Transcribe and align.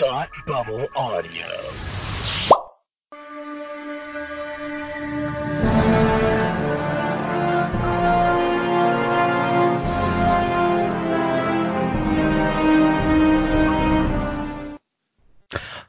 Thought 0.00 0.30
Bubble 0.46 0.88
Audio. 0.96 1.44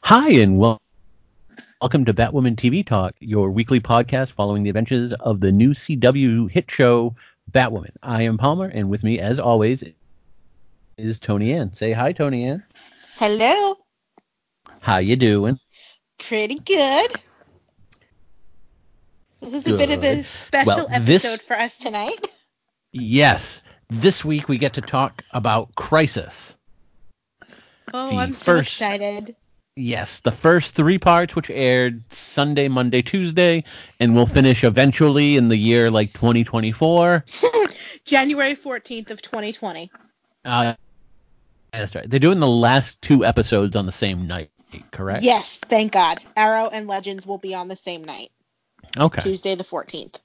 Hi, 0.03 0.29
and 0.31 0.57
wel- 0.59 0.81
welcome 1.79 2.03
to 2.03 2.13
Batwoman 2.13 2.57
TV 2.57 2.85
Talk, 2.85 3.15
your 3.21 3.49
weekly 3.49 3.79
podcast 3.79 4.33
following 4.33 4.63
the 4.63 4.69
adventures 4.71 5.13
of 5.13 5.39
the 5.39 5.53
new 5.53 5.69
CW 5.69 6.51
hit 6.51 6.69
show 6.69 7.15
Batwoman. 7.49 7.91
I 8.03 8.23
am 8.23 8.37
Palmer, 8.37 8.67
and 8.67 8.89
with 8.89 9.05
me, 9.05 9.19
as 9.19 9.39
always, 9.39 9.85
is 10.97 11.17
Tony 11.17 11.53
Ann. 11.53 11.71
Say 11.71 11.93
hi, 11.93 12.11
Tony 12.11 12.43
Ann. 12.43 12.61
Hello. 13.17 13.77
How 14.81 14.97
you 14.97 15.15
doing? 15.15 15.59
Pretty 16.17 16.55
good. 16.55 17.11
This 19.41 19.53
is 19.65 19.71
a 19.73 19.77
bit 19.77 19.91
of 19.91 20.03
a 20.03 20.23
special 20.23 20.65
Well, 20.67 20.87
episode 20.91 21.05
this- 21.05 21.41
for 21.41 21.53
us 21.55 21.77
tonight. 21.77 22.27
Yes, 22.91 23.61
this 23.89 24.25
week 24.25 24.49
we 24.49 24.57
get 24.57 24.73
to 24.73 24.81
talk 24.81 25.23
about 25.31 25.73
Crisis. 25.75 26.53
Oh, 27.93 28.09
The 28.09 28.15
I'm 28.17 28.33
so 28.33 28.57
first- 28.57 28.73
excited. 28.73 29.35
Yes, 29.77 30.19
the 30.19 30.31
first 30.33 30.75
three 30.75 30.97
parts, 30.97 31.35
which 31.35 31.49
aired 31.49 32.03
Sunday, 32.11 32.67
Monday, 32.67 33.01
Tuesday, 33.01 33.63
and 33.99 34.13
will 34.13 34.25
finish 34.25 34.63
eventually 34.65 35.37
in 35.37 35.47
the 35.47 35.55
year 35.55 35.89
like 35.89 36.11
2024. 36.13 37.23
January 38.05 38.55
14th 38.55 39.11
of 39.11 39.21
2020. 39.21 39.89
Uh, 40.43 40.73
that's 41.71 41.95
right. 41.95 42.09
They're 42.09 42.19
doing 42.19 42.39
the 42.41 42.47
last 42.47 43.01
two 43.01 43.23
episodes 43.23 43.77
on 43.77 43.85
the 43.85 43.91
same 43.93 44.27
night, 44.27 44.51
correct? 44.91 45.23
Yes, 45.23 45.57
thank 45.57 45.91
God. 45.91 46.19
Arrow 46.35 46.69
and 46.71 46.87
Legends 46.87 47.25
will 47.25 47.37
be 47.37 47.53
on 47.55 47.67
the 47.67 47.75
same 47.75 48.03
night, 48.03 48.31
Okay. 48.97 49.21
Tuesday 49.21 49.55
the 49.55 49.63
14th. 49.63 50.15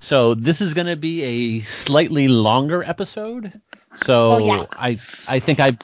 So 0.00 0.34
this 0.34 0.60
is 0.60 0.74
going 0.74 0.88
to 0.88 0.96
be 0.96 1.22
a 1.22 1.60
slightly 1.60 2.28
longer 2.28 2.82
episode. 2.82 3.60
So 4.04 4.30
Oh, 4.32 4.38
yeah. 4.38 4.64
I 4.72 4.98
I 5.28 5.38
think 5.38 5.60
I 5.60 5.76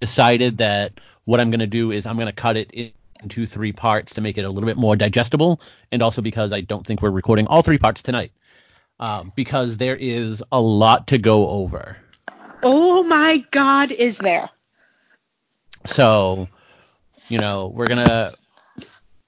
decided 0.00 0.58
that 0.58 0.92
what 1.24 1.40
I'm 1.40 1.50
going 1.50 1.60
to 1.60 1.66
do 1.66 1.90
is 1.90 2.06
I'm 2.06 2.16
going 2.16 2.26
to 2.26 2.32
cut 2.32 2.56
it 2.56 2.94
into 3.22 3.46
three 3.46 3.72
parts 3.72 4.14
to 4.14 4.20
make 4.20 4.38
it 4.38 4.44
a 4.44 4.48
little 4.48 4.66
bit 4.66 4.76
more 4.76 4.96
digestible, 4.96 5.60
and 5.92 6.02
also 6.02 6.22
because 6.22 6.52
I 6.52 6.60
don't 6.60 6.86
think 6.86 7.02
we're 7.02 7.10
recording 7.10 7.46
all 7.46 7.62
three 7.62 7.78
parts 7.78 8.02
tonight, 8.02 8.32
um, 8.98 9.32
because 9.36 9.76
there 9.76 9.96
is 9.96 10.42
a 10.52 10.60
lot 10.60 11.08
to 11.08 11.18
go 11.18 11.48
over. 11.48 11.96
Oh 12.62 13.02
my 13.02 13.44
God, 13.50 13.90
is 13.90 14.18
there? 14.18 14.48
So, 15.84 16.48
you 17.30 17.38
know, 17.38 17.68
we're 17.68 17.86
gonna 17.86 18.32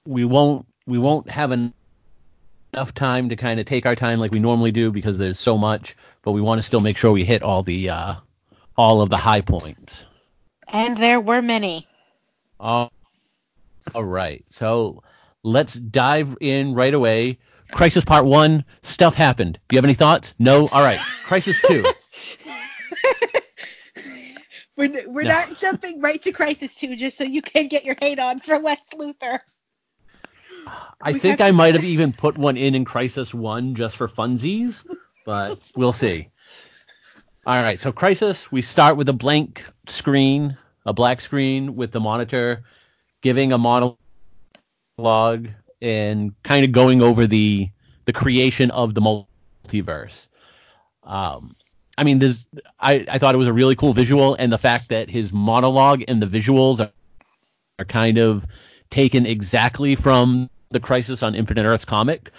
we 0.05 0.25
won't 0.25 0.67
we 0.85 0.97
won't 0.97 1.29
have 1.29 1.51
en- 1.51 1.73
enough 2.73 2.93
time 2.93 3.29
to 3.29 3.35
kind 3.35 3.59
of 3.59 3.65
take 3.65 3.85
our 3.85 3.95
time 3.95 4.19
like 4.19 4.31
we 4.31 4.39
normally 4.39 4.71
do 4.71 4.91
because 4.91 5.17
there's 5.17 5.39
so 5.39 5.57
much, 5.57 5.95
but 6.21 6.31
we 6.31 6.41
want 6.41 6.59
to 6.59 6.63
still 6.63 6.79
make 6.81 6.97
sure 6.97 7.11
we 7.11 7.23
hit 7.23 7.41
all 7.41 7.63
the 7.63 7.89
uh 7.89 8.15
all 8.77 9.01
of 9.01 9.09
the 9.09 9.17
high 9.17 9.41
points. 9.41 10.05
And 10.67 10.97
there 10.97 11.19
were 11.19 11.41
many. 11.41 11.87
all 13.93 14.03
right. 14.03 14.43
So, 14.49 15.03
let's 15.43 15.73
dive 15.73 16.37
in 16.41 16.73
right 16.73 16.93
away. 16.93 17.37
Crisis 17.71 18.05
Part 18.05 18.25
1, 18.25 18.63
stuff 18.81 19.15
happened. 19.15 19.59
Do 19.67 19.75
you 19.75 19.77
have 19.77 19.85
any 19.85 19.93
thoughts? 19.93 20.35
No. 20.39 20.67
All 20.69 20.81
right. 20.81 20.99
Crisis 21.25 21.61
2. 21.67 21.83
We're, 24.75 24.89
we're 25.07 25.23
No. 25.23 25.29
not 25.29 25.55
jumping 25.57 26.01
right 26.01 26.21
to 26.23 26.31
Crisis 26.31 26.75
2 26.75 26.95
just 26.95 27.17
so 27.17 27.23
you 27.23 27.41
can 27.41 27.67
get 27.67 27.85
your 27.85 27.95
hate 28.01 28.19
on 28.19 28.39
for 28.39 28.57
Lex 28.57 28.81
Luthor. 28.95 29.39
I 31.01 31.11
We 31.11 31.19
think 31.19 31.41
I 31.41 31.47
to- 31.49 31.53
might 31.53 31.73
have 31.75 31.83
even 31.83 32.13
put 32.13 32.37
one 32.37 32.57
in 32.57 32.73
in 32.75 32.85
Crisis 32.85 33.33
1 33.33 33.75
just 33.75 33.97
for 33.97 34.07
funsies, 34.07 34.83
but 35.25 35.59
we'll 35.75 35.93
see. 35.93 36.29
All 37.45 37.61
right, 37.61 37.77
so 37.79 37.91
Crisis, 37.91 38.51
we 38.51 38.61
start 38.61 38.95
with 38.97 39.09
a 39.09 39.13
blank 39.13 39.63
screen, 39.87 40.57
a 40.85 40.93
black 40.93 41.19
screen 41.21 41.75
with 41.75 41.91
the 41.91 41.99
monitor 41.99 42.63
giving 43.21 43.51
a 43.53 43.57
monologue 43.57 43.97
and 45.81 46.33
kind 46.43 46.65
of 46.65 46.71
going 46.71 47.01
over 47.01 47.27
the 47.27 47.69
the 48.05 48.13
creation 48.13 48.71
of 48.71 48.93
the 48.93 49.01
multiverse. 49.01 50.27
Um, 51.03 51.55
I 51.97 52.03
mean, 52.03 52.19
this 52.19 52.47
I, 52.79 53.05
I 53.09 53.17
thought 53.19 53.35
it 53.35 53.37
was 53.37 53.47
a 53.47 53.53
really 53.53 53.75
cool 53.75 53.93
visual, 53.93 54.35
and 54.35 54.51
the 54.51 54.57
fact 54.57 54.89
that 54.89 55.09
his 55.09 55.31
monologue 55.31 56.03
and 56.07 56.21
the 56.21 56.27
visuals 56.27 56.79
are, 56.79 56.91
are 57.79 57.85
kind 57.85 58.17
of 58.17 58.45
taken 58.89 59.25
exactly 59.25 59.95
from 59.95 60.49
the 60.71 60.79
Crisis 60.79 61.21
on 61.23 61.35
Infinite 61.35 61.65
Earths 61.65 61.85
comic 61.85 62.31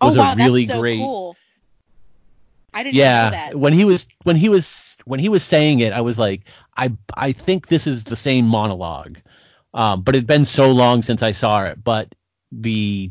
was 0.00 0.16
oh 0.16 0.18
wow, 0.20 0.32
a 0.32 0.36
really 0.36 0.64
that's 0.64 0.74
so 0.74 0.80
great. 0.80 0.98
cool. 0.98 1.36
I 2.72 2.84
didn't 2.84 2.96
know 2.96 3.02
Yeah, 3.02 3.30
that. 3.30 3.54
when 3.56 3.72
he 3.72 3.84
was 3.84 4.06
when 4.22 4.36
he 4.36 4.48
was 4.48 4.96
when 5.04 5.20
he 5.20 5.28
was 5.28 5.42
saying 5.42 5.80
it, 5.80 5.92
I 5.92 6.00
was 6.02 6.18
like, 6.18 6.42
I 6.76 6.92
I 7.14 7.32
think 7.32 7.66
this 7.66 7.86
is 7.86 8.04
the 8.04 8.16
same 8.16 8.46
monologue, 8.46 9.18
um, 9.74 10.02
but 10.02 10.14
it'd 10.14 10.26
been 10.26 10.44
so 10.44 10.70
long 10.70 11.02
since 11.02 11.22
I 11.22 11.32
saw 11.32 11.64
it. 11.64 11.82
But 11.82 12.14
the 12.52 13.10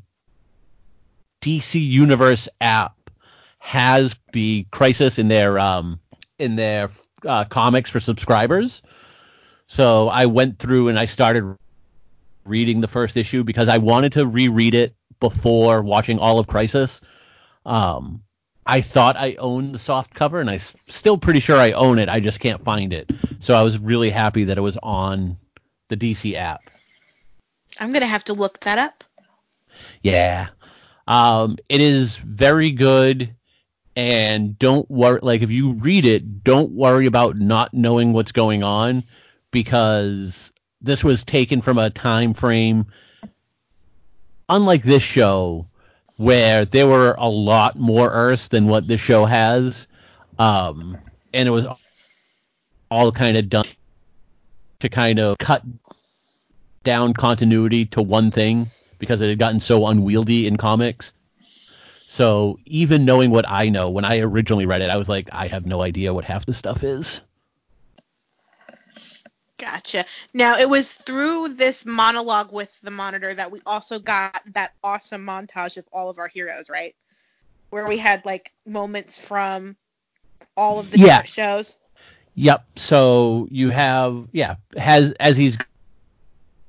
DC 1.41 1.79
Universe 1.85 2.47
app 2.61 2.95
has 3.59 4.15
the 4.33 4.65
Crisis 4.71 5.19
in 5.19 5.27
their 5.27 5.59
um 5.59 5.99
in 6.37 6.55
their 6.55 6.89
uh, 7.25 7.45
comics 7.45 7.89
for 7.89 7.99
subscribers. 7.99 8.81
So 9.67 10.09
I 10.09 10.25
went 10.25 10.57
through 10.57 10.87
and 10.87 10.97
I 10.97 11.05
started 11.05 11.55
reading 12.45 12.81
the 12.81 12.87
first 12.87 13.17
issue 13.17 13.43
because 13.43 13.69
I 13.69 13.77
wanted 13.77 14.13
to 14.13 14.25
reread 14.25 14.73
it 14.73 14.95
before 15.19 15.81
watching 15.81 16.17
all 16.19 16.39
of 16.39 16.47
Crisis. 16.47 17.01
Um, 17.65 18.23
I 18.65 18.81
thought 18.81 19.17
I 19.17 19.35
owned 19.35 19.73
the 19.73 19.79
soft 19.79 20.13
cover, 20.13 20.39
and 20.39 20.49
I'm 20.49 20.59
still 20.87 21.17
pretty 21.17 21.39
sure 21.39 21.57
I 21.57 21.71
own 21.71 21.99
it. 21.99 22.09
I 22.09 22.19
just 22.19 22.39
can't 22.39 22.63
find 22.63 22.93
it. 22.93 23.11
So 23.39 23.55
I 23.55 23.63
was 23.63 23.77
really 23.79 24.09
happy 24.09 24.45
that 24.45 24.57
it 24.57 24.61
was 24.61 24.77
on 24.81 25.37
the 25.87 25.97
DC 25.97 26.35
app. 26.35 26.61
I'm 27.79 27.91
gonna 27.91 28.05
have 28.05 28.25
to 28.25 28.33
look 28.33 28.59
that 28.61 28.77
up. 28.77 29.03
Yeah. 30.03 30.49
Um, 31.07 31.57
it 31.67 31.81
is 31.81 32.15
very 32.17 32.71
good. 32.71 33.35
And 33.99 34.57
don't 34.57 34.89
worry, 34.89 35.19
like, 35.21 35.41
if 35.41 35.51
you 35.51 35.73
read 35.73 36.05
it, 36.05 36.45
don't 36.45 36.71
worry 36.71 37.05
about 37.05 37.35
not 37.35 37.73
knowing 37.73 38.13
what's 38.13 38.31
going 38.31 38.63
on 38.63 39.03
because 39.51 40.53
this 40.81 41.03
was 41.03 41.25
taken 41.25 41.61
from 41.61 41.77
a 41.77 41.89
time 41.89 42.33
frame 42.33 42.85
unlike 44.47 44.83
this 44.83 45.03
show 45.03 45.67
where 46.15 46.63
there 46.63 46.87
were 46.87 47.13
a 47.17 47.27
lot 47.27 47.77
more 47.77 48.09
Earths 48.09 48.47
than 48.47 48.67
what 48.67 48.87
this 48.87 49.01
show 49.01 49.25
has. 49.25 49.85
Um, 50.37 50.97
and 51.33 51.49
it 51.49 51.51
was 51.51 51.65
all 52.89 53.11
kind 53.11 53.35
of 53.35 53.49
done 53.49 53.65
to 54.79 54.87
kind 54.87 55.19
of 55.19 55.37
cut 55.39 55.61
down 56.85 57.13
continuity 57.13 57.87
to 57.87 58.01
one 58.01 58.31
thing 58.31 58.67
because 58.97 59.19
it 59.19 59.27
had 59.27 59.39
gotten 59.39 59.59
so 59.59 59.87
unwieldy 59.87 60.47
in 60.47 60.55
comics. 60.55 61.11
So 62.19 62.59
even 62.65 63.05
knowing 63.05 63.31
what 63.31 63.47
I 63.47 63.69
know, 63.69 63.91
when 63.91 64.03
I 64.03 64.19
originally 64.19 64.65
read 64.65 64.81
it, 64.81 64.89
I 64.89 64.97
was 64.97 65.07
like, 65.07 65.29
I 65.31 65.47
have 65.47 65.65
no 65.65 65.81
idea 65.81 66.13
what 66.13 66.25
half 66.25 66.45
the 66.45 66.51
stuff 66.53 66.83
is. 66.83 67.21
Gotcha. 69.57 70.03
Now 70.33 70.57
it 70.57 70.69
was 70.69 70.91
through 70.91 71.53
this 71.53 71.85
monologue 71.85 72.51
with 72.51 72.69
the 72.81 72.91
monitor 72.91 73.33
that 73.33 73.51
we 73.53 73.61
also 73.65 73.99
got 73.99 74.41
that 74.53 74.73
awesome 74.83 75.25
montage 75.25 75.77
of 75.77 75.85
all 75.93 76.09
of 76.09 76.19
our 76.19 76.27
heroes, 76.27 76.69
right? 76.69 76.93
Where 77.69 77.87
we 77.87 77.97
had 77.97 78.25
like 78.25 78.51
moments 78.65 79.25
from 79.25 79.77
all 80.57 80.81
of 80.81 80.91
the 80.91 80.97
Yeah. 80.97 81.21
different 81.21 81.29
shows. 81.29 81.77
Yep. 82.35 82.65
So 82.75 83.47
you 83.49 83.69
have 83.69 84.27
yeah, 84.33 84.55
has 84.75 85.13
as 85.21 85.37
he's 85.37 85.57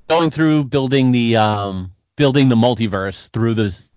going 0.09 0.31
through 0.31 0.63
building 0.67 1.11
the 1.11 1.39
um 1.39 1.91
building 2.15 2.49
the 2.49 2.55
multiverse 2.55 3.31
through 3.31 3.55
this 3.55 3.90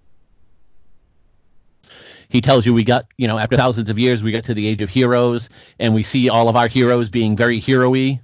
he 2.33 2.41
tells 2.41 2.65
you 2.65 2.73
we 2.73 2.83
got, 2.83 3.05
you 3.15 3.27
know, 3.27 3.37
after 3.37 3.55
thousands 3.55 3.91
of 3.91 3.99
years 3.99 4.23
we 4.23 4.31
get 4.31 4.45
to 4.45 4.55
the 4.55 4.67
age 4.67 4.81
of 4.81 4.89
heroes 4.89 5.49
and 5.79 5.93
we 5.93 6.01
see 6.01 6.29
all 6.29 6.49
of 6.49 6.55
our 6.55 6.67
heroes 6.67 7.07
being 7.07 7.37
very 7.37 7.59
hero-y, 7.59 8.19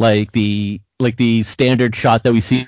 like 0.00 0.32
the 0.32 0.80
like 0.98 1.16
the 1.16 1.44
standard 1.44 1.94
shot 1.94 2.24
that 2.24 2.32
we 2.32 2.40
see 2.40 2.66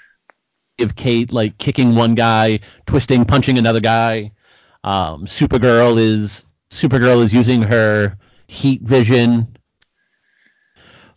of 0.79 0.95
Kate 0.95 1.33
like 1.33 1.59
kicking 1.59 1.97
one 1.97 2.15
guy, 2.15 2.61
twisting, 2.87 3.25
punching 3.25 3.59
another 3.59 3.81
guy. 3.81 4.31
Um, 4.85 5.27
Supergirl 5.27 5.99
is 5.99 6.45
Supergirl 6.71 7.23
is 7.25 7.35
using 7.35 7.63
her 7.63 8.17
heat 8.47 8.83
vision. 8.83 9.57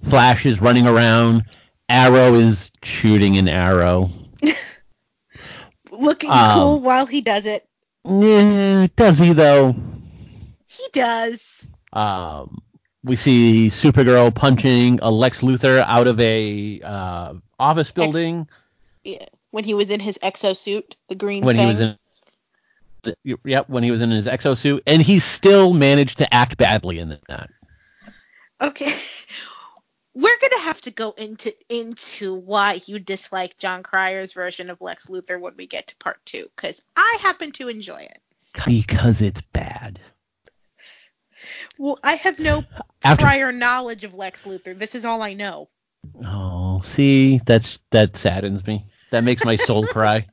Flash 0.03 0.47
is 0.47 0.59
running 0.59 0.87
around. 0.87 1.43
Arrow 1.87 2.33
is 2.33 2.71
shooting 2.81 3.37
an 3.37 3.47
arrow. 3.47 4.09
Looking 5.91 6.31
Um, 6.31 6.51
cool 6.53 6.79
while 6.81 7.05
he 7.05 7.21
does 7.21 7.45
it. 7.45 7.66
Eh, 8.07 8.87
does 8.95 9.19
he 9.19 9.33
though? 9.33 9.75
He 10.65 10.87
does. 10.93 11.67
Um, 11.91 12.61
we 13.03 13.15
see 13.15 13.67
Supergirl 13.67 14.33
punching 14.33 14.99
a 15.01 15.11
Lex 15.11 15.41
Luthor 15.41 15.83
out 15.85 16.07
of 16.07 16.19
a 16.19 16.81
uh, 16.81 17.33
office 17.59 17.91
building 17.91 18.47
Yeah. 19.03 19.25
When 19.51 19.63
he 19.63 19.73
was 19.73 19.89
in 19.89 19.99
his 19.99 20.19
exosuit, 20.21 20.95
the 21.07 21.15
green 21.15 21.43
when 21.43 21.55
he 21.55 21.65
was 21.65 21.79
in. 21.79 21.97
Yep, 23.23 23.69
when 23.69 23.83
he 23.83 23.91
was 23.91 24.01
in 24.01 24.11
his 24.11 24.27
exosuit, 24.27 24.81
and 24.85 25.01
he 25.01 25.19
still 25.19 25.73
managed 25.73 26.17
to 26.17 26.33
act 26.33 26.57
badly 26.57 26.99
in 26.99 27.17
that. 27.29 27.49
Okay. 28.61 28.93
We're 30.17 30.39
gonna 30.41 30.63
have 30.63 30.81
to 30.81 30.89
go 30.91 31.11
into 31.11 31.53
into 31.69 32.33
why 32.33 32.79
you 32.87 32.97
dislike 32.97 33.59
Jon 33.59 33.83
Cryer's 33.83 34.33
version 34.33 34.71
of 34.71 34.81
Lex 34.81 35.05
Luthor 35.05 35.39
when 35.39 35.55
we 35.55 35.67
get 35.67 35.85
to 35.89 35.95
part 35.97 36.17
two, 36.25 36.49
because 36.55 36.81
I 36.95 37.19
happen 37.21 37.51
to 37.51 37.67
enjoy 37.67 37.99
it. 38.01 38.19
Because 38.65 39.21
it's 39.21 39.41
bad. 39.41 39.99
Well, 41.77 41.99
I 42.03 42.15
have 42.15 42.39
no 42.39 42.65
After 43.03 43.25
prior 43.25 43.51
knowledge 43.51 44.03
of 44.05 44.15
Lex 44.15 44.41
Luthor. 44.45 44.75
This 44.75 44.95
is 44.95 45.05
all 45.05 45.21
I 45.21 45.33
know. 45.33 45.69
Oh, 46.25 46.81
see, 46.83 47.39
that's 47.45 47.77
that 47.91 48.17
saddens 48.17 48.65
me. 48.65 48.87
That 49.11 49.23
makes 49.23 49.45
my 49.45 49.55
soul 49.55 49.85
cry. 49.87 50.25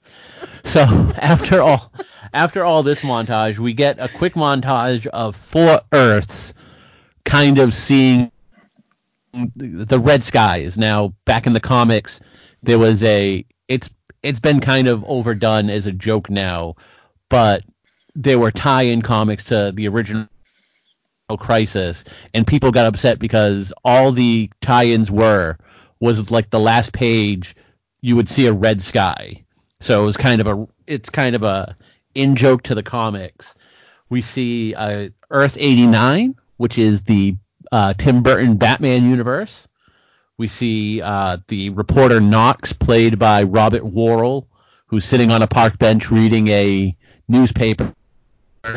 So 0.64 0.80
after 0.80 1.60
all, 1.60 1.92
after 2.32 2.64
all 2.64 2.82
this 2.84 3.02
montage, 3.02 3.58
we 3.58 3.74
get 3.74 3.98
a 3.98 4.08
quick 4.08 4.32
montage 4.32 5.06
of 5.06 5.36
four 5.36 5.82
Earths, 5.92 6.54
kind 7.26 7.58
of 7.58 7.74
seeing 7.74 8.32
the 9.56 9.98
red 9.98 10.24
Sky 10.24 10.58
is 10.58 10.76
Now, 10.78 11.14
back 11.24 11.46
in 11.46 11.52
the 11.52 11.60
comics, 11.60 12.20
there 12.62 12.78
was 12.78 13.02
a. 13.02 13.44
It's 13.68 13.90
it's 14.22 14.40
been 14.40 14.60
kind 14.60 14.88
of 14.88 15.04
overdone 15.04 15.70
as 15.70 15.86
a 15.86 15.92
joke 15.92 16.30
now, 16.30 16.76
but 17.28 17.62
there 18.14 18.38
were 18.38 18.50
tie-in 18.50 19.02
comics 19.02 19.44
to 19.44 19.72
the 19.74 19.88
original 19.88 20.28
crisis 21.38 22.04
and 22.32 22.46
people 22.46 22.70
got 22.70 22.86
upset 22.86 23.18
because 23.18 23.72
all 23.84 24.12
the 24.12 24.50
tie-ins 24.60 25.10
were 25.10 25.56
was 26.00 26.30
like 26.30 26.50
the 26.50 26.60
last 26.60 26.92
page 26.92 27.56
you 28.02 28.14
would 28.14 28.28
see 28.28 28.46
a 28.46 28.52
red 28.52 28.80
sky 28.82 29.42
so 29.80 30.02
it 30.02 30.06
was 30.06 30.16
kind 30.16 30.40
of 30.40 30.46
a 30.46 30.66
it's 30.86 31.08
kind 31.10 31.34
of 31.34 31.42
a 31.42 31.74
in 32.14 32.36
joke 32.36 32.62
to 32.62 32.74
the 32.74 32.82
comics 32.82 33.54
we 34.10 34.20
see 34.20 34.74
uh, 34.74 35.08
earth 35.30 35.56
89 35.58 36.36
which 36.58 36.78
is 36.78 37.02
the 37.04 37.36
uh, 37.74 37.94
tim 37.94 38.22
burton 38.22 38.56
batman 38.56 39.08
universe 39.08 39.66
we 40.36 40.48
see 40.48 41.00
uh, 41.00 41.36
the 41.48 41.70
reporter 41.70 42.20
knox 42.20 42.72
played 42.72 43.18
by 43.18 43.42
robert 43.42 43.82
wuhl 43.82 44.46
who's 44.86 45.04
sitting 45.04 45.30
on 45.30 45.42
a 45.42 45.46
park 45.46 45.78
bench 45.78 46.10
reading 46.10 46.48
a 46.48 46.96
newspaper 47.28 47.94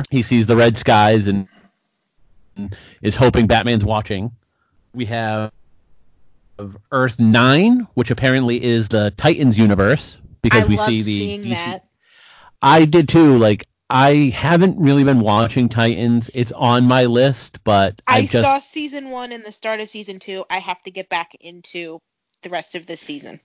he 0.09 0.21
sees 0.23 0.47
the 0.47 0.55
red 0.55 0.77
skies 0.77 1.27
and 1.27 1.47
is 3.01 3.15
hoping 3.15 3.47
Batman's 3.47 3.85
watching. 3.85 4.31
We 4.93 5.05
have 5.05 5.51
Earth 6.91 7.19
Nine, 7.19 7.87
which 7.93 8.11
apparently 8.11 8.63
is 8.63 8.89
the 8.89 9.13
Titans 9.17 9.57
universe 9.57 10.17
because 10.41 10.63
I 10.63 10.67
we 10.67 10.77
see 10.77 11.01
the 11.01 11.03
seeing 11.03 11.41
DC 11.43 11.49
that. 11.49 11.85
I 12.61 12.85
did 12.85 13.09
too. 13.09 13.37
Like 13.37 13.67
I 13.89 14.31
haven't 14.35 14.79
really 14.79 15.03
been 15.03 15.21
watching 15.21 15.69
Titans. 15.69 16.29
It's 16.33 16.51
on 16.51 16.85
my 16.85 17.05
list, 17.05 17.63
but 17.63 18.01
I, 18.07 18.17
I 18.17 18.21
just 18.25 18.43
saw 18.43 18.59
season 18.59 19.09
one 19.11 19.31
and 19.31 19.45
the 19.45 19.51
start 19.51 19.79
of 19.79 19.87
season 19.87 20.19
two. 20.19 20.43
I 20.49 20.59
have 20.59 20.81
to 20.83 20.91
get 20.91 21.09
back 21.09 21.35
into 21.39 22.01
the 22.41 22.49
rest 22.49 22.75
of 22.75 22.85
this 22.85 22.99
season. 23.01 23.39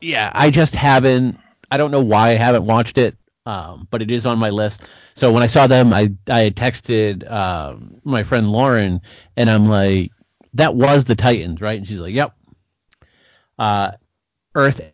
yeah, 0.00 0.30
I 0.34 0.50
just 0.50 0.74
haven't. 0.74 1.38
I 1.70 1.78
don't 1.78 1.90
know 1.90 2.02
why 2.02 2.30
I 2.30 2.34
haven't 2.34 2.66
watched 2.66 2.98
it, 2.98 3.16
um, 3.46 3.88
but 3.90 4.02
it 4.02 4.10
is 4.10 4.26
on 4.26 4.38
my 4.38 4.50
list. 4.50 4.82
So 5.14 5.32
when 5.32 5.42
I 5.42 5.46
saw 5.46 5.66
them, 5.66 5.92
I 5.94 6.12
I 6.28 6.50
texted 6.50 7.30
um, 7.30 8.00
my 8.04 8.22
friend 8.24 8.50
Lauren, 8.50 9.00
and 9.36 9.48
I'm 9.48 9.66
like, 9.68 10.12
"That 10.54 10.74
was 10.74 11.06
the 11.06 11.16
Titans, 11.16 11.60
right?" 11.60 11.78
And 11.78 11.88
she's 11.88 12.00
like, 12.00 12.14
"Yep." 12.14 12.34
Uh, 13.58 13.92
Earth 14.54 14.92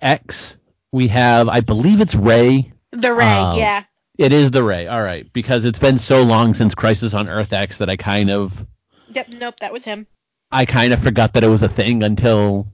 X, 0.00 0.56
we 0.92 1.08
have, 1.08 1.48
I 1.48 1.60
believe 1.60 2.00
it's 2.00 2.14
Ray. 2.14 2.72
The 2.92 3.12
Ray, 3.12 3.24
Um, 3.24 3.58
yeah. 3.58 3.84
It 4.16 4.32
is 4.32 4.50
the 4.50 4.64
Ray, 4.64 4.88
all 4.88 5.02
right, 5.02 5.30
because 5.32 5.64
it's 5.64 5.78
been 5.78 5.98
so 5.98 6.22
long 6.22 6.54
since 6.54 6.74
Crisis 6.74 7.14
on 7.14 7.28
Earth 7.28 7.52
X 7.52 7.78
that 7.78 7.88
I 7.88 7.96
kind 7.96 8.30
of 8.30 8.66
Yep, 9.10 9.28
nope, 9.40 9.60
that 9.60 9.72
was 9.72 9.84
him. 9.84 10.06
I 10.50 10.64
kind 10.64 10.92
of 10.92 11.02
forgot 11.02 11.34
that 11.34 11.44
it 11.44 11.48
was 11.48 11.62
a 11.62 11.68
thing 11.68 12.02
until 12.02 12.68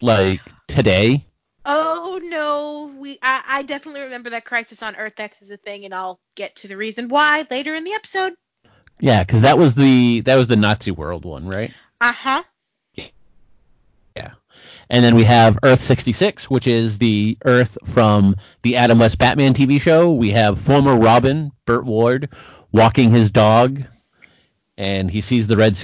like 0.00 0.40
today. 0.66 1.26
Oh 1.64 2.18
no, 2.22 2.94
we 2.98 3.18
I, 3.22 3.42
I 3.46 3.62
definitely 3.62 4.02
remember 4.02 4.30
that 4.30 4.44
Crisis 4.44 4.82
on 4.82 4.96
Earth 4.96 5.18
X 5.20 5.42
is 5.42 5.50
a 5.50 5.56
thing, 5.56 5.84
and 5.84 5.94
I'll 5.94 6.18
get 6.34 6.56
to 6.56 6.68
the 6.68 6.76
reason 6.76 7.08
why 7.08 7.44
later 7.50 7.74
in 7.74 7.84
the 7.84 7.92
episode. 7.92 8.32
Yeah, 9.00 9.22
because 9.22 9.42
that 9.42 9.58
was 9.58 9.74
the 9.74 10.20
that 10.22 10.36
was 10.36 10.48
the 10.48 10.56
Nazi 10.56 10.90
world 10.90 11.24
one, 11.24 11.46
right? 11.46 11.72
Uh 12.00 12.12
huh. 12.12 12.42
And 14.90 15.04
then 15.04 15.16
we 15.16 15.24
have 15.24 15.58
Earth 15.62 15.80
66, 15.80 16.48
which 16.48 16.66
is 16.66 16.98
the 16.98 17.36
Earth 17.44 17.76
from 17.84 18.36
the 18.62 18.76
Adam 18.76 18.98
West 18.98 19.18
Batman 19.18 19.54
TV 19.54 19.80
show. 19.80 20.12
We 20.12 20.30
have 20.30 20.58
former 20.58 20.96
Robin, 20.96 21.52
Burt 21.66 21.84
Ward, 21.84 22.30
walking 22.72 23.10
his 23.10 23.30
dog, 23.30 23.82
and 24.78 25.10
he 25.10 25.20
sees 25.20 25.46
the 25.46 25.56
red 25.56 25.78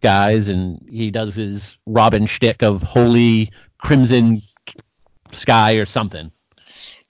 skies, 0.00 0.48
and 0.48 0.84
he 0.90 1.10
does 1.10 1.34
his 1.34 1.76
Robin 1.86 2.26
shtick 2.26 2.62
of 2.62 2.82
holy 2.82 3.52
crimson 3.78 4.42
sky 5.30 5.74
or 5.74 5.86
something. 5.86 6.32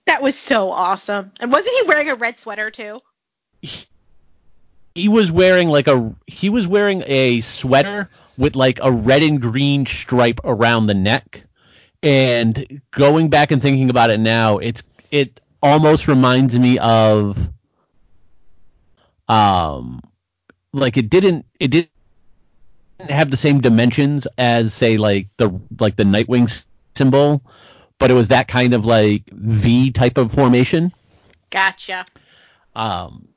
That 0.06 0.22
was 0.22 0.38
so 0.38 0.70
awesome. 0.70 1.32
And 1.40 1.50
wasn't 1.50 1.76
he 1.78 1.88
wearing 1.88 2.10
a 2.10 2.14
red 2.14 2.38
sweater 2.38 2.70
too? 2.70 3.00
He 4.94 5.08
was 5.08 5.30
wearing 5.30 5.68
like 5.68 5.88
a 5.88 6.14
he 6.26 6.48
was 6.50 6.66
wearing 6.66 7.02
a 7.06 7.40
sweater 7.40 8.08
with 8.36 8.54
like 8.56 8.78
a 8.82 8.90
red 8.92 9.22
and 9.22 9.40
green 9.40 9.86
stripe 9.86 10.40
around 10.44 10.86
the 10.86 10.94
neck 10.94 11.42
and 12.02 12.80
going 12.90 13.28
back 13.28 13.50
and 13.50 13.60
thinking 13.60 13.90
about 13.90 14.10
it 14.10 14.18
now 14.18 14.58
it's 14.58 14.82
it 15.10 15.40
almost 15.62 16.06
reminds 16.06 16.58
me 16.58 16.78
of 16.78 17.36
um 19.28 20.00
like 20.72 20.96
it 20.96 21.10
didn't 21.10 21.46
it 21.58 21.68
didn't 21.68 21.90
have 23.08 23.30
the 23.30 23.36
same 23.36 23.60
dimensions 23.60 24.26
as 24.38 24.72
say 24.72 24.96
like 24.96 25.28
the 25.38 25.60
like 25.80 25.96
the 25.96 26.04
nightwing 26.04 26.62
symbol 26.94 27.42
but 27.98 28.10
it 28.10 28.14
was 28.14 28.28
that 28.28 28.46
kind 28.46 28.74
of 28.74 28.84
like 28.84 29.24
v 29.32 29.90
type 29.90 30.18
of 30.18 30.32
formation 30.32 30.92
Gotcha. 31.50 32.04
um, 32.74 33.28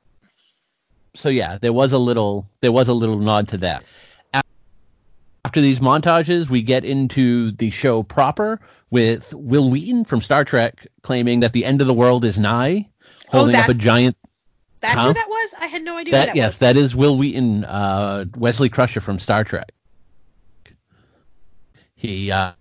so 1.14 1.28
yeah, 1.28 1.58
there 1.58 1.72
was 1.72 1.92
a 1.92 1.98
little 1.98 2.48
there 2.60 2.72
was 2.72 2.88
a 2.88 2.94
little 2.94 3.18
nod 3.18 3.48
to 3.48 3.58
that. 3.58 3.84
After 5.44 5.60
these 5.60 5.80
montages, 5.80 6.50
we 6.50 6.62
get 6.62 6.84
into 6.84 7.52
the 7.52 7.70
show 7.70 8.02
proper 8.02 8.60
with 8.90 9.32
Wil 9.34 9.70
Wheaton 9.70 10.04
from 10.04 10.20
Star 10.20 10.44
Trek 10.44 10.86
claiming 11.02 11.40
that 11.40 11.52
the 11.52 11.64
end 11.64 11.80
of 11.80 11.86
the 11.86 11.94
world 11.94 12.24
is 12.24 12.38
nigh, 12.38 12.88
Oh, 13.32 13.38
holding 13.38 13.56
up 13.56 13.68
a 13.68 13.74
giant. 13.74 14.16
That's 14.80 14.94
Huh? 14.94 15.08
who 15.08 15.14
that 15.14 15.28
was? 15.28 15.54
I 15.60 15.66
had 15.66 15.82
no 15.82 15.96
idea 15.96 16.12
That 16.12 16.26
that 16.28 16.36
yes, 16.36 16.52
was. 16.54 16.58
that 16.60 16.76
is 16.76 16.94
Wil 16.94 17.16
Wheaton, 17.16 17.64
uh, 17.64 18.26
Wesley 18.36 18.68
Crusher 18.68 19.00
from 19.00 19.18
Star 19.18 19.42
Trek. 19.44 19.72
He 21.96 22.30
uh, 22.30 22.52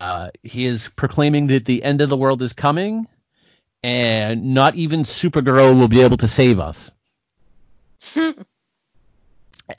uh, 0.00 0.30
he 0.42 0.64
is 0.66 0.88
proclaiming 0.96 1.46
that 1.48 1.64
the 1.64 1.82
end 1.84 2.00
of 2.00 2.08
the 2.08 2.16
world 2.16 2.42
is 2.42 2.52
coming, 2.52 3.06
and 3.84 4.54
not 4.54 4.74
even 4.74 5.04
Supergirl 5.04 5.78
will 5.78 5.88
be 5.88 6.02
able 6.02 6.16
to 6.18 6.28
save 6.28 6.58
us. 6.58 6.90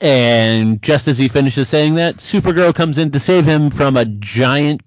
And 0.00 0.82
just 0.82 1.08
as 1.08 1.18
he 1.18 1.28
finishes 1.28 1.68
saying 1.68 1.96
that, 1.96 2.16
Supergirl 2.16 2.74
comes 2.74 2.98
in 2.98 3.10
to 3.12 3.20
save 3.20 3.44
him 3.44 3.70
from 3.70 3.96
a 3.96 4.04
giant 4.04 4.80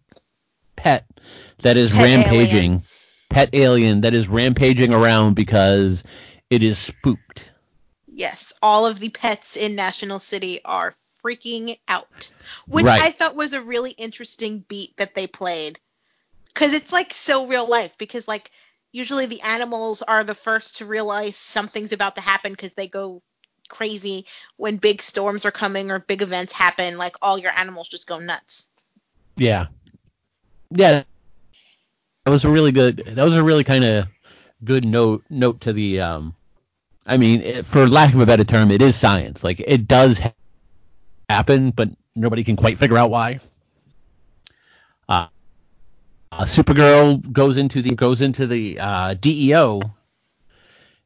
pet 0.75 1.05
that 1.59 1.77
is 1.77 1.91
Pet 1.91 2.01
rampaging. 2.03 2.57
alien. 2.57 2.83
Pet 3.29 3.49
alien 3.53 4.01
that 4.01 4.13
is 4.13 4.27
rampaging 4.27 4.93
around 4.93 5.35
because 5.35 6.03
it 6.49 6.63
is 6.63 6.77
spooked. 6.77 7.51
yes, 8.07 8.53
all 8.61 8.85
of 8.87 8.99
the 8.99 9.09
pets 9.09 9.55
in 9.55 9.75
National 9.75 10.19
City 10.19 10.59
are 10.65 10.95
freaking 11.23 11.77
out, 11.87 12.31
which 12.67 12.85
Right. 12.85 13.01
I 13.01 13.11
thought 13.11 13.35
was 13.35 13.53
a 13.53 13.61
really 13.61 13.91
interesting 13.91 14.65
beat 14.67 14.95
that 14.97 15.13
they 15.15 15.27
played. 15.27 15.79
Cuz 16.53 16.73
it's 16.73 16.91
like 16.91 17.13
so 17.13 17.45
real 17.45 17.67
life 17.67 17.97
because 17.97 18.27
like 18.27 18.49
usually 18.91 19.25
the 19.25 19.41
animals 19.41 20.01
are 20.01 20.23
the 20.23 20.35
first 20.35 20.77
to 20.77 20.85
realize 20.85 21.37
something's 21.37 21.93
about 21.93 22.15
to 22.15 22.21
happen 22.21 22.55
cuz 22.55 22.73
they 22.73 22.87
go 22.87 23.21
crazy 23.69 24.25
when 24.55 24.77
big 24.77 25.01
storms 25.01 25.45
are 25.45 25.51
coming 25.51 25.91
or 25.91 25.99
big 25.99 26.21
events 26.21 26.53
happen 26.53 26.97
like 26.97 27.15
all 27.21 27.37
your 27.37 27.51
animals 27.57 27.89
just 27.89 28.07
go 28.07 28.19
nuts. 28.19 28.67
Yeah. 29.35 29.67
Yeah. 30.69 31.03
That 32.25 32.31
was 32.31 32.43
a 32.43 32.49
really 32.49 32.71
good. 32.71 32.97
That 32.97 33.23
was 33.23 33.35
a 33.35 33.43
really 33.43 33.63
kind 33.63 33.85
of 33.85 34.07
good 34.63 34.85
note 34.85 35.23
note 35.29 35.61
to 35.61 35.73
the. 35.73 36.01
Um, 36.01 36.35
I 37.05 37.15
mean, 37.15 37.41
it, 37.41 37.65
for 37.65 37.87
lack 37.87 38.13
of 38.13 38.19
a 38.19 38.25
better 38.25 38.43
term, 38.43 38.69
it 38.71 38.81
is 38.81 38.97
science. 38.97 39.43
Like 39.43 39.61
it 39.65 39.87
does 39.87 40.19
ha- 40.19 40.33
happen, 41.29 41.71
but 41.71 41.89
nobody 42.15 42.43
can 42.43 42.57
quite 42.57 42.79
figure 42.79 42.97
out 42.97 43.09
why. 43.09 43.39
Uh, 45.07 45.27
Supergirl 46.45 47.31
goes 47.31 47.57
into 47.57 47.81
the 47.81 47.91
goes 47.95 48.21
into 48.21 48.47
the 48.47 48.79
uh, 48.79 49.13
DEO, 49.15 49.81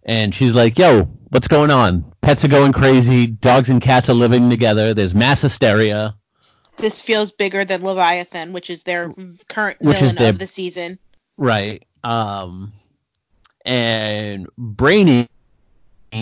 and 0.04 0.34
she's 0.34 0.56
like, 0.56 0.78
"Yo, 0.78 1.04
what's 1.30 1.48
going 1.48 1.72
on? 1.72 2.14
Pets 2.22 2.46
are 2.46 2.50
going 2.50 2.74
crazy. 2.74 3.28
Dogs 3.28 3.70
and 3.70 3.82
cats 3.82 4.10
are 4.10 4.14
living 4.14 4.50
together. 4.50 4.94
There's 4.94 5.14
mass 5.16 5.42
hysteria." 5.42 6.16
This 6.78 7.02
feels 7.02 7.32
bigger 7.32 7.66
than 7.66 7.84
Leviathan, 7.84 8.54
which 8.54 8.70
is 8.70 8.84
their 8.84 9.14
current 9.48 9.78
Which 9.82 10.00
villain 10.00 10.16
their- 10.16 10.30
of 10.30 10.40
the 10.40 10.48
season. 10.48 11.00
Right. 11.38 11.84
Um, 12.04 12.74
and 13.66 14.48
Brainy 14.58 15.28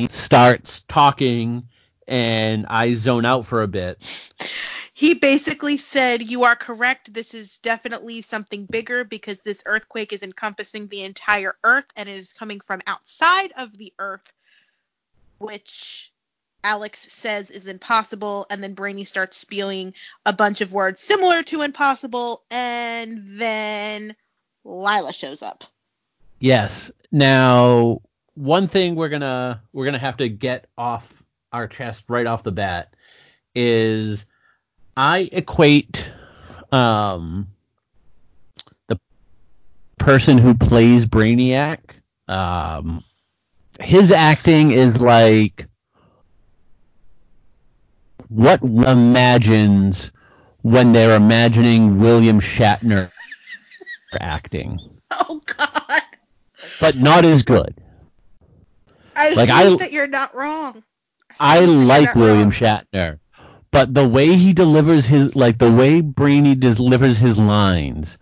starts 0.10 0.82
talking, 0.88 1.68
and 2.08 2.66
I 2.68 2.94
zone 2.96 3.26
out 3.26 3.46
for 3.46 3.62
a 3.62 3.68
bit. 3.68 3.98
He 5.00 5.14
basically 5.14 5.78
said, 5.78 6.30
You 6.30 6.44
are 6.44 6.58
correct. 6.58 7.14
This 7.14 7.34
is 7.34 7.60
definitely 7.60 8.22
something 8.22 8.66
bigger 8.66 9.06
because 9.06 9.40
this 9.40 9.64
earthquake 9.66 10.12
is 10.12 10.24
encompassing 10.24 10.90
the 10.90 11.04
entire 11.04 11.54
Earth 11.64 11.86
and 11.96 12.10
it 12.10 12.18
is 12.18 12.34
coming 12.34 12.60
from 12.60 12.82
outside 12.86 13.54
of 13.58 13.78
the 13.78 13.94
Earth, 13.98 14.30
which 15.38 16.12
Alex 16.66 17.00
says 17.00 17.50
is 17.50 17.66
impossible. 17.66 18.46
And 18.50 18.62
then 18.62 18.74
Brainy 18.74 19.06
starts 19.06 19.38
spewing 19.38 19.94
a 20.26 20.34
bunch 20.34 20.60
of 20.60 20.74
words 20.74 21.00
similar 21.00 21.44
to 21.44 21.62
impossible. 21.62 22.44
And 22.52 23.40
then 23.40 24.18
Lyla 24.66 25.14
shows 25.14 25.42
up. 25.42 25.64
Yes. 26.42 26.92
Now, 27.10 28.02
one 28.34 28.68
thing 28.68 28.96
we're 28.96 29.08
gonna 29.08 29.62
we're 29.72 29.86
gonna 29.86 29.98
have 29.98 30.18
to 30.18 30.28
get 30.28 30.68
off 30.78 31.24
our 31.54 31.70
chest 31.70 32.04
right 32.10 32.28
off 32.28 32.44
the 32.44 32.52
bat 32.52 32.94
is 33.56 34.26
I 35.00 35.30
equate 35.32 36.06
um 36.74 37.48
the 38.90 39.00
person 40.00 40.38
who 40.38 40.56
plays 40.56 41.06
Brainiac 41.06 41.80
um 42.28 43.04
his 43.82 44.12
acting 44.12 44.72
is 44.72 45.02
like 45.02 45.68
what 48.30 48.62
imagines 48.64 50.12
when 50.64 50.92
they're 50.94 51.16
imagining 51.16 52.00
William 52.00 52.40
Shatner 52.42 53.12
acting, 54.20 54.80
Oh, 55.12 55.42
God. 55.46 56.02
but 56.80 56.96
not 56.98 57.26
as 57.26 57.44
good. 57.44 57.76
I 59.16 59.36
Like, 59.36 59.50
hate 59.50 59.78
I- 59.78 59.80
that 59.80 59.92
you're 59.92 60.08
not 60.08 60.36
wrong. 60.36 60.84
I 61.40 61.66
hate 61.66 61.66
like 61.66 62.16
William 62.16 62.52
wrong. 62.52 62.52
Shatner, 62.52 63.20
but 63.72 63.94
the 63.94 64.08
way 64.08 64.36
he 64.36 64.54
delivers 64.54 65.06
his 65.06 65.36
like 65.36 65.58
the 65.58 65.72
way 65.72 66.02
Brainy 66.02 66.56
delivers 66.56 67.18
his 67.18 67.38
lines, 67.38 68.18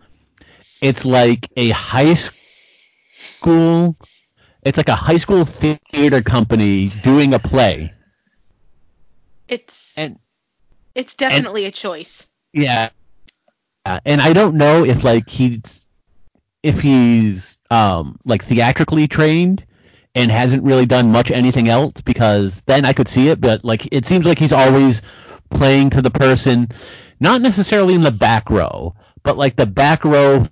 it's 0.82 1.06
like 1.06 1.50
a 1.56 1.70
high 1.70 2.14
school. 2.14 3.96
It's 4.64 4.78
like 4.78 4.90
a 4.90 4.96
high 4.96 5.18
school 5.18 5.46
theater 5.46 6.22
company 6.22 6.90
doing 6.90 7.34
a 7.34 7.40
play, 7.40 7.94
It's 9.50 9.96
and 9.96 10.20
it's 10.96 11.16
definitely 11.16 11.66
a 11.66 11.72
choice. 11.72 12.28
yeah, 12.54 12.90
and 14.06 14.22
I 14.22 14.34
don't 14.34 14.56
know 14.56 14.84
if 14.86 15.04
like 15.04 15.30
he's 15.30 15.86
if 16.64 16.80
he's 16.82 17.58
um 17.72 18.20
like 18.26 18.44
theatrically 18.44 19.08
trained 19.08 19.66
and 20.16 20.32
hasn't 20.32 20.64
really 20.64 20.86
done 20.86 21.12
much 21.12 21.32
anything 21.32 21.70
else 21.70 22.02
because 22.02 22.62
then 22.66 22.86
I 22.86 22.94
could 22.94 23.08
see 23.08 23.30
it, 23.30 23.40
but 23.42 23.64
like 23.64 23.88
it 23.92 24.06
seems 24.06 24.26
like 24.26 24.40
he's 24.40 24.54
always 24.54 25.02
playing 25.50 25.92
to 25.92 26.02
the 26.02 26.12
person, 26.12 26.70
not 27.20 27.42
necessarily 27.42 27.94
in 27.94 28.02
the 28.02 28.12
back 28.12 28.50
row, 28.50 28.96
but 29.24 29.38
like 29.38 29.56
the 29.56 29.66
back 29.66 30.06
row 30.06 30.46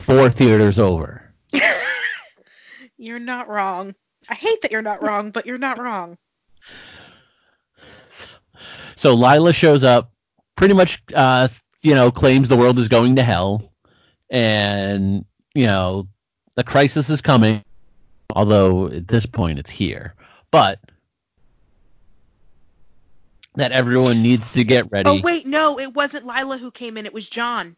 four 0.00 0.30
theaters 0.30 0.78
over. 0.78 1.32
You're 2.98 3.18
not 3.18 3.48
wrong. 3.48 3.94
I 4.28 4.34
hate 4.34 4.62
that 4.62 4.72
you're 4.72 4.82
not 4.82 5.02
wrong, 5.02 5.30
but 5.30 5.46
you're 5.46 5.56
not 5.56 5.78
wrong. 5.78 6.18
So 8.96 9.14
Lyla 9.14 9.54
shows 9.54 9.84
up, 9.84 10.10
pretty 10.56 10.74
much, 10.74 11.02
uh, 11.14 11.48
you 11.82 11.94
know, 11.94 12.10
claims 12.10 12.48
the 12.48 12.56
world 12.56 12.78
is 12.78 12.88
going 12.88 13.16
to 13.16 13.22
hell, 13.22 13.72
and 14.28 15.24
you 15.54 15.66
know, 15.66 16.08
the 16.56 16.64
crisis 16.64 17.08
is 17.08 17.20
coming. 17.20 17.62
Although 18.34 18.88
at 18.88 19.08
this 19.08 19.24
point 19.24 19.58
it's 19.58 19.70
here, 19.70 20.14
but 20.50 20.80
that 23.58 23.72
everyone 23.72 24.22
needs 24.22 24.52
to 24.52 24.62
get 24.62 24.90
ready. 24.92 25.10
Oh 25.10 25.20
wait, 25.22 25.46
no, 25.46 25.78
it 25.80 25.92
wasn't 25.92 26.24
Lyla 26.24 26.58
who 26.58 26.70
came 26.70 26.96
in. 26.96 27.06
It 27.06 27.12
was 27.12 27.28
John. 27.28 27.76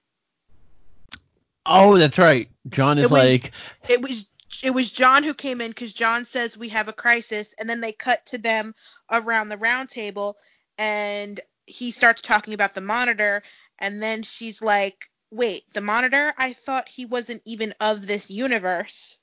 Oh, 1.65 1.97
that's 1.97 2.19
right. 2.19 2.49
John 2.69 2.99
is 2.99 3.07
It 3.07 3.11
was- 3.11 3.23
like, 3.23 3.53
It 3.89 4.03
was 4.03 4.27
it 4.63 4.75
was 4.75 4.91
John 4.91 5.23
who 5.23 5.33
came 5.33 5.61
in 5.61 5.69
because 5.71 5.93
John 5.95 6.27
says 6.27 6.59
we 6.59 6.69
have 6.71 6.89
a 6.89 6.93
crisis, 6.93 7.55
and 7.59 7.69
then 7.69 7.81
they 7.81 7.93
cut 7.93 8.27
to 8.27 8.39
them 8.39 8.75
around 9.11 9.49
the 9.49 9.57
round 9.57 9.89
table, 9.89 10.37
and 10.77 11.41
he 11.67 11.93
starts 11.93 12.21
talking 12.21 12.53
about 12.53 12.75
the 12.75 12.81
monitor, 12.81 13.43
and 13.79 14.03
then 14.03 14.23
she's 14.23 14.61
like, 14.61 15.09
"Wait, 15.31 15.63
the 15.73 15.81
monitor? 15.81 16.35
I 16.37 16.53
thought 16.53 16.89
he 16.89 17.07
wasn't 17.07 17.43
even 17.47 17.75
of 17.81 18.07
this 18.07 18.31
universe." 18.31 19.19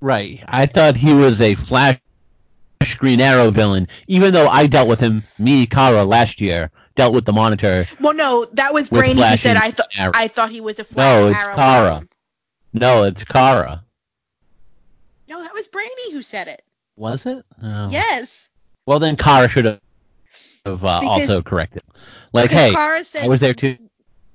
right. 0.00 0.44
I 0.46 0.66
thought 0.66 0.94
he 0.94 1.14
was 1.14 1.40
a 1.40 1.54
Flash 1.54 1.98
Green 2.94 3.20
Arrow 3.20 3.50
villain, 3.50 3.88
even 4.06 4.32
though 4.32 4.48
I 4.48 4.66
dealt 4.66 4.88
with 4.88 5.00
him, 5.00 5.22
me, 5.38 5.66
Kara, 5.66 6.04
last 6.04 6.40
year, 6.40 6.70
dealt 6.94 7.14
with 7.14 7.24
the 7.24 7.32
Monitor. 7.32 7.86
Well, 8.00 8.14
no, 8.14 8.46
that 8.54 8.72
was 8.72 8.88
Brainy 8.88 9.22
who 9.22 9.36
said 9.36 9.56
I 9.56 9.70
thought 9.70 9.88
I 9.96 10.28
thought 10.28 10.50
he 10.50 10.60
was 10.60 10.78
a 10.78 10.84
Flash 10.84 11.22
No, 11.22 11.28
it's 11.28 11.38
Arrow. 11.38 11.54
Kara. 11.54 11.90
villain." 11.90 12.08
No, 12.72 13.02
it's 13.04 13.24
Kara. 13.24 13.84
No, 15.28 15.42
that 15.42 15.54
was 15.54 15.68
Brainy 15.68 16.12
who 16.12 16.22
said 16.22 16.48
it. 16.48 16.62
Was 16.96 17.26
it? 17.26 17.44
Oh. 17.62 17.88
Yes. 17.90 18.48
Well, 18.86 18.98
then 18.98 19.16
Kara 19.16 19.48
should 19.48 19.64
have 19.64 20.84
uh, 20.84 21.00
also 21.04 21.42
corrected. 21.42 21.82
Like, 22.32 22.50
hey, 22.50 22.72
Kara 22.72 23.04
said, 23.04 23.24
I 23.24 23.28
was 23.28 23.40
there 23.40 23.54
too. 23.54 23.76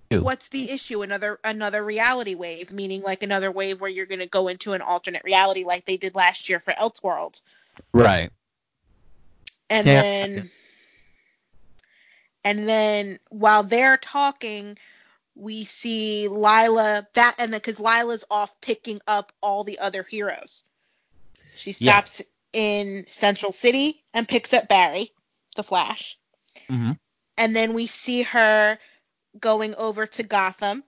What's 0.09 0.49
the 0.49 0.69
issue? 0.69 1.03
Another 1.03 1.39
another 1.43 1.83
reality 1.83 2.35
wave, 2.35 2.71
meaning 2.71 3.01
like 3.01 3.23
another 3.23 3.51
wave 3.51 3.79
where 3.79 3.89
you're 3.89 4.05
gonna 4.05 4.25
go 4.25 4.49
into 4.49 4.73
an 4.73 4.81
alternate 4.81 5.23
reality 5.23 5.63
like 5.63 5.85
they 5.85 5.97
did 5.97 6.15
last 6.15 6.49
year 6.49 6.59
for 6.59 6.73
Elseworlds. 6.73 7.41
Right. 7.93 8.31
And 9.71 9.87
Yeah. 9.87 10.03
then 10.03 10.51
and 12.43 12.67
then 12.69 13.19
while 13.29 13.63
they're 13.63 13.97
talking, 13.97 14.77
we 15.35 15.63
see 15.63 16.27
Lyla 16.27 17.07
that 17.15 17.35
and 17.39 17.51
because 17.51 17.79
Lyla's 17.79 18.25
off 18.29 18.59
picking 18.61 19.01
up 19.07 19.31
all 19.41 19.63
the 19.63 19.79
other 19.79 20.03
heroes. 20.03 20.65
She 21.55 21.71
Yeah. 21.71 22.01
stops 22.01 22.21
in 22.53 23.05
Central 23.07 23.51
City 23.53 24.03
and 24.13 24.27
picks 24.27 24.53
up 24.53 24.67
Barry, 24.67 25.13
the 25.55 25.63
Flash. 25.63 26.19
hmm 26.69 26.91
and 27.37 27.55
then 27.55 27.73
we 27.73 27.87
see 27.87 28.23
her 28.23 28.77
going 29.39 29.73
over 29.75 30.05
to 30.05 30.23
Gotham. 30.23 30.83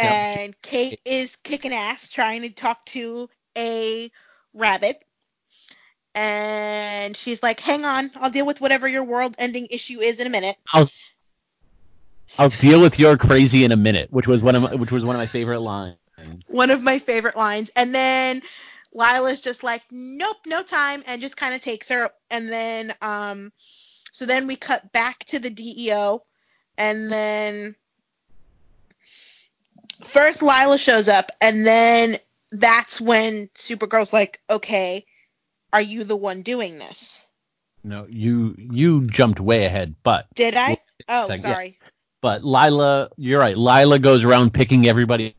Yep. 0.00 0.12
And 0.12 0.62
Kate 0.62 1.00
is 1.04 1.36
kicking 1.36 1.72
ass 1.72 2.10
trying 2.10 2.42
to 2.42 2.50
talk 2.50 2.84
to 2.86 3.28
a 3.56 4.10
rabbit. 4.52 5.02
And 6.16 7.14
she's 7.14 7.42
like, 7.42 7.60
"Hang 7.60 7.84
on, 7.84 8.10
I'll 8.16 8.30
deal 8.30 8.46
with 8.46 8.60
whatever 8.60 8.88
your 8.88 9.04
world-ending 9.04 9.68
issue 9.70 10.00
is 10.00 10.18
in 10.18 10.26
a 10.26 10.30
minute." 10.30 10.56
I'll 10.72 10.90
I'll 12.38 12.48
deal 12.48 12.80
with 12.80 12.98
your 12.98 13.16
crazy 13.16 13.64
in 13.64 13.72
a 13.72 13.76
minute, 13.76 14.10
which 14.10 14.26
was 14.26 14.42
one 14.42 14.56
of 14.56 14.62
my, 14.62 14.74
which 14.74 14.90
was 14.90 15.04
one 15.04 15.14
of 15.14 15.20
my 15.20 15.26
favorite 15.26 15.60
lines. 15.60 15.96
One 16.48 16.70
of 16.70 16.82
my 16.82 16.98
favorite 16.98 17.36
lines. 17.36 17.70
And 17.76 17.94
then 17.94 18.42
Lyla's 18.92 19.42
just 19.42 19.62
like, 19.62 19.82
"Nope, 19.90 20.38
no 20.46 20.62
time," 20.62 21.04
and 21.06 21.20
just 21.20 21.36
kind 21.36 21.54
of 21.54 21.60
takes 21.60 21.90
her. 21.90 22.10
And 22.30 22.48
then, 22.48 22.94
um, 23.02 23.52
so 24.10 24.24
then 24.24 24.46
we 24.46 24.56
cut 24.56 24.92
back 24.92 25.22
to 25.26 25.38
the 25.38 25.50
DEO, 25.50 26.24
and 26.78 27.12
then 27.12 27.76
first 30.02 30.42
Lyla 30.42 30.78
shows 30.78 31.08
up, 31.08 31.30
and 31.42 31.66
then 31.66 32.16
that's 32.52 33.00
when 33.02 33.48
Supergirl's 33.48 34.14
like, 34.14 34.40
"Okay, 34.48 35.04
are 35.76 35.82
you 35.82 36.04
the 36.04 36.16
one 36.16 36.40
doing 36.40 36.78
this?" 36.78 37.26
No, 37.84 38.06
you 38.08 38.54
you 38.58 39.06
jumped 39.06 39.40
way 39.40 39.66
ahead, 39.66 39.94
but 40.02 40.26
Did 40.34 40.56
I? 40.56 40.78
Oh, 41.06 41.28
Second, 41.28 41.44
yeah. 41.44 41.52
sorry. 41.52 41.78
but 42.22 42.42
Lyla, 42.42 43.10
you're 43.18 43.38
right. 43.38 43.56
Lyla 43.56 43.98
goes 43.98 44.24
around 44.24 44.54
picking 44.54 44.86
everybody 44.86 45.36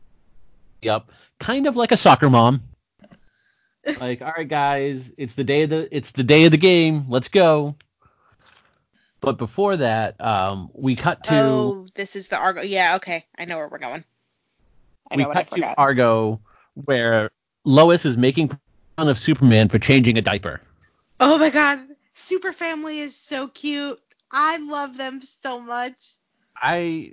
up, 0.88 1.10
kind 1.40 1.66
of 1.66 1.76
like 1.76 1.90
a 1.90 1.96
soccer 1.96 2.30
mom. 2.30 2.62
like, 4.00 4.22
all 4.22 4.32
right, 4.36 4.48
guys, 4.48 5.10
it's 5.18 5.34
the 5.34 5.42
day 5.42 5.64
of 5.64 5.70
the 5.70 5.88
it's 5.90 6.12
the 6.12 6.22
day 6.22 6.44
of 6.44 6.52
the 6.52 6.56
game. 6.56 7.06
Let's 7.08 7.28
go. 7.28 7.74
But 9.20 9.38
before 9.38 9.76
that, 9.76 10.20
um, 10.20 10.70
we 10.72 10.94
cut 10.94 11.24
to 11.24 11.34
oh, 11.34 11.86
this 11.96 12.14
is 12.14 12.28
the 12.28 12.38
Argo. 12.38 12.62
Yeah, 12.62 12.94
okay, 12.96 13.26
I 13.36 13.44
know 13.46 13.56
where 13.56 13.66
we're 13.66 13.78
going. 13.78 14.04
I 15.10 15.16
we 15.16 15.22
know 15.24 15.28
what 15.30 15.36
I 15.36 15.42
cut 15.42 15.58
to. 15.58 15.74
Argo, 15.76 16.40
where 16.84 17.30
Lois 17.64 18.04
is 18.04 18.16
making 18.16 18.56
of 19.06 19.18
Superman 19.18 19.68
for 19.68 19.78
changing 19.78 20.18
a 20.18 20.22
diaper. 20.22 20.60
Oh 21.20 21.38
my 21.38 21.50
god, 21.50 21.78
Super 22.14 22.52
Family 22.52 22.98
is 22.98 23.14
so 23.14 23.46
cute. 23.46 24.00
I 24.32 24.56
love 24.58 24.96
them 24.96 25.20
so 25.22 25.60
much. 25.60 26.16
I 26.56 27.12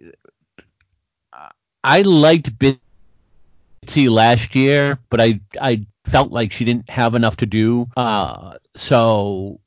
I 1.84 2.02
liked 2.02 2.58
Bitsy 2.58 4.10
last 4.10 4.56
year, 4.56 4.98
but 5.10 5.22
I 5.22 5.40
I 5.62 5.86
felt 6.06 6.32
like 6.32 6.52
she 6.52 6.66
didn't 6.66 6.90
have 6.90 7.14
enough 7.14 7.38
to 7.38 7.46
do. 7.46 7.88
Uh, 7.96 8.58
so 8.76 9.60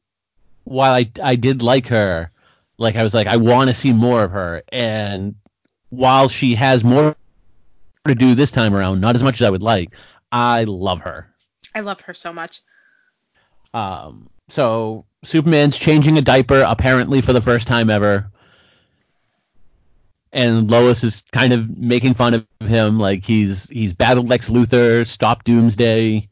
while 0.65 0.93
I 0.93 1.11
I 1.23 1.37
did 1.37 1.63
like 1.63 1.87
her, 1.89 2.33
like 2.79 2.97
I 2.97 3.05
was 3.05 3.15
like 3.15 3.29
I 3.29 3.37
want 3.37 3.69
to 3.69 3.75
see 3.75 3.93
more 3.93 4.25
of 4.25 4.33
her, 4.33 4.65
and 4.73 5.37
while 5.91 6.29
she 6.29 6.57
has 6.57 6.83
more 6.83 7.15
to 8.07 8.15
do 8.15 8.35
this 8.35 8.51
time 8.51 8.75
around, 8.75 9.01
not 9.01 9.15
as 9.15 9.23
much 9.23 9.41
as 9.41 9.47
I 9.47 9.51
would 9.51 9.63
like, 9.63 9.91
I 10.33 10.65
love 10.65 11.01
her. 11.01 11.33
I 11.79 11.81
love 11.81 12.01
her 12.03 12.15
so 12.15 12.33
much. 12.33 12.61
Um, 13.73 14.29
so 14.49 15.05
Superman's 15.23 15.79
changing 15.79 16.19
a 16.19 16.23
diaper 16.23 16.65
apparently 16.67 17.21
for 17.21 17.33
the 17.33 17.41
first 17.41 17.69
time 17.69 17.89
ever. 17.89 18.33
And 20.33 20.69
Lois 20.69 21.05
is 21.05 21.23
kind 21.31 21.53
of 21.53 21.79
making 21.79 22.15
fun 22.15 22.35
of 22.35 22.47
him, 22.61 22.99
like 22.99 23.25
he's 23.25 23.69
he's 23.69 23.93
battled 23.93 24.29
Lex 24.29 24.51
Luthor, 24.51 25.07
stopped 25.07 25.47
Doomsday, 25.47 26.29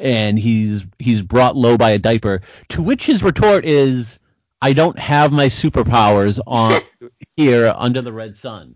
and 0.00 0.36
he's 0.36 0.84
he's 0.98 1.22
brought 1.22 1.56
low 1.56 1.78
by 1.78 1.90
a 1.90 1.98
diaper. 1.98 2.42
To 2.70 2.82
which 2.82 3.06
his 3.06 3.22
retort 3.22 3.64
is, 3.64 4.18
"I 4.60 4.72
don't 4.72 4.98
have 4.98 5.30
my 5.30 5.46
superpowers 5.46 6.40
on 6.44 6.80
here 7.36 7.72
under 7.74 8.02
the 8.02 8.12
red 8.12 8.36
sun." 8.36 8.74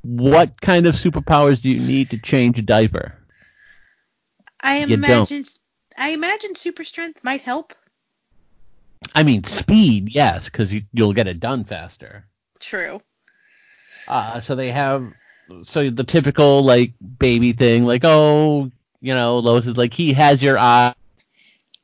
What 0.00 0.60
kind 0.62 0.86
of 0.86 0.94
superpowers 0.94 1.60
do 1.60 1.70
you 1.70 1.86
need 1.86 2.10
to 2.10 2.18
change 2.18 2.58
a 2.58 2.62
diaper? 2.62 3.18
I 4.64 4.78
You 4.78 4.86
don't. 4.86 5.30
imagine 5.30 5.44
I 5.96 6.08
imagine 6.10 6.54
super 6.56 6.82
strength 6.82 7.22
might 7.22 7.42
help. 7.42 7.74
I 9.14 9.22
mean, 9.22 9.44
speed, 9.44 10.08
yes, 10.08 10.46
because 10.46 10.72
you, 10.72 10.82
you'll 10.92 11.12
get 11.12 11.28
it 11.28 11.38
done 11.38 11.64
faster. 11.64 12.26
True. 12.58 13.00
Uh, 14.08 14.40
so 14.40 14.54
they 14.54 14.72
have 14.72 15.12
so 15.62 15.90
the 15.90 16.04
typical 16.04 16.62
like 16.62 16.94
baby 17.18 17.52
thing, 17.52 17.84
like 17.84 18.02
oh, 18.04 18.70
you 19.00 19.14
know, 19.14 19.38
Lois 19.38 19.66
is 19.66 19.76
like 19.76 19.92
he 19.94 20.14
has 20.14 20.42
your 20.42 20.58
eye- 20.58 20.94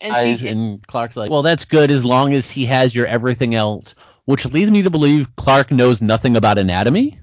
And 0.01 0.15
eyes, 0.17 0.41
she 0.41 0.49
and 0.49 0.85
Clark's 0.87 1.17
like, 1.17 1.31
well, 1.31 1.43
that's 1.43 1.67
good 1.67 1.91
as 1.91 2.05
long 2.05 2.33
as 2.33 2.51
he 2.51 2.65
has 2.67 2.95
your 2.95 3.07
everything 3.07 3.55
else, 3.55 3.95
which 4.25 4.47
leads 4.47 4.71
me 4.71 4.83
to 4.83 4.91
believe 4.91 5.37
Clark 5.37 5.71
knows 5.71 6.01
nothing 6.01 6.37
about 6.37 6.59
anatomy. 6.59 7.21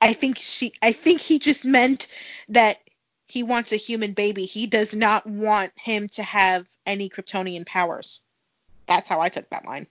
I 0.00 0.12
think 0.14 0.38
she 0.38 0.72
I 0.80 0.92
think 0.92 1.20
he 1.20 1.38
just 1.40 1.64
meant 1.64 2.06
that 2.48 2.76
he 3.32 3.42
wants 3.42 3.72
a 3.72 3.76
human 3.76 4.12
baby. 4.12 4.44
He 4.44 4.66
does 4.66 4.94
not 4.94 5.26
want 5.26 5.72
him 5.74 6.06
to 6.08 6.22
have 6.22 6.66
any 6.84 7.08
Kryptonian 7.08 7.64
powers. 7.64 8.20
That's 8.84 9.08
how 9.08 9.22
I 9.22 9.30
took 9.30 9.48
that 9.48 9.64
line. 9.64 9.86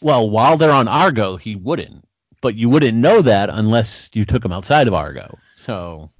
Well, 0.00 0.30
while 0.30 0.56
they're 0.56 0.70
on 0.70 0.86
Argo, 0.86 1.36
he 1.36 1.56
wouldn't, 1.56 2.04
but 2.40 2.54
you 2.54 2.70
wouldn't 2.70 2.96
know 2.96 3.20
that 3.20 3.50
unless 3.50 4.10
you 4.12 4.24
took 4.24 4.44
him 4.44 4.52
outside 4.52 4.86
of 4.86 4.94
Argo. 4.94 5.36
So 5.56 6.12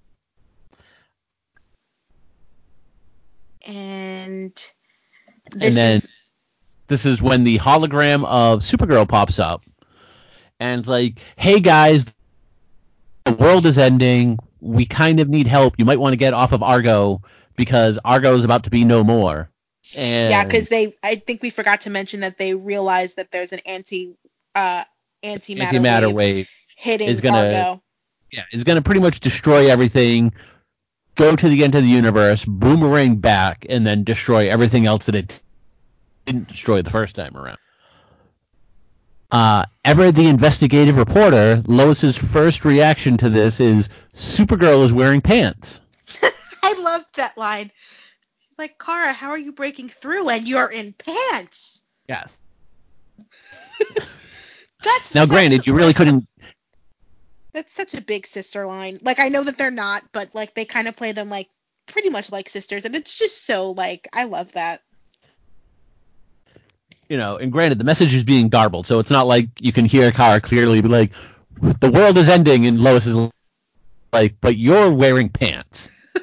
And 3.65 4.53
this 5.53 5.69
and 5.69 5.77
then 5.77 5.97
is 5.99 6.11
this 6.89 7.07
is 7.07 7.23
when 7.23 7.45
the 7.45 7.59
hologram 7.59 8.25
of 8.25 8.63
Supergirl 8.63 9.09
pops 9.09 9.39
up, 9.39 9.63
and 10.59 10.81
it's 10.81 10.89
like, 10.89 11.21
"Hey 11.37 11.61
guys, 11.61 12.05
the 13.27 13.33
world 13.33 13.65
is 13.65 13.79
ending. 13.79 14.41
We 14.65 14.87
kind 14.87 15.21
of 15.21 15.29
need 15.29 15.47
help. 15.47 15.75
You 15.79 15.85
might 15.85 16.01
want 16.01 16.15
to 16.15 16.17
get 16.17 16.33
off 16.35 16.53
of 16.53 16.63
Argo 16.63 17.21
because 17.55 17.99
Argo 18.05 18.35
is 18.37 18.45
about 18.45 18.65
to 18.65 18.71
be 18.71 18.85
no 18.85 19.05
more." 19.05 19.51
And 19.97 20.31
yeah, 20.31 20.45
because 20.45 20.69
they 20.69 20.95
I 21.03 21.17
think 21.17 21.43
we 21.43 21.51
forgot 21.51 21.83
to 21.83 21.91
mention 21.91 22.21
that 22.21 22.39
they 22.39 22.55
realized 22.55 23.17
that 23.17 23.31
there's 23.31 23.53
an 23.53 23.61
anti 23.67 24.15
uh 24.55 24.85
antimatter, 25.23 25.59
antimatter 25.73 26.07
wave, 26.07 26.15
wave, 26.15 26.51
hitting 26.77 27.09
is 27.09 27.21
gonna- 27.21 27.55
Argo. 27.55 27.83
yeah, 28.33 28.43
is 28.53 28.65
going 28.65 28.77
to 28.77 28.83
pretty 28.83 29.01
much 29.01 29.21
destroy 29.21 29.71
everything. 29.71 30.33
Go 31.17 31.37
to 31.37 31.49
the 31.49 31.63
end 31.63 31.75
of 31.75 31.83
the 31.83 31.89
universe, 31.89 32.45
boomerang 32.45 33.17
back, 33.17 33.67
and 33.69 33.87
then 33.87 34.03
destroy 34.03 34.51
everything 34.51 34.87
else 34.87 35.07
that 35.07 35.15
it 35.15 35.39
didn't 36.27 36.49
destroy 36.49 36.83
the 36.83 36.91
first 36.91 37.15
time 37.15 37.37
around. 37.37 37.59
Uh, 39.35 39.67
ever 39.85 40.13
the 40.13 40.29
investigative 40.29 40.97
reporter, 40.97 41.61
Lois's 41.67 42.17
first 42.17 42.65
reaction 42.65 43.17
to 43.17 43.29
this 43.29 43.59
is 43.59 43.89
Supergirl 44.15 44.85
is 44.85 44.93
wearing 44.93 45.23
pants. 45.23 45.81
I 46.63 46.81
loved 46.81 47.17
that 47.17 47.37
line. 47.37 47.73
She's 48.47 48.59
like, 48.59 48.79
Kara, 48.79 49.13
how 49.13 49.31
are 49.31 49.39
you 49.39 49.51
breaking 49.51 49.89
through 49.89 50.29
and 50.29 50.47
you're 50.47 50.71
in 50.71 50.93
pants? 50.93 51.83
Yes. 52.09 52.33
That's 54.85 55.17
Now, 55.17 55.27
granted, 55.27 55.67
you 55.67 55.75
really 55.75 55.95
couldn't. 55.95 56.29
That's 57.51 57.73
such 57.73 57.95
a 57.95 58.01
big 58.01 58.29
sister 58.29 58.65
line. 58.67 58.99
Like 59.03 59.19
I 59.19 59.31
know 59.31 59.43
that 59.43 59.59
they're 59.59 59.73
not, 59.73 60.05
but 60.13 60.33
like 60.33 60.55
they 60.55 60.65
kind 60.65 60.87
of 60.87 60.95
play 60.95 61.11
them 61.11 61.29
like 61.29 61.49
pretty 61.87 62.09
much 62.09 62.31
like 62.31 62.49
sisters, 62.49 62.85
and 62.85 62.95
it's 62.95 63.19
just 63.19 63.45
so 63.45 63.73
like 63.73 64.07
I 64.13 64.25
love 64.27 64.53
that. 64.53 64.81
You 67.09 67.19
know, 67.19 67.37
and 67.37 67.53
granted, 67.53 67.79
the 67.79 67.85
message 67.85 68.15
is 68.15 68.25
being 68.25 68.49
garbled, 68.49 68.87
so 68.87 68.99
it's 68.99 69.11
not 69.11 69.27
like 69.27 69.49
you 69.61 69.73
can 69.73 69.85
hear 69.85 70.11
Kara 70.11 70.41
clearly 70.41 70.81
be 70.81 70.89
like, 70.89 71.13
"The 71.61 71.91
world 71.91 72.17
is 72.17 72.29
ending," 72.29 72.67
and 72.67 72.81
Lois 72.81 73.07
is 73.07 73.31
like, 74.13 74.37
"But 74.41 74.57
you're 74.57 74.91
wearing 74.91 75.29
pants." 75.29 75.89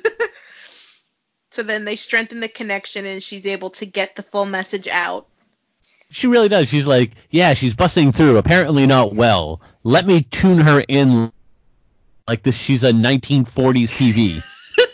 So 1.51 1.63
then 1.63 1.83
they 1.83 1.97
strengthen 1.97 2.39
the 2.39 2.47
connection, 2.47 3.05
and 3.05 3.21
she's 3.21 3.45
able 3.45 3.71
to 3.71 3.85
get 3.85 4.15
the 4.15 4.23
full 4.23 4.45
message 4.45 4.87
out. 4.87 5.27
She 6.09 6.27
really 6.27 6.47
does. 6.47 6.69
She's 6.69 6.87
like, 6.87 7.11
yeah, 7.29 7.53
she's 7.53 7.75
busting 7.75 8.13
through. 8.13 8.37
Apparently 8.37 8.87
not 8.87 9.13
well. 9.13 9.61
Let 9.83 10.07
me 10.07 10.23
tune 10.23 10.59
her 10.59 10.83
in 10.87 11.31
like 12.27 12.43
this. 12.43 12.55
She's 12.55 12.83
a 12.85 12.91
1940s 12.91 13.89
TV 13.89 14.41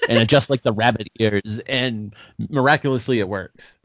and 0.10 0.20
adjust 0.20 0.50
like 0.50 0.64
the 0.64 0.74
rabbit 0.74 1.10
ears, 1.20 1.60
and 1.68 2.16
miraculously 2.38 3.20
it 3.20 3.30
works. 3.30 3.76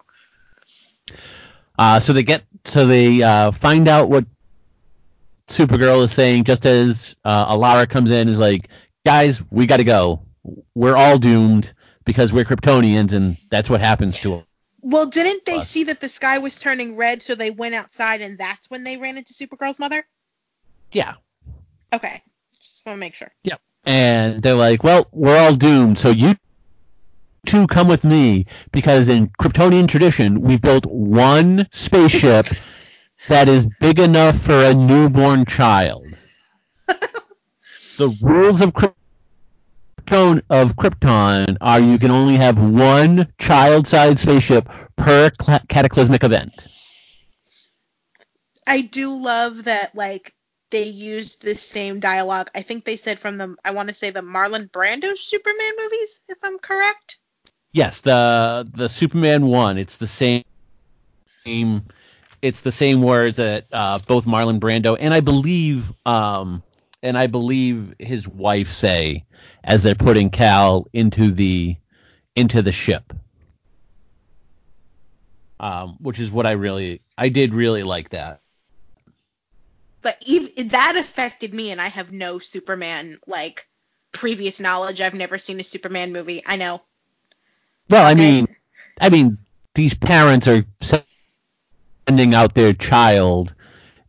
Uh, 1.78 2.00
so 2.00 2.12
they 2.12 2.22
get, 2.22 2.44
so 2.64 2.86
they 2.86 3.22
uh, 3.22 3.50
find 3.52 3.88
out 3.88 4.08
what 4.08 4.24
Supergirl 5.46 6.04
is 6.04 6.12
saying 6.12 6.44
just 6.44 6.66
as 6.66 7.14
uh, 7.24 7.54
Alura 7.54 7.88
comes 7.88 8.10
in 8.10 8.20
and 8.20 8.30
is 8.30 8.38
like, 8.38 8.68
guys, 9.04 9.42
we 9.50 9.66
got 9.66 9.78
to 9.78 9.84
go. 9.84 10.22
We're 10.74 10.96
all 10.96 11.18
doomed 11.18 11.72
because 12.04 12.32
we're 12.32 12.44
Kryptonians, 12.44 13.12
and 13.12 13.36
that's 13.50 13.70
what 13.70 13.80
happens 13.80 14.18
to 14.20 14.30
them. 14.30 14.44
Well, 14.80 15.06
didn't 15.06 15.44
they 15.44 15.60
see 15.60 15.84
that 15.84 16.00
the 16.00 16.08
sky 16.08 16.38
was 16.38 16.58
turning 16.58 16.96
red, 16.96 17.22
so 17.22 17.34
they 17.34 17.50
went 17.50 17.74
outside, 17.74 18.20
and 18.20 18.36
that's 18.36 18.68
when 18.68 18.82
they 18.82 18.96
ran 18.96 19.16
into 19.16 19.32
Supergirl's 19.32 19.78
mother? 19.78 20.04
Yeah. 20.90 21.14
Okay, 21.92 22.22
just 22.60 22.84
want 22.84 22.96
to 22.96 23.00
make 23.00 23.14
sure. 23.14 23.30
Yep. 23.44 23.60
And 23.84 24.42
they're 24.42 24.54
like, 24.54 24.82
well, 24.82 25.06
we're 25.12 25.36
all 25.36 25.54
doomed, 25.54 25.98
so 25.98 26.10
you 26.10 26.34
two 27.46 27.66
come 27.66 27.88
with 27.88 28.04
me 28.04 28.46
because 28.70 29.08
in 29.08 29.28
Kryptonian 29.28 29.88
tradition, 29.88 30.40
we 30.40 30.56
built 30.56 30.86
one 30.86 31.68
spaceship 31.70 32.46
that 33.28 33.48
is 33.48 33.68
big 33.80 33.98
enough 33.98 34.40
for 34.40 34.64
a 34.64 34.74
newborn 34.74 35.44
child. 35.46 36.06
the 36.86 38.16
rules 38.20 38.60
of 38.60 38.72
Krypton 38.72 40.42
of 40.50 40.76
Krypton 40.76 41.56
are 41.60 41.80
you 41.80 41.98
can 41.98 42.10
only 42.10 42.36
have 42.36 42.58
one 42.58 43.32
child-sized 43.38 44.18
spaceship 44.18 44.68
per 44.96 45.30
cataclysmic 45.68 46.24
event. 46.24 46.52
I 48.66 48.82
do 48.82 49.20
love 49.20 49.64
that 49.64 49.94
like 49.94 50.34
they 50.70 50.84
used 50.84 51.42
this 51.42 51.62
same 51.62 52.00
dialogue. 52.00 52.50
I 52.54 52.62
think 52.62 52.84
they 52.84 52.96
said 52.96 53.18
from 53.18 53.38
the 53.38 53.56
I 53.64 53.72
want 53.72 53.88
to 53.88 53.94
say 53.94 54.10
the 54.10 54.20
Marlon 54.20 54.70
Brando 54.70 55.16
Superman 55.16 55.72
movies, 55.78 56.20
if 56.28 56.38
I'm 56.42 56.58
correct. 56.58 57.18
Yes, 57.72 58.02
the 58.02 58.68
the 58.70 58.88
Superman 58.88 59.46
one. 59.46 59.78
It's 59.78 59.96
the 59.96 60.06
same. 60.06 60.44
It's 62.42 62.60
the 62.60 62.72
same 62.72 63.02
words 63.02 63.38
that 63.38 63.66
uh, 63.72 63.98
both 64.06 64.26
Marlon 64.26 64.60
Brando 64.60 64.96
and 64.98 65.14
I 65.14 65.20
believe 65.20 65.92
um 66.06 66.62
and 67.02 67.16
I 67.16 67.26
believe 67.26 67.94
his 67.98 68.28
wife 68.28 68.72
say 68.72 69.24
as 69.64 69.82
they're 69.82 69.94
putting 69.94 70.30
Kal 70.30 70.86
into 70.92 71.32
the 71.32 71.76
into 72.36 72.62
the 72.62 72.72
ship. 72.72 73.12
Um, 75.60 75.96
which 76.00 76.18
is 76.18 76.30
what 76.30 76.46
I 76.46 76.52
really 76.52 77.00
I 77.16 77.28
did 77.28 77.54
really 77.54 77.84
like 77.84 78.10
that. 78.10 78.40
But 80.02 80.20
even, 80.26 80.68
that 80.68 80.96
affected 80.96 81.54
me, 81.54 81.70
and 81.70 81.80
I 81.80 81.86
have 81.86 82.12
no 82.12 82.40
Superman 82.40 83.18
like 83.26 83.66
previous 84.10 84.58
knowledge. 84.58 85.00
I've 85.00 85.14
never 85.14 85.38
seen 85.38 85.60
a 85.60 85.64
Superman 85.64 86.12
movie. 86.12 86.42
I 86.44 86.56
know. 86.56 86.82
Well, 87.90 88.04
I 88.04 88.14
mean, 88.14 88.48
I 89.00 89.10
mean, 89.10 89.38
these 89.74 89.94
parents 89.94 90.48
are 90.48 90.64
sending 92.06 92.34
out 92.34 92.54
their 92.54 92.72
child 92.72 93.54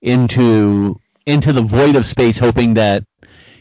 into 0.01 0.99
into 1.25 1.53
the 1.53 1.61
void 1.61 1.95
of 1.95 2.05
space, 2.05 2.37
hoping 2.37 2.75
that 2.75 3.05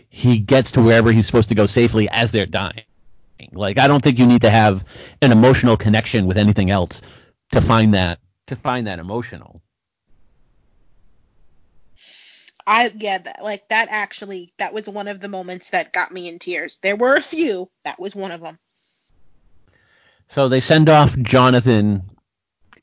he 0.09 0.39
gets 0.39 0.73
to 0.73 0.83
wherever 0.83 1.13
he's 1.13 1.27
supposed 1.27 1.49
to 1.51 1.55
go 1.55 1.67
safely 1.67 2.09
as 2.09 2.33
they're 2.33 2.47
dying. 2.47 2.85
Like, 3.53 3.79
I 3.79 3.89
don't 3.89 4.03
think 4.03 4.19
you 4.19 4.27
need 4.27 4.43
to 4.43 4.51
have 4.51 4.85
an 5.21 5.33
emotional 5.33 5.77
connection 5.77 6.27
with 6.27 6.37
anything 6.37 6.71
else 6.71 7.03
to 7.53 7.61
find 7.61 7.95
that 7.95 8.19
to 8.47 8.57
find 8.57 8.87
that 8.87 8.99
emotional. 8.99 9.61
I 12.67 12.91
yeah, 12.97 13.19
that, 13.19 13.43
like 13.43 13.69
that 13.69 13.89
actually 13.91 14.53
that 14.59 14.73
was 14.73 14.89
one 14.89 15.09
of 15.09 15.21
the 15.21 15.29
moments 15.29 15.71
that 15.71 15.93
got 15.93 16.13
me 16.13 16.29
in 16.29 16.39
tears. 16.39 16.79
There 16.79 16.97
were 16.97 17.15
a 17.15 17.23
few. 17.23 17.71
That 17.85 17.99
was 17.99 18.15
one 18.15 18.31
of 18.31 18.41
them. 18.41 18.59
So 20.33 20.49
they 20.49 20.61
send 20.63 20.89
off 20.89 21.15
Jonathan 21.19 22.05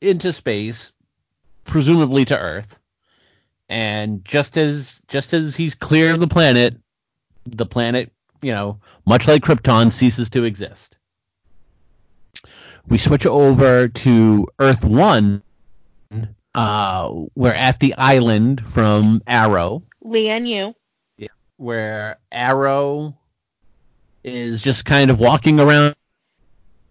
into 0.00 0.32
space, 0.32 0.92
presumably 1.64 2.24
to 2.26 2.38
Earth. 2.38 2.78
And 3.68 4.24
just 4.24 4.56
as 4.56 5.00
just 5.08 5.34
as 5.34 5.56
he's 5.56 5.74
clear 5.74 6.14
of 6.14 6.20
the 6.20 6.28
planet, 6.28 6.76
the 7.44 7.66
planet, 7.66 8.12
you 8.40 8.52
know, 8.52 8.78
much 9.04 9.26
like 9.26 9.42
Krypton, 9.42 9.90
ceases 9.90 10.30
to 10.30 10.44
exist. 10.44 10.96
We 12.86 12.98
switch 12.98 13.26
over 13.26 13.88
to 13.88 14.46
Earth 14.60 14.84
One. 14.84 15.42
Uh, 16.54 17.12
we're 17.34 17.52
at 17.52 17.80
the 17.80 17.96
island 17.96 18.64
from 18.64 19.22
Arrow, 19.26 19.82
Lian 20.04 20.46
Yu. 20.46 20.72
where 21.56 22.18
Arrow 22.30 23.16
is 24.22 24.62
just 24.62 24.84
kind 24.84 25.10
of 25.10 25.18
walking 25.18 25.58
around 25.58 25.96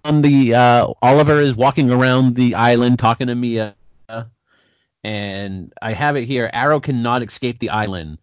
on 0.09 0.21
the 0.23 0.55
uh, 0.55 0.87
Oliver 1.03 1.39
is 1.39 1.55
walking 1.55 1.91
around 1.91 2.35
the 2.35 2.55
island 2.55 2.99
talking 2.99 3.27
to 3.27 3.35
Mia, 3.35 3.75
and 5.03 5.73
I 5.81 5.93
have 5.93 6.17
it 6.17 6.25
here. 6.25 6.49
Arrow 6.51 6.79
cannot 6.79 7.21
escape 7.23 7.59
the 7.59 7.69
island. 7.69 8.17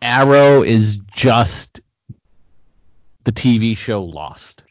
Arrow 0.00 0.62
is 0.62 0.98
just 0.98 1.80
the 3.24 3.32
TV 3.32 3.76
show 3.76 4.04
Lost. 4.04 4.62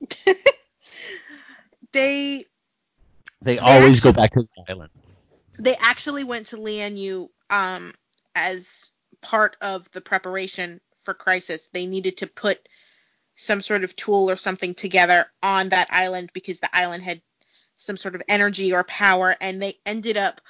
They 1.92 2.46
They 3.42 3.58
always 3.58 4.00
go 4.00 4.12
back 4.12 4.32
to 4.32 4.42
the 4.42 4.72
island. 4.72 4.90
they 5.58 5.74
actually 5.80 6.24
went 6.24 6.48
to 6.48 6.56
Lian 6.56 6.96
Yu 6.96 7.30
um 7.50 7.94
as 8.34 8.92
part 9.20 9.56
of 9.60 9.90
the 9.92 10.00
preparation 10.00 10.80
for 10.96 11.14
crisis. 11.14 11.68
They 11.68 11.86
needed 11.86 12.18
to 12.18 12.26
put 12.26 12.68
some 13.34 13.60
sort 13.60 13.84
of 13.84 13.96
tool 13.96 14.30
or 14.30 14.36
something 14.36 14.74
together 14.74 15.26
on 15.42 15.70
that 15.70 15.88
island 15.90 16.30
because 16.32 16.60
the 16.60 16.68
island 16.72 17.02
had 17.02 17.20
some 17.76 17.96
sort 17.96 18.14
of 18.14 18.22
energy 18.28 18.72
or 18.72 18.84
power 18.84 19.34
and 19.40 19.60
they 19.60 19.74
ended 19.84 20.16
up 20.16 20.40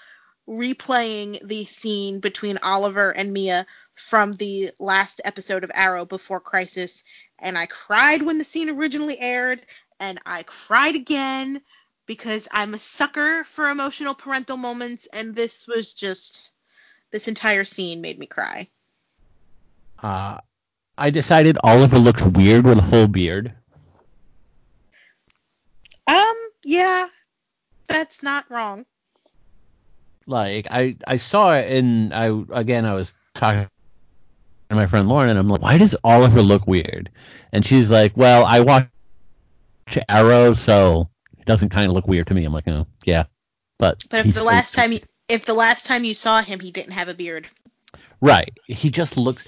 replaying 0.48 1.46
the 1.46 1.64
scene 1.64 2.20
between 2.20 2.58
Oliver 2.62 3.10
and 3.10 3.32
Mia 3.32 3.66
from 3.94 4.34
the 4.34 4.70
last 4.78 5.20
episode 5.24 5.64
of 5.64 5.70
Arrow 5.74 6.04
before 6.04 6.40
Crisis 6.40 7.04
and 7.38 7.56
I 7.56 7.66
cried 7.66 8.22
when 8.22 8.38
the 8.38 8.44
scene 8.44 8.70
originally 8.70 9.18
aired 9.18 9.64
and 10.00 10.20
I 10.26 10.42
cried 10.42 10.96
again 10.96 11.62
because 12.06 12.48
I'm 12.50 12.74
a 12.74 12.78
sucker 12.78 13.44
for 13.44 13.68
emotional 13.68 14.14
parental 14.14 14.56
moments 14.56 15.06
and 15.12 15.34
this 15.34 15.66
was 15.68 15.94
just 15.94 16.52
this 17.10 17.28
entire 17.28 17.64
scene 17.64 18.00
made 18.00 18.18
me 18.18 18.26
cry. 18.26 18.68
Uh, 19.98 20.38
I 20.96 21.10
decided 21.10 21.58
Oliver 21.62 21.98
looks 21.98 22.22
weird 22.22 22.64
with 22.64 22.78
a 22.78 22.82
full 22.82 23.08
beard. 23.08 23.52
Um 26.06 26.34
yeah, 26.64 27.08
that's 27.88 28.22
not 28.22 28.50
wrong. 28.50 28.86
Like 30.26 30.66
I, 30.70 30.96
I 31.06 31.16
saw 31.16 31.54
it 31.54 31.76
and 31.76 32.14
I 32.14 32.26
again 32.52 32.84
I 32.84 32.94
was 32.94 33.14
talking 33.34 33.68
to 34.70 34.76
my 34.76 34.86
friend 34.86 35.08
Lauren 35.08 35.30
and 35.30 35.38
I'm 35.38 35.48
like, 35.48 35.62
why 35.62 35.78
does 35.78 35.96
Oliver 36.04 36.42
look 36.42 36.66
weird? 36.66 37.10
And 37.52 37.64
she's 37.64 37.90
like, 37.90 38.16
well, 38.16 38.44
I 38.44 38.60
watch 38.60 38.88
Arrow, 40.08 40.54
so 40.54 41.08
it 41.38 41.46
doesn't 41.46 41.70
kind 41.70 41.88
of 41.88 41.92
look 41.92 42.06
weird 42.06 42.26
to 42.28 42.34
me. 42.34 42.44
I'm 42.44 42.52
like, 42.52 42.68
oh 42.68 42.86
yeah, 43.04 43.24
but 43.78 44.04
But 44.10 44.26
if 44.26 44.34
the 44.34 44.44
last 44.44 44.74
time 44.74 44.92
you, 44.92 45.00
if 45.28 45.44
the 45.44 45.54
last 45.54 45.86
time 45.86 46.04
you 46.04 46.14
saw 46.14 46.40
him 46.40 46.60
he 46.60 46.70
didn't 46.70 46.92
have 46.92 47.08
a 47.08 47.14
beard. 47.14 47.46
right, 48.20 48.52
he 48.66 48.90
just 48.90 49.16
looks. 49.16 49.44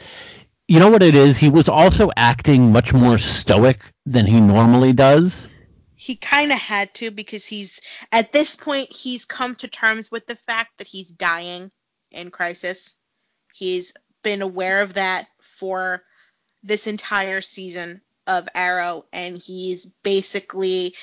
You 0.66 0.80
know 0.80 0.90
what 0.90 1.02
it 1.02 1.14
is? 1.14 1.36
He 1.36 1.50
was 1.50 1.68
also 1.68 2.10
acting 2.16 2.72
much 2.72 2.94
more 2.94 3.18
stoic 3.18 3.80
than 4.06 4.24
he 4.24 4.40
normally 4.40 4.94
does. 4.94 5.46
He 5.94 6.16
kind 6.16 6.52
of 6.52 6.58
had 6.58 6.94
to 6.94 7.10
because 7.10 7.44
he's 7.44 7.80
at 8.10 8.32
this 8.32 8.56
point 8.56 8.90
he's 8.90 9.26
come 9.26 9.54
to 9.56 9.68
terms 9.68 10.10
with 10.10 10.26
the 10.26 10.36
fact 10.36 10.78
that 10.78 10.86
he's 10.86 11.10
dying 11.10 11.70
in 12.10 12.30
crisis. 12.30 12.96
He's 13.54 13.92
been 14.22 14.42
aware 14.42 14.82
of 14.82 14.94
that 14.94 15.26
for 15.40 16.02
this 16.62 16.86
entire 16.86 17.42
season 17.42 18.00
of 18.26 18.48
Arrow 18.54 19.04
and 19.12 19.36
he's 19.36 19.86
basically 20.02 20.94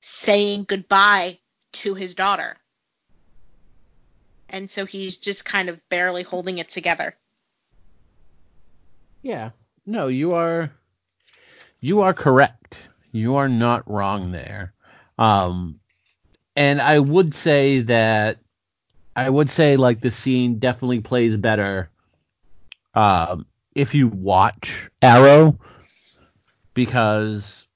saying 0.00 0.64
goodbye 0.64 1.38
to 1.72 1.94
his 1.94 2.14
daughter. 2.14 2.56
And 4.48 4.70
so 4.70 4.86
he's 4.86 5.18
just 5.18 5.44
kind 5.44 5.68
of 5.68 5.86
barely 5.88 6.22
holding 6.22 6.58
it 6.58 6.68
together. 6.68 7.16
Yeah. 9.24 9.50
No, 9.86 10.08
you 10.08 10.34
are 10.34 10.70
you 11.80 12.02
are 12.02 12.12
correct. 12.12 12.76
You 13.10 13.36
are 13.36 13.48
not 13.48 13.90
wrong 13.90 14.30
there. 14.32 14.74
Um 15.18 15.80
and 16.54 16.80
I 16.80 16.98
would 16.98 17.34
say 17.34 17.80
that 17.80 18.38
I 19.16 19.30
would 19.30 19.48
say 19.48 19.76
like 19.76 20.00
the 20.00 20.10
scene 20.10 20.58
definitely 20.58 21.00
plays 21.00 21.36
better 21.38 21.90
um 22.94 23.46
if 23.74 23.94
you 23.94 24.08
watch 24.08 24.90
Arrow 25.00 25.58
because 26.74 27.66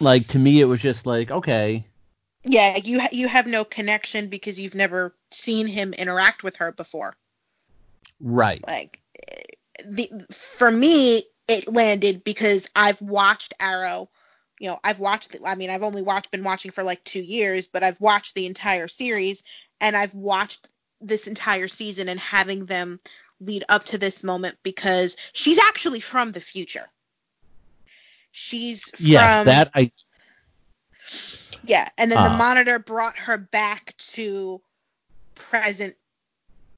like 0.00 0.26
to 0.28 0.38
me 0.38 0.60
it 0.60 0.64
was 0.64 0.80
just 0.80 1.04
like 1.04 1.30
okay 1.30 1.86
Yeah, 2.44 2.78
you 2.82 3.00
ha- 3.00 3.08
you 3.12 3.28
have 3.28 3.46
no 3.46 3.62
connection 3.64 4.28
because 4.28 4.58
you've 4.58 4.74
never 4.74 5.14
seen 5.30 5.66
him 5.66 5.92
interact 5.92 6.42
with 6.42 6.56
her 6.56 6.72
before. 6.72 7.14
right 8.20 8.64
Like 8.66 9.00
the 9.84 10.08
for 10.32 10.70
me 10.70 11.24
it 11.48 11.72
landed 11.72 12.24
because 12.24 12.68
I've 12.74 13.00
watched 13.00 13.54
Arrow. 13.60 14.08
You 14.58 14.68
know, 14.68 14.80
I've 14.82 15.00
watched 15.00 15.32
the, 15.32 15.46
I 15.46 15.54
mean, 15.54 15.70
I've 15.70 15.82
only 15.82 16.02
watched 16.02 16.30
been 16.30 16.44
watching 16.44 16.70
for 16.70 16.82
like 16.82 17.04
2 17.04 17.20
years, 17.20 17.68
but 17.68 17.82
I've 17.82 18.00
watched 18.00 18.34
the 18.34 18.46
entire 18.46 18.88
series 18.88 19.42
and 19.80 19.94
I've 19.96 20.14
watched 20.14 20.68
this 21.00 21.26
entire 21.26 21.68
season 21.68 22.08
and 22.08 22.18
having 22.18 22.64
them 22.64 22.98
lead 23.38 23.64
up 23.68 23.84
to 23.84 23.98
this 23.98 24.24
moment 24.24 24.56
because 24.62 25.16
she's 25.34 25.58
actually 25.58 26.00
from 26.00 26.32
the 26.32 26.40
future. 26.40 26.86
She's 28.30 28.90
from 28.90 29.06
yes 29.06 29.44
that 29.44 29.70
I 29.74 29.92
Yeah, 31.64 31.88
and 31.98 32.10
then 32.10 32.22
the 32.22 32.30
Uh, 32.30 32.38
monitor 32.38 32.78
brought 32.78 33.18
her 33.18 33.36
back 33.36 33.94
to 33.98 34.62
present 35.34 35.94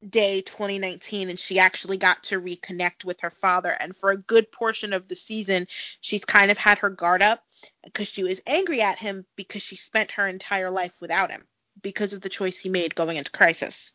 day 0.06 0.40
2019 0.42 1.28
and 1.28 1.40
she 1.40 1.58
actually 1.58 1.96
got 1.96 2.22
to 2.22 2.40
reconnect 2.40 3.04
with 3.04 3.20
her 3.22 3.30
father 3.30 3.74
and 3.80 3.96
for 3.96 4.10
a 4.10 4.16
good 4.16 4.50
portion 4.52 4.92
of 4.92 5.08
the 5.08 5.16
season 5.16 5.66
she's 6.00 6.24
kind 6.24 6.50
of 6.50 6.58
had 6.58 6.78
her 6.78 6.90
guard 6.90 7.20
up 7.20 7.42
because 7.82 8.08
she 8.08 8.22
was 8.22 8.40
angry 8.46 8.80
at 8.80 8.98
him 8.98 9.26
because 9.34 9.62
she 9.62 9.76
spent 9.76 10.12
her 10.12 10.26
entire 10.26 10.70
life 10.70 10.94
without 11.00 11.32
him 11.32 11.44
because 11.82 12.12
of 12.12 12.20
the 12.20 12.28
choice 12.28 12.58
he 12.58 12.68
made 12.68 12.94
going 12.94 13.16
into 13.16 13.30
crisis. 13.30 13.92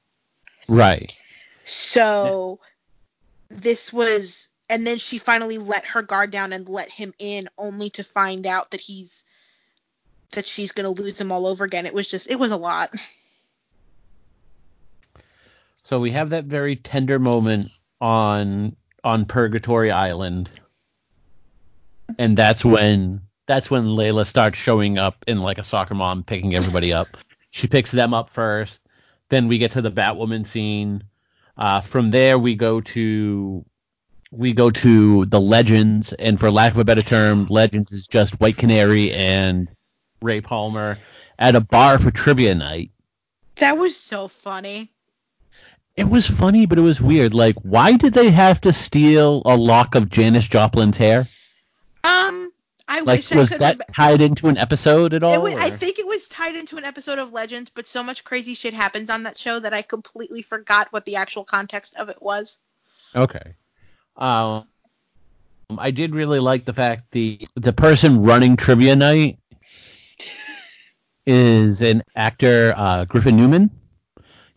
right 0.68 1.18
So 1.64 2.60
this 3.50 3.94
was 3.94 4.50
and 4.70 4.86
then 4.88 4.98
she 4.98 5.18
finally 5.18 5.58
let 5.58 5.86
her 5.86 6.02
guard 6.02 6.32
down 6.32 6.52
and 6.54 6.68
let 6.68 6.90
him 6.90 7.14
in 7.20 7.48
only 7.58 7.90
to 7.92 8.04
find 8.04 8.46
out 8.48 8.72
that 8.72 8.82
he's 8.82 9.24
that 10.32 10.48
she's 10.48 10.72
going 10.72 10.94
to 10.94 11.02
lose 11.02 11.20
him 11.20 11.32
all 11.32 11.46
over 11.46 11.64
again. 11.64 11.86
It 11.86 11.94
was 11.94 12.10
just 12.10 12.30
it 12.30 12.40
was 12.40 12.52
a 12.52 12.58
lot. 12.58 12.94
So 15.84 16.00
we 16.00 16.12
have 16.12 16.30
that 16.32 16.46
very 16.46 16.76
tender 16.76 17.20
moment 17.20 17.72
on 18.00 18.76
on 19.04 19.26
Purgatory 19.26 19.92
Island, 19.92 20.50
and 22.18 22.38
that's 22.38 22.64
when 22.64 23.22
that's 23.46 23.70
when 23.70 23.94
Lyla 23.94 24.26
starts 24.26 24.58
showing 24.58 24.98
up 24.98 25.24
in 25.28 25.42
like 25.42 25.58
a 25.58 25.64
soccer 25.64 25.96
mom 25.96 26.24
picking 26.24 26.56
everybody 26.56 26.94
up. 26.94 27.08
She 27.50 27.68
picks 27.68 27.92
them 27.92 28.14
up 28.14 28.30
first. 28.30 28.82
Then 29.30 29.48
we 29.48 29.58
get 29.58 29.72
to 29.72 29.82
the 29.82 29.92
Batwoman 29.92 30.46
scene. 30.46 31.04
Uh, 31.58 31.82
from 31.82 32.12
there 32.12 32.40
we 32.40 32.56
go 32.56 32.82
to 32.82 33.66
we 34.32 34.54
go 34.54 34.70
to 34.70 35.26
the 35.26 35.40
Legends, 35.40 36.14
and 36.14 36.40
for 36.40 36.50
lack 36.50 36.72
of 36.74 36.80
a 36.80 36.86
better 36.86 37.02
term, 37.02 37.46
Legends 37.50 37.92
is 37.92 38.08
just 38.08 38.40
White 38.40 38.58
Canary 38.58 39.12
and 39.12 39.68
Ray 40.22 40.42
Palmer 40.42 40.98
at 41.38 41.56
a 41.56 41.62
bar 41.62 42.00
for 42.00 42.10
trivia 42.10 42.56
night 42.56 42.92
That 43.58 43.78
was 43.78 43.98
so 43.98 44.28
funny. 44.28 44.90
It 45.96 46.10
was 46.10 46.26
funny, 46.28 46.66
but 46.66 46.78
it 46.78 46.82
was 46.82 47.00
weird. 47.00 47.34
Like, 47.34 47.56
why 47.62 47.94
did 47.98 48.14
they 48.14 48.32
have 48.32 48.62
to 48.62 48.74
steal 48.74 49.42
a 49.46 49.56
lock 49.56 49.96
of 49.96 50.10
Janis 50.10 50.48
Joplin's 50.48 50.98
hair? 50.98 51.28
Um 52.04 52.52
I 52.88 53.00
Like, 53.02 53.20
wish 53.20 53.32
I 53.32 53.38
was 53.38 53.50
could 53.50 53.60
that 53.62 53.88
tied 53.96 54.22
into 54.22 54.48
an 54.50 54.58
episode 54.58 55.14
at 55.14 55.24
all? 55.24 55.34
it 55.34 55.42
was, 55.42 55.56
I 55.56 55.70
think 55.70 56.00
it 56.00 56.08
was 56.08 56.28
tied 56.28 56.56
into 56.56 56.78
an 56.78 56.84
episode 56.84 57.18
of 57.18 57.32
Legends, 57.32 57.72
but 57.74 57.88
so 57.88 58.04
much 58.04 58.24
crazy 58.24 58.56
shit 58.56 58.74
happens 58.74 59.10
on 59.10 59.24
that 59.24 59.38
show 59.38 59.60
that 59.60 59.74
I 59.74 59.82
completely 59.84 60.42
forgot 60.42 60.92
what 60.92 61.06
the 61.06 61.16
actual 61.16 61.44
context 61.46 61.96
of 61.96 62.10
it 62.10 62.22
was. 62.22 62.60
Okay. 63.16 63.54
Um, 64.18 64.66
I 65.78 65.92
did 65.92 66.14
really 66.16 66.40
like 66.40 66.66
the 66.66 66.74
fact 66.74 67.12
the 67.12 67.48
the 67.56 67.74
person 67.74 68.24
running 68.24 68.58
trivia 68.58 68.96
night 68.96 69.40
is 71.26 71.82
an 71.82 72.04
actor, 72.16 72.74
uh, 72.76 73.06
Griffin 73.06 73.38
Newman. 73.38 73.72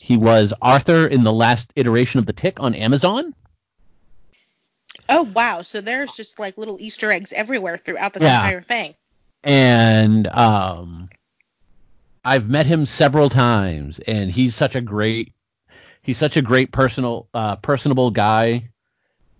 He 0.07 0.17
was 0.17 0.55
Arthur 0.63 1.09
in 1.09 1.25
the 1.25 1.33
last 1.33 1.73
iteration 1.75 2.21
of 2.21 2.27
The 2.27 2.33
Tick 2.33 2.61
on 2.61 2.77
Amazon. 2.77 3.35
Oh 5.09 5.25
wow! 5.25 5.63
So 5.63 5.81
there's 5.81 6.15
just 6.15 6.39
like 6.39 6.57
little 6.57 6.81
Easter 6.81 7.11
eggs 7.11 7.33
everywhere 7.33 7.77
throughout 7.77 8.13
this 8.13 8.23
Yeah. 8.23 8.37
entire 8.37 8.63
thing. 8.63 8.95
and 9.43 10.29
um, 10.29 11.09
I've 12.25 12.49
met 12.49 12.67
him 12.67 12.87
several 12.87 13.31
times, 13.31 13.99
and 13.99 14.31
he's 14.31 14.55
such 14.55 14.77
a 14.77 14.81
great 14.81 15.33
he's 16.03 16.19
such 16.19 16.37
a 16.37 16.43
great 16.43 16.71
personal 16.71 17.29
uh, 17.35 17.57
personable 17.57 18.13
guy. 18.13 18.71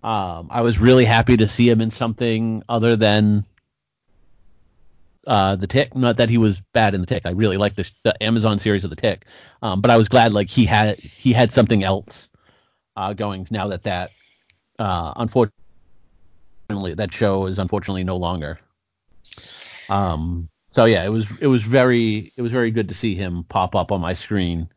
Um, 0.03 0.49
I 0.51 0.61
was 0.63 0.79
really 0.79 1.05
happy 1.05 1.37
to 1.37 1.47
see 1.47 1.69
him 1.69 1.79
in 1.79 1.91
something 1.91 2.61
other 2.67 2.97
than 2.97 3.45
uh, 5.27 5.55
the 5.55 5.67
Tick. 5.67 5.95
Not 5.95 6.17
that 6.17 6.29
he 6.29 6.37
was 6.39 6.61
bad 6.73 6.95
in 6.95 7.01
the 7.01 7.07
Tick. 7.07 7.23
I 7.25 7.31
really 7.31 7.57
liked 7.57 7.75
the, 7.75 7.89
the 8.03 8.23
Amazon 8.23 8.57
series 8.59 8.83
of 8.83 8.89
the 8.89 8.95
Tick, 8.95 9.25
um, 9.61 9.81
but 9.81 9.91
I 9.91 9.97
was 9.97 10.07
glad 10.09 10.33
like 10.33 10.49
he 10.49 10.65
had 10.65 10.97
he 10.99 11.33
had 11.33 11.51
something 11.51 11.83
else 11.83 12.27
uh, 12.95 13.13
going 13.13 13.47
now 13.51 13.67
that 13.67 13.83
that 13.83 14.11
uh, 14.79 15.13
unfortunately 15.17 15.53
that 16.95 17.13
show 17.13 17.45
is 17.45 17.59
unfortunately 17.59 18.03
no 18.03 18.17
longer. 18.17 18.57
Um, 19.89 20.49
so 20.71 20.85
yeah, 20.85 21.05
it 21.05 21.09
was 21.09 21.27
it 21.39 21.47
was 21.47 21.61
very 21.63 22.31
it 22.35 22.41
was 22.41 22.51
very 22.51 22.71
good 22.71 22.89
to 22.89 22.95
see 22.95 23.15
him 23.15 23.43
pop 23.43 23.75
up 23.75 23.91
on 23.91 24.01
my 24.01 24.13
screen. 24.13 24.69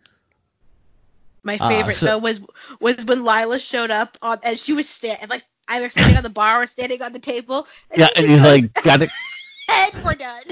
My 1.43 1.57
Ah, 1.61 1.69
favorite 1.69 1.97
so- 1.97 2.07
though 2.07 2.19
was 2.19 2.41
was 2.81 3.05
when 3.05 3.25
Lyla 3.25 3.59
showed 3.61 3.91
up 3.91 4.17
on, 4.23 4.39
and 4.45 4.59
she 4.59 4.73
was 4.75 4.89
standing 4.89 5.29
like 5.29 5.43
either 5.69 5.89
standing 5.89 6.17
on 6.17 6.23
the 6.23 6.31
bar 6.31 6.63
or 6.63 6.67
standing 6.67 7.03
on 7.03 7.13
the 7.13 7.19
table. 7.19 7.67
And 7.91 8.01
Yeah, 8.01 8.09
he 8.15 8.23
and 8.23 8.27
he's 8.31 8.43
goes, 8.43 8.63
like, 8.63 8.73
got 8.85 9.03
it. 9.03 9.11
and 9.68 10.05
we're 10.05 10.14
done. 10.14 10.44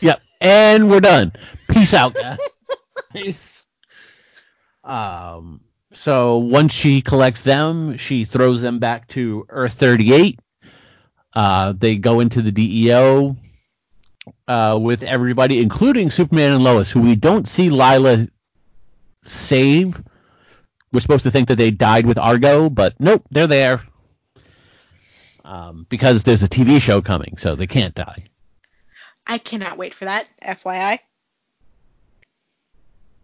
Yep, 0.00 0.22
and 0.40 0.90
we're 0.90 1.00
done. 1.00 1.32
Peace 1.68 1.94
out, 1.94 2.14
guys. 2.14 2.38
um, 4.84 5.60
so 5.92 6.38
once 6.38 6.72
she 6.72 7.02
collects 7.02 7.42
them, 7.42 7.96
she 7.96 8.24
throws 8.24 8.60
them 8.60 8.78
back 8.78 9.08
to 9.08 9.44
Earth 9.48 9.74
38. 9.74 10.38
Uh, 11.32 11.74
they 11.76 11.96
go 11.96 12.20
into 12.20 12.42
the 12.42 12.52
DEO 12.52 13.36
uh, 14.48 14.78
with 14.80 15.02
everybody, 15.02 15.60
including 15.60 16.10
Superman 16.10 16.52
and 16.52 16.64
Lois, 16.64 16.90
who 16.90 17.00
we 17.02 17.16
don't 17.16 17.48
see 17.48 17.70
Lyla 17.70 18.28
save. 19.22 20.02
We're 20.92 21.00
supposed 21.00 21.24
to 21.24 21.30
think 21.30 21.48
that 21.48 21.56
they 21.56 21.70
died 21.70 22.06
with 22.06 22.18
Argo, 22.18 22.68
but 22.68 22.98
nope, 22.98 23.24
they're 23.30 23.46
there. 23.46 23.82
Um, 25.44 25.86
because 25.88 26.22
there's 26.22 26.42
a 26.42 26.48
TV 26.48 26.80
show 26.80 27.00
coming, 27.00 27.36
so 27.36 27.56
they 27.56 27.66
can't 27.66 27.94
die. 27.94 28.29
I 29.26 29.38
cannot 29.38 29.78
wait 29.78 29.94
for 29.94 30.06
that. 30.06 30.26
FYI. 30.42 30.98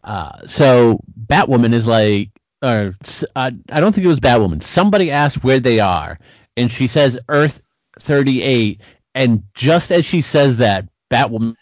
Uh, 0.05 0.47
so 0.47 1.01
Batwoman 1.27 1.75
is 1.75 1.87
like, 1.87 2.31
or 2.63 2.93
uh, 3.35 3.51
I 3.71 3.81
don't 3.81 3.93
think 3.93 4.05
it 4.05 4.09
was 4.09 4.21
Batwoman. 4.21 4.63
Somebody 4.63 5.11
asked 5.11 5.43
where 5.43 5.61
they 5.61 5.81
are, 5.81 6.19
and 6.57 6.71
she 6.71 6.87
says 6.87 7.19
Earth 7.29 7.61
38, 7.99 8.81
and 9.15 9.43
just 9.55 9.91
as 9.91 10.05
she 10.05 10.23
says 10.23 10.59
that, 10.59 10.89
Batwoman 11.11 11.57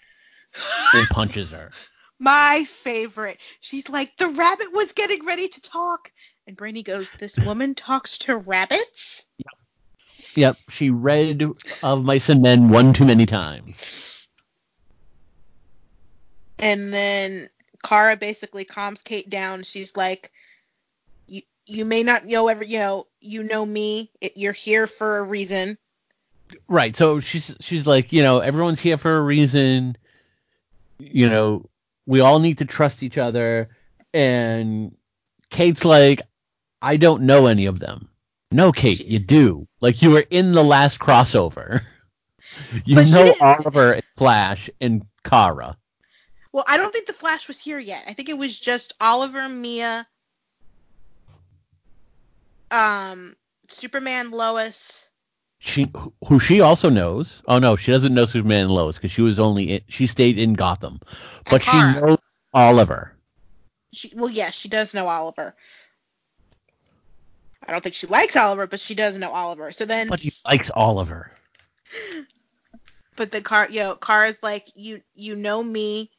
punches 1.10 1.52
her. 1.52 1.70
My 2.18 2.64
favorite. 2.68 3.38
She's 3.60 3.88
like, 3.88 4.16
the 4.16 4.28
rabbit 4.28 4.72
was 4.72 4.92
getting 4.92 5.24
ready 5.24 5.48
to 5.48 5.60
talk. 5.62 6.12
And 6.46 6.56
Brainy 6.56 6.82
goes, 6.82 7.10
This 7.12 7.38
woman 7.44 7.74
talks 7.74 8.18
to 8.18 8.36
rabbits? 8.36 9.24
Yep. 9.38 9.46
Yep, 10.36 10.56
she 10.70 10.90
read 10.90 11.44
of 11.82 12.04
Mice 12.04 12.28
and 12.28 12.42
Men 12.42 12.68
one 12.68 12.92
too 12.92 13.04
many 13.04 13.24
times. 13.24 14.13
And 16.64 16.92
then 16.92 17.50
Kara 17.84 18.16
basically 18.16 18.64
calms 18.64 19.02
Kate 19.02 19.28
down. 19.28 19.62
She's 19.64 19.96
like, 19.96 20.32
You 21.28 21.42
you 21.66 21.84
may 21.84 22.02
not 22.02 22.24
know 22.24 22.48
every 22.48 22.66
you 22.68 22.78
know, 22.78 23.06
you 23.20 23.42
know 23.44 23.64
me. 23.64 24.10
It, 24.22 24.32
you're 24.36 24.54
here 24.54 24.86
for 24.86 25.18
a 25.18 25.22
reason. 25.22 25.76
Right. 26.68 26.96
So 26.96 27.20
she's 27.20 27.54
she's 27.60 27.86
like, 27.86 28.12
you 28.12 28.22
know, 28.22 28.40
everyone's 28.40 28.80
here 28.80 28.96
for 28.96 29.16
a 29.16 29.22
reason. 29.22 29.96
You 30.98 31.28
know, 31.28 31.68
we 32.06 32.20
all 32.20 32.38
need 32.40 32.58
to 32.58 32.64
trust 32.64 33.02
each 33.02 33.18
other. 33.18 33.68
And 34.14 34.96
Kate's 35.50 35.84
like, 35.84 36.22
I 36.80 36.96
don't 36.96 37.24
know 37.24 37.46
any 37.46 37.66
of 37.66 37.78
them. 37.78 38.08
No, 38.50 38.72
Kate, 38.72 39.04
you 39.04 39.18
do. 39.18 39.68
Like 39.82 40.00
you 40.00 40.12
were 40.12 40.24
in 40.30 40.52
the 40.52 40.64
last 40.64 40.98
crossover. 40.98 41.82
You 42.84 42.96
But 42.96 43.10
know 43.10 43.34
Oliver 43.40 43.94
and 43.94 44.02
Flash 44.16 44.68
and 44.80 45.06
Kara. 45.24 45.78
Well, 46.54 46.64
I 46.68 46.76
don't 46.76 46.92
think 46.92 47.08
the 47.08 47.12
Flash 47.12 47.48
was 47.48 47.58
here 47.58 47.80
yet. 47.80 48.04
I 48.06 48.12
think 48.12 48.28
it 48.28 48.38
was 48.38 48.60
just 48.60 48.94
Oliver, 49.00 49.48
Mia, 49.48 50.06
um, 52.70 53.34
Superman, 53.66 54.30
Lois. 54.30 55.08
She 55.58 55.90
who 56.28 56.38
she 56.38 56.60
also 56.60 56.90
knows. 56.90 57.42
Oh 57.48 57.58
no, 57.58 57.74
she 57.74 57.90
doesn't 57.90 58.14
know 58.14 58.26
Superman 58.26 58.66
and 58.66 58.70
Lois 58.70 58.94
because 58.94 59.10
she 59.10 59.20
was 59.20 59.40
only 59.40 59.64
in, 59.64 59.80
she 59.88 60.06
stayed 60.06 60.38
in 60.38 60.52
Gotham, 60.52 61.00
but 61.50 61.64
she 61.64 61.72
knows 61.72 62.18
Oliver. 62.52 63.16
She, 63.92 64.12
well, 64.14 64.30
yes, 64.30 64.54
she 64.54 64.68
does 64.68 64.94
know 64.94 65.08
Oliver. 65.08 65.56
I 67.66 67.72
don't 67.72 67.82
think 67.82 67.96
she 67.96 68.06
likes 68.06 68.36
Oliver, 68.36 68.68
but 68.68 68.78
she 68.78 68.94
does 68.94 69.18
know 69.18 69.32
Oliver. 69.32 69.72
So 69.72 69.86
then, 69.86 70.06
But 70.06 70.20
he 70.20 70.32
likes 70.46 70.70
Oliver. 70.70 71.32
but 73.16 73.32
the 73.32 73.40
car, 73.40 73.66
you 73.68 73.80
know, 73.80 73.98
is 74.22 74.38
like, 74.40 74.68
you, 74.76 75.00
you 75.14 75.34
know 75.34 75.60
me, 75.60 76.12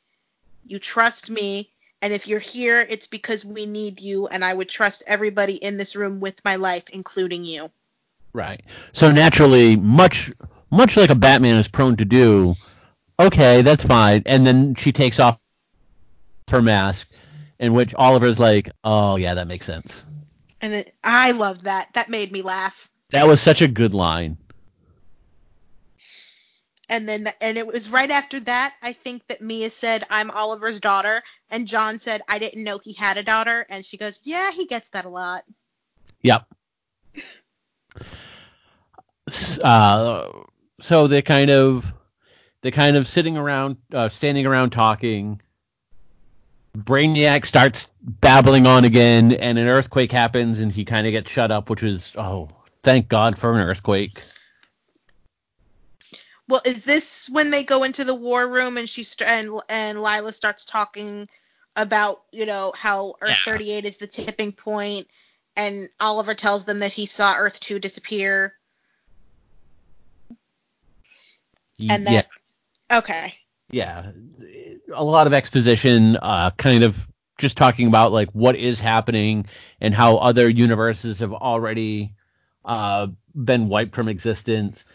you 0.65 0.79
trust 0.79 1.29
me, 1.29 1.71
and 2.01 2.13
if 2.13 2.27
you're 2.27 2.39
here, 2.39 2.85
it's 2.87 3.07
because 3.07 3.45
we 3.45 3.65
need 3.65 4.01
you, 4.01 4.27
and 4.27 4.43
I 4.43 4.53
would 4.53 4.69
trust 4.69 5.03
everybody 5.07 5.55
in 5.55 5.77
this 5.77 5.95
room 5.95 6.19
with 6.19 6.43
my 6.43 6.57
life, 6.57 6.83
including 6.89 7.43
you. 7.43 7.71
Right. 8.33 8.61
So 8.91 9.11
naturally, 9.11 9.75
much 9.75 10.31
much 10.71 10.97
like 10.97 11.09
a 11.09 11.15
Batman 11.15 11.55
is 11.55 11.67
prone 11.67 11.97
to 11.97 12.05
do, 12.05 12.55
okay, 13.19 13.61
that's 13.61 13.85
fine. 13.85 14.23
And 14.25 14.45
then 14.45 14.75
she 14.75 14.91
takes 14.91 15.19
off 15.19 15.39
her 16.49 16.61
mask, 16.61 17.07
in 17.59 17.73
which 17.73 17.95
Oliver's 17.95 18.39
like, 18.39 18.71
oh 18.83 19.15
yeah, 19.15 19.35
that 19.35 19.47
makes 19.47 19.65
sense. 19.65 20.03
And 20.61 20.73
it, 20.73 20.93
I 21.03 21.31
love 21.31 21.63
that. 21.63 21.93
That 21.93 22.09
made 22.09 22.31
me 22.31 22.41
laugh. 22.41 22.89
That 23.11 23.27
was 23.27 23.41
such 23.41 23.61
a 23.61 23.67
good 23.67 23.93
line. 23.93 24.37
And 26.87 27.09
then, 27.09 27.27
and 27.41 27.57
it 27.57 27.65
was 27.65 27.89
right 27.89 28.11
after 28.11 28.39
that, 28.41 28.75
I 28.81 28.93
think 28.93 29.27
that 29.27 29.41
Mia 29.41 29.69
said, 29.69 30.03
I'm 30.09 30.29
Oliver's 30.29 30.79
daughter. 30.79 31.23
And 31.49 31.67
John 31.67 31.97
said, 31.97 32.21
I 32.27 32.37
didn't 32.37 32.63
know 32.63 32.79
he 32.81 32.93
had 32.93 33.17
a 33.17 33.23
daughter. 33.23 33.65
And 33.69 33.83
she 33.83 33.97
goes, 33.97 34.19
Yeah, 34.23 34.51
he 34.51 34.65
gets 34.65 34.89
that 34.89 35.05
a 35.05 35.09
lot. 35.09 35.43
Yep. 36.21 36.45
Uh, 39.63 40.29
so 40.81 41.07
they're 41.07 41.21
kind 41.23 41.49
of 41.49 41.91
they're 42.61 42.71
kind 42.71 42.97
of 42.97 43.07
sitting 43.07 43.37
around, 43.37 43.77
uh, 43.93 44.09
standing 44.09 44.45
around 44.45 44.71
talking. 44.71 45.41
Brainiac 46.75 47.45
starts 47.45 47.87
babbling 48.01 48.67
on 48.67 48.85
again, 48.85 49.31
and 49.33 49.57
an 49.57 49.67
earthquake 49.67 50.11
happens, 50.11 50.59
and 50.59 50.71
he 50.71 50.83
kind 50.83 51.07
of 51.07 51.11
gets 51.11 51.31
shut 51.31 51.51
up, 51.51 51.69
which 51.69 51.83
is 51.83 52.11
oh, 52.17 52.49
thank 52.83 53.07
God 53.07 53.37
for 53.37 53.53
an 53.53 53.59
earthquake. 53.59 54.21
Well, 56.47 56.61
is 56.65 56.83
this 56.83 57.29
when 57.29 57.49
they 57.49 57.63
go 57.63 57.83
into 57.83 58.03
the 58.03 58.15
war 58.15 58.47
room 58.47 58.77
and 58.77 58.87
she 58.87 59.03
st- 59.03 59.29
and 59.29 59.61
and 59.69 60.01
Lyla 60.01 60.31
starts 60.33 60.65
talking 60.65 61.27
about 61.75 62.21
you 62.31 62.45
know 62.45 62.71
how 62.75 63.15
Earth 63.21 63.41
Yeah. 63.45 63.53
38 63.53 63.85
is 63.85 63.97
the 63.97 64.07
tipping 64.07 64.51
point, 64.51 65.07
and 65.55 65.89
Oliver 65.99 66.35
tells 66.35 66.65
them 66.65 66.79
that 66.79 66.93
he 66.93 67.05
saw 67.07 67.35
Earth 67.35 67.59
2 67.59 67.79
disappear, 67.79 68.53
and 71.79 72.05
yeah, 72.05 72.21
that 72.89 72.99
okay, 72.99 73.33
yeah, 73.71 74.11
a 74.93 75.03
lot 75.03 75.27
of 75.27 75.33
exposition, 75.33 76.17
uh, 76.17 76.51
kind 76.51 76.83
of 76.83 77.07
just 77.37 77.57
talking 77.57 77.87
about 77.87 78.11
like 78.11 78.29
what 78.31 78.55
is 78.55 78.79
happening 78.79 79.47
and 79.81 79.93
how 79.93 80.17
other 80.17 80.47
universes 80.47 81.19
have 81.19 81.33
already 81.33 82.13
uh, 82.63 83.07
been 83.33 83.67
wiped 83.67 83.95
from 83.95 84.07
existence, 84.07 84.85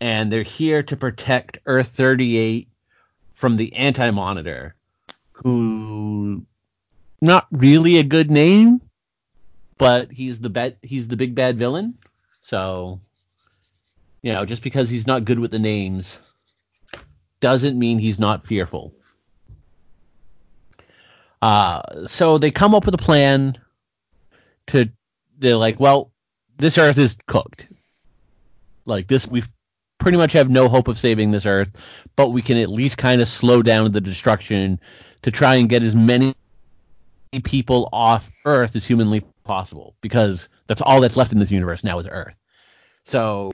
and 0.00 0.30
they're 0.30 0.42
here 0.42 0.82
to 0.82 0.96
protect 0.96 1.58
Earth 1.66 1.88
38 1.88 2.68
from 3.34 3.56
the 3.56 3.74
Anti-Monitor, 3.74 4.74
who 5.32 6.44
not 7.20 7.46
really 7.52 7.98
a 7.98 8.02
good 8.02 8.30
name, 8.30 8.80
but 9.78 10.10
he's 10.10 10.38
the 10.38 10.50
bad, 10.50 10.76
he's 10.82 11.08
the 11.08 11.16
big 11.16 11.34
bad 11.34 11.58
villain. 11.58 11.94
So, 12.42 13.00
you 14.22 14.32
know, 14.32 14.44
just 14.44 14.62
because 14.62 14.88
he's 14.88 15.06
not 15.06 15.24
good 15.24 15.38
with 15.38 15.50
the 15.50 15.58
names 15.58 16.18
doesn't 17.40 17.78
mean 17.78 17.98
he's 17.98 18.18
not 18.18 18.46
fearful. 18.46 18.94
Uh, 21.42 22.06
so 22.06 22.38
they 22.38 22.50
come 22.50 22.74
up 22.74 22.86
with 22.86 22.94
a 22.94 22.98
plan 22.98 23.58
to 24.68 24.90
they're 25.38 25.56
like, 25.56 25.78
well, 25.78 26.10
this 26.58 26.78
Earth 26.78 26.98
is 26.98 27.16
cooked. 27.26 27.66
Like 28.86 29.06
this, 29.06 29.26
we 29.26 29.42
pretty 30.06 30.18
much 30.18 30.34
have 30.34 30.48
no 30.48 30.68
hope 30.68 30.86
of 30.86 30.96
saving 30.96 31.32
this 31.32 31.46
Earth, 31.46 31.68
but 32.14 32.28
we 32.28 32.40
can 32.40 32.56
at 32.58 32.70
least 32.70 32.96
kind 32.96 33.20
of 33.20 33.26
slow 33.26 33.60
down 33.60 33.90
the 33.90 34.00
destruction 34.00 34.78
to 35.22 35.32
try 35.32 35.56
and 35.56 35.68
get 35.68 35.82
as 35.82 35.96
many 35.96 36.32
people 37.42 37.88
off 37.92 38.30
Earth 38.44 38.76
as 38.76 38.86
humanly 38.86 39.24
possible, 39.42 39.96
because 40.02 40.48
that's 40.68 40.80
all 40.80 41.00
that's 41.00 41.16
left 41.16 41.32
in 41.32 41.40
this 41.40 41.50
universe 41.50 41.82
now 41.82 41.98
is 41.98 42.06
Earth. 42.08 42.36
So 43.02 43.52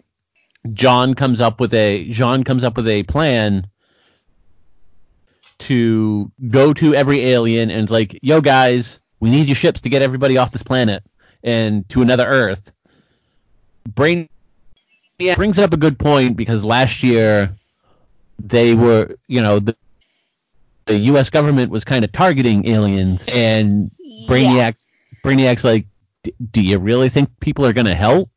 John 0.75 1.15
comes 1.15 1.41
up 1.41 1.59
with 1.59 1.73
a 1.73 2.05
John 2.11 2.45
comes 2.45 2.65
up 2.65 2.77
with 2.77 2.87
a 2.87 3.03
plan 3.05 3.67
to 5.61 6.31
go 6.51 6.75
to 6.75 6.95
every 6.95 7.21
alien 7.31 7.71
and 7.71 7.85
it's 7.85 7.91
like, 7.91 8.19
yo 8.21 8.43
guys, 8.43 9.01
we 9.21 9.31
need 9.31 9.47
your 9.47 9.57
ships 9.57 9.81
to 9.81 9.89
get 9.89 10.03
everybody 10.03 10.37
off 10.37 10.53
this 10.53 10.63
planet 10.63 11.03
and 11.43 11.89
to 11.89 12.03
another 12.03 12.27
Earth. 12.27 12.71
Brain 13.89 14.29
yeah, 15.23 15.35
brings 15.35 15.59
up 15.59 15.73
a 15.73 15.77
good 15.77 15.99
point 15.99 16.37
because 16.37 16.65
last 16.65 17.03
year 17.03 17.55
they 18.39 18.75
were, 18.75 19.17
you 19.29 19.41
know, 19.41 19.59
the, 19.59 19.77
the 20.87 20.99
U.S. 20.99 21.31
government 21.31 21.71
was 21.71 21.85
kind 21.85 22.05
of 22.05 22.13
targeting 22.13 22.69
aliens, 22.69 23.25
and 23.29 23.91
Brainiac, 24.29 24.85
Brainiac's 25.25 25.65
like, 25.65 25.87
do 26.51 26.61
you 26.61 26.79
really 26.79 27.09
think 27.09 27.29
people 27.41 27.65
are 27.67 27.73
going 27.73 27.87
to 27.87 27.95
help? 27.95 28.31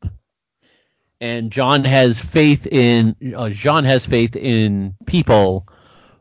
And 1.20 1.50
John 1.50 1.84
has 1.84 2.20
faith 2.20 2.66
in 2.66 3.16
uh, 3.36 3.48
John 3.48 3.84
has 3.84 4.04
faith 4.04 4.36
in 4.36 4.94
people, 5.06 5.66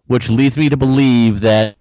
which 0.08 0.30
leads 0.30 0.58
me 0.58 0.69
to 0.69 0.78
believe 0.78 1.41
that 1.41 1.75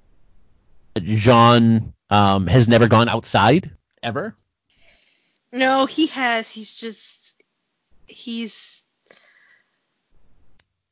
John 0.98 1.94
um, 2.10 2.46
has 2.46 2.66
never 2.66 2.88
gone 2.88 3.08
outside 3.08 3.70
ever. 4.02 4.34
No, 5.52 5.86
he 5.86 6.08
has. 6.08 6.50
He's 6.50 6.74
just 6.74 7.40
he's 8.06 8.73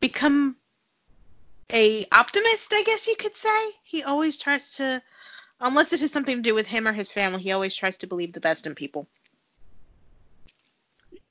become 0.02 0.56
a 1.72 2.04
optimist, 2.12 2.72
I 2.74 2.82
guess 2.82 3.06
you 3.06 3.16
could 3.18 3.34
say. 3.34 3.70
He 3.84 4.02
always 4.02 4.36
tries 4.36 4.76
to 4.76 5.02
unless 5.62 5.92
it 5.92 6.00
has 6.00 6.12
something 6.12 6.36
to 6.36 6.42
do 6.42 6.54
with 6.54 6.66
him 6.66 6.86
or 6.86 6.92
his 6.92 7.10
family, 7.10 7.40
he 7.40 7.52
always 7.52 7.74
tries 7.74 7.96
to 7.98 8.06
believe 8.06 8.32
the 8.32 8.40
best 8.40 8.66
in 8.66 8.74
people. 8.74 9.08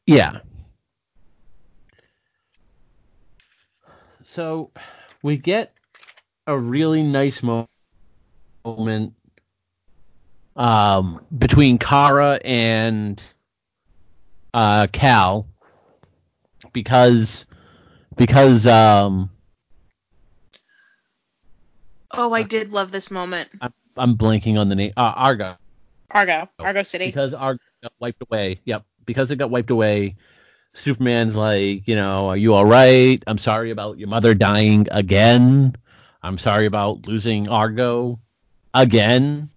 Yeah. 0.07 0.39
So 4.23 4.71
we 5.21 5.37
get 5.37 5.73
a 6.47 6.57
really 6.57 7.03
nice 7.03 7.43
moment 7.43 9.13
um, 10.55 11.25
between 11.37 11.77
Kara 11.77 12.39
and 12.43 13.21
uh, 14.53 14.87
Kal 14.91 15.47
because 16.73 17.45
because 18.15 18.67
um, 18.67 19.29
oh, 22.11 22.33
I 22.33 22.43
did 22.43 22.71
love 22.71 22.91
this 22.91 23.11
moment. 23.11 23.49
I'm, 23.59 23.73
I'm 23.97 24.17
blanking 24.17 24.59
on 24.59 24.69
the 24.69 24.75
name. 24.75 24.93
Uh, 24.95 25.13
Argo. 25.15 25.57
Argo, 26.09 26.49
Argo 26.59 26.83
City. 26.83 27.05
Because 27.05 27.33
Argo 27.33 27.59
got 27.81 27.93
wiped 27.99 28.21
away. 28.21 28.59
Yep. 28.65 28.83
Because 29.05 29.31
it 29.31 29.37
got 29.37 29.49
wiped 29.49 29.71
away. 29.71 30.17
Superman's 30.73 31.35
like, 31.35 31.87
you 31.87 31.95
know, 31.95 32.29
are 32.29 32.37
you 32.37 32.53
all 32.53 32.65
right? 32.65 33.21
I'm 33.27 33.37
sorry 33.37 33.71
about 33.71 33.97
your 33.97 34.07
mother 34.07 34.33
dying 34.33 34.87
again. 34.91 35.75
I'm 36.23 36.37
sorry 36.37 36.65
about 36.65 37.07
losing 37.07 37.49
Argo 37.49 38.19
again. 38.73 39.49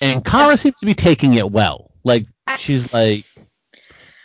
And 0.00 0.24
Kara 0.24 0.56
seems 0.58 0.76
to 0.80 0.86
be 0.86 0.94
taking 0.94 1.34
it 1.34 1.50
well. 1.50 1.90
Like 2.04 2.26
she's 2.58 2.92
like, 2.92 3.24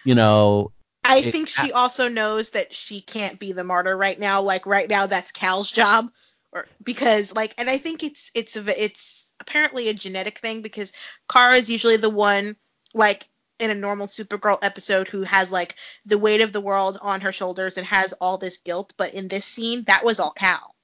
you 0.03 0.15
know. 0.15 0.71
I 1.15 1.27
it, 1.27 1.31
think 1.31 1.49
she 1.49 1.71
also 1.71 2.09
knows 2.09 2.51
that 2.51 2.73
she 2.73 3.01
can't 3.01 3.39
be 3.39 3.51
the 3.51 3.63
martyr 3.63 3.95
right 3.95 4.19
now. 4.19 4.41
Like 4.41 4.65
right 4.65 4.89
now, 4.89 5.05
that's 5.07 5.31
Kal's 5.31 5.71
job, 5.71 6.11
or 6.51 6.67
because 6.83 7.33
like, 7.33 7.53
and 7.57 7.69
I 7.69 7.77
think 7.77 8.03
it's 8.03 8.31
it's 8.33 8.55
it's 8.55 9.33
apparently 9.39 9.89
a 9.89 9.93
genetic 9.93 10.39
thing 10.39 10.61
because 10.61 10.93
Kara 11.31 11.55
is 11.55 11.69
usually 11.69 11.97
the 11.97 12.09
one 12.09 12.55
like 12.93 13.27
in 13.59 13.69
a 13.69 13.75
normal 13.75 14.07
Supergirl 14.07 14.57
episode 14.61 15.07
who 15.07 15.23
has 15.23 15.51
like 15.51 15.75
the 16.05 16.17
weight 16.17 16.41
of 16.41 16.51
the 16.51 16.61
world 16.61 16.97
on 17.01 17.21
her 17.21 17.31
shoulders 17.31 17.77
and 17.77 17.87
has 17.87 18.13
all 18.13 18.37
this 18.37 18.57
guilt, 18.57 18.93
but 18.97 19.13
in 19.13 19.27
this 19.27 19.45
scene, 19.45 19.83
that 19.87 20.03
was 20.03 20.19
all 20.19 20.31
Kal. 20.31 20.75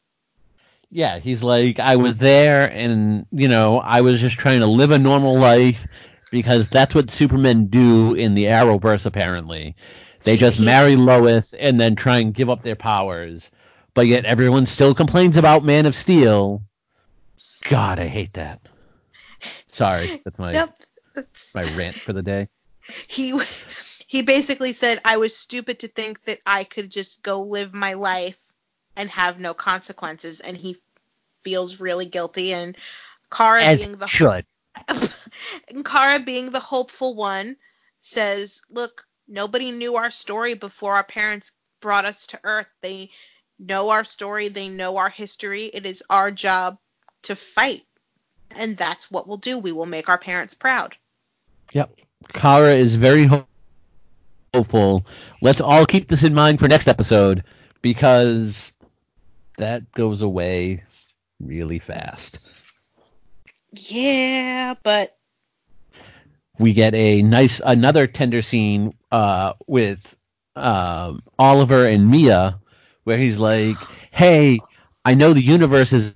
Yeah, 0.89 1.19
he's 1.19 1.41
like, 1.41 1.79
I 1.79 1.95
was 1.95 2.15
there 2.15 2.69
and, 2.69 3.25
you 3.31 3.47
know, 3.47 3.79
I 3.79 4.01
was 4.01 4.19
just 4.19 4.37
trying 4.37 4.59
to 4.59 4.67
live 4.67 4.91
a 4.91 4.99
normal 4.99 5.37
life 5.37 5.87
because 6.31 6.67
that's 6.67 6.93
what 6.93 7.09
Supermen 7.09 7.67
do 7.67 8.13
in 8.13 8.35
the 8.35 8.45
Arrowverse, 8.45 9.05
apparently. 9.05 9.75
They 10.23 10.37
just 10.37 10.59
marry 10.59 10.95
Lois 10.95 11.53
and 11.53 11.79
then 11.79 11.95
try 11.95 12.19
and 12.19 12.33
give 12.33 12.49
up 12.49 12.61
their 12.61 12.75
powers. 12.75 13.49
But 13.93 14.07
yet 14.07 14.25
everyone 14.25 14.65
still 14.65 14.95
complains 14.95 15.37
about 15.37 15.63
Man 15.63 15.85
of 15.85 15.95
Steel. 15.95 16.61
God, 17.69 17.99
I 17.99 18.07
hate 18.07 18.33
that. 18.33 18.61
Sorry, 19.67 20.21
that's 20.23 20.39
my 20.39 20.53
yep. 20.53 20.77
my 21.53 21.63
rant 21.75 21.95
for 21.95 22.13
the 22.13 22.21
day 22.21 22.47
he 23.07 23.39
he 24.07 24.21
basically 24.21 24.73
said 24.73 25.01
I 25.05 25.17
was 25.17 25.35
stupid 25.35 25.79
to 25.79 25.87
think 25.87 26.23
that 26.25 26.39
I 26.45 26.63
could 26.63 26.91
just 26.91 27.23
go 27.23 27.43
live 27.43 27.73
my 27.73 27.93
life 27.93 28.37
and 28.95 29.09
have 29.09 29.39
no 29.39 29.53
consequences, 29.53 30.39
and 30.39 30.57
he 30.57 30.77
feels 31.41 31.79
really 31.79 32.05
guilty. 32.05 32.53
And 32.53 32.75
Kara 33.31 33.63
As 33.63 33.83
being 33.83 33.97
the 33.97 34.07
should. 34.07 34.45
and 34.87 35.85
Kara 35.85 36.19
being 36.19 36.51
the 36.51 36.59
hopeful 36.59 37.15
one 37.15 37.55
says, 38.01 38.61
"Look, 38.69 39.07
nobody 39.31 39.71
knew 39.71 39.95
our 39.95 40.11
story 40.11 40.53
before 40.53 40.95
our 40.95 41.03
parents 41.03 41.53
brought 41.81 42.05
us 42.05 42.27
to 42.27 42.39
Earth. 42.43 42.67
They 42.81 43.09
know 43.57 43.89
our 43.89 44.03
story, 44.03 44.49
they 44.49 44.69
know 44.69 44.97
our 44.97 45.09
history. 45.09 45.65
It 45.65 45.85
is 45.85 46.03
our 46.09 46.29
job 46.31 46.77
to 47.23 47.35
fight, 47.35 47.83
and 48.55 48.75
that's 48.77 49.09
what 49.09 49.27
we'll 49.27 49.37
do. 49.37 49.57
We 49.57 49.71
will 49.71 49.85
make 49.85 50.09
our 50.09 50.17
parents 50.17 50.53
proud." 50.53 50.97
Yep. 51.73 51.95
Kara 52.33 52.73
is 52.73 52.95
very 52.95 53.27
hopeful. 54.53 55.05
Let's 55.41 55.61
all 55.61 55.85
keep 55.85 56.07
this 56.07 56.23
in 56.23 56.33
mind 56.33 56.59
for 56.59 56.67
next 56.67 56.87
episode 56.87 57.43
because 57.81 58.71
that 59.57 59.91
goes 59.93 60.21
away 60.21 60.83
really 61.39 61.79
fast. 61.79 62.39
Yeah, 63.71 64.75
but 64.83 65.17
we 66.61 66.73
get 66.73 66.93
a 66.93 67.21
nice 67.21 67.59
another 67.63 68.07
tender 68.07 68.41
scene 68.41 68.93
uh, 69.11 69.53
with 69.67 70.15
uh, 70.55 71.13
Oliver 71.37 71.85
and 71.85 72.09
Mia 72.09 72.59
where 73.03 73.17
he's 73.17 73.39
like, 73.39 73.77
"Hey, 74.11 74.59
I 75.03 75.15
know 75.15 75.33
the 75.33 75.41
universe 75.41 75.91
is 75.91 76.13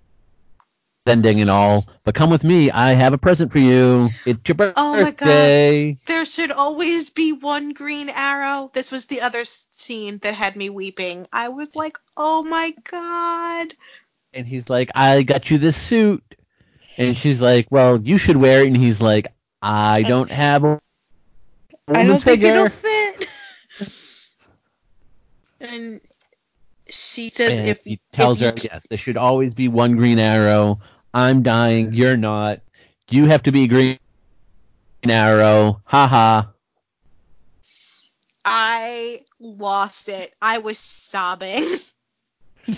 ending 1.07 1.41
and 1.41 1.49
all, 1.49 1.87
but 2.03 2.15
come 2.15 2.29
with 2.29 2.43
me. 2.43 2.71
I 2.71 2.93
have 2.93 3.13
a 3.13 3.17
present 3.17 3.51
for 3.51 3.59
you. 3.59 4.07
It's 4.25 4.47
your 4.47 4.55
birthday. 4.55 4.81
Oh 4.81 5.01
my 5.01 5.11
god. 5.11 5.97
There 6.07 6.25
should 6.25 6.51
always 6.51 7.09
be 7.09 7.33
one 7.33 7.73
green 7.73 8.09
arrow. 8.09 8.71
This 8.73 8.91
was 8.91 9.05
the 9.05 9.21
other 9.21 9.45
scene 9.45 10.19
that 10.19 10.33
had 10.33 10.55
me 10.55 10.69
weeping. 10.69 11.27
I 11.31 11.49
was 11.49 11.75
like, 11.75 11.97
"Oh 12.15 12.43
my 12.43 12.73
god." 12.89 13.73
And 14.33 14.47
he's 14.47 14.69
like, 14.69 14.91
"I 14.95 15.23
got 15.23 15.49
you 15.49 15.57
this 15.57 15.77
suit." 15.77 16.23
And 16.97 17.17
she's 17.17 17.41
like, 17.41 17.67
"Well, 17.71 17.99
you 17.99 18.17
should 18.17 18.37
wear 18.37 18.63
it." 18.63 18.67
And 18.67 18.77
he's 18.77 19.01
like, 19.01 19.27
"I 19.65 20.03
don't 20.03 20.31
have 20.31 20.63
a 20.63 20.79
I 21.87 22.03
don't 22.03 22.21
think 22.21 22.43
it'll 22.43 22.69
fit." 22.69 23.29
and 25.59 26.01
she 26.87 27.29
says 27.29 27.59
and 27.59 27.69
if 27.69 27.83
he 27.83 27.99
tells 28.13 28.41
if 28.41 28.61
her, 28.61 28.67
"Yes, 28.71 28.87
there 28.89 28.97
should 28.97 29.17
always 29.17 29.53
be 29.53 29.67
one 29.67 29.95
green 29.95 30.19
arrow." 30.19 30.79
I'm 31.15 31.43
dying, 31.43 31.93
you're 31.93 32.17
not. 32.17 32.59
You 33.09 33.27
have 33.27 33.43
to 33.43 33.53
be 33.53 33.67
Green 33.67 33.97
Arrow. 35.07 35.81
Ha 35.85 36.07
ha. 36.07 36.51
I 38.43 39.21
lost 39.39 40.09
it. 40.09 40.33
I 40.41 40.57
was 40.57 40.77
sobbing. 40.77 41.65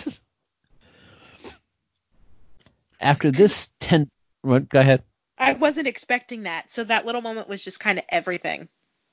After 3.02 3.32
this 3.32 3.70
ten. 3.80 4.12
Go 4.46 4.62
ahead. 4.74 5.02
I 5.38 5.54
wasn't 5.54 5.88
expecting 5.88 6.44
that, 6.44 6.70
so 6.70 6.84
that 6.84 7.06
little 7.06 7.22
moment 7.22 7.48
was 7.48 7.64
just 7.64 7.80
kind 7.80 8.00
of 8.00 8.06
everything. 8.10 8.68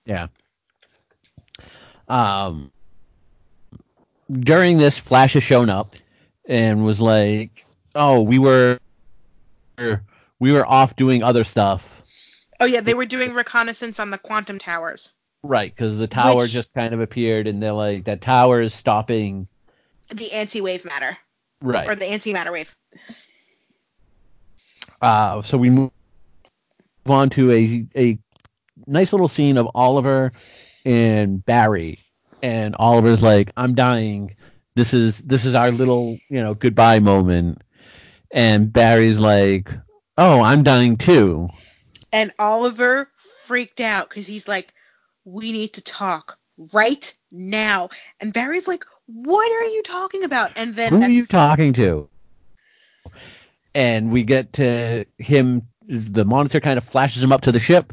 Yeah. 0.07 0.29
Um. 2.09 2.71
During 4.31 4.79
this, 4.79 4.97
Flash 4.99 5.35
has 5.35 5.43
shown 5.43 5.69
up 5.69 5.95
and 6.47 6.85
was 6.85 7.01
like, 7.01 7.65
"Oh, 7.95 8.23
we 8.23 8.39
were 8.39 8.79
we 10.39 10.53
were 10.53 10.67
off 10.67 10.97
doing 10.97 11.23
other 11.23 11.45
stuff. 11.45 11.91
Oh 12.61 12.67
yeah, 12.67 12.81
they 12.81 12.95
were 12.95 13.07
doing 13.07 13.35
reconnaissance 13.35 13.99
on 13.99 14.11
the 14.11 14.19
quantum 14.19 14.59
towers. 14.59 15.15
Right, 15.43 15.75
because 15.75 15.99
the 15.99 16.07
tower 16.07 16.39
Which, 16.39 16.53
just 16.53 16.73
kind 16.73 16.95
of 16.95 17.01
appeared, 17.01 17.47
and 17.47 17.63
they're 17.63 17.73
like, 17.73 18.05
that 18.05 18.21
tower 18.21 18.61
is 18.61 18.73
stopping 18.73 19.47
the 20.09 20.33
anti-wave 20.33 20.85
matter. 20.85 21.19
Right. 21.61 21.89
Or 21.89 21.95
the 21.95 22.07
antimatter 22.07 22.53
wave. 22.53 22.75
Uh, 25.01 25.43
so 25.43 25.59
we 25.59 25.71
move 25.71 25.91
on 27.11 27.31
to 27.31 27.53
a 27.53 27.87
a 27.97 28.19
nice 28.87 29.13
little 29.13 29.29
scene 29.29 29.59
of 29.59 29.69
Oliver 29.75 30.33
and 30.85 31.45
Barry, 31.45 32.01
and 32.43 32.75
Oliver's 32.77 33.23
like, 33.23 33.51
"I'm 33.57 33.75
dying. 33.75 34.37
This 34.75 34.95
is 34.95 35.19
this 35.19 35.45
is 35.45 35.55
our 35.55 35.71
little 35.71 36.19
you 36.29 36.43
know 36.43 36.55
goodbye 36.55 37.01
moment." 37.01 37.63
And 38.31 38.73
Barry's 38.73 39.19
like, 39.19 39.71
"Oh, 40.19 40.41
I'm 40.41 40.63
dying 40.63 40.97
too." 40.97 41.49
And 42.13 42.33
Oliver 42.39 43.11
freaked 43.17 43.81
out 43.81 44.09
because 44.09 44.27
he's 44.27 44.49
like, 44.49 44.73
"We 45.25 45.53
need 45.53 45.75
to 45.75 45.83
talk 45.83 46.39
right 46.73 47.17
now. 47.33 47.89
And 48.21 48.33
Barry's 48.33 48.69
like, 48.69 48.85
what 49.07 49.51
are 49.53 49.69
you 49.69 49.83
talking 49.83 50.25
about? 50.25 50.53
And 50.57 50.75
then 50.75 50.93
Who 50.93 51.03
are 51.03 51.11
you 51.11 51.27
talking 51.27 51.73
to? 51.75 52.09
And 53.75 54.13
we 54.13 54.23
get 54.23 54.55
to 54.55 55.05
him. 55.19 55.63
The 55.89 56.25
monitor 56.25 56.61
kind 56.61 56.79
of 56.79 56.85
flashes 56.85 57.23
him 57.23 57.33
up 57.33 57.43
to 57.43 57.53
the 57.53 57.61
ship, 57.61 57.93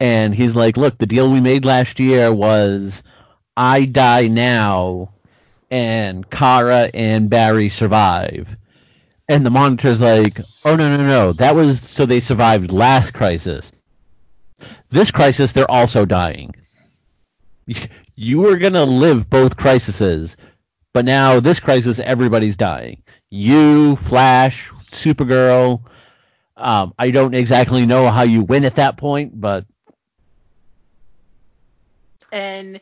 and 0.00 0.34
he's 0.34 0.56
like, 0.56 0.76
"Look, 0.76 0.98
the 0.98 1.06
deal 1.06 1.30
we 1.30 1.40
made 1.40 1.64
last 1.64 2.00
year 2.00 2.32
was 2.32 3.02
I 3.56 3.84
die 3.84 4.26
now, 4.28 5.10
and 5.70 6.28
Kara 6.28 6.90
and 6.92 7.30
Barry 7.30 7.68
survive." 7.68 8.56
And 9.28 9.46
the 9.46 9.50
monitor's 9.50 10.00
like, 10.00 10.40
"Oh 10.64 10.74
no, 10.74 10.96
no, 10.96 11.06
no! 11.06 11.32
That 11.32 11.54
was 11.54 11.80
so 11.80 12.04
they 12.04 12.20
survived 12.20 12.72
last 12.72 13.14
crisis. 13.14 13.70
This 14.90 15.10
crisis, 15.12 15.52
they're 15.52 15.70
also 15.70 16.04
dying. 16.04 16.54
You 18.22 18.40
were 18.40 18.58
gonna 18.58 18.84
live 18.84 19.30
both 19.30 19.56
crises, 19.56 20.36
but 20.92 21.06
now 21.06 21.40
this 21.40 21.58
crisis, 21.58 21.98
everybody's 22.00 22.58
dying. 22.58 23.02
You, 23.30 23.96
Flash, 23.96 24.68
Supergirl. 24.90 25.80
Um, 26.60 26.94
I 26.98 27.10
don't 27.10 27.34
exactly 27.34 27.86
know 27.86 28.08
how 28.10 28.22
you 28.22 28.42
win 28.42 28.64
at 28.64 28.76
that 28.76 28.96
point, 28.96 29.38
but 29.40 29.64
and 32.32 32.80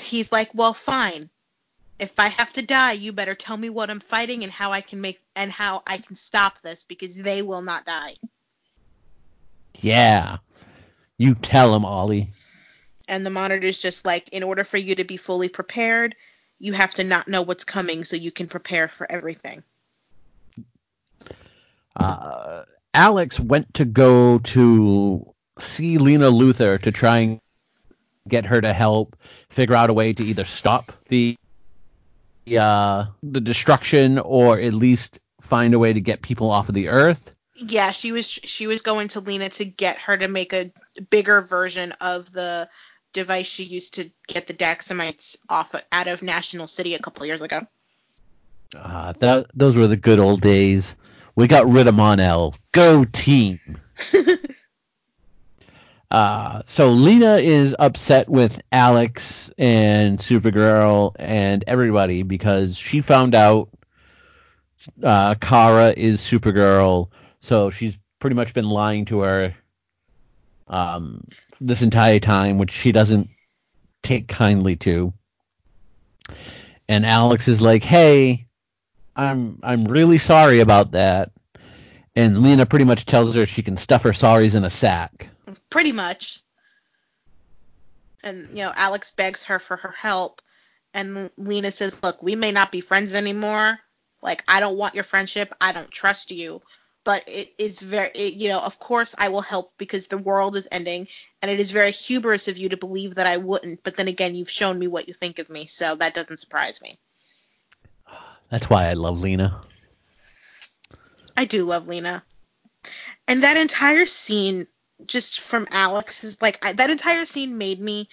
he's 0.00 0.32
like, 0.32 0.50
well, 0.54 0.74
fine. 0.74 1.30
If 1.98 2.18
I 2.18 2.28
have 2.28 2.52
to 2.54 2.62
die, 2.62 2.92
you 2.92 3.12
better 3.12 3.34
tell 3.34 3.56
me 3.56 3.70
what 3.70 3.88
I'm 3.88 4.00
fighting 4.00 4.42
and 4.42 4.52
how 4.52 4.72
I 4.72 4.80
can 4.80 5.00
make 5.00 5.20
and 5.36 5.52
how 5.52 5.82
I 5.86 5.98
can 5.98 6.16
stop 6.16 6.60
this 6.62 6.84
because 6.84 7.14
they 7.14 7.42
will 7.42 7.62
not 7.62 7.86
die. 7.86 8.14
yeah, 9.80 10.38
you 11.18 11.34
tell 11.34 11.74
him, 11.74 11.84
Ollie. 11.84 12.32
And 13.08 13.26
the 13.26 13.30
monitor's 13.30 13.78
just 13.78 14.04
like, 14.04 14.28
in 14.30 14.42
order 14.42 14.64
for 14.64 14.78
you 14.78 14.94
to 14.94 15.04
be 15.04 15.16
fully 15.16 15.48
prepared, 15.48 16.14
you 16.58 16.72
have 16.72 16.94
to 16.94 17.04
not 17.04 17.28
know 17.28 17.42
what's 17.42 17.64
coming 17.64 18.04
so 18.04 18.16
you 18.16 18.30
can 18.30 18.46
prepare 18.46 18.88
for 18.88 19.10
everything. 19.10 19.62
Uh, 21.96 22.62
Alex 22.94 23.38
went 23.38 23.74
to 23.74 23.84
go 23.84 24.38
to 24.38 25.32
see 25.58 25.98
Lena 25.98 26.30
Luthor 26.30 26.80
to 26.82 26.92
try 26.92 27.18
and 27.18 27.40
get 28.28 28.46
her 28.46 28.60
to 28.60 28.72
help 28.72 29.16
figure 29.50 29.74
out 29.74 29.90
a 29.90 29.92
way 29.92 30.12
to 30.12 30.24
either 30.24 30.44
stop 30.44 30.92
the 31.08 31.36
uh, 32.58 33.06
the 33.22 33.40
destruction 33.40 34.18
or 34.18 34.58
at 34.58 34.74
least 34.74 35.20
find 35.40 35.74
a 35.74 35.78
way 35.78 35.92
to 35.92 36.00
get 36.00 36.22
people 36.22 36.50
off 36.50 36.68
of 36.68 36.74
the 36.74 36.88
Earth. 36.88 37.34
Yeah, 37.54 37.90
she 37.92 38.12
was 38.12 38.28
she 38.28 38.66
was 38.66 38.82
going 38.82 39.08
to 39.08 39.20
Lena 39.20 39.48
to 39.50 39.64
get 39.64 39.98
her 39.98 40.16
to 40.16 40.28
make 40.28 40.52
a 40.52 40.72
bigger 41.10 41.40
version 41.40 41.92
of 42.00 42.32
the 42.32 42.68
device 43.12 43.46
she 43.46 43.64
used 43.64 43.94
to 43.94 44.10
get 44.26 44.46
the 44.46 44.54
Daxamites 44.54 45.36
off 45.48 45.74
out 45.92 46.08
of 46.08 46.22
National 46.22 46.66
City 46.66 46.94
a 46.94 46.98
couple 46.98 47.26
years 47.26 47.42
ago. 47.42 47.66
Uh, 48.74 49.12
that 49.18 49.46
those 49.54 49.76
were 49.76 49.86
the 49.86 49.96
good 49.96 50.18
old 50.18 50.40
days. 50.40 50.96
We 51.34 51.46
got 51.46 51.68
rid 51.68 51.86
of 51.86 51.94
Mon-El. 51.94 52.54
Go 52.72 53.04
team. 53.04 53.58
uh, 56.10 56.62
so 56.66 56.90
Lena 56.90 57.36
is 57.36 57.74
upset 57.78 58.28
with 58.28 58.60
Alex 58.70 59.50
and 59.56 60.18
Supergirl 60.18 61.16
and 61.18 61.64
everybody 61.66 62.22
because 62.22 62.76
she 62.76 63.00
found 63.00 63.34
out 63.34 63.70
uh, 65.02 65.34
Kara 65.36 65.94
is 65.96 66.20
Supergirl. 66.20 67.08
So 67.40 67.70
she's 67.70 67.96
pretty 68.18 68.36
much 68.36 68.52
been 68.52 68.68
lying 68.68 69.06
to 69.06 69.20
her 69.20 69.54
um, 70.68 71.24
this 71.60 71.82
entire 71.82 72.20
time, 72.20 72.58
which 72.58 72.70
she 72.72 72.92
doesn't 72.92 73.30
take 74.02 74.28
kindly 74.28 74.76
to. 74.76 75.12
And 76.88 77.06
Alex 77.06 77.48
is 77.48 77.60
like, 77.60 77.84
"Hey, 77.84 78.46
I'm 79.16 79.58
I'm 79.62 79.84
really 79.84 80.18
sorry 80.18 80.60
about 80.60 80.92
that." 80.92 81.30
And 82.14 82.42
Lena 82.42 82.66
pretty 82.66 82.84
much 82.84 83.06
tells 83.06 83.34
her 83.34 83.46
she 83.46 83.62
can 83.62 83.76
stuff 83.76 84.02
her 84.02 84.10
sorries 84.10 84.54
in 84.54 84.64
a 84.64 84.70
sack. 84.70 85.28
Pretty 85.70 85.92
much. 85.92 86.40
And 88.22 88.48
you 88.50 88.64
know, 88.64 88.72
Alex 88.74 89.10
begs 89.10 89.44
her 89.44 89.58
for 89.58 89.76
her 89.76 89.90
help, 89.90 90.42
and 90.94 91.30
Lena 91.36 91.70
says, 91.70 92.02
"Look, 92.02 92.22
we 92.22 92.36
may 92.36 92.52
not 92.52 92.70
be 92.70 92.80
friends 92.80 93.14
anymore. 93.14 93.78
Like, 94.22 94.44
I 94.46 94.60
don't 94.60 94.76
want 94.76 94.94
your 94.94 95.04
friendship. 95.04 95.54
I 95.60 95.72
don't 95.72 95.90
trust 95.90 96.30
you." 96.30 96.62
But 97.04 97.24
it 97.26 97.52
is 97.58 97.80
very, 97.80 98.10
it, 98.14 98.34
you 98.34 98.48
know, 98.48 98.60
of 98.60 98.78
course 98.78 99.12
I 99.18 99.30
will 99.30 99.40
help 99.40 99.72
because 99.76 100.06
the 100.06 100.18
world 100.18 100.54
is 100.54 100.68
ending, 100.70 101.08
and 101.40 101.50
it 101.50 101.58
is 101.58 101.72
very 101.72 101.90
hubris 101.90 102.46
of 102.46 102.58
you 102.58 102.68
to 102.68 102.76
believe 102.76 103.16
that 103.16 103.26
I 103.26 103.38
wouldn't. 103.38 103.82
But 103.82 103.96
then 103.96 104.06
again, 104.06 104.36
you've 104.36 104.50
shown 104.50 104.78
me 104.78 104.86
what 104.86 105.08
you 105.08 105.14
think 105.14 105.40
of 105.40 105.50
me, 105.50 105.66
so 105.66 105.96
that 105.96 106.14
doesn't 106.14 106.38
surprise 106.38 106.80
me. 106.80 106.96
That's 108.52 108.68
why 108.68 108.90
I 108.90 108.92
love 108.92 109.18
Lena. 109.22 109.62
I 111.34 111.46
do 111.46 111.64
love 111.64 111.88
Lena. 111.88 112.22
And 113.26 113.44
that 113.44 113.56
entire 113.56 114.04
scene, 114.04 114.66
just 115.06 115.40
from 115.40 115.66
Alex, 115.70 116.22
is 116.22 116.42
like 116.42 116.58
I, 116.62 116.74
that 116.74 116.90
entire 116.90 117.24
scene 117.24 117.56
made 117.56 117.80
me 117.80 118.10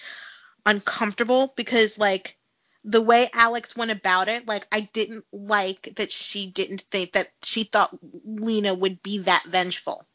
uncomfortable 0.64 1.52
because 1.56 1.98
like 1.98 2.38
the 2.84 3.02
way 3.02 3.28
Alex 3.34 3.76
went 3.76 3.90
about 3.90 4.28
it, 4.28 4.48
like 4.48 4.66
I 4.72 4.80
didn't 4.80 5.26
like 5.30 5.92
that 5.96 6.10
she 6.10 6.50
didn't 6.50 6.86
think 6.90 7.12
that 7.12 7.28
she 7.42 7.64
thought 7.64 7.94
Lena 8.24 8.72
would 8.72 9.02
be 9.02 9.18
that 9.18 9.44
vengeful. 9.44 10.06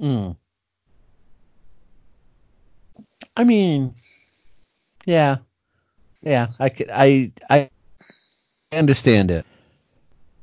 Mm. 0.00 0.36
I 3.36 3.44
mean, 3.44 3.94
yeah, 5.04 5.36
yeah. 6.22 6.48
I 6.58 6.70
could, 6.70 6.88
I 6.90 7.32
I 7.50 7.68
understand 8.82 9.30
it. 9.30 9.46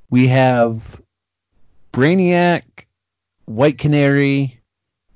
We 0.10 0.28
have 0.28 0.82
Brainiac, 1.94 2.64
White 3.46 3.78
Canary, 3.78 4.60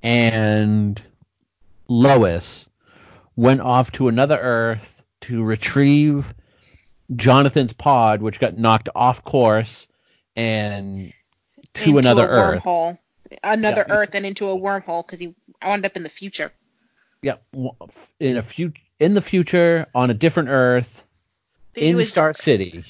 and 0.02 1.02
Lois 1.88 2.66
went 3.36 3.62
off 3.62 3.92
to 3.94 4.08
another 4.08 4.38
Earth 4.40 5.04
to 5.22 5.44
retrieve 5.44 6.34
Jonathan's 7.16 7.74
pod, 7.74 8.22
which 8.22 8.40
got 8.40 8.58
knocked 8.58 8.90
off 8.96 9.24
course, 9.24 9.88
and 10.36 11.14
to 11.76 11.84
into 11.86 11.98
another 12.00 12.28
Earth. 12.28 12.64
wormhole, 12.64 12.98
another 13.44 13.86
Yeah. 13.88 13.96
Earth, 13.96 14.16
and 14.16 14.26
into 14.26 14.50
a 14.50 14.58
wormhole 14.58 15.06
because 15.06 15.20
he 15.20 15.34
wound 15.64 15.86
up 15.86 15.96
in 15.96 16.04
the 16.04 16.10
future. 16.10 16.52
Yep. 17.22 17.44
w- 17.54 17.72
In 18.20 18.38
a 18.38 18.44
few 18.44 18.74
in 19.00 19.14
the 19.14 19.22
future 19.22 19.88
on 19.96 20.10
a 20.10 20.14
different 20.14 20.50
Earth 20.50 21.04
It 21.74 21.84
in 21.84 21.96
was- 21.96 22.12
Star 22.12 22.34
City. 22.34 22.84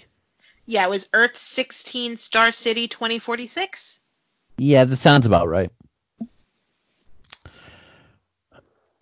Yeah, 0.65 0.85
it 0.85 0.89
was 0.89 1.09
Earth 1.13 1.37
16, 1.37 2.17
Star 2.17 2.51
City 2.51 2.87
2046. 2.87 3.99
Yeah, 4.57 4.85
that 4.85 4.97
sounds 4.97 5.25
about 5.25 5.47
right. 5.49 5.71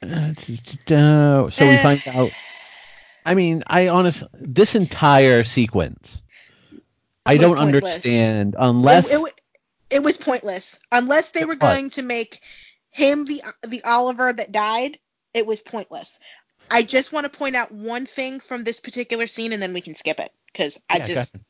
Uh, 0.01 0.33
So 0.87 1.69
we 1.69 1.77
find 1.83 2.01
out. 2.07 2.33
I 3.23 3.35
mean, 3.35 3.63
I 3.67 3.89
honestly, 3.89 4.27
this 4.33 4.73
entire 4.73 5.43
sequence, 5.43 6.17
I 7.25 7.37
don't 7.37 7.57
pointless. 7.57 7.93
understand 7.95 8.55
unless 8.57 9.11
it, 9.11 9.19
it, 9.19 9.41
it 9.91 10.03
was 10.03 10.17
pointless 10.17 10.79
unless 10.91 11.29
they 11.29 11.45
were 11.45 11.55
going 11.55 11.91
to 11.91 12.01
make 12.01 12.41
him 12.89 13.25
the 13.25 13.43
the 13.67 13.83
Oliver 13.83 14.33
that 14.33 14.51
died. 14.51 14.97
It 15.35 15.45
was 15.45 15.61
pointless. 15.61 16.19
I 16.69 16.81
just 16.81 17.13
want 17.13 17.31
to 17.31 17.37
point 17.37 17.55
out 17.55 17.71
one 17.71 18.05
thing 18.05 18.39
from 18.39 18.63
this 18.63 18.79
particular 18.79 19.27
scene, 19.27 19.53
and 19.53 19.61
then 19.61 19.73
we 19.73 19.81
can 19.81 19.93
skip 19.93 20.19
it 20.19 20.31
because 20.51 20.79
I 20.89 20.97
Yeah, 20.97 21.05
just 21.05 21.35
ahead. 21.35 21.45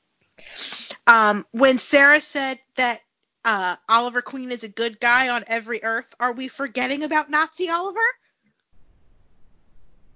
Um 1.08 1.46
when 1.52 1.78
Sarah 1.80 2.22
said 2.22 2.60
that 2.76 3.00
uh 3.46 3.76
Oliver 3.90 4.22
Queen 4.22 4.52
is 4.52 4.64
a 4.64 4.70
good 4.70 5.00
guy 5.00 5.30
on 5.30 5.44
every 5.48 5.84
Earth, 5.84 6.14
are 6.20 6.34
we 6.34 6.48
forgetting 6.48 7.04
about 7.04 7.30
Nazi 7.30 7.70
Oliver? 7.70 8.00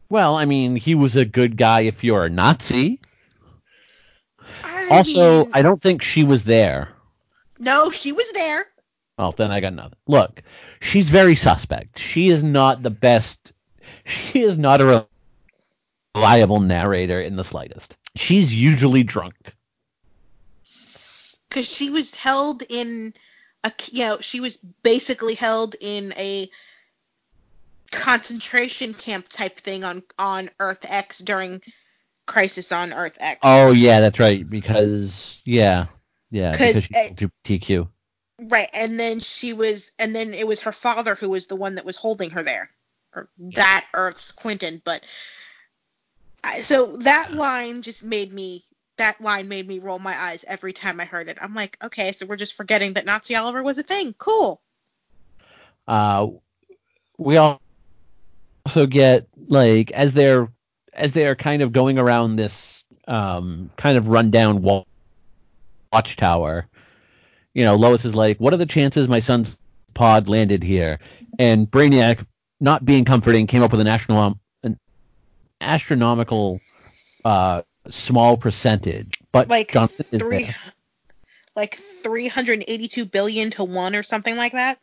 Well, 0.09 0.35
I 0.35 0.45
mean, 0.45 0.75
he 0.75 0.95
was 0.95 1.15
a 1.15 1.25
good 1.25 1.57
guy 1.57 1.81
if 1.81 2.03
you're 2.03 2.25
a 2.25 2.29
Nazi. 2.29 2.99
I 4.63 4.87
Also, 4.89 5.45
mean, 5.45 5.51
I 5.53 5.61
don't 5.61 5.81
think 5.81 6.01
she 6.01 6.23
was 6.23 6.43
there. 6.43 6.89
no, 7.59 7.89
she 7.89 8.11
was 8.11 8.31
there. 8.31 8.65
Oh, 9.17 9.31
then 9.31 9.51
I 9.51 9.61
got 9.61 9.73
nothing. 9.73 9.97
Look, 10.07 10.41
she's 10.81 11.09
very 11.09 11.35
suspect. 11.35 11.99
She 11.99 12.29
is 12.29 12.43
not 12.43 12.81
the 12.83 12.89
best. 12.91 13.51
She 14.05 14.41
is 14.41 14.57
not 14.57 14.81
a 14.81 15.07
reliable 16.15 16.59
narrator 16.59 17.21
in 17.21 17.35
the 17.35 17.43
slightest. 17.43 17.95
She's 18.15 18.53
usually 18.53 19.03
drunk. 19.03 19.35
Because 21.55 21.73
she 21.73 21.89
was 21.89 22.13
held 22.13 22.63
in 22.69 23.13
a 23.63 23.71
you 23.89 23.99
know 23.99 24.17
she 24.19 24.41
was 24.41 24.57
basically 24.57 25.35
held 25.35 25.75
in 25.79 26.13
a 26.17 26.49
concentration 27.91 28.93
camp 28.93 29.29
type 29.29 29.55
thing 29.55 29.85
on 29.85 30.03
on 30.19 30.49
Earth 30.59 30.85
X 30.87 31.19
during 31.19 31.61
Crisis 32.27 32.73
on 32.73 32.91
Earth 32.91 33.17
X. 33.21 33.39
Oh 33.41 33.71
yeah, 33.71 34.01
that's 34.01 34.19
right. 34.19 34.47
Because 34.47 35.39
yeah, 35.45 35.85
yeah, 36.29 36.51
because 36.51 36.83
she's 36.83 36.95
uh, 36.95 37.13
LGBTQ. 37.13 37.87
Right, 38.37 38.69
and 38.73 38.99
then 38.99 39.21
she 39.21 39.53
was 39.53 39.91
and 39.97 40.13
then 40.13 40.33
it 40.33 40.45
was 40.45 40.61
her 40.61 40.73
father 40.73 41.15
who 41.15 41.29
was 41.29 41.47
the 41.47 41.55
one 41.55 41.75
that 41.75 41.85
was 41.85 41.95
holding 41.95 42.31
her 42.31 42.43
there. 42.43 42.69
or 43.15 43.29
that 43.55 43.85
Earth's 43.93 44.33
Quentin, 44.33 44.81
but 44.83 45.07
I, 46.43 46.59
so 46.59 46.97
that 46.97 47.33
line 47.33 47.81
just 47.81 48.03
made 48.03 48.33
me 48.33 48.65
that 48.97 49.21
line 49.21 49.47
made 49.47 49.67
me 49.67 49.79
roll 49.79 49.99
my 49.99 50.15
eyes 50.15 50.45
every 50.47 50.73
time 50.73 50.99
I 50.99 51.05
heard 51.05 51.27
it. 51.27 51.37
I'm 51.41 51.53
like, 51.53 51.77
okay, 51.83 52.11
so 52.11 52.25
we're 52.25 52.35
just 52.35 52.55
forgetting 52.55 52.93
that 52.93 53.05
Nazi 53.05 53.35
Oliver 53.35 53.63
was 53.63 53.77
a 53.77 53.83
thing. 53.83 54.13
Cool. 54.17 54.61
Uh, 55.87 56.27
we 57.17 57.37
also 57.37 58.85
get 58.87 59.27
like 59.47 59.91
as 59.91 60.13
they're 60.13 60.49
as 60.93 61.11
they're 61.11 61.35
kind 61.35 61.61
of 61.61 61.71
going 61.71 61.97
around 61.97 62.35
this 62.35 62.83
um, 63.07 63.69
kind 63.77 63.97
of 63.97 64.07
rundown 64.07 64.61
wall, 64.61 64.87
watchtower. 65.91 66.67
You 67.53 67.63
know, 67.63 67.75
Lois 67.75 68.05
is 68.05 68.15
like, 68.15 68.39
"What 68.39 68.53
are 68.53 68.57
the 68.57 68.65
chances 68.65 69.07
my 69.07 69.19
son's 69.19 69.55
pod 69.93 70.27
landed 70.27 70.63
here?" 70.63 70.99
And 71.37 71.69
Brainiac, 71.69 72.25
not 72.59 72.83
being 72.83 73.05
comforting, 73.05 73.47
came 73.47 73.61
up 73.61 73.71
with 73.71 73.81
an 73.81 73.87
astronom- 73.87 74.39
an 74.63 74.79
astronomical 75.61 76.59
uh, 77.23 77.61
small 77.89 78.37
percentage. 78.37 79.19
But 79.31 79.49
Like 79.49 79.71
Johnson 79.71 80.05
is 80.11 80.21
three, 80.21 80.43
there. 80.45 80.55
like 81.55 81.75
382 81.75 83.05
billion 83.05 83.49
to 83.51 83.63
one 83.63 83.95
or 83.95 84.03
something 84.03 84.35
like 84.35 84.53
that. 84.53 84.79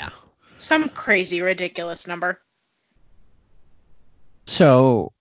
Yeah. 0.00 0.10
Some 0.56 0.88
crazy 0.88 1.42
ridiculous 1.42 2.06
number. 2.06 2.40
So 4.46 5.12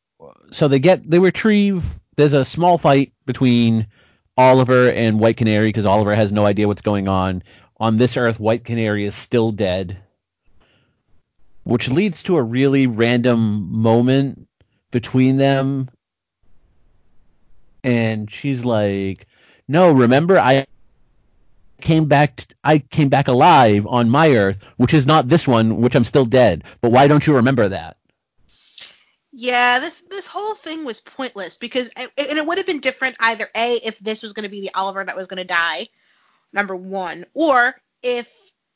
so 0.51 0.67
they 0.67 0.79
get 0.79 1.09
they 1.09 1.19
retrieve. 1.19 1.83
There's 2.15 2.33
a 2.33 2.45
small 2.45 2.77
fight 2.77 3.13
between 3.25 3.87
Oliver 4.37 4.89
and 4.89 5.19
White 5.19 5.37
Canary 5.37 5.67
because 5.69 5.85
Oliver 5.85 6.15
has 6.15 6.31
no 6.31 6.45
idea 6.45 6.67
what's 6.67 6.81
going 6.81 7.07
on. 7.07 7.43
On 7.77 7.97
this 7.97 8.17
Earth, 8.17 8.39
White 8.39 8.63
Canary 8.63 9.05
is 9.05 9.15
still 9.15 9.51
dead, 9.51 9.97
which 11.63 11.89
leads 11.89 12.23
to 12.23 12.37
a 12.37 12.41
really 12.43 12.87
random 12.87 13.71
moment 13.71 14.47
between 14.91 15.37
them. 15.37 15.89
And 17.83 18.29
she's 18.31 18.63
like, 18.63 19.27
"No, 19.67 19.91
remember 19.91 20.39
I 20.39 20.67
came 21.81 22.05
back. 22.05 22.47
I 22.63 22.79
came 22.79 23.09
back 23.09 23.27
alive 23.27 23.85
on 23.87 24.09
my 24.09 24.31
Earth, 24.31 24.59
which 24.77 24.93
is 24.93 25.05
not 25.05 25.27
this 25.27 25.47
one, 25.47 25.81
which 25.81 25.95
I'm 25.95 26.05
still 26.05 26.25
dead. 26.25 26.63
But 26.81 26.91
why 26.91 27.07
don't 27.07 27.25
you 27.25 27.35
remember 27.35 27.69
that?" 27.69 27.97
Yeah, 29.35 29.79
this 29.79 30.01
this 30.09 30.27
whole 30.27 30.53
thing 30.53 30.85
was 30.85 31.01
pointless 31.01 31.57
because 31.57 31.89
and 31.97 32.09
it 32.17 32.45
would 32.45 32.57
have 32.59 32.67
been 32.67 32.79
different 32.81 33.15
either 33.19 33.45
a 33.55 33.75
if 33.83 33.97
this 33.99 34.21
was 34.21 34.33
going 34.33 34.43
to 34.43 34.49
be 34.49 34.61
the 34.61 34.71
Oliver 34.75 35.03
that 35.03 35.15
was 35.15 35.27
going 35.27 35.37
to 35.37 35.43
die, 35.43 35.87
number 36.53 36.75
one, 36.75 37.25
or 37.33 37.75
if 38.03 38.31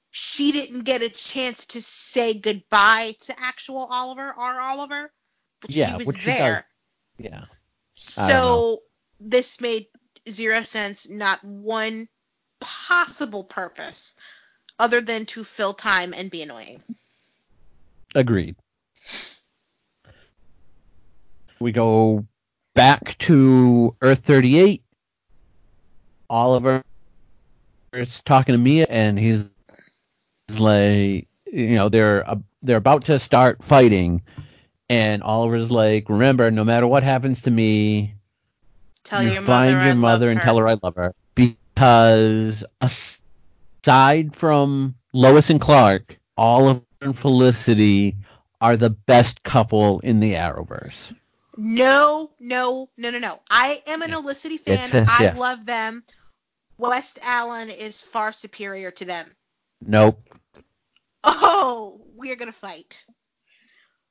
she 0.10 0.51
didn't 0.51 0.82
get 0.84 1.03
a 1.03 1.10
chance 1.10 1.68
to 1.68 1.82
say 1.82 2.34
goodbye 2.39 3.14
to 3.22 3.36
actual 3.39 3.88
Oliver, 3.91 4.34
our 4.36 4.60
Oliver, 4.60 5.12
but 5.62 5.76
Yeah, 5.76 5.91
she 5.91 5.97
was 5.97 6.08
which 6.08 6.20
she 6.22 6.26
does. 6.26 6.38
there. 6.39 6.66
Yeah. 7.20 7.45
So 7.93 8.82
this 9.20 9.61
made 9.61 9.88
zero 10.30 10.61
sense, 10.61 11.09
not 11.09 11.43
one 11.43 12.07
possible 12.59 13.43
purpose 13.43 14.15
other 14.80 15.01
than 15.01 15.26
to 15.26 15.43
fill 15.43 15.74
time 15.74 16.13
and 16.15 16.30
be 16.30 16.41
annoying. 16.41 16.82
Agreed. 18.15 18.55
We 21.59 21.72
go 21.72 22.26
back 22.76 23.18
to 23.20 23.95
Earth 24.01 24.20
38. 24.20 24.84
Oliver 26.30 26.84
is 27.93 28.22
talking 28.22 28.53
to 28.53 28.59
Mia, 28.59 28.86
and 28.89 29.18
he's 29.18 29.45
like, 30.49 31.28
you 31.45 31.76
know, 31.76 31.89
they're 31.89 32.30
uh, 32.30 32.36
they're 32.61 32.78
about 32.78 33.05
to 33.05 33.20
start 33.20 33.63
fighting, 33.63 34.22
and 34.89 35.24
Oliver's 35.24 35.72
like, 35.72 36.09
remember, 36.09 36.51
no 36.51 36.63
matter 36.63 36.86
what 36.86 37.03
happens 37.03 37.43
to 37.43 37.51
me, 37.51 38.16
Tell 39.08 39.24
you 39.24 39.30
your 39.32 39.41
find 39.41 39.72
mother 39.72 39.80
I 39.80 39.86
your 39.86 39.95
love 39.95 40.01
mother 40.01 40.30
and 40.32 40.39
her. 40.39 40.43
tell 40.45 40.58
her 40.58 40.68
I 40.68 40.78
love 40.84 40.95
her. 40.95 41.14
Because 41.34 42.64
aside 42.82 44.36
from 44.36 44.95
Lois 45.14 45.49
and 45.49 45.62
Clark, 45.62 46.18
Oliver 46.38 46.82
and 47.01 47.18
Felicity 47.18 48.18
are 48.60 48.76
the 48.76 48.89
best 48.89 49.43
couple 49.43 50.01
in 50.01 50.20
the 50.20 50.34
Arrowverse. 50.34 51.16
No, 51.55 52.32
no, 52.39 52.89
no, 52.97 53.10
no, 53.12 53.20
no. 53.20 53.39
I 53.49 53.82
am 53.88 54.01
an 54.01 54.14
It's 54.14 54.43
fan. 54.64 55.08
a- 55.08 55.10
I 55.10 55.24
yeah. 55.24 55.36
love 55.38 55.66
them. 55.66 56.03
West 56.78 57.18
Allen 57.24 57.70
is 57.70 58.01
far 58.01 58.34
superior 58.34 58.91
to 58.91 59.05
them. 59.05 59.26
Nope. 59.82 60.22
Oh, 61.24 62.01
we're 62.16 62.36
gonna 62.36 62.51
fight. 62.51 63.05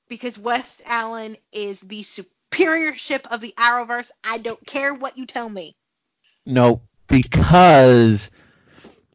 Because 0.09 0.39
West 0.39 0.81
Allen 0.87 1.37
is 1.53 1.81
the 1.81 2.03
superior 2.03 2.33
ship 2.97 3.27
of 3.31 3.41
the 3.41 3.55
Arrowverse. 3.57 4.11
I 4.25 4.39
don't 4.39 4.65
care 4.67 4.95
what 4.95 5.17
you 5.17 5.27
tell 5.27 5.49
me. 5.49 5.77
No, 6.45 6.81
Because 7.09 8.31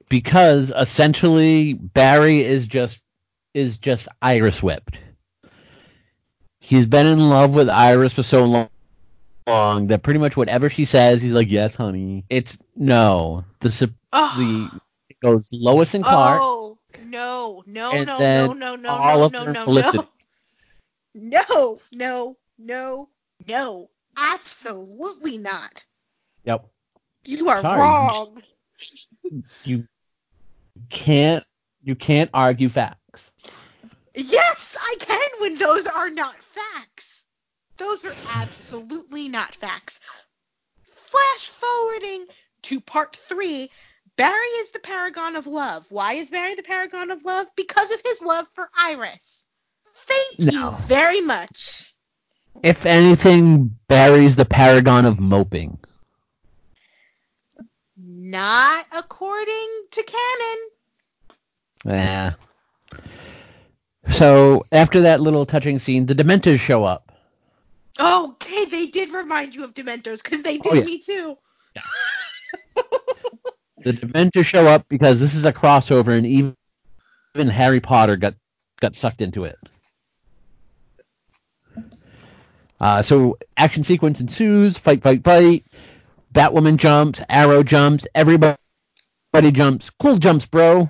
because 0.10 0.74
essentially 0.78 1.74
Barry 1.74 2.44
is 2.44 2.68
just 2.68 3.00
is 3.54 3.78
just 3.78 4.08
Iris 4.22 4.62
whipped. 4.62 5.00
He's 6.60 6.86
been 6.86 7.08
in 7.08 7.30
love 7.30 7.52
with 7.52 7.70
Iris 7.70 8.14
for 8.14 8.24
so 8.24 8.46
long, 8.46 8.70
long 9.48 9.88
that 9.88 10.04
pretty 10.04 10.20
much 10.20 10.38
whatever 10.38 10.70
she 10.70 10.86
says, 10.86 11.22
he's 11.22 11.34
like, 11.34 11.50
"Yes, 11.50 11.76
honey." 11.76 12.26
It's 12.30 12.58
no. 12.76 13.46
The 13.60 13.92
Oh, 14.14 14.36
the 14.38 14.80
it 15.10 15.20
goes 15.22 15.50
Lois 15.52 15.94
and 15.94 16.04
Clark. 16.04 16.40
oh 16.42 16.78
no, 17.06 17.64
no, 17.66 18.04
no, 18.04 18.54
no, 18.54 18.54
no, 18.54 18.76
no, 18.76 18.76
no, 18.76 19.28
no, 19.28 19.46
no, 19.52 19.64
Felicity. 19.64 19.98
no. 19.98 20.08
No, 21.14 21.80
no, 21.92 22.38
no, 22.58 23.10
no. 23.52 23.90
Absolutely 24.18 25.38
not. 25.38 25.86
Yep. 26.44 26.66
You 27.26 27.50
are 27.50 27.62
Sorry. 27.62 27.80
wrong. 27.80 28.42
You 29.64 29.88
can't 30.90 31.44
you 31.84 31.96
can't 31.96 32.30
argue 32.34 32.70
facts. 32.70 33.22
Yes, 34.16 34.78
I 34.82 34.96
can 35.00 35.30
when 35.40 35.56
those 35.56 35.88
are 35.88 36.10
not 36.10 36.36
facts. 36.36 37.24
Those 37.78 38.06
are 38.06 38.16
absolutely 38.42 39.30
not 39.30 39.54
facts. 39.56 40.00
Flash 40.96 41.48
forwarding 41.48 42.26
to 42.64 42.80
part 42.82 43.16
three. 43.16 43.70
Barry 44.18 44.48
is 44.62 44.72
the 44.72 44.80
paragon 44.80 45.36
of 45.36 45.48
love. 45.48 45.86
Why 45.90 46.14
is 46.14 46.30
Barry 46.30 46.56
the 46.56 46.64
paragon 46.64 47.12
of 47.12 47.24
love? 47.24 47.48
Because 47.56 47.94
of 47.94 48.02
his 48.04 48.22
love 48.22 48.46
for 48.54 48.70
Iris. 48.78 49.46
Thank 49.86 50.54
No. 50.54 50.72
you 50.72 50.78
very 50.88 51.22
much. 51.22 51.91
If 52.64 52.86
anything, 52.86 53.76
Barry's 53.88 54.36
the 54.36 54.46
paragon 54.46 55.06
of 55.06 55.20
moping. 55.20 55.80
Not 57.98 58.86
according 58.96 59.70
to 59.92 60.04
canon. 60.04 60.70
Yeah. 61.86 62.34
So 64.10 64.66
after 64.72 65.02
that 65.02 65.22
little 65.22 65.46
touching 65.46 65.80
scene, 65.80 66.06
the 66.06 66.16
Dementors 66.16 66.60
show 66.60 66.84
up. 66.84 67.12
Oh, 68.00 68.32
okay, 68.32 68.66
they 68.66 68.88
did 68.88 69.12
remind 69.12 69.56
you 69.56 69.64
of 69.64 69.74
Dementors 69.74 70.24
because 70.24 70.44
they 70.44 70.60
oh, 70.60 70.62
did 70.62 70.72
Oh, 70.72 70.76
yeah. 70.76 70.84
me 70.84 71.00
too. 71.00 71.38
The 73.84 73.94
Dementors 73.94 74.46
show 74.46 74.68
up 74.68 74.86
because 74.90 75.20
this 75.20 75.34
is 75.34 75.46
a 75.46 75.52
crossover, 75.52 76.16
and 76.16 76.28
even, 76.28 76.56
even 77.36 77.48
Harry 77.48 77.80
Potter 77.80 78.16
got 78.16 78.36
got 78.80 78.96
sucked 78.96 79.22
into 79.22 79.46
it. 79.46 79.58
Uh, 82.82 83.02
so 83.04 83.38
action 83.56 83.84
sequence 83.84 84.20
ensues. 84.20 84.78
Fight, 84.78 85.04
fight, 85.04 85.24
fight. 85.24 85.66
Batwoman 86.34 86.78
jumps. 86.78 87.22
Arrow 87.30 87.62
jumps. 87.64 88.08
Everybody 88.16 88.58
jumps. 89.52 89.92
Cool 89.92 90.18
jumps, 90.18 90.46
bro. 90.48 90.90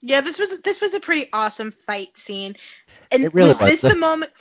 Yeah, 0.00 0.20
this 0.22 0.38
was 0.40 0.60
this 0.60 0.80
was 0.80 0.94
a 0.94 1.00
pretty 1.00 1.26
awesome 1.32 1.70
fight 1.70 2.18
scene. 2.18 2.56
And 3.12 3.22
It 3.22 3.32
really 3.32 3.48
was, 3.48 3.60
was. 3.60 3.80
this 3.80 3.92
the 3.92 3.98
moment? 3.98 4.32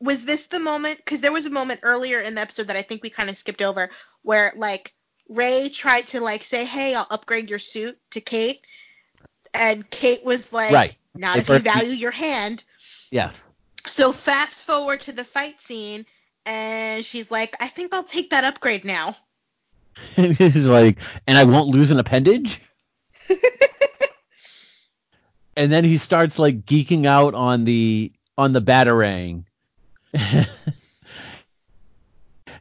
Was 0.00 0.24
this 0.24 0.46
the 0.46 0.60
moment? 0.60 0.96
Because 0.96 1.20
there 1.20 1.32
was 1.32 1.44
a 1.44 1.50
moment 1.50 1.80
earlier 1.82 2.18
in 2.20 2.34
the 2.34 2.40
episode 2.40 2.68
that 2.68 2.76
I 2.76 2.82
think 2.82 3.02
we 3.02 3.10
kind 3.10 3.28
of 3.28 3.36
skipped 3.36 3.60
over, 3.60 3.90
where 4.22 4.52
like 4.56 4.94
Ray 5.28 5.68
tried 5.68 6.06
to 6.08 6.22
like 6.22 6.42
say, 6.44 6.64
"Hey, 6.64 6.94
I'll 6.94 7.06
upgrade 7.10 7.50
your 7.50 7.58
suit" 7.58 7.98
to 8.12 8.22
Kate, 8.22 8.64
and 9.52 9.88
Kate 9.90 10.24
was 10.24 10.50
like, 10.52 10.72
Right. 10.72 10.96
"Not 11.14 11.34
They 11.34 11.40
if 11.40 11.48
you 11.50 11.58
value 11.58 11.92
your 11.92 12.12
hand." 12.12 12.64
Yes. 13.10 13.46
So 13.86 14.12
fast 14.12 14.64
forward 14.64 15.00
to 15.02 15.12
the 15.12 15.24
fight 15.24 15.60
scene, 15.60 16.06
and 16.46 17.04
she's 17.04 17.30
like, 17.30 17.56
"I 17.60 17.68
think 17.68 17.94
I'll 17.94 18.02
take 18.02 18.30
that 18.30 18.44
upgrade 18.44 18.84
now." 18.84 19.16
He's 20.16 20.56
like, 20.56 20.98
and 21.26 21.36
I 21.36 21.44
won't 21.44 21.68
lose 21.68 21.90
an 21.90 21.98
appendage. 21.98 22.60
and 25.56 25.72
then 25.72 25.84
he 25.84 25.98
starts 25.98 26.38
like 26.38 26.64
geeking 26.64 27.06
out 27.06 27.34
on 27.34 27.64
the 27.64 28.12
on 28.38 28.52
the 28.52 28.62
batarang. 28.62 29.44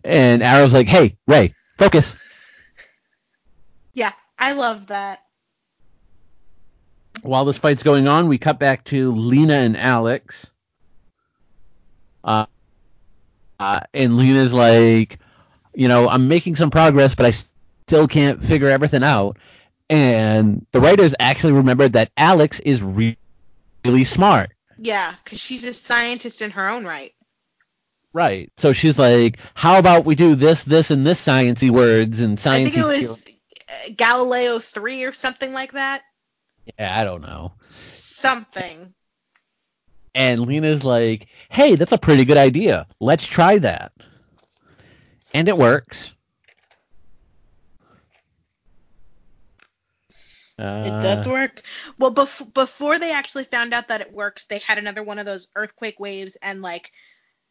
and 0.03 0.43
Arrow's 0.43 0.73
like, 0.73 0.87
"Hey, 0.87 1.17
Ray, 1.27 1.53
focus." 1.77 2.19
Yeah, 3.93 4.11
I 4.37 4.53
love 4.53 4.87
that. 4.87 5.23
While 7.21 7.45
this 7.45 7.57
fight's 7.57 7.83
going 7.83 8.07
on, 8.07 8.27
we 8.27 8.37
cut 8.37 8.59
back 8.59 8.85
to 8.85 9.11
Lena 9.11 9.55
and 9.55 9.75
Alex. 9.75 10.49
Uh, 12.23 12.45
uh, 13.59 13.81
and 13.93 14.17
Lena's 14.17 14.53
like, 14.53 15.19
you 15.73 15.87
know, 15.87 16.07
I'm 16.09 16.27
making 16.27 16.55
some 16.55 16.71
progress, 16.71 17.15
but 17.15 17.25
I 17.25 17.31
still 17.31 18.07
can't 18.07 18.43
figure 18.43 18.69
everything 18.69 19.03
out. 19.03 19.37
And 19.89 20.65
the 20.71 20.79
writers 20.79 21.15
actually 21.19 21.53
remembered 21.53 21.93
that 21.93 22.11
Alex 22.15 22.59
is 22.59 22.81
re- 22.83 23.17
really 23.83 24.03
smart. 24.03 24.51
Yeah, 24.77 25.13
because 25.23 25.39
she's 25.39 25.63
a 25.63 25.73
scientist 25.73 26.41
in 26.41 26.51
her 26.51 26.69
own 26.69 26.85
right. 26.85 27.13
Right. 28.13 28.51
So 28.57 28.71
she's 28.71 28.97
like, 28.97 29.37
how 29.53 29.77
about 29.77 30.05
we 30.05 30.15
do 30.15 30.35
this, 30.35 30.63
this, 30.63 30.91
and 30.91 31.05
this 31.05 31.23
sciencey 31.23 31.69
words 31.69 32.21
and 32.21 32.39
science. 32.39 32.69
I 32.69 32.71
think 32.71 33.01
it 33.01 33.07
was 33.07 33.39
uh, 33.69 33.93
Galileo 33.95 34.59
three 34.59 35.03
or 35.03 35.13
something 35.13 35.53
like 35.53 35.73
that. 35.73 36.01
Yeah, 36.77 36.99
I 36.99 37.03
don't 37.03 37.21
know. 37.21 37.53
Something. 37.61 38.93
And 40.15 40.41
Lena's 40.41 40.83
like, 40.83 41.27
hey, 41.49 41.75
that's 41.75 41.91
a 41.91 41.97
pretty 41.97 42.25
good 42.25 42.37
idea. 42.37 42.87
Let's 42.99 43.25
try 43.25 43.59
that. 43.59 43.91
And 45.33 45.47
it 45.47 45.57
works. 45.57 46.13
Uh, 50.57 50.83
It 50.85 51.03
does 51.03 51.27
work. 51.27 51.61
Well, 51.97 52.13
bef- 52.13 52.53
before 52.53 52.99
they 52.99 53.13
actually 53.13 53.45
found 53.45 53.73
out 53.73 53.87
that 53.87 54.01
it 54.01 54.13
works, 54.13 54.47
they 54.47 54.59
had 54.59 54.77
another 54.77 55.03
one 55.03 55.19
of 55.19 55.25
those 55.25 55.47
earthquake 55.55 55.99
waves, 55.99 56.35
and 56.41 56.61
like 56.61 56.91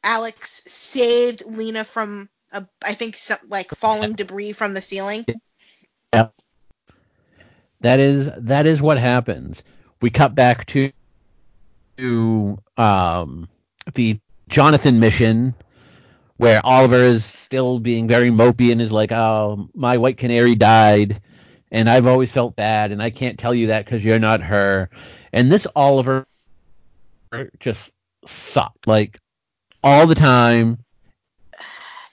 Alex 0.04 0.62
saved 0.66 1.44
Lena 1.46 1.84
from 1.84 2.28
a, 2.52 2.66
I 2.84 2.94
think 2.94 3.16
some, 3.16 3.38
like 3.48 3.70
falling 3.70 4.12
debris 4.12 4.52
from 4.52 4.74
the 4.74 4.82
ceiling. 4.82 5.24
Yeah. 6.12 6.28
That 7.80 8.00
is 8.00 8.28
that 8.38 8.66
is 8.66 8.82
what 8.82 8.98
happens. 8.98 9.62
We 10.02 10.10
cut 10.10 10.34
back 10.34 10.66
to 10.66 10.92
to 11.98 12.58
um, 12.76 13.48
the 13.94 14.18
Jonathan 14.48 15.00
mission 15.00 15.54
where 16.36 16.64
Oliver 16.64 17.02
is 17.02 17.24
still 17.24 17.80
being 17.80 18.06
very 18.06 18.30
mopey 18.30 18.70
and 18.72 18.80
is 18.80 18.92
like, 18.92 19.10
"Oh, 19.12 19.68
my 19.74 19.98
white 19.98 20.16
canary 20.16 20.54
died, 20.54 21.20
and 21.72 21.90
I've 21.90 22.06
always 22.06 22.30
felt 22.30 22.54
bad, 22.56 22.92
and 22.92 23.02
I 23.02 23.10
can't 23.10 23.38
tell 23.38 23.54
you 23.54 23.66
that 23.68 23.84
because 23.84 24.04
you're 24.04 24.18
not 24.20 24.40
her." 24.42 24.88
And 25.32 25.50
this 25.50 25.66
Oliver 25.74 26.26
just 27.58 27.90
sucked, 28.24 28.86
like 28.86 29.18
all 29.82 30.06
the 30.06 30.14
time. 30.14 30.78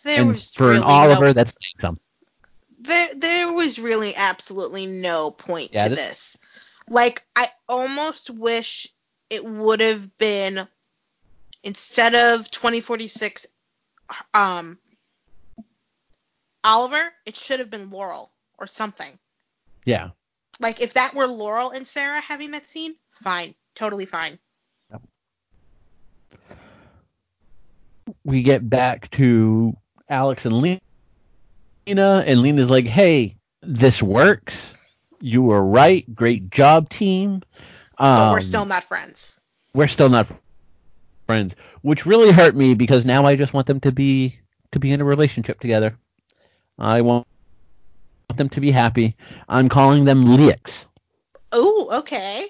There 0.03 0.19
and 0.21 0.27
was 0.29 0.53
for 0.53 0.67
really 0.67 0.77
an 0.77 0.83
Oliver, 0.83 1.25
no, 1.25 1.33
that's 1.33 1.55
some. 1.81 1.99
there 2.79 3.09
there 3.15 3.53
was 3.53 3.79
really 3.79 4.13
absolutely 4.15 4.86
no 4.88 5.31
point 5.31 5.71
Yeah, 5.73 5.83
to 5.86 5.89
this- 5.89 6.07
this. 6.07 6.38
Like 6.89 7.25
I 7.36 7.47
almost 7.67 8.29
wish 8.29 8.88
it 9.30 9.43
would 9.43 9.80
have 9.80 10.17
been 10.17 10.67
instead 11.63 12.15
of 12.15 12.49
2046 12.49 13.47
um 14.34 14.78
Oliver, 16.63 17.11
it 17.26 17.38
should 17.38 17.59
have 17.59 17.69
been 17.69 17.91
Laurel 17.91 18.32
or 18.57 18.65
something. 18.65 19.19
Yeah. 19.86 20.09
Like 20.59 20.82
if 20.82 20.93
that 20.93 21.13
were 21.13 21.28
Laurel 21.28 21.69
and 21.69 21.88
Sarah 21.88 22.21
having 22.21 22.51
that 22.51 22.65
scene, 22.65 22.95
fine, 23.11 23.53
totally 23.76 24.05
fine. 24.05 24.39
we 28.23 28.41
get 28.41 28.67
back 28.67 29.09
to 29.11 29.78
Alex 30.09 30.45
and 30.45 30.59
Lena, 30.59 30.80
and 31.88 32.41
Lena's 32.41 32.69
like, 32.69 32.86
"Hey, 32.86 33.38
this 33.61 34.01
works. 34.01 34.73
You 35.21 35.43
were 35.43 35.63
right. 35.63 36.13
Great 36.13 36.49
job, 36.49 36.89
team." 36.89 37.41
But 37.97 38.31
we're 38.31 38.37
Um, 38.37 38.41
still 38.41 38.65
not 38.65 38.83
friends. 38.83 39.39
we're 39.73 39.87
still 39.87 40.09
not 40.09 40.27
friends, 41.27 41.55
which 41.81 42.05
really 42.05 42.31
hurt 42.31 42.55
me 42.55 42.73
because 42.75 43.05
now 43.05 43.25
I 43.25 43.35
just 43.35 43.53
want 43.53 43.67
them 43.67 43.79
to 43.81 43.91
be 43.91 44.39
to 44.71 44.79
be 44.79 44.91
in 44.91 45.01
a 45.01 45.05
relationship 45.05 45.59
together. 45.59 45.97
I 46.77 47.01
want 47.01 47.27
them 48.35 48.49
to 48.49 48.59
be 48.61 48.71
happy. 48.71 49.15
I'm 49.47 49.69
calling 49.69 50.05
them 50.05 50.25
Lex. 50.25 50.85
Oh, 51.51 51.99
okay. 51.99 52.47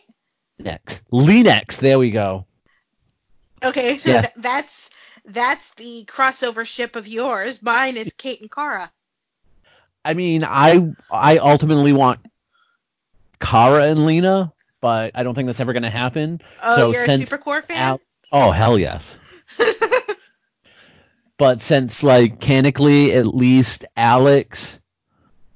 Next, 0.57 1.03
Lenex. 1.11 1.77
There 1.77 1.99
we 1.99 2.11
go. 2.11 2.45
Okay, 3.63 3.97
so 3.97 4.11
Yeah. 4.11 4.21
th- 4.21 4.33
that's 4.37 4.89
that's 5.25 5.69
the 5.75 6.03
crossover 6.07 6.65
ship 6.65 6.95
of 6.95 7.07
yours. 7.07 7.61
Mine 7.61 7.97
is 7.97 8.13
Kate 8.13 8.41
and 8.41 8.51
Kara. 8.51 8.91
I 10.03 10.13
mean, 10.13 10.43
I 10.43 10.91
I 11.11 11.37
ultimately 11.37 11.93
want 11.93 12.19
Kara 13.39 13.85
and 13.87 14.05
Lena, 14.05 14.53
but 14.85 15.13
I 15.15 15.23
don't 15.23 15.33
think 15.33 15.47
that's 15.47 15.59
ever 15.59 15.73
going 15.73 15.81
to 15.81 15.89
happen. 15.89 16.39
Oh, 16.61 16.75
So 16.75 16.91
you're 16.91 17.05
a 17.05 17.07
Supercorp 17.07 17.65
fan? 17.65 17.77
Al- 17.77 18.01
oh 18.31 18.51
hell 18.51 18.77
yes. 18.77 19.03
But 21.39 21.63
since 21.63 22.03
like 22.03 22.39
canonically 22.39 23.11
at 23.13 23.25
least 23.25 23.83
Alex, 23.97 24.79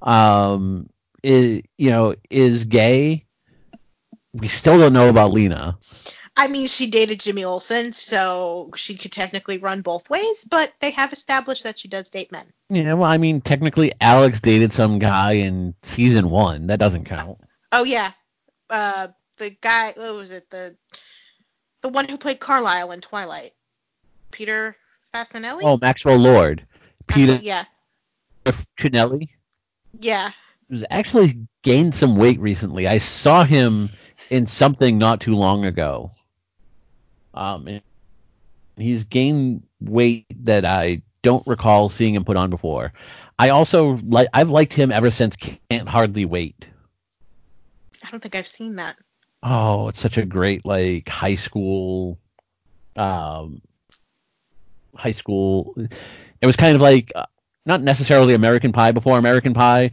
um, 0.02 0.90
is 1.22 1.62
you 1.78 1.92
know 1.92 2.16
is 2.32 2.66
gay, 2.66 3.28
we 4.34 4.48
still 4.48 4.80
don't 4.80 4.94
know 4.94 5.10
about 5.10 5.32
Lena. 5.32 5.78
I 6.36 6.48
mean, 6.48 6.68
she 6.68 6.88
dated 6.88 7.20
Jimmy 7.20 7.44
Olsen, 7.44 7.94
so 7.94 8.72
she 8.76 8.96
could 8.96 9.12
technically 9.12 9.60
run 9.60 9.82
both 9.82 10.10
ways, 10.10 10.44
but 10.50 10.74
they 10.82 10.92
have 10.92 11.14
established 11.14 11.66
that 11.66 11.78
she 11.78 11.88
does 11.88 12.10
date 12.10 12.32
men. 12.32 12.52
Yeah, 12.70 12.94
well, 12.94 13.10
I 13.10 13.20
mean, 13.20 13.42
technically 13.42 13.94
Alex 14.02 14.40
dated 14.42 14.74
some 14.74 14.98
guy 14.98 15.34
in 15.34 15.76
season 15.84 16.32
one. 16.32 16.68
That 16.68 16.80
doesn't 16.80 17.06
count. 17.06 17.38
Oh 17.72 17.84
yeah, 17.84 18.12
uh, 18.70 19.08
the 19.40 19.56
guy, 19.62 19.94
what 19.96 20.14
was 20.14 20.32
it? 20.32 20.50
The 20.50 20.76
the 21.82 21.90
one 21.90 22.08
who 22.08 22.18
played 22.18 22.40
Carlisle 22.40 22.92
in 22.92 23.02
Twilight, 23.02 23.54
Peter 24.32 24.76
Facinelli. 25.14 25.62
Oh, 25.64 25.78
Maxwell 25.82 26.18
Lord, 26.18 26.66
Peter 27.08 27.34
Actually, 27.34 27.48
yeah, 27.48 27.66
Chinelli. 28.78 29.30
yeah. 30.00 30.32
who's 30.70 30.84
actually 30.90 31.48
gained 31.64 31.96
some 31.96 32.16
weight 32.16 32.40
recently. 32.40 32.88
I 32.88 33.00
saw 33.00 33.44
him 33.44 33.90
in 34.30 34.46
something 34.46 34.98
not 34.98 35.22
too 35.22 35.36
long 35.36 35.66
ago. 35.66 36.12
Um, 37.34 37.68
and 37.68 37.82
he's 38.78 39.04
gained 39.06 39.64
weight 39.80 40.26
that 40.44 40.66
I 40.66 41.02
don't 41.22 41.46
recall 41.48 41.90
seeing 41.90 42.16
him 42.16 42.26
put 42.26 42.38
on 42.38 42.50
before. 42.50 42.94
I 43.38 43.50
also 43.50 44.00
like 44.04 44.28
I've 44.34 44.50
liked 44.50 44.74
him 44.74 44.92
ever 44.92 45.12
since 45.12 45.36
Can't 45.36 45.88
Hardly 45.88 46.26
Wait. 46.26 46.68
I 48.06 48.10
don't 48.12 48.20
think 48.20 48.36
I've 48.36 48.48
seen 48.48 48.76
that. 48.76 48.98
Oh, 49.42 49.88
it's 49.88 50.00
such 50.00 50.18
a 50.18 50.26
great 50.26 50.66
like 50.66 51.08
high 51.08 51.36
school, 51.36 52.20
um, 52.96 53.62
high 54.96 55.14
school. 55.14 55.76
It 56.42 56.46
was 56.46 56.56
kind 56.58 56.76
of 56.76 56.82
like 56.82 57.12
uh, 57.16 57.26
not 57.66 57.82
necessarily 57.82 58.34
American 58.34 58.72
Pie 58.74 58.92
before 58.92 59.18
American 59.18 59.54
Pie, 59.54 59.92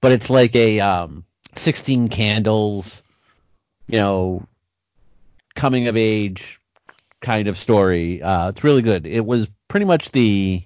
but 0.00 0.12
it's 0.12 0.28
like 0.28 0.56
a 0.56 0.80
um, 0.80 1.24
Sixteen 1.56 2.08
Candles, 2.08 3.02
you 3.86 3.98
know, 3.98 4.44
coming 5.54 5.86
of 5.86 5.96
age 5.96 6.60
kind 7.20 7.46
of 7.46 7.56
story. 7.56 8.20
Uh, 8.22 8.48
it's 8.48 8.64
really 8.64 8.82
good. 8.82 9.06
It 9.06 9.24
was 9.24 9.46
pretty 9.68 9.86
much 9.86 10.10
the 10.10 10.64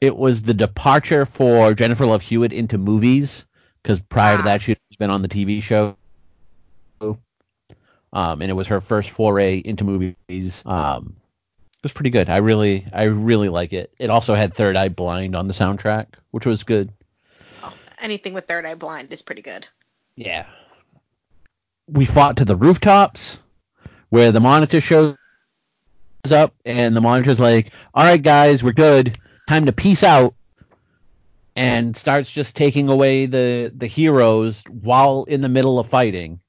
it 0.00 0.14
was 0.16 0.42
the 0.42 0.54
departure 0.54 1.24
for 1.26 1.72
Jennifer 1.74 2.04
Love 2.06 2.22
Hewitt 2.22 2.52
into 2.52 2.76
movies 2.78 3.44
because 3.82 3.98
prior 4.00 4.36
to 4.36 4.42
Ah. 4.42 4.44
that 4.44 4.62
she'd 4.62 4.78
been 5.00 5.10
on 5.10 5.22
the 5.22 5.28
TV 5.28 5.60
show. 5.60 5.96
Um, 8.12 8.42
and 8.42 8.50
it 8.50 8.54
was 8.54 8.68
her 8.68 8.80
first 8.80 9.10
foray 9.10 9.58
into 9.58 9.82
movies. 9.82 10.62
Um, 10.64 11.16
it 11.72 11.82
was 11.82 11.92
pretty 11.92 12.10
good. 12.10 12.28
I 12.28 12.36
really, 12.36 12.86
I 12.92 13.04
really 13.04 13.48
like 13.48 13.72
it. 13.72 13.92
It 13.98 14.10
also 14.10 14.34
had 14.34 14.54
Third 14.54 14.76
Eye 14.76 14.90
Blind 14.90 15.34
on 15.34 15.48
the 15.48 15.54
soundtrack, 15.54 16.06
which 16.30 16.44
was 16.44 16.62
good. 16.62 16.92
Oh, 17.64 17.72
anything 18.00 18.34
with 18.34 18.44
Third 18.46 18.66
Eye 18.66 18.74
Blind 18.74 19.12
is 19.12 19.22
pretty 19.22 19.42
good. 19.42 19.66
Yeah. 20.16 20.46
We 21.88 22.04
fought 22.04 22.36
to 22.36 22.44
the 22.44 22.56
rooftops 22.56 23.38
where 24.10 24.32
the 24.32 24.40
monitor 24.40 24.80
shows 24.80 25.16
up 26.30 26.54
and 26.66 26.94
the 26.94 27.00
monitor's 27.00 27.40
like, 27.40 27.72
"All 27.94 28.04
right, 28.04 28.22
guys, 28.22 28.62
we're 28.62 28.72
good. 28.72 29.16
Time 29.48 29.66
to 29.66 29.72
peace 29.72 30.02
out." 30.02 30.34
And 31.60 31.96
starts 31.96 32.30
just 32.30 32.56
taking 32.56 32.88
away 32.88 33.26
the 33.26 33.72
the 33.76 33.86
heroes 33.86 34.62
while 34.68 35.24
in 35.24 35.40
the 35.40 35.48
middle 35.48 35.78
of 35.78 35.88
fighting. 35.88 36.40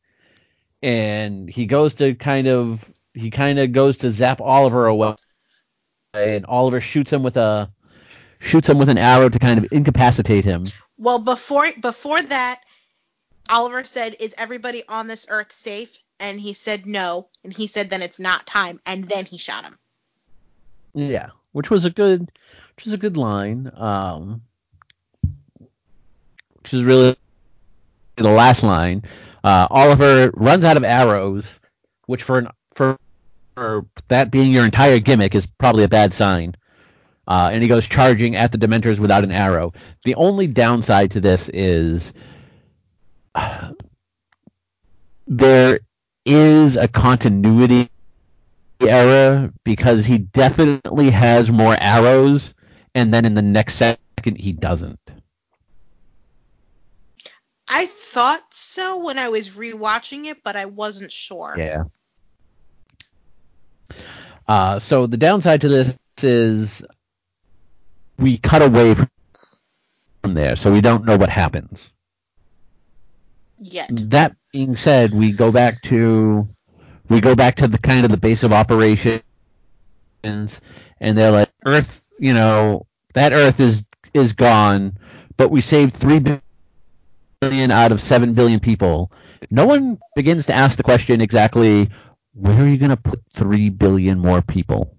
And 0.81 1.49
he 1.49 1.65
goes 1.65 1.95
to 1.95 2.15
kind 2.15 2.47
of 2.47 2.89
he 3.13 3.29
kind 3.29 3.59
of 3.59 3.71
goes 3.71 3.97
to 3.97 4.11
zap 4.11 4.41
Oliver 4.41 4.87
away, 4.87 5.15
and 6.13 6.45
Oliver 6.45 6.81
shoots 6.81 7.11
him 7.11 7.23
with 7.23 7.37
a 7.37 7.71
shoots 8.39 8.69
him 8.69 8.77
with 8.77 8.89
an 8.89 8.97
arrow 8.97 9.29
to 9.29 9.39
kind 9.39 9.59
of 9.59 9.67
incapacitate 9.71 10.45
him. 10.45 10.65
Well, 10.97 11.19
before 11.19 11.71
before 11.79 12.21
that, 12.21 12.61
Oliver 13.49 13.83
said, 13.83 14.15
"Is 14.19 14.33
everybody 14.37 14.83
on 14.87 15.07
this 15.07 15.27
earth 15.29 15.51
safe?" 15.51 15.95
And 16.19 16.39
he 16.39 16.53
said 16.53 16.85
no, 16.85 17.27
and 17.43 17.51
he 17.51 17.67
said, 17.67 17.89
"Then 17.89 18.01
it's 18.01 18.19
not 18.19 18.45
time." 18.45 18.79
And 18.85 19.09
then 19.09 19.25
he 19.25 19.37
shot 19.37 19.63
him. 19.63 19.77
Yeah, 20.93 21.29
which 21.51 21.69
was 21.69 21.85
a 21.85 21.89
good, 21.89 22.31
which 22.75 22.85
was 22.85 22.93
a 22.93 22.97
good 22.97 23.17
line. 23.17 23.71
Um, 23.75 24.41
is 26.73 26.83
really 26.83 27.15
the 28.15 28.29
last 28.29 28.63
line. 28.63 29.03
Uh, 29.43 29.67
Oliver 29.69 30.31
runs 30.35 30.63
out 30.63 30.77
of 30.77 30.83
arrows, 30.83 31.59
which 32.05 32.23
for 32.23 32.37
an 32.37 32.47
for 32.73 32.97
for 33.55 33.85
that 34.07 34.31
being 34.31 34.51
your 34.51 34.65
entire 34.65 34.99
gimmick 34.99 35.35
is 35.35 35.45
probably 35.45 35.83
a 35.83 35.89
bad 35.89 36.13
sign. 36.13 36.55
Uh, 37.27 37.49
and 37.51 37.61
he 37.61 37.69
goes 37.69 37.87
charging 37.87 38.35
at 38.35 38.51
the 38.51 38.57
Dementors 38.57 38.99
without 38.99 39.23
an 39.23 39.31
arrow. 39.31 39.73
The 40.03 40.15
only 40.15 40.47
downside 40.47 41.11
to 41.11 41.21
this 41.21 41.49
is 41.49 42.11
there 45.27 45.79
is 46.25 46.75
a 46.75 46.87
continuity 46.87 47.89
error 48.81 49.51
because 49.63 50.05
he 50.05 50.17
definitely 50.19 51.09
has 51.09 51.51
more 51.51 51.75
arrows, 51.79 52.53
and 52.95 53.13
then 53.13 53.25
in 53.25 53.35
the 53.35 53.41
next 53.41 53.75
second 53.75 54.37
he 54.37 54.51
doesn't. 54.51 54.99
I 57.73 57.85
thought 57.85 58.43
so 58.53 58.99
when 58.99 59.17
I 59.17 59.29
was 59.29 59.55
rewatching 59.55 60.25
it, 60.25 60.43
but 60.43 60.57
I 60.57 60.65
wasn't 60.65 61.11
sure. 61.11 61.55
Yeah. 61.57 61.85
Uh, 64.45 64.77
so 64.79 65.07
the 65.07 65.15
downside 65.15 65.61
to 65.61 65.69
this 65.69 65.95
is 66.21 66.83
we 68.19 68.37
cut 68.37 68.61
away 68.61 68.93
from 68.93 70.33
there, 70.33 70.57
so 70.57 70.69
we 70.69 70.81
don't 70.81 71.05
know 71.05 71.15
what 71.15 71.29
happens. 71.29 71.89
Yet. 73.57 73.89
That 74.09 74.35
being 74.51 74.75
said, 74.75 75.13
we 75.13 75.31
go 75.31 75.49
back 75.53 75.81
to 75.83 76.49
we 77.07 77.21
go 77.21 77.35
back 77.35 77.55
to 77.57 77.69
the 77.69 77.77
kind 77.77 78.03
of 78.03 78.11
the 78.11 78.17
base 78.17 78.43
of 78.43 78.51
operations, 78.51 79.21
and 80.23 80.59
they're 80.99 81.31
like, 81.31 81.49
Earth, 81.65 82.05
you 82.19 82.33
know, 82.33 82.85
that 83.13 83.31
Earth 83.31 83.61
is 83.61 83.85
is 84.13 84.33
gone, 84.33 84.97
but 85.37 85.49
we 85.49 85.61
saved 85.61 85.95
three 85.95 86.19
billion 87.41 87.71
out 87.71 87.91
of 87.91 87.99
seven 87.99 88.33
billion 88.33 88.59
people. 88.59 89.11
No 89.49 89.65
one 89.65 89.99
begins 90.15 90.45
to 90.45 90.53
ask 90.53 90.77
the 90.77 90.83
question 90.83 91.19
exactly, 91.19 91.89
where 92.33 92.61
are 92.61 92.67
you 92.67 92.77
going 92.77 92.91
to 92.91 92.97
put 92.97 93.19
three 93.33 93.69
billion 93.69 94.19
more 94.19 94.41
people? 94.41 94.95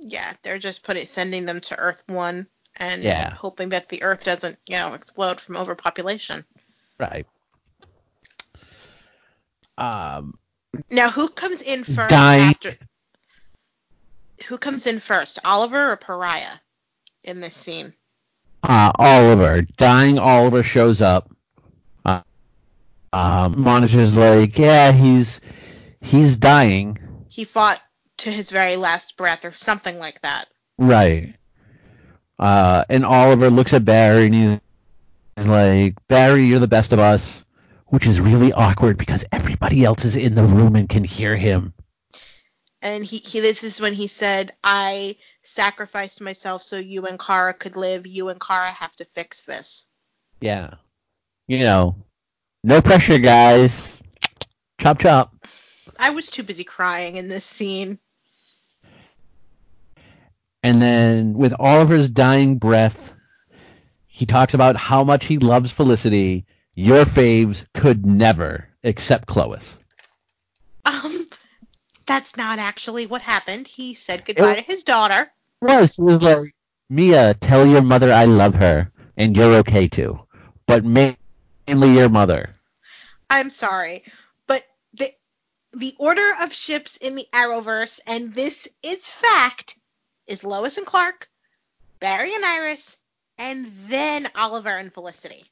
Yeah, 0.00 0.32
they're 0.42 0.58
just 0.58 0.82
putting 0.82 1.06
sending 1.06 1.44
them 1.44 1.60
to 1.60 1.78
Earth 1.78 2.02
One 2.06 2.46
and 2.78 3.02
Yeah. 3.02 3.34
hoping 3.34 3.70
that 3.70 3.88
the 3.88 4.02
Earth 4.02 4.24
doesn't, 4.24 4.58
you 4.66 4.76
know, 4.76 4.94
explode 4.94 5.40
from 5.40 5.56
overpopulation. 5.56 6.44
Right. 6.98 7.26
Um, 9.76 10.38
Now, 10.90 11.10
who 11.10 11.28
comes 11.28 11.60
in 11.60 11.84
first 11.84 12.08
Dying. 12.10 12.42
after? 12.42 12.74
Who 14.46 14.56
comes 14.56 14.86
in 14.86 15.00
first, 15.00 15.38
Oliver 15.44 15.92
or 15.92 15.96
Pariah, 15.96 16.56
in 17.24 17.40
this 17.40 17.54
scene? 17.54 17.92
Uh, 18.62 18.92
Oliver, 18.98 19.62
dying 19.62 20.18
Oliver 20.18 20.62
shows 20.62 21.00
up. 21.00 21.30
Uh, 22.04 22.22
um, 23.12 23.60
Monitor's 23.60 24.16
like, 24.16 24.58
yeah, 24.58 24.92
he's 24.92 25.40
he's 26.00 26.36
dying. 26.36 26.98
He 27.28 27.44
fought 27.44 27.80
to 28.18 28.30
his 28.30 28.50
very 28.50 28.76
last 28.76 29.16
breath, 29.16 29.44
or 29.44 29.52
something 29.52 29.98
like 29.98 30.20
that. 30.22 30.46
Right. 30.78 31.34
Uh, 32.38 32.84
and 32.88 33.04
Oliver 33.04 33.50
looks 33.50 33.72
at 33.72 33.84
Barry 33.84 34.26
and 34.26 34.60
he's 35.36 35.46
like, 35.46 35.94
Barry, 36.08 36.44
you're 36.44 36.60
the 36.60 36.68
best 36.68 36.92
of 36.92 36.98
us. 36.98 37.42
Which 37.88 38.06
is 38.08 38.20
really 38.20 38.52
awkward 38.52 38.98
because 38.98 39.24
everybody 39.30 39.84
else 39.84 40.04
is 40.04 40.16
in 40.16 40.34
the 40.34 40.42
room 40.42 40.74
and 40.74 40.88
can 40.88 41.04
hear 41.04 41.36
him. 41.36 41.72
And 42.82 43.04
he, 43.04 43.18
he 43.18 43.38
this 43.40 43.62
is 43.62 43.80
when 43.80 43.94
he 43.94 44.08
said, 44.08 44.52
"I 44.64 45.16
sacrificed 45.56 46.20
myself 46.20 46.62
so 46.62 46.76
you 46.76 47.06
and 47.06 47.18
Kara 47.18 47.52
could 47.54 47.76
live. 47.76 48.06
You 48.06 48.28
and 48.28 48.40
Kara 48.40 48.70
have 48.70 48.94
to 48.96 49.04
fix 49.06 49.42
this." 49.42 49.88
Yeah. 50.40 50.74
You 51.48 51.60
know, 51.60 51.96
no 52.62 52.82
pressure, 52.82 53.18
guys. 53.18 53.88
Chop 54.80 55.00
chop. 55.00 55.34
I 55.98 56.10
was 56.10 56.30
too 56.30 56.42
busy 56.42 56.64
crying 56.64 57.16
in 57.16 57.28
this 57.28 57.44
scene. 57.44 57.98
And 60.62 60.82
then 60.82 61.34
with 61.34 61.54
Oliver's 61.58 62.08
dying 62.08 62.58
breath, 62.58 63.14
he 64.06 64.26
talks 64.26 64.54
about 64.54 64.76
how 64.76 65.04
much 65.04 65.24
he 65.26 65.38
loves 65.38 65.70
Felicity. 65.70 66.46
Your 66.74 67.04
faves 67.04 67.64
could 67.72 68.04
never, 68.04 68.68
except 68.82 69.26
Clois. 69.26 69.76
Um, 70.84 71.26
that's 72.04 72.36
not 72.36 72.58
actually 72.58 73.06
what 73.06 73.22
happened. 73.22 73.68
He 73.68 73.94
said 73.94 74.24
goodbye 74.24 74.52
It- 74.52 74.56
to 74.56 74.62
his 74.62 74.84
daughter. 74.84 75.30
Was 75.60 75.94
he 75.94 76.02
was 76.02 76.22
like, 76.22 76.52
Mia, 76.90 77.34
tell 77.34 77.66
your 77.66 77.82
mother 77.82 78.12
I 78.12 78.24
love 78.26 78.54
her, 78.56 78.90
and 79.16 79.36
you're 79.36 79.56
okay 79.56 79.88
too, 79.88 80.20
but 80.66 80.84
mainly 80.84 81.16
your 81.94 82.08
mother. 82.08 82.52
I'm 83.30 83.50
sorry, 83.50 84.04
but 84.46 84.62
the 84.94 85.10
the 85.72 85.94
order 85.98 86.30
of 86.42 86.52
ships 86.52 86.96
in 86.98 87.14
the 87.14 87.26
Arrowverse, 87.32 88.00
and 88.06 88.34
this 88.34 88.68
is 88.82 89.08
fact, 89.08 89.78
is 90.26 90.44
Lois 90.44 90.76
and 90.76 90.86
Clark, 90.86 91.28
Barry 92.00 92.34
and 92.34 92.44
Iris, 92.44 92.96
and 93.38 93.66
then 93.88 94.28
Oliver 94.34 94.76
and 94.76 94.92
Felicity. 94.92 95.42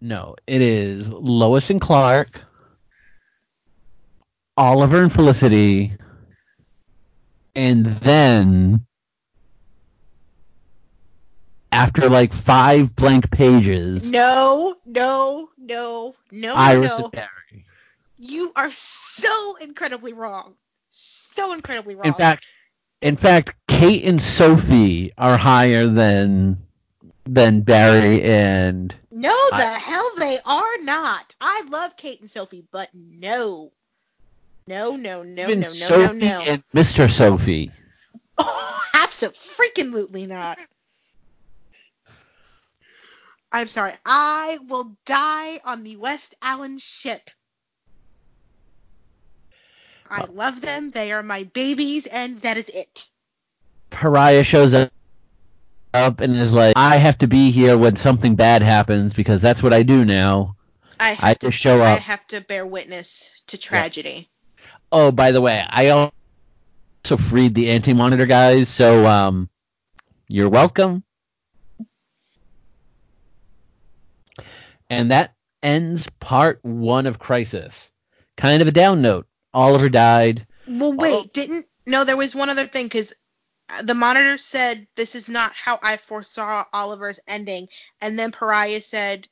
No, 0.00 0.36
it 0.46 0.62
is 0.62 1.10
Lois 1.10 1.70
and 1.70 1.80
Clark, 1.80 2.40
Oliver 4.56 5.02
and 5.02 5.12
Felicity, 5.12 5.92
and 7.54 7.86
then 7.86 8.86
after 11.74 12.08
like 12.08 12.32
five 12.32 12.94
blank 12.94 13.30
pages, 13.30 14.08
No, 14.08 14.76
no, 14.86 15.50
no, 15.58 16.14
no, 16.30 16.54
Iris 16.54 16.98
no. 16.98 17.04
and 17.04 17.12
Barry. 17.12 17.66
You 18.18 18.52
are 18.54 18.70
so 18.70 19.56
incredibly 19.56 20.12
wrong. 20.12 20.54
So 20.88 21.52
incredibly 21.52 21.96
wrong. 21.96 22.06
In 22.06 22.14
fact, 22.14 22.46
in 23.02 23.16
fact, 23.16 23.54
Kate 23.66 24.04
and 24.04 24.20
Sophie 24.22 25.12
are 25.18 25.36
higher 25.36 25.88
than 25.88 26.58
than 27.26 27.62
Barry 27.62 28.22
and 28.22 28.94
no, 29.10 29.30
the 29.50 29.56
I- 29.56 29.78
hell 29.78 30.10
they 30.18 30.38
are 30.44 30.78
not. 30.82 31.34
I 31.40 31.64
love 31.68 31.96
Kate 31.96 32.20
and 32.20 32.30
Sophie, 32.30 32.64
but 32.70 32.88
no. 32.94 33.72
No, 34.66 34.96
no, 34.96 35.22
no, 35.22 35.46
no, 35.48 35.54
no, 35.54 35.62
Sophie 35.62 36.18
no, 36.20 36.28
no. 36.28 36.42
and 36.46 36.62
Mr. 36.72 37.10
Sophie. 37.10 37.70
Oh, 38.38 38.82
absolutely 38.94 40.26
not. 40.26 40.58
I'm 43.54 43.68
sorry. 43.68 43.92
I 44.04 44.58
will 44.68 44.96
die 45.06 45.60
on 45.64 45.84
the 45.84 45.96
West 45.96 46.34
Allen 46.42 46.78
ship. 46.78 47.30
I 50.10 50.24
love 50.24 50.60
them. 50.60 50.88
They 50.88 51.12
are 51.12 51.22
my 51.22 51.44
babies, 51.44 52.06
and 52.06 52.40
that 52.40 52.56
is 52.56 52.68
it. 52.68 53.08
Pariah 53.90 54.42
shows 54.42 54.74
up 54.74 54.90
up 55.92 56.20
and 56.20 56.36
is 56.36 56.52
like, 56.52 56.72
I 56.76 56.96
have 56.96 57.18
to 57.18 57.28
be 57.28 57.52
here 57.52 57.78
when 57.78 57.94
something 57.94 58.34
bad 58.34 58.62
happens 58.62 59.12
because 59.12 59.40
that's 59.40 59.62
what 59.62 59.72
I 59.72 59.84
do 59.84 60.04
now. 60.04 60.56
I 60.98 61.10
have 61.10 61.24
I 61.24 61.34
to 61.34 61.52
show 61.52 61.80
I 61.80 61.90
have 61.90 62.26
to 62.28 62.40
bear 62.40 62.66
witness 62.66 63.30
to 63.46 63.56
tragedy. 63.56 64.28
Oh, 64.90 65.12
by 65.12 65.30
the 65.30 65.40
way, 65.40 65.64
I 65.64 65.90
also 65.90 66.12
freed 67.16 67.54
the 67.54 67.70
anti-monitor 67.70 68.26
guys, 68.26 68.68
so 68.68 69.06
um, 69.06 69.48
you're 70.26 70.48
welcome. 70.48 71.04
And 74.94 75.10
that 75.10 75.34
ends 75.62 76.08
part 76.20 76.58
one 76.62 77.06
of 77.06 77.18
Crisis. 77.18 77.88
Kind 78.36 78.62
of 78.62 78.68
a 78.68 78.72
down 78.72 79.02
note. 79.02 79.26
Oliver 79.52 79.88
died. 79.88 80.46
Well, 80.66 80.92
wait, 80.94 81.32
didn't 81.32 81.66
no? 81.86 82.04
There 82.04 82.16
was 82.16 82.34
one 82.34 82.50
other 82.50 82.66
thing 82.66 82.86
because 82.86 83.14
uh, 83.70 83.82
the 83.82 83.94
monitor 83.94 84.38
said 84.38 84.86
this 84.96 85.14
is 85.14 85.28
not 85.28 85.52
how 85.52 85.78
I 85.82 85.96
foresaw 85.96 86.64
Oliver's 86.72 87.20
ending, 87.28 87.68
and 88.00 88.18
then 88.18 88.32
Pariah 88.32 88.80
said, 88.80 89.28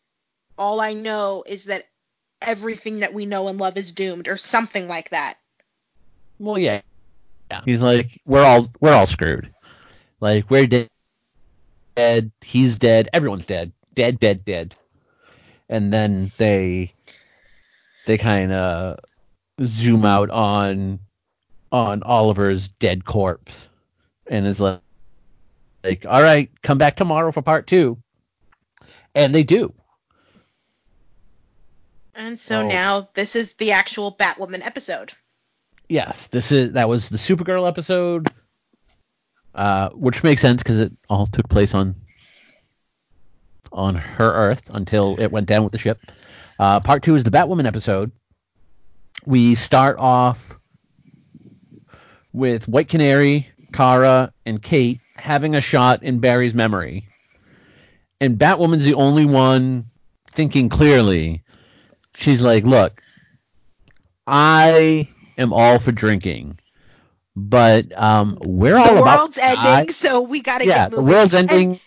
"All 0.57 0.81
I 0.81 0.93
know 0.93 1.43
is 1.47 1.65
that 1.65 1.87
everything 2.41 3.01
that 3.01 3.15
we 3.15 3.27
know 3.27 3.49
and 3.49 3.59
love 3.59 3.77
is 3.77 3.93
doomed," 3.93 4.29
or 4.29 4.37
something 4.37 4.89
like 4.89 5.11
that. 5.11 5.35
Well, 6.39 6.59
yeah. 6.59 6.83
yeah. 7.51 7.61
He's 7.65 7.81
like, 7.81 8.21
we're 8.27 8.45
all 8.45 8.69
we're 8.81 8.93
all 8.93 9.07
screwed. 9.07 9.53
Like 10.21 10.51
we're 10.51 10.67
dead. 10.67 10.89
Dead. 11.95 12.31
He's 12.41 12.79
dead. 12.79 13.09
Everyone's 13.13 13.47
dead. 13.47 13.73
Dead. 13.95 14.21
Dead. 14.21 14.45
Dead. 14.45 14.75
And 15.73 15.91
then 15.91 16.31
they 16.37 16.93
they 18.05 18.19
kind 18.19 18.53
of 18.53 18.99
zoom 19.65 20.05
out 20.05 20.29
on 20.29 20.99
on 21.73 22.03
Oliver's 22.03 22.69
dead 22.69 23.07
corpse 23.07 23.69
and 24.27 24.47
is 24.47 24.61
like, 24.61 24.83
like, 25.83 26.05
all 26.07 26.23
right, 26.23 26.51
come 26.63 26.77
back 26.77 26.97
tomorrow 26.97 27.33
for 27.33 27.41
part 27.41 27.67
two. 27.67 27.97
And 29.15 29.35
they 29.35 29.45
do. 29.45 29.73
And 32.15 32.39
so 32.39 32.61
Oh. 32.61 32.69
now 32.69 33.09
this 33.15 33.35
is 33.35 33.55
the 33.55 33.73
actual 33.73 34.15
Batwoman 34.15 34.65
episode. 34.67 35.13
Yes, 35.89 36.27
this 36.27 36.53
is 36.53 36.73
that 36.73 36.89
was 36.91 37.09
the 37.09 37.17
Supergirl 37.17 37.67
episode, 37.67 38.29
uh, 39.55 39.89
which 39.91 40.23
makes 40.23 40.43
sense 40.43 40.63
because 40.63 40.81
it 40.81 40.93
all 41.09 41.27
took 41.27 41.49
place 41.49 41.73
on 41.75 41.95
on 43.73 43.95
her 43.95 44.31
Earth 44.33 44.63
until 44.71 45.19
it 45.21 45.31
went 45.33 45.47
down 45.47 45.63
with 45.65 45.73
the 45.73 45.79
ship. 45.79 46.01
Uh, 46.59 46.81
part 46.81 47.03
two 47.03 47.15
is 47.17 47.25
the 47.25 47.31
Batwoman 47.31 47.67
episode. 47.67 48.13
We 49.25 49.55
start 49.55 49.97
off 49.99 50.55
with 52.33 52.69
White 52.69 52.89
Canary, 52.89 53.49
Kara, 53.73 54.33
and 54.47 54.63
Kate 54.63 55.01
having 55.17 55.55
a 55.55 55.61
shot 55.61 56.03
in 56.03 56.19
Barry's 56.19 56.55
memory. 56.55 57.07
And 58.21 58.39
Batwoman's 58.39 58.85
the 58.85 58.95
only 58.95 59.25
one 59.25 59.87
thinking 60.31 60.69
clearly. 60.69 61.43
She's 62.17 62.41
like, 62.43 62.65
look, 62.65 63.01
I 64.27 65.09
am 65.39 65.53
all 65.53 65.79
for 65.79 65.93
drinking, 65.93 66.59
but 67.35 67.87
um, 68.01 68.39
we're 68.45 68.77
all 68.79 68.95
the 68.95 69.01
about 69.03 69.19
world's 69.19 69.39
ending, 69.39 69.59
I- 69.59 69.87
so 69.89 70.23
we 70.23 70.41
gotta 70.43 70.67
yeah, 70.67 70.89
get 70.89 70.93
moving. 70.93 71.05
Yeah, 71.07 71.11
the 71.11 71.19
world's 71.19 71.35
ending. 71.35 71.81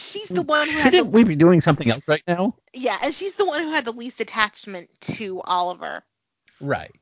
She's 0.00 0.30
the 0.30 0.42
one 0.42 0.68
who 0.70 0.78
had 0.78 0.92
Shouldn't 0.92 1.12
the 1.12 1.12
we 1.12 1.24
be 1.24 1.36
doing 1.36 1.60
something 1.60 1.90
else 1.90 2.02
right 2.06 2.22
now? 2.26 2.56
yeah, 2.72 2.96
and 3.02 3.14
she's 3.14 3.34
the 3.34 3.46
one 3.46 3.62
who 3.62 3.70
had 3.70 3.84
the 3.84 3.92
least 3.92 4.20
attachment 4.20 4.88
to 5.00 5.40
Oliver. 5.42 6.04
Right. 6.60 6.94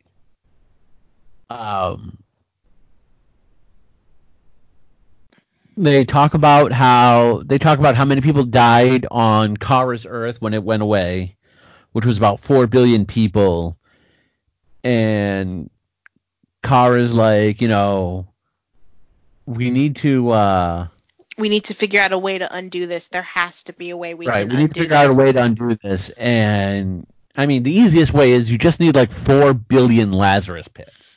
Um, 1.51 2.23
they 5.77 6.05
talk 6.05 6.35
about 6.35 6.73
how 6.73 7.43
they 7.47 7.59
talk 7.59 7.79
about 7.79 7.95
how 7.97 8.05
many 8.05 8.21
people 8.21 8.45
died 8.45 9.07
on 9.11 9.57
Kara's 9.57 10.07
Earth 10.09 10.41
when 10.41 10.55
it 10.55 10.63
went 10.63 10.83
away, 10.83 11.37
which 11.93 12.07
was 12.07 12.19
about 12.19 12.41
four 12.41 12.67
billion 12.67 13.07
people. 13.07 13.79
And 14.85 15.71
Kara's 16.63 17.15
like, 17.15 17.61
you 17.61 17.69
know, 17.69 18.29
we 19.47 19.71
need 19.71 19.97
to 19.97 20.31
uh 20.31 20.89
We 21.43 21.49
need 21.49 21.65
to 21.65 21.75
figure 21.75 22.01
out 22.01 22.13
a 22.13 22.19
way 22.19 22.39
to 22.39 22.55
undo 22.55 22.87
this. 22.87 23.09
There 23.09 23.23
has 23.23 23.65
to 23.65 23.73
be 23.73 23.91
a 23.91 23.97
way 23.97 24.15
we 24.15 24.29
right, 24.29 24.47
can 24.47 24.57
we 24.57 24.63
need 24.63 24.75
to 24.75 24.81
figure 24.83 24.95
out 24.95 25.11
a 25.11 25.15
way 25.15 25.33
to 25.33 25.43
undo 25.43 25.75
this. 25.75 26.09
And 26.11 27.05
I 27.35 27.47
mean, 27.47 27.65
the 27.65 27.73
easiest 27.73 28.15
way 28.15 28.31
is 28.31 28.49
you 28.49 28.59
just 28.59 28.79
need 28.79 28.95
like 28.95 29.11
four 29.11 29.53
billion 29.53 30.13
Lazarus 30.13 30.69
pits. 30.69 31.17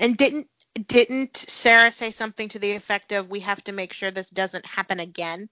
And 0.00 0.16
didn't 0.16 0.48
didn't 0.74 1.36
Sarah 1.36 1.92
say 1.92 2.10
something 2.10 2.48
to 2.48 2.58
the 2.58 2.72
effect 2.72 3.12
of 3.12 3.30
we 3.30 3.38
have 3.38 3.62
to 3.62 3.72
make 3.72 3.92
sure 3.92 4.10
this 4.10 4.30
doesn't 4.30 4.66
happen 4.66 4.98
again? 4.98 5.48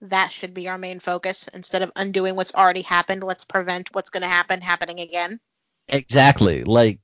That 0.00 0.32
should 0.32 0.54
be 0.54 0.70
our 0.70 0.78
main 0.78 0.98
focus 0.98 1.46
instead 1.48 1.82
of 1.82 1.92
undoing 1.94 2.36
what's 2.36 2.54
already 2.54 2.80
happened. 2.80 3.22
Let's 3.22 3.44
prevent 3.44 3.94
what's 3.94 4.08
going 4.08 4.22
to 4.22 4.30
happen 4.30 4.62
happening 4.62 5.00
again. 5.00 5.40
Exactly. 5.88 6.64
Like 6.64 7.00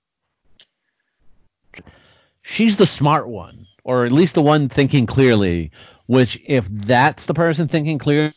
she's 2.40 2.78
the 2.78 2.86
smart 2.86 3.28
one, 3.28 3.66
or 3.84 4.06
at 4.06 4.12
least 4.12 4.34
the 4.34 4.40
one 4.40 4.70
thinking 4.70 5.04
clearly. 5.04 5.72
Which, 6.08 6.40
if 6.44 6.66
that's 6.68 7.26
the 7.26 7.34
person 7.34 7.68
thinking 7.68 7.98
clearly, 7.98 8.32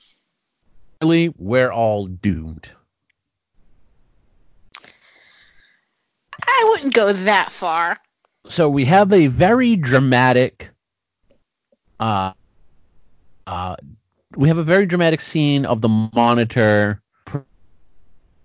we're 1.37 1.71
all 1.71 2.05
doomed. 2.05 2.71
I 6.45 6.65
wouldn't 6.69 6.93
go 6.93 7.11
that 7.11 7.51
far. 7.51 7.97
So 8.47 8.69
we 8.69 8.85
have 8.85 9.13
a 9.13 9.27
very 9.27 9.75
dramatic. 9.77 10.69
Uh, 11.99 12.33
uh, 13.47 13.77
we 14.35 14.47
have 14.47 14.57
a 14.57 14.63
very 14.63 14.85
dramatic 14.85 15.21
scene 15.21 15.65
of 15.65 15.81
the 15.81 15.89
monitor, 15.89 17.01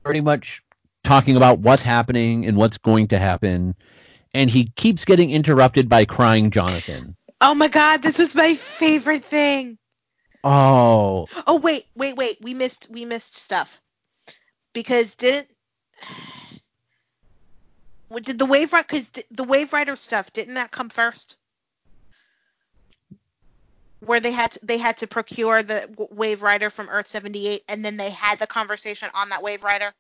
pretty 0.05 0.21
much 0.21 0.63
talking 1.03 1.37
about 1.37 1.61
what's 1.61 1.83
happening 1.83 2.47
and 2.47 2.57
what's 2.57 2.79
going 2.79 3.09
to 3.09 3.19
happen, 3.19 3.75
and 4.35 4.51
he 4.51 4.71
keeps 4.77 5.05
getting 5.05 5.31
interrupted 5.31 5.89
by 5.89 6.05
crying 6.05 6.51
Jonathan. 6.51 7.17
Oh 7.41 7.55
my 7.55 7.69
god, 7.69 8.03
this 8.03 8.19
was 8.19 8.35
my 8.35 8.55
favorite 8.55 9.25
thing. 9.25 9.79
Oh, 10.45 11.29
Oh 11.47 11.57
wait, 11.59 11.85
wait, 11.97 12.17
wait. 12.17 12.39
We 12.41 12.55
missed 12.55 12.89
we 12.91 13.05
missed 13.05 13.35
stuff. 13.37 13.81
Because 14.75 15.15
didn't 15.17 15.49
what 18.09 18.25
did 18.25 18.39
the 18.39 18.47
wave 18.47 18.73
rider 18.73 18.87
cuz 18.87 19.11
the 19.31 19.45
wave 19.45 19.73
rider 19.73 19.97
stuff 19.97 20.33
didn't 20.33 20.55
that 20.55 20.71
come 20.71 20.89
first? 20.91 21.39
Where 24.01 24.21
they 24.21 24.33
had 24.33 24.53
to, 24.53 24.61
they 24.65 24.79
had 24.79 24.99
to 24.99 25.07
procure 25.07 25.63
the 25.63 26.09
wave 26.11 26.43
rider 26.43 26.71
from 26.71 26.89
Earth 26.89 27.09
78 27.09 27.63
and 27.69 27.85
then 27.85 27.97
they 27.97 28.11
had 28.11 28.39
the 28.39 28.47
conversation 28.47 29.11
on 29.15 29.31
that 29.31 29.43
wave 29.43 29.63
rider. 29.63 29.93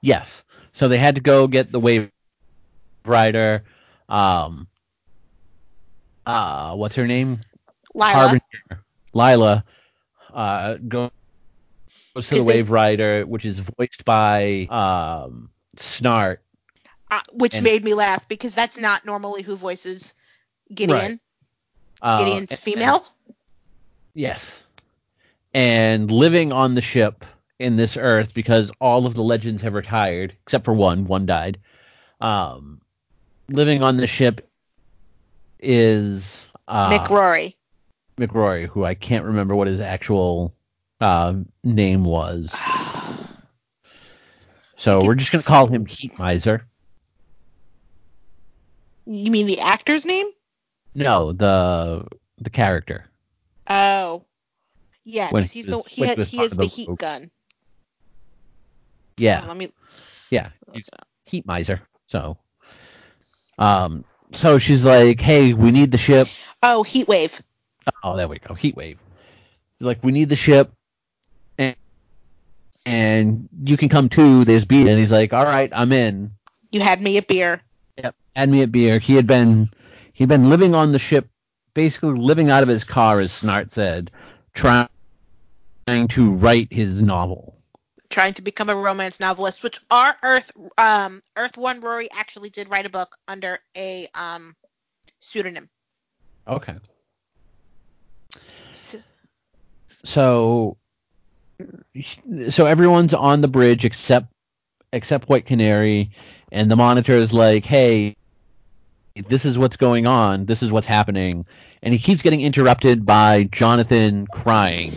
yes. 0.00 0.42
So 0.72 0.88
they 0.88 0.98
had 0.98 1.16
to 1.16 1.20
go 1.20 1.46
get 1.46 1.72
the 1.72 1.80
wave 1.80 2.10
rider. 3.04 3.64
Um, 4.08 4.68
uh, 6.28 6.74
what's 6.76 6.94
her 6.96 7.06
name? 7.06 7.40
Lyla. 7.94 8.12
Harbinger. 8.14 8.84
Lyla. 9.12 9.64
Uh, 10.32 10.74
goes 10.74 11.10
to 12.20 12.34
the 12.36 12.44
wave 12.44 12.70
rider, 12.70 13.24
which 13.26 13.44
is 13.44 13.58
voiced 13.58 14.04
by 14.04 14.66
um 14.70 15.50
Snart. 15.76 16.38
uh, 17.10 17.20
which 17.32 17.54
and- 17.56 17.64
made 17.64 17.82
me 17.82 17.94
laugh 17.94 18.28
because 18.28 18.54
that's 18.54 18.78
not 18.78 19.04
normally 19.04 19.42
who 19.42 19.56
voices 19.56 20.14
Gideon. 20.72 21.18
Uh, 22.02 22.18
Gideon's 22.18 22.50
and- 22.50 22.60
female. 22.60 23.04
Yes. 24.14 24.44
And 25.54 26.10
living 26.10 26.52
on 26.52 26.74
the 26.74 26.80
ship 26.82 27.24
in 27.58 27.76
this 27.76 27.96
Earth 27.96 28.34
because 28.34 28.70
all 28.80 29.06
of 29.06 29.14
the 29.14 29.22
legends 29.22 29.62
have 29.62 29.74
retired, 29.74 30.36
except 30.44 30.64
for 30.64 30.74
one. 30.74 31.06
One 31.06 31.26
died. 31.26 31.58
Um, 32.20 32.80
living 33.48 33.82
on 33.82 33.96
the 33.96 34.06
ship 34.06 34.47
is 35.60 36.46
uh, 36.66 36.90
Mick 36.90 37.08
Rory. 37.08 37.56
McRory, 38.18 38.66
who 38.66 38.84
I 38.84 38.94
can't 38.94 39.24
remember 39.24 39.54
what 39.54 39.68
his 39.68 39.80
actual 39.80 40.54
uh, 41.00 41.34
name 41.64 42.04
was. 42.04 42.54
So 44.76 45.00
we're 45.04 45.16
just 45.16 45.32
gonna 45.32 45.42
call 45.42 45.66
him 45.66 45.86
Heat 45.86 46.16
Miser. 46.20 46.64
You 49.06 49.32
mean 49.32 49.48
the 49.48 49.58
actor's 49.58 50.06
name? 50.06 50.28
No, 50.94 51.32
the 51.32 52.06
the 52.38 52.50
character. 52.50 53.04
Oh. 53.68 54.24
Yeah, 55.02 55.30
because 55.32 55.50
he's 55.50 55.66
the 55.66 55.82
he, 55.88 56.02
he 56.02 56.06
has, 56.06 56.16
was 56.16 56.28
he 56.28 56.36
part 56.36 56.44
has 56.44 56.52
of 56.52 56.58
the 56.58 56.64
the 56.64 56.68
heat 56.68 56.96
gun. 56.96 57.30
Yeah, 59.16 59.44
Let 59.48 59.56
me 59.56 59.72
yeah. 60.30 60.50
He's 60.72 60.88
Heat 61.24 61.46
Miser. 61.46 61.80
So, 62.06 62.38
um, 63.58 64.04
so 64.32 64.58
she's 64.58 64.84
like, 64.84 65.20
"Hey, 65.20 65.52
we 65.52 65.70
need 65.70 65.90
the 65.90 65.98
ship." 65.98 66.28
Oh, 66.62 66.82
heat 66.82 67.08
wave. 67.08 67.42
Oh, 68.02 68.16
there 68.16 68.28
we 68.28 68.38
go. 68.38 68.54
Heat 68.54 68.76
wave. 68.76 68.98
She's 69.78 69.86
like, 69.86 70.02
"We 70.02 70.12
need 70.12 70.28
the 70.28 70.36
ship, 70.36 70.72
and 71.56 71.76
and 72.84 73.48
you 73.64 73.76
can 73.76 73.88
come 73.88 74.08
too." 74.08 74.44
There's 74.44 74.64
beer, 74.64 74.88
and 74.88 74.98
he's 74.98 75.12
like, 75.12 75.32
"All 75.32 75.44
right, 75.44 75.70
I'm 75.72 75.92
in." 75.92 76.32
You 76.70 76.80
had 76.80 77.00
me 77.00 77.16
a 77.16 77.22
beer. 77.22 77.62
Yep. 77.96 78.14
had 78.36 78.48
me 78.48 78.62
a 78.62 78.66
beer. 78.66 78.98
He 78.98 79.14
had 79.14 79.26
been 79.26 79.70
he'd 80.12 80.28
been 80.28 80.50
living 80.50 80.74
on 80.74 80.92
the 80.92 80.98
ship, 80.98 81.28
basically 81.74 82.18
living 82.18 82.50
out 82.50 82.62
of 82.62 82.68
his 82.68 82.84
car, 82.84 83.20
as 83.20 83.32
Snart 83.32 83.70
said, 83.70 84.10
trying 84.52 84.88
to 86.08 86.32
write 86.32 86.72
his 86.72 87.00
novel. 87.00 87.57
Trying 88.10 88.34
to 88.34 88.42
become 88.42 88.70
a 88.70 88.74
romance 88.74 89.20
novelist, 89.20 89.62
which 89.62 89.78
our 89.90 90.16
Earth 90.22 90.50
um 90.78 91.22
Earth 91.36 91.56
One 91.56 91.80
Rory 91.80 92.08
actually 92.12 92.50
did 92.50 92.68
write 92.70 92.86
a 92.86 92.90
book 92.90 93.16
under 93.28 93.58
a 93.76 94.06
um 94.14 94.56
pseudonym. 95.20 95.68
Okay. 96.46 96.76
S- 98.72 98.96
So 100.04 100.76
so 102.50 102.66
everyone's 102.66 103.14
on 103.14 103.40
the 103.40 103.48
bridge 103.48 103.84
except 103.84 104.26
except 104.92 105.28
White 105.28 105.46
Canary, 105.46 106.10
and 106.52 106.70
the 106.70 106.76
monitor 106.76 107.12
is 107.14 107.32
like, 107.32 107.64
"Hey, 107.64 108.14
this 109.28 109.44
is 109.44 109.58
what's 109.58 109.76
going 109.76 110.06
on. 110.06 110.46
This 110.46 110.62
is 110.62 110.70
what's 110.72 110.86
happening," 110.86 111.46
and 111.82 111.92
he 111.92 111.98
keeps 111.98 112.22
getting 112.22 112.40
interrupted 112.40 113.04
by 113.04 113.44
Jonathan 113.44 114.26
crying, 114.28 114.92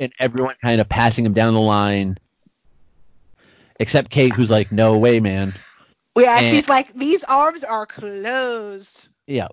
and 0.00 0.12
everyone 0.18 0.54
kind 0.62 0.80
of 0.80 0.88
passing 0.88 1.26
him 1.26 1.34
down 1.34 1.54
the 1.54 1.60
line, 1.60 2.16
except 3.78 4.10
Kate, 4.10 4.32
who's 4.34 4.50
like, 4.50 4.72
"No 4.72 4.98
way, 4.98 5.20
man." 5.20 5.54
Yeah, 6.16 6.38
And- 6.38 6.46
she's 6.46 6.68
like, 6.68 6.92
these 6.94 7.24
arms 7.24 7.62
are 7.62 7.86
closed. 7.86 9.10
Yeah. 9.26 9.48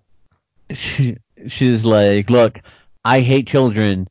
She, 0.72 1.18
she's 1.48 1.84
like, 1.86 2.30
look, 2.30 2.60
I 3.04 3.20
hate 3.20 3.48
children. 3.48 4.08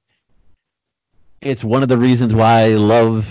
It's 1.41 1.65
one 1.65 1.83
of 1.83 1.89
the 1.89 1.99
reasons 1.99 2.35
why 2.35 2.65
I 2.65 2.69
love 2.75 3.27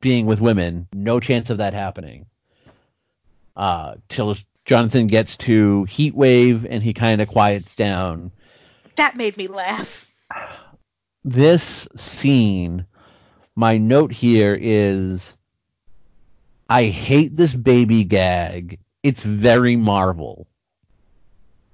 being 0.00 0.26
with 0.26 0.40
women. 0.40 0.88
No 0.92 1.20
chance 1.20 1.50
of 1.50 1.58
that 1.58 1.74
happening. 1.74 2.26
Uh, 3.56 3.96
till 4.08 4.36
Jonathan 4.64 5.06
gets 5.06 5.36
to 5.38 5.84
Heat 5.84 6.14
Wave 6.14 6.64
and 6.64 6.82
he 6.82 6.94
kind 6.94 7.20
of 7.20 7.28
quiets 7.28 7.74
down. 7.74 8.30
That 8.96 9.16
made 9.16 9.36
me 9.36 9.48
laugh. 9.48 10.08
This 11.24 11.86
scene, 11.96 12.86
my 13.56 13.78
note 13.78 14.12
here 14.12 14.58
is, 14.60 15.34
I 16.68 16.84
hate 16.84 17.36
this 17.36 17.54
baby 17.54 18.04
gag. 18.04 18.78
It's 19.02 19.22
very 19.22 19.76
Marvel. 19.76 20.46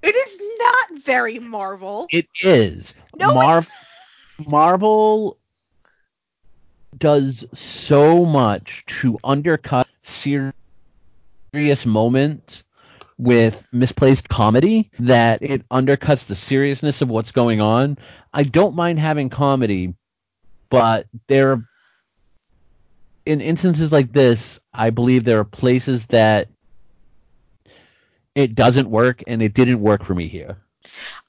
It 0.01 0.15
is 0.15 0.41
not 0.59 1.03
very 1.03 1.39
Marvel. 1.39 2.07
It 2.11 2.27
is. 2.41 2.93
No, 3.17 3.33
Mar- 3.33 3.65
Marvel 4.47 5.37
does 6.97 7.45
so 7.53 8.25
much 8.25 8.83
to 8.87 9.19
undercut 9.23 9.87
serious 10.03 10.53
moments 11.85 12.63
with 13.17 13.67
misplaced 13.71 14.29
comedy 14.29 14.89
that 14.99 15.41
it 15.41 15.67
undercuts 15.69 16.25
the 16.25 16.35
seriousness 16.35 17.01
of 17.01 17.09
what's 17.09 17.31
going 17.31 17.61
on. 17.61 17.97
I 18.33 18.43
don't 18.43 18.75
mind 18.75 18.99
having 18.99 19.29
comedy, 19.29 19.93
but 20.69 21.07
there 21.27 21.63
in 23.25 23.41
instances 23.41 23.91
like 23.91 24.11
this, 24.11 24.59
I 24.73 24.89
believe 24.89 25.23
there 25.23 25.39
are 25.39 25.45
places 25.45 26.05
that 26.07 26.47
it 28.33 28.55
doesn't 28.55 28.89
work 28.89 29.23
and 29.27 29.41
it 29.43 29.53
didn't 29.53 29.81
work 29.81 30.03
for 30.03 30.15
me 30.15 30.27
here. 30.27 30.57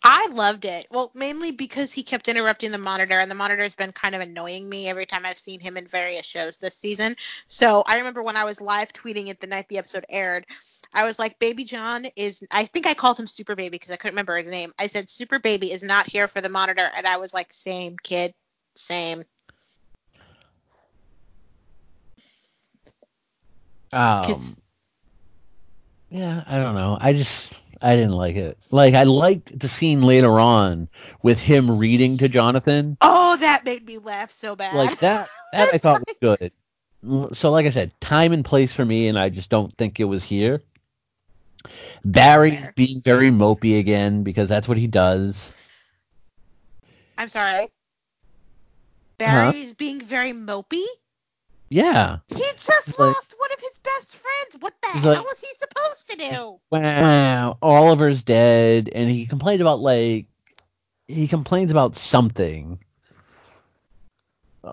I 0.03 0.29
loved 0.29 0.65
it. 0.65 0.87
Well, 0.91 1.11
mainly 1.15 1.51
because 1.51 1.93
he 1.93 2.03
kept 2.03 2.29
interrupting 2.29 2.71
the 2.71 2.79
monitor, 2.79 3.19
and 3.19 3.31
the 3.31 3.35
monitor 3.35 3.63
has 3.65 3.75
been 3.75 3.93
kind 3.93 4.15
of 4.15 4.21
annoying 4.21 4.69
me 4.69 4.89
every 4.89 5.07
time 5.07 5.27
I've 5.27 5.39
seen 5.39 5.61
him 5.61 5.77
in 5.77 5.87
various 5.87 6.25
shows 6.25 6.57
this 6.57 6.77
season. 6.77 7.17
So 7.49 7.83
I 7.87 7.99
remember 7.99 8.23
when 8.23 8.37
I 8.37 8.45
was 8.45 8.61
live 8.61 8.93
tweeting 8.93 9.29
it 9.29 9.41
the 9.41 9.47
night 9.47 9.67
the 9.69 9.79
episode 9.79 10.07
aired, 10.09 10.47
I 10.95 11.05
was 11.05 11.19
like, 11.19 11.39
Baby 11.39 11.65
John 11.65 12.07
is, 12.17 12.43
I 12.51 12.65
think 12.65 12.87
I 12.87 12.95
called 12.95 13.19
him 13.19 13.27
Super 13.27 13.55
Baby 13.55 13.71
because 13.73 13.93
I 13.93 13.97
couldn't 13.97 14.15
remember 14.15 14.37
his 14.37 14.49
name. 14.49 14.73
I 14.79 14.87
said, 14.87 15.11
Super 15.11 15.39
Baby 15.39 15.73
is 15.73 15.83
not 15.83 16.09
here 16.09 16.29
for 16.29 16.41
the 16.41 16.49
monitor. 16.49 16.89
And 16.97 17.07
I 17.07 17.19
was 17.19 17.35
like, 17.35 17.53
same 17.53 17.97
kid, 18.03 18.33
same. 18.77 19.23
Um, 23.93 24.57
yeah, 26.11 26.45
I 26.47 26.59
don't 26.59 26.75
know. 26.75 26.97
I 27.01 27.13
just 27.13 27.53
I 27.83 27.97
didn't 27.97 28.13
like 28.13 28.37
it. 28.37 28.59
Like 28.71 28.95
I 28.95 29.05
liked 29.05 29.59
the 29.59 29.69
scene 29.69 30.03
later 30.03 30.39
on 30.39 30.89
with 31.23 31.39
him 31.39 31.79
reading 31.79 32.19
to 32.19 32.29
Jonathan. 32.29 32.97
Oh, 33.01 33.37
that 33.41 33.65
made 33.65 33.87
me 33.87 33.99
laugh 33.99 34.31
so 34.31 34.55
bad. 34.55 34.77
Like 34.77 34.99
that 35.01 35.29
that 35.53 35.71
I 35.75 35.79
thought 35.79 36.03
was 36.07 36.17
good. 36.21 36.53
So 37.35 37.51
like 37.51 37.67
I 37.67 37.71
said, 37.71 37.93
time 38.01 38.33
and 38.33 38.45
place 38.45 38.73
for 38.73 38.85
me, 38.85 39.09
and 39.09 39.19
I 39.19 39.29
just 39.29 39.51
don't 39.51 39.75
think 39.77 40.01
it 40.01 40.05
was 40.05 40.23
here. 40.23 40.63
Barry's 42.05 42.71
being 42.75 43.01
very 43.03 43.31
mopey 43.31 43.79
again 43.79 44.23
because 44.23 44.49
that's 44.49 44.67
what 44.67 44.79
he 44.79 44.87
does. 44.87 45.51
I'm 47.19 47.29
sorry. 47.29 47.69
Barry's 49.21 49.71
huh? 49.71 49.75
being 49.79 50.01
very 50.01 50.33
mopey. 50.33 50.85
Yeah. 51.69 52.19
He 52.29 52.43
just 52.57 52.99
lost 52.99 53.35
one 53.39 53.53
of 53.53 53.61
his 53.61 53.79
best 53.85 54.17
friends. 54.17 54.57
What 54.59 54.75
the 54.83 54.89
hell 54.99 55.13
like, 55.13 55.25
was 55.25 55.41
he 55.41 55.47
supposed 55.59 56.11
to 56.11 56.17
do? 56.17 56.61
Wow, 56.71 57.59
Oliver's 57.63 58.23
dead, 58.23 58.91
and 58.93 59.09
he 59.09 59.27
complained 59.27 59.61
about 59.61 59.79
like 59.79 60.27
he 61.07 61.29
complains 61.29 61.71
about 61.71 61.97
something. 61.97 62.81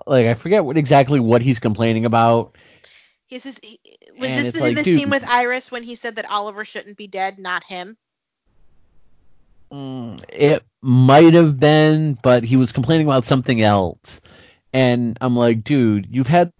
Like 0.06 0.26
I 0.26 0.34
forget 0.34 0.64
what 0.64 0.76
exactly 0.76 1.20
what 1.20 1.42
he's 1.42 1.60
complaining 1.60 2.04
about. 2.04 2.56
He 3.26 3.38
says, 3.38 3.60
was 3.62 4.30
and 4.30 4.46
this 4.46 4.52
the, 4.52 4.60
like, 4.60 4.76
the 4.76 4.84
scene 4.84 5.10
with 5.10 5.28
Iris 5.28 5.70
when 5.70 5.82
he 5.82 5.94
said 5.94 6.16
that 6.16 6.30
Oliver 6.30 6.64
shouldn't 6.64 6.96
be 6.96 7.06
dead, 7.06 7.38
not 7.38 7.62
him? 7.62 7.98
Mm, 9.70 10.24
it 10.30 10.64
might 10.80 11.34
have 11.34 11.60
been, 11.60 12.18
but 12.22 12.42
he 12.42 12.56
was 12.56 12.72
complaining 12.72 13.06
about 13.06 13.26
something 13.26 13.60
else. 13.60 14.22
And 14.72 15.16
I'm 15.20 15.36
like, 15.36 15.64
dude, 15.64 16.06
you've 16.10 16.26
had 16.26 16.52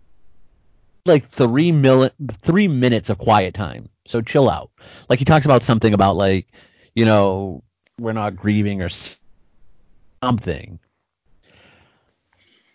like 1.04 1.28
three 1.28 1.72
mil- 1.72 2.10
three 2.40 2.68
minutes 2.68 3.10
of 3.10 3.18
quiet 3.18 3.54
time. 3.54 3.88
So 4.06 4.20
chill 4.20 4.48
out. 4.48 4.70
Like 5.08 5.18
he 5.18 5.24
talks 5.24 5.44
about 5.44 5.62
something 5.62 5.92
about 5.92 6.16
like, 6.16 6.46
you 6.94 7.04
know, 7.04 7.62
we're 7.98 8.12
not 8.12 8.36
grieving 8.36 8.82
or 8.82 8.88
something. 10.22 10.78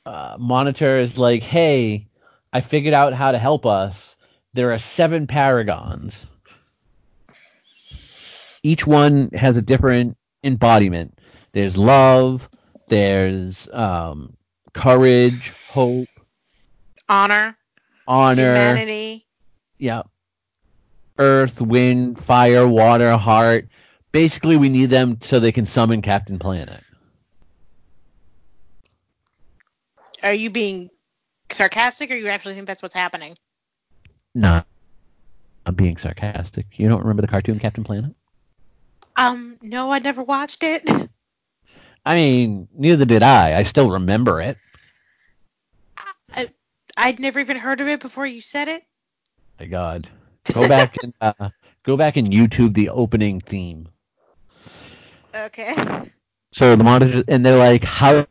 Uh, 0.06 0.36
Monitor 0.38 1.00
is 1.00 1.18
like, 1.18 1.44
hey, 1.44 2.08
I 2.52 2.60
figured 2.62 2.94
out 2.94 3.14
how 3.14 3.32
to 3.32 3.38
help 3.38 3.66
us. 3.66 4.16
There 4.54 4.72
are 4.72 4.78
seven 4.80 5.28
paragons. 5.28 6.26
Each 8.62 8.86
one 8.86 9.30
has 9.34 9.58
a 9.58 9.62
different 9.62 10.18
embodiment. 10.44 11.20
There's 11.54 11.78
love. 11.78 12.50
There's 12.88 13.68
um, 13.72 14.36
courage, 14.74 15.52
hope, 15.70 16.08
honor 17.08 17.58
honor, 18.08 18.42
humanity. 18.42 19.26
Yeah. 19.78 20.04
Earth, 21.18 21.62
wind, 21.62 22.24
fire, 22.24 22.68
water, 22.68 23.16
heart. 23.18 23.68
Basically, 24.12 24.58
we 24.58 24.70
need 24.70 24.90
them 24.90 25.18
so 25.22 25.40
they 25.40 25.52
can 25.52 25.66
summon 25.66 26.02
Captain 26.02 26.40
Planet. 26.40 26.82
Are 30.24 30.34
you 30.34 30.50
being 30.50 30.90
sarcastic, 31.50 32.12
or 32.12 32.16
you 32.16 32.28
actually 32.28 32.56
think 32.56 32.68
that's 32.68 32.82
what's 32.82 32.96
happening? 32.96 33.36
No, 34.34 34.64
I'm 35.66 35.76
being 35.76 35.98
sarcastic. 35.98 36.66
You 36.78 36.88
don't 36.88 37.02
remember 37.02 37.22
the 37.22 37.28
cartoon 37.28 37.60
Captain 37.60 37.84
Planet? 37.84 38.16
Um, 39.16 39.58
no, 39.62 39.92
I 39.92 40.00
never 40.00 40.24
watched 40.24 40.64
it. 40.64 40.90
I 42.06 42.16
mean, 42.16 42.68
neither 42.76 43.06
did 43.06 43.24
I. 43.24 43.58
I 43.58 43.64
still 43.64 43.92
remember 43.92 44.42
it. 44.42 44.58
I'd 46.98 47.20
never 47.20 47.40
even 47.40 47.58
heard 47.58 47.82
of 47.82 47.88
it 47.88 48.00
before 48.00 48.26
you 48.26 48.42
said 48.42 48.68
it. 48.68 48.84
My 49.60 49.66
God, 49.66 50.10
go 50.54 50.68
back 50.68 50.96
and 51.04 51.14
uh, 51.22 51.50
go 51.84 51.98
back 51.98 52.18
and 52.18 52.28
YouTube 52.28 52.74
the 52.74 52.90
opening 52.90 53.42
theme. 53.42 53.90
Okay. 55.36 56.12
So 56.52 56.76
the 56.76 56.84
monitor 56.84 57.24
and 57.28 57.46
they're 57.46 57.58
like, 57.58 57.84
"How 57.84 58.28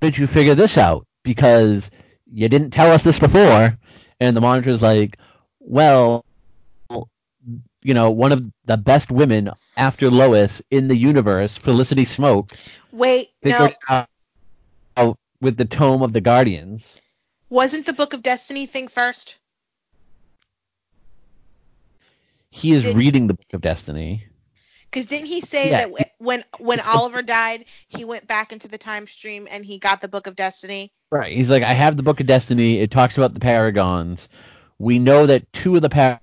did 0.00 0.16
you 0.16 0.26
figure 0.26 0.54
this 0.54 0.78
out? 0.78 1.06
Because 1.22 1.90
you 2.32 2.48
didn't 2.48 2.70
tell 2.70 2.90
us 2.92 3.02
this 3.02 3.18
before." 3.18 3.78
And 4.20 4.36
the 4.36 4.40
monitor's 4.40 4.82
like, 4.82 5.18
"Well, 5.58 6.24
you 7.82 7.94
know, 7.94 8.10
one 8.10 8.32
of 8.32 8.46
the 8.64 8.76
best 8.76 9.10
women 9.10 9.50
after 9.76 10.10
Lois 10.10 10.60
in 10.70 10.88
the 10.88 10.96
universe, 10.96 11.56
Felicity 11.56 12.04
Smoak. 12.04 12.52
Wait, 12.92 13.28
no. 13.44 13.68
Out 13.88 15.18
with 15.40 15.56
the 15.56 15.64
tome 15.64 16.02
of 16.02 16.12
the 16.12 16.20
Guardians. 16.20 16.84
Wasn't 17.50 17.84
the 17.84 17.92
Book 17.92 18.14
of 18.14 18.22
Destiny 18.22 18.66
thing 18.66 18.88
first? 18.88 19.38
He 22.50 22.72
is 22.72 22.84
Did, 22.84 22.96
reading 22.96 23.26
the 23.26 23.34
Book 23.34 23.52
of 23.52 23.60
Destiny. 23.60 24.26
Because 24.90 25.06
didn't 25.06 25.26
he 25.26 25.40
say 25.40 25.70
yeah. 25.70 25.86
that 25.86 26.14
when 26.18 26.44
when 26.58 26.80
Oliver 26.80 27.22
died, 27.22 27.64
he 27.88 28.04
went 28.04 28.26
back 28.26 28.52
into 28.52 28.68
the 28.68 28.78
time 28.78 29.06
stream 29.06 29.46
and 29.50 29.64
he 29.64 29.78
got 29.78 30.00
the 30.00 30.08
Book 30.08 30.26
of 30.26 30.36
Destiny? 30.36 30.92
Right. 31.10 31.36
He's 31.36 31.50
like, 31.50 31.62
I 31.62 31.72
have 31.72 31.96
the 31.96 32.02
Book 32.02 32.20
of 32.20 32.26
Destiny. 32.26 32.78
It 32.78 32.90
talks 32.90 33.16
about 33.16 33.34
the 33.34 33.40
Paragons. 33.40 34.28
We 34.78 34.98
know 34.98 35.26
that 35.26 35.52
two 35.52 35.76
of 35.76 35.82
the 35.82 36.20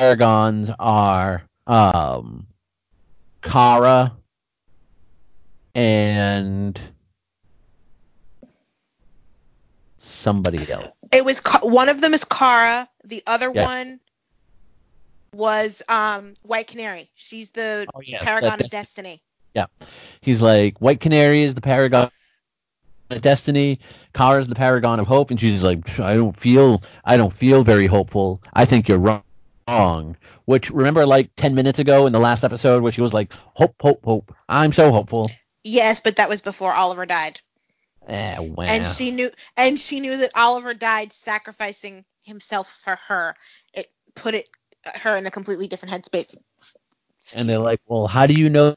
Paragons 0.00 0.70
are 0.78 1.42
um, 1.66 2.46
Kara 3.40 4.16
and 5.74 6.80
somebody 10.24 10.70
else. 10.72 10.88
It 11.12 11.24
was 11.24 11.40
one 11.62 11.88
of 11.88 12.00
them 12.00 12.14
is 12.14 12.24
Kara. 12.24 12.88
The 13.04 13.22
other 13.26 13.52
one 13.52 14.00
was 15.32 15.82
um, 15.88 16.34
White 16.42 16.66
Canary. 16.66 17.10
She's 17.14 17.50
the 17.50 17.86
oh, 17.94 18.00
yeah, 18.00 18.22
paragon 18.22 18.60
of 18.60 18.68
destiny. 18.70 19.22
Yeah, 19.54 19.66
he's 20.20 20.42
like 20.42 20.80
White 20.80 21.00
Canary 21.00 21.42
is 21.42 21.54
the 21.54 21.60
paragon 21.60 22.10
of 23.10 23.22
destiny. 23.22 23.78
Kara 24.14 24.40
is 24.40 24.48
the 24.48 24.54
paragon 24.54 24.98
of 24.98 25.06
hope, 25.06 25.30
and 25.30 25.38
she's 25.38 25.62
like, 25.62 26.00
I 26.00 26.16
don't 26.16 26.38
feel, 26.38 26.82
I 27.04 27.16
don't 27.16 27.32
feel 27.32 27.62
very 27.62 27.86
hopeful. 27.86 28.42
I 28.52 28.64
think 28.64 28.88
you're 28.88 28.98
wrong. 28.98 30.16
Which 30.46 30.70
remember, 30.70 31.06
like 31.06 31.30
ten 31.36 31.54
minutes 31.54 31.78
ago 31.78 32.06
in 32.06 32.12
the 32.12 32.18
last 32.18 32.44
episode, 32.44 32.82
where 32.82 32.92
she 32.92 33.00
was 33.00 33.14
like, 33.14 33.32
hope, 33.54 33.74
hope, 33.80 34.04
hope. 34.04 34.34
I'm 34.48 34.72
so 34.72 34.90
hopeful. 34.90 35.30
Yes, 35.62 36.00
but 36.00 36.16
that 36.16 36.28
was 36.28 36.42
before 36.42 36.72
Oliver 36.72 37.06
died. 37.06 37.40
Eh, 38.06 38.38
wow. 38.38 38.64
And 38.66 38.86
she 38.86 39.10
knew 39.10 39.30
and 39.56 39.80
she 39.80 40.00
knew 40.00 40.16
that 40.18 40.30
Oliver 40.34 40.74
died 40.74 41.12
sacrificing 41.12 42.04
himself 42.22 42.70
for 42.70 42.98
her. 43.06 43.34
It 43.72 43.90
put 44.14 44.34
it 44.34 44.48
her 44.96 45.16
in 45.16 45.26
a 45.26 45.30
completely 45.30 45.68
different 45.68 45.94
headspace. 45.94 46.36
Excuse 47.20 47.34
and 47.34 47.48
they're 47.48 47.58
like, 47.58 47.80
"Well, 47.86 48.06
how 48.06 48.26
do 48.26 48.34
you 48.34 48.50
know 48.50 48.74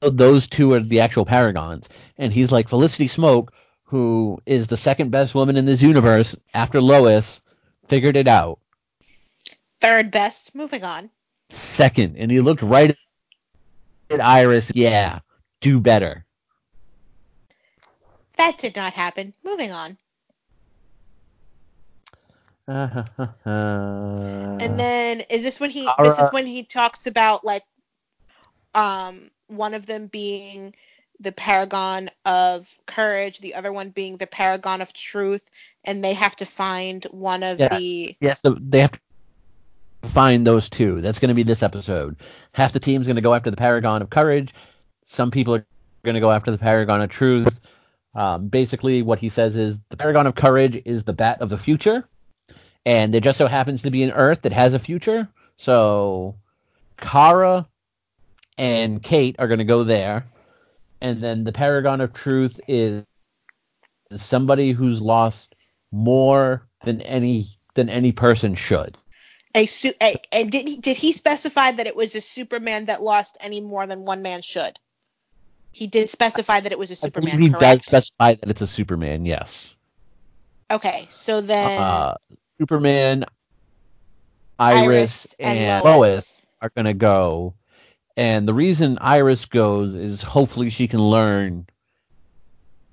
those 0.00 0.46
two 0.46 0.72
are 0.74 0.80
the 0.80 1.00
actual 1.00 1.24
paragons?" 1.24 1.88
And 2.18 2.32
he's 2.32 2.52
like, 2.52 2.68
"Felicity 2.68 3.08
Smoak, 3.08 3.48
who 3.84 4.40
is 4.46 4.68
the 4.68 4.76
second 4.76 5.10
best 5.10 5.34
woman 5.34 5.56
in 5.56 5.66
this 5.66 5.82
universe 5.82 6.36
after 6.54 6.80
Lois, 6.80 7.40
figured 7.88 8.16
it 8.16 8.28
out." 8.28 8.60
Third 9.80 10.12
best. 10.12 10.54
Moving 10.54 10.84
on. 10.84 11.10
Second, 11.48 12.16
and 12.16 12.30
he 12.30 12.40
looked 12.40 12.62
right 12.62 12.96
at 14.10 14.20
Iris. 14.20 14.70
Yeah, 14.72 15.18
do 15.60 15.80
better. 15.80 16.24
That 18.40 18.56
did 18.56 18.74
not 18.74 18.94
happen. 18.94 19.34
Moving 19.44 19.70
on. 19.70 19.98
and 22.66 23.10
then 24.78 25.20
is 25.28 25.42
this 25.42 25.60
when 25.60 25.68
he 25.68 25.86
this 25.98 26.18
is 26.18 26.32
when 26.32 26.46
he 26.46 26.62
talks 26.62 27.06
about 27.06 27.44
like 27.44 27.64
um 28.74 29.30
one 29.48 29.74
of 29.74 29.84
them 29.84 30.06
being 30.06 30.74
the 31.18 31.32
paragon 31.32 32.08
of 32.24 32.78
courage, 32.86 33.40
the 33.40 33.56
other 33.56 33.74
one 33.74 33.90
being 33.90 34.16
the 34.16 34.26
paragon 34.26 34.80
of 34.80 34.94
truth, 34.94 35.44
and 35.84 36.02
they 36.02 36.14
have 36.14 36.34
to 36.36 36.46
find 36.46 37.04
one 37.10 37.42
of 37.42 37.58
yeah. 37.60 37.76
the 37.76 38.16
yes, 38.20 38.40
they 38.42 38.80
have 38.80 38.92
to 38.92 40.08
find 40.08 40.46
those 40.46 40.70
two. 40.70 41.02
That's 41.02 41.18
going 41.18 41.28
to 41.28 41.34
be 41.34 41.42
this 41.42 41.62
episode. 41.62 42.16
Half 42.52 42.72
the 42.72 42.80
team's 42.80 43.06
going 43.06 43.16
to 43.16 43.22
go 43.22 43.34
after 43.34 43.50
the 43.50 43.58
Paragon 43.58 44.00
of 44.00 44.08
Courage. 44.08 44.54
Some 45.04 45.30
people 45.30 45.56
are 45.56 45.66
going 46.04 46.14
to 46.14 46.20
go 46.20 46.30
after 46.30 46.50
the 46.50 46.56
Paragon 46.56 47.02
of 47.02 47.10
Truth. 47.10 47.60
Um, 48.14 48.48
basically, 48.48 49.02
what 49.02 49.18
he 49.18 49.28
says 49.28 49.56
is 49.56 49.78
the 49.88 49.96
Paragon 49.96 50.26
of 50.26 50.34
Courage 50.34 50.82
is 50.84 51.04
the 51.04 51.12
bat 51.12 51.40
of 51.40 51.48
the 51.48 51.58
future, 51.58 52.04
and 52.84 53.14
there 53.14 53.20
just 53.20 53.38
so 53.38 53.46
happens 53.46 53.82
to 53.82 53.90
be 53.90 54.02
an 54.02 54.10
Earth 54.10 54.42
that 54.42 54.52
has 54.52 54.74
a 54.74 54.78
future. 54.78 55.28
So 55.56 56.34
Kara 56.96 57.68
and 58.58 59.02
Kate 59.02 59.36
are 59.38 59.46
going 59.46 59.58
to 59.58 59.64
go 59.64 59.84
there, 59.84 60.24
and 61.00 61.22
then 61.22 61.44
the 61.44 61.52
Paragon 61.52 62.00
of 62.00 62.12
Truth 62.12 62.60
is 62.66 63.04
somebody 64.12 64.72
who's 64.72 65.00
lost 65.00 65.54
more 65.92 66.66
than 66.84 67.00
any 67.02 67.46
than 67.74 67.88
any 67.88 68.12
person 68.12 68.54
should. 68.54 68.96
A 69.54 69.66
su- 69.66 69.92
a, 70.02 70.16
and 70.32 70.50
did 70.50 70.66
he 70.66 70.78
did 70.78 70.96
he 70.96 71.12
specify 71.12 71.72
that 71.72 71.86
it 71.86 71.96
was 71.96 72.14
a 72.14 72.20
Superman 72.20 72.86
that 72.86 73.02
lost 73.02 73.38
any 73.40 73.60
more 73.60 73.86
than 73.86 74.04
one 74.04 74.22
man 74.22 74.42
should? 74.42 74.78
He 75.72 75.86
did 75.86 76.10
specify 76.10 76.60
that 76.60 76.72
it 76.72 76.78
was 76.78 76.90
a 76.90 76.96
Superman, 76.96 77.40
he 77.40 77.48
correct? 77.48 77.60
does 77.60 77.82
specify 77.84 78.34
that 78.34 78.48
it's 78.50 78.60
a 78.60 78.66
Superman. 78.66 79.24
Yes. 79.24 79.56
okay, 80.70 81.06
so 81.10 81.40
then 81.40 81.80
Uh, 81.80 82.14
Superman, 82.58 83.24
Iris, 84.58 84.84
Iris, 84.84 85.36
and, 85.38 85.58
and 85.58 85.84
Lois. 85.84 85.94
Lois 86.00 86.46
are 86.60 86.70
going 86.70 86.84
to 86.86 86.94
go. 86.94 87.54
And 88.16 88.46
the 88.46 88.52
reason 88.54 88.98
Iris 89.00 89.44
goes 89.46 89.94
is 89.94 90.20
hopefully 90.22 90.68
she 90.70 90.88
can 90.88 91.00
learn, 91.00 91.66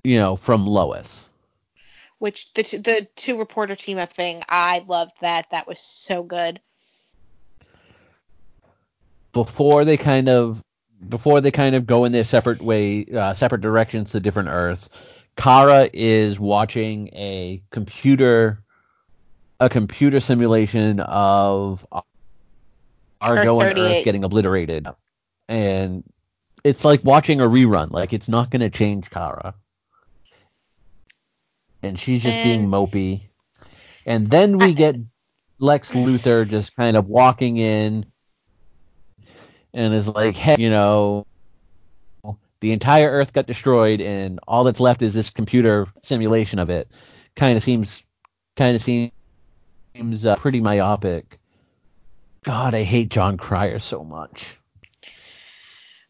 you 0.04 0.18
know, 0.20 0.36
from 0.38 0.66
Lois. 0.68 1.28
which 2.20 2.54
the 2.54 2.64
t- 2.64 2.78
the 2.78 3.08
two 3.16 3.38
reporter 3.40 3.76
team 3.76 3.98
up 3.98 4.14
thing, 4.14 4.42
I 4.48 4.84
loved 4.88 5.20
that. 5.22 5.48
That 5.52 5.68
was 5.68 5.80
so 5.80 6.24
good. 6.24 6.62
Before 9.34 9.84
they 9.86 9.98
kind 9.98 10.30
of 10.30 10.64
before 11.10 11.42
they 11.42 11.52
kind 11.52 11.76
of 11.76 11.86
go 11.86 12.06
in 12.06 12.12
their 12.12 12.26
separate 12.26 12.62
way, 12.62 13.06
uh, 13.06 13.34
separate 13.34 13.62
directions 13.62 14.12
to 14.12 14.20
different 14.20 14.50
Earths, 14.50 14.90
Kara 15.36 15.90
is 15.94 16.40
watching 16.40 17.10
a 17.14 17.62
computer 17.72 18.64
a 19.60 19.70
computer 19.70 20.20
simulation 20.20 21.00
of 21.00 21.86
Argo 23.22 23.60
and 23.60 23.76
38. 23.76 23.98
Earth 24.00 24.06
getting 24.06 24.24
obliterated. 24.24 24.88
And 25.48 26.04
it's 26.64 26.86
like 26.86 27.04
watching 27.04 27.42
a 27.42 27.46
rerun. 27.48 27.92
Like 27.92 28.14
it's 28.14 28.30
not 28.30 28.52
going 28.52 28.60
to 28.62 28.70
change 28.70 29.10
Kara. 29.10 29.56
And 31.82 32.00
she's 32.00 32.22
just 32.22 32.44
being 32.44 32.66
And- 32.66 32.70
mopey. 32.74 33.22
And 34.06 34.30
then 34.30 34.58
we 34.58 34.66
I- 34.68 34.72
get 34.72 34.96
Lex 35.60 35.92
Luthor 35.92 36.48
just 36.48 36.76
kind 36.76 36.96
of 36.96 37.08
walking 37.08 37.58
in 37.58 38.06
and 39.78 39.94
is 39.94 40.08
like, 40.08 40.36
hey, 40.36 40.56
you 40.58 40.72
know, 40.72 41.24
the 42.62 42.72
entire 42.72 43.10
Earth 43.10 43.32
got 43.32 43.46
destroyed 43.46 44.02
and 44.02 44.40
all 44.48 44.64
that's 44.64 44.80
left 44.80 45.04
is 45.04 45.14
this 45.14 45.30
computer 45.30 45.88
simulation 46.02 46.58
of 46.58 46.72
it. 46.72 46.90
Kind 47.36 47.56
of 47.56 47.64
seems, 47.64 48.04
kind 48.56 48.76
of 48.76 48.82
seems 48.82 49.12
uh, 50.26 50.36
pretty 50.38 50.60
myopic. 50.62 51.38
God, 52.44 52.74
I 52.74 52.82
hate 52.84 53.10
Jon 53.10 53.38
Cryer 53.38 53.78
so 53.78 54.04
much. 54.04 54.58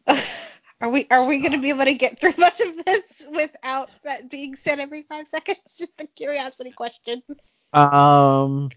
Are 0.80 0.90
we 0.90 1.08
are 1.10 1.26
we 1.26 1.42
gonna 1.42 1.58
be 1.58 1.70
able 1.70 1.86
to 1.86 1.94
get 1.94 2.20
through 2.20 2.34
much 2.38 2.60
of 2.60 2.84
this 2.84 3.26
without 3.34 3.90
that 4.04 4.30
being 4.30 4.54
said 4.54 4.78
every 4.78 5.02
five 5.02 5.26
seconds? 5.26 5.58
Just 5.76 5.90
a 5.98 6.06
curiosity 6.06 6.70
question. 6.70 7.20
Um, 7.72 8.70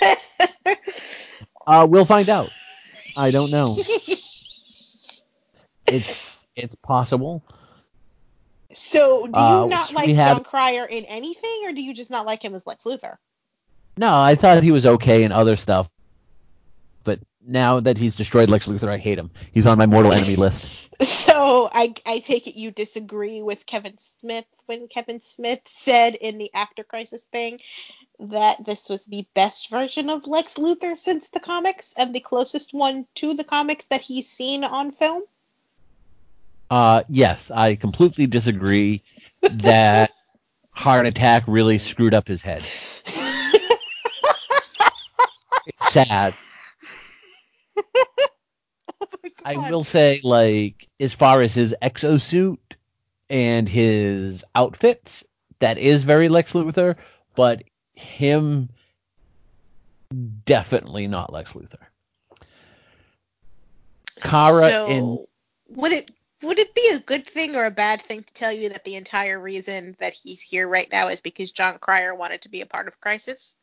uh, 1.66 1.84
we'll 1.90 2.04
find 2.04 2.28
out. 2.28 2.48
I 3.16 3.32
don't 3.32 3.50
know. 3.50 3.76
It's 5.92 6.38
it's 6.56 6.74
possible. 6.74 7.42
so, 8.72 9.26
do 9.26 9.38
you 9.38 9.64
Uh, 9.64 9.66
not 9.66 9.92
like 9.92 10.08
have- 10.10 10.36
Jon 10.38 10.44
Cryer 10.44 10.84
in 10.86 11.04
anything, 11.04 11.62
or 11.64 11.72
do 11.72 11.82
you 11.82 11.94
just 11.94 12.10
not 12.10 12.26
like 12.26 12.42
him 12.44 12.54
as 12.54 12.66
Lex 12.66 12.84
Luthor? 12.84 13.16
No, 13.96 14.18
I 14.18 14.34
thought 14.34 14.62
he 14.62 14.72
was 14.72 14.86
okay 14.86 15.24
in 15.24 15.32
other 15.32 15.56
stuff, 15.56 15.90
but 17.04 17.20
now 17.46 17.80
that 17.80 17.98
he's 17.98 18.16
destroyed 18.16 18.48
Lex 18.48 18.66
Luthor, 18.66 18.88
I 18.88 18.96
hate 18.96 19.18
him. 19.18 19.30
He's 19.52 19.66
on 19.66 19.76
my 19.76 19.86
mortal 19.86 20.12
enemy 20.12 20.36
list. 20.36 20.64
So, 21.00 21.68
I 21.72 21.94
I 22.06 22.20
take 22.20 22.46
it 22.46 22.54
you 22.56 22.70
disagree 22.70 23.42
with 23.42 23.66
Kevin 23.66 23.96
Smith 23.98 24.44
when 24.66 24.86
Kevin 24.86 25.20
Smith 25.20 25.62
said 25.64 26.14
in 26.14 26.38
the 26.38 26.52
After 26.54 26.84
Crisis 26.84 27.24
thing 27.24 27.58
that 28.20 28.64
this 28.64 28.88
was 28.88 29.04
the 29.06 29.26
best 29.34 29.68
version 29.68 30.10
of 30.10 30.28
Lex 30.28 30.54
Luthor 30.54 30.96
since 30.96 31.26
the 31.28 31.40
comics 31.40 31.92
and 31.96 32.14
the 32.14 32.20
closest 32.20 32.72
one 32.72 33.06
to 33.16 33.34
the 33.34 33.42
comics 33.42 33.86
that 33.86 34.00
he's 34.02 34.28
seen 34.30 34.62
on 34.62 34.92
film. 34.92 35.22
Uh, 36.72 37.02
yes, 37.10 37.50
I 37.50 37.74
completely 37.74 38.26
disagree 38.26 39.02
that 39.42 40.10
heart 40.70 41.04
attack 41.04 41.44
really 41.46 41.76
screwed 41.76 42.14
up 42.14 42.26
his 42.26 42.40
head. 42.40 42.62
It's 45.66 45.90
sad. 45.90 46.34
Oh 47.76 47.82
I 49.44 49.70
will 49.70 49.84
say, 49.84 50.22
like, 50.24 50.88
as 50.98 51.12
far 51.12 51.42
as 51.42 51.52
his 51.52 51.76
exosuit 51.82 52.56
and 53.28 53.68
his 53.68 54.42
outfits, 54.54 55.26
that 55.58 55.76
is 55.76 56.04
very 56.04 56.30
Lex 56.30 56.54
Luthor, 56.54 56.96
but 57.36 57.64
him 57.92 58.70
definitely 60.46 61.06
not 61.06 61.34
Lex 61.34 61.52
Luthor. 61.52 61.84
Kara 64.22 64.70
so, 64.70 64.86
in- 64.88 65.26
would 65.76 65.92
it 65.92 66.10
would 66.42 66.58
it 66.58 66.74
be 66.74 66.90
a 66.94 66.98
good 66.98 67.26
thing 67.26 67.56
or 67.56 67.64
a 67.64 67.70
bad 67.70 68.02
thing 68.02 68.22
to 68.22 68.34
tell 68.34 68.52
you 68.52 68.70
that 68.70 68.84
the 68.84 68.96
entire 68.96 69.38
reason 69.38 69.96
that 70.00 70.12
he's 70.12 70.40
here 70.40 70.68
right 70.68 70.88
now 70.90 71.08
is 71.08 71.20
because 71.20 71.52
Jon 71.52 71.78
Cryer 71.78 72.14
wanted 72.14 72.42
to 72.42 72.48
be 72.48 72.60
a 72.60 72.66
part 72.66 72.88
of 72.88 73.00
Crisis? 73.00 73.54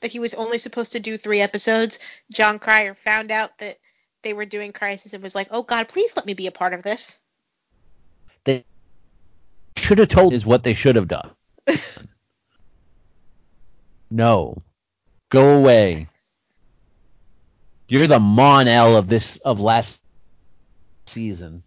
That 0.00 0.10
he 0.10 0.18
was 0.18 0.34
only 0.34 0.58
supposed 0.58 0.92
to 0.92 1.00
do 1.00 1.16
three 1.16 1.40
episodes. 1.40 1.98
Jon 2.32 2.58
Cryer 2.58 2.94
found 2.94 3.30
out 3.30 3.58
that 3.58 3.76
they 4.22 4.32
were 4.32 4.46
doing 4.46 4.72
Crisis 4.72 5.12
and 5.12 5.22
was 5.22 5.34
like, 5.34 5.48
"Oh 5.50 5.62
God, 5.62 5.88
please 5.88 6.14
let 6.16 6.26
me 6.26 6.34
be 6.34 6.46
a 6.46 6.52
part 6.52 6.74
of 6.74 6.82
this." 6.82 7.20
They 8.44 8.64
should 9.76 9.98
have 9.98 10.08
told 10.08 10.32
is 10.32 10.46
what 10.46 10.62
they 10.62 10.74
should 10.74 10.96
have 10.96 11.08
done. 11.08 11.30
no. 14.10 14.56
Go 15.30 15.58
away. 15.58 16.08
You're 17.88 18.06
the 18.06 18.20
Mon-El 18.20 18.96
of 18.96 19.08
this 19.08 19.36
of 19.38 19.60
last 19.60 20.00
season. 21.10 21.62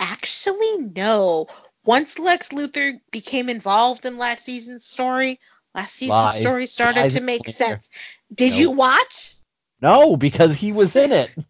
Actually, 0.00 0.76
no. 0.94 1.46
Once 1.84 2.18
Lex 2.18 2.48
Luthor 2.48 3.00
became 3.12 3.48
involved 3.48 4.04
in 4.06 4.18
last 4.18 4.44
season's 4.44 4.84
story, 4.84 5.38
last 5.74 5.94
season's 5.94 6.10
Lies. 6.10 6.36
story 6.40 6.66
started 6.66 7.00
Lies 7.02 7.14
to 7.14 7.22
make 7.22 7.48
sense. 7.48 7.88
Did 8.34 8.50
Nope. 8.50 8.60
you 8.60 8.70
watch? 8.72 9.36
No, 9.80 10.16
because 10.16 10.54
he 10.54 10.72
was 10.72 10.96
in 10.96 11.12
it. 11.12 11.34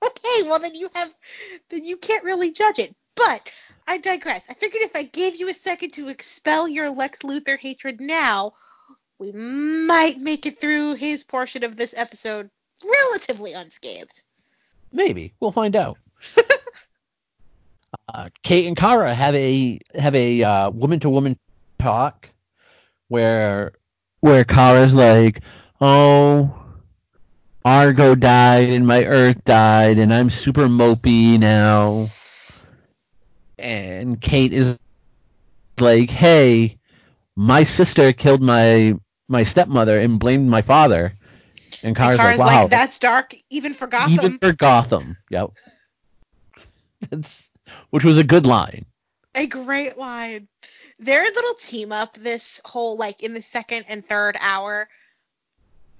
Okay, 0.00 0.46
well 0.48 0.60
then 0.60 0.76
you 0.76 0.88
have 0.94 1.12
then 1.70 1.84
you 1.84 1.96
can't 1.96 2.22
really 2.22 2.52
judge 2.52 2.78
it. 2.78 2.94
But 3.16 3.50
I 3.84 3.98
digress. 3.98 4.44
I 4.48 4.54
figured 4.54 4.82
if 4.82 4.94
I 4.94 5.02
gave 5.02 5.34
you 5.34 5.48
a 5.50 5.54
second 5.54 5.94
to 5.94 6.06
expel 6.08 6.68
your 6.68 6.90
Lex 6.90 7.20
Luthor 7.22 7.58
hatred 7.58 8.00
now, 8.00 8.52
we 9.18 9.32
might 9.32 10.18
make 10.20 10.46
it 10.46 10.60
through 10.60 10.94
his 10.94 11.24
portion 11.24 11.64
of 11.64 11.76
this 11.76 11.94
episode 11.96 12.48
relatively 12.84 13.54
unscathed. 13.54 14.22
Maybe 14.92 15.34
we'll 15.40 15.50
find 15.50 15.74
out. 15.74 15.98
Uh, 18.14 18.28
Kate 18.42 18.66
and 18.66 18.76
Kara 18.76 19.14
have 19.14 19.34
a 19.34 19.80
have 19.94 20.14
a 20.14 20.42
uh, 20.42 20.70
woman 20.70 21.00
to 21.00 21.10
woman 21.10 21.38
talk 21.78 22.30
where 23.08 23.72
where 24.20 24.44
Kara's 24.44 24.94
like, 24.94 25.42
"Oh, 25.80 26.54
Argo 27.64 28.14
died 28.14 28.70
and 28.70 28.86
my 28.86 29.04
Earth 29.04 29.44
died 29.44 29.98
and 29.98 30.12
I'm 30.12 30.30
super 30.30 30.66
mopey 30.66 31.38
now," 31.38 32.08
and 33.58 34.20
Kate 34.20 34.52
is 34.52 34.78
like, 35.78 36.10
"Hey, 36.10 36.78
my 37.36 37.64
sister 37.64 38.12
killed 38.12 38.42
my 38.42 38.94
my 39.28 39.44
stepmother 39.44 39.98
and 39.98 40.18
blamed 40.18 40.48
my 40.48 40.62
father." 40.62 41.14
And 41.82 41.88
And 41.90 41.96
Kara's, 41.96 42.16
Kara's 42.16 42.38
like, 42.38 42.46
like, 42.46 42.62
"Wow, 42.62 42.66
that's 42.68 42.98
dark 42.98 43.34
even 43.50 43.74
for 43.74 43.86
Gotham. 43.86 44.12
even 44.12 44.38
for 44.38 44.52
Gotham. 44.52 45.16
Yep. 45.30 45.50
Which 47.90 48.04
was 48.04 48.18
a 48.18 48.24
good 48.24 48.46
line. 48.46 48.86
A 49.34 49.46
great 49.46 49.98
line. 49.98 50.48
Their 50.98 51.22
little 51.24 51.54
team 51.54 51.92
up 51.92 52.16
this 52.16 52.60
whole 52.64 52.96
like 52.96 53.22
in 53.22 53.34
the 53.34 53.42
second 53.42 53.84
and 53.88 54.04
third 54.04 54.36
hour. 54.40 54.88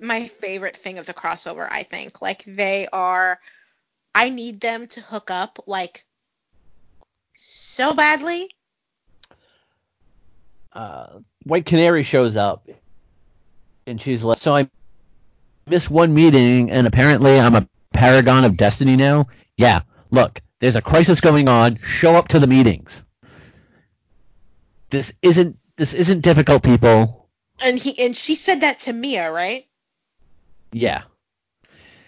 My 0.00 0.26
favorite 0.26 0.76
thing 0.76 0.98
of 0.98 1.06
the 1.06 1.14
crossover, 1.14 1.68
I 1.70 1.82
think. 1.82 2.22
Like 2.22 2.44
they 2.46 2.88
are 2.92 3.38
I 4.14 4.30
need 4.30 4.60
them 4.60 4.86
to 4.88 5.00
hook 5.00 5.30
up 5.30 5.62
like 5.66 6.04
so 7.34 7.94
badly. 7.94 8.50
Uh, 10.72 11.20
White 11.44 11.66
Canary 11.66 12.02
shows 12.02 12.36
up, 12.36 12.68
and 13.86 14.00
she's 14.00 14.22
like, 14.22 14.38
"So 14.38 14.54
I 14.54 14.68
missed 15.68 15.90
one 15.90 16.14
meeting 16.14 16.70
and 16.70 16.86
apparently 16.86 17.38
I'm 17.38 17.54
a 17.54 17.68
paragon 17.92 18.44
of 18.44 18.56
destiny 18.56 18.96
now. 18.96 19.28
Yeah, 19.56 19.82
look, 20.10 20.40
there's 20.60 20.76
a 20.76 20.82
crisis 20.82 21.20
going 21.20 21.48
on. 21.48 21.76
Show 21.76 22.14
up 22.14 22.28
to 22.28 22.38
the 22.38 22.46
meetings. 22.46 23.02
This 24.90 25.12
isn't 25.22 25.58
this 25.76 25.94
isn't 25.94 26.22
difficult, 26.22 26.62
people. 26.62 27.28
And 27.62 27.78
he 27.78 28.04
and 28.04 28.16
she 28.16 28.34
said 28.34 28.62
that 28.62 28.80
to 28.80 28.92
Mia, 28.92 29.32
right? 29.32 29.66
Yeah. 30.72 31.02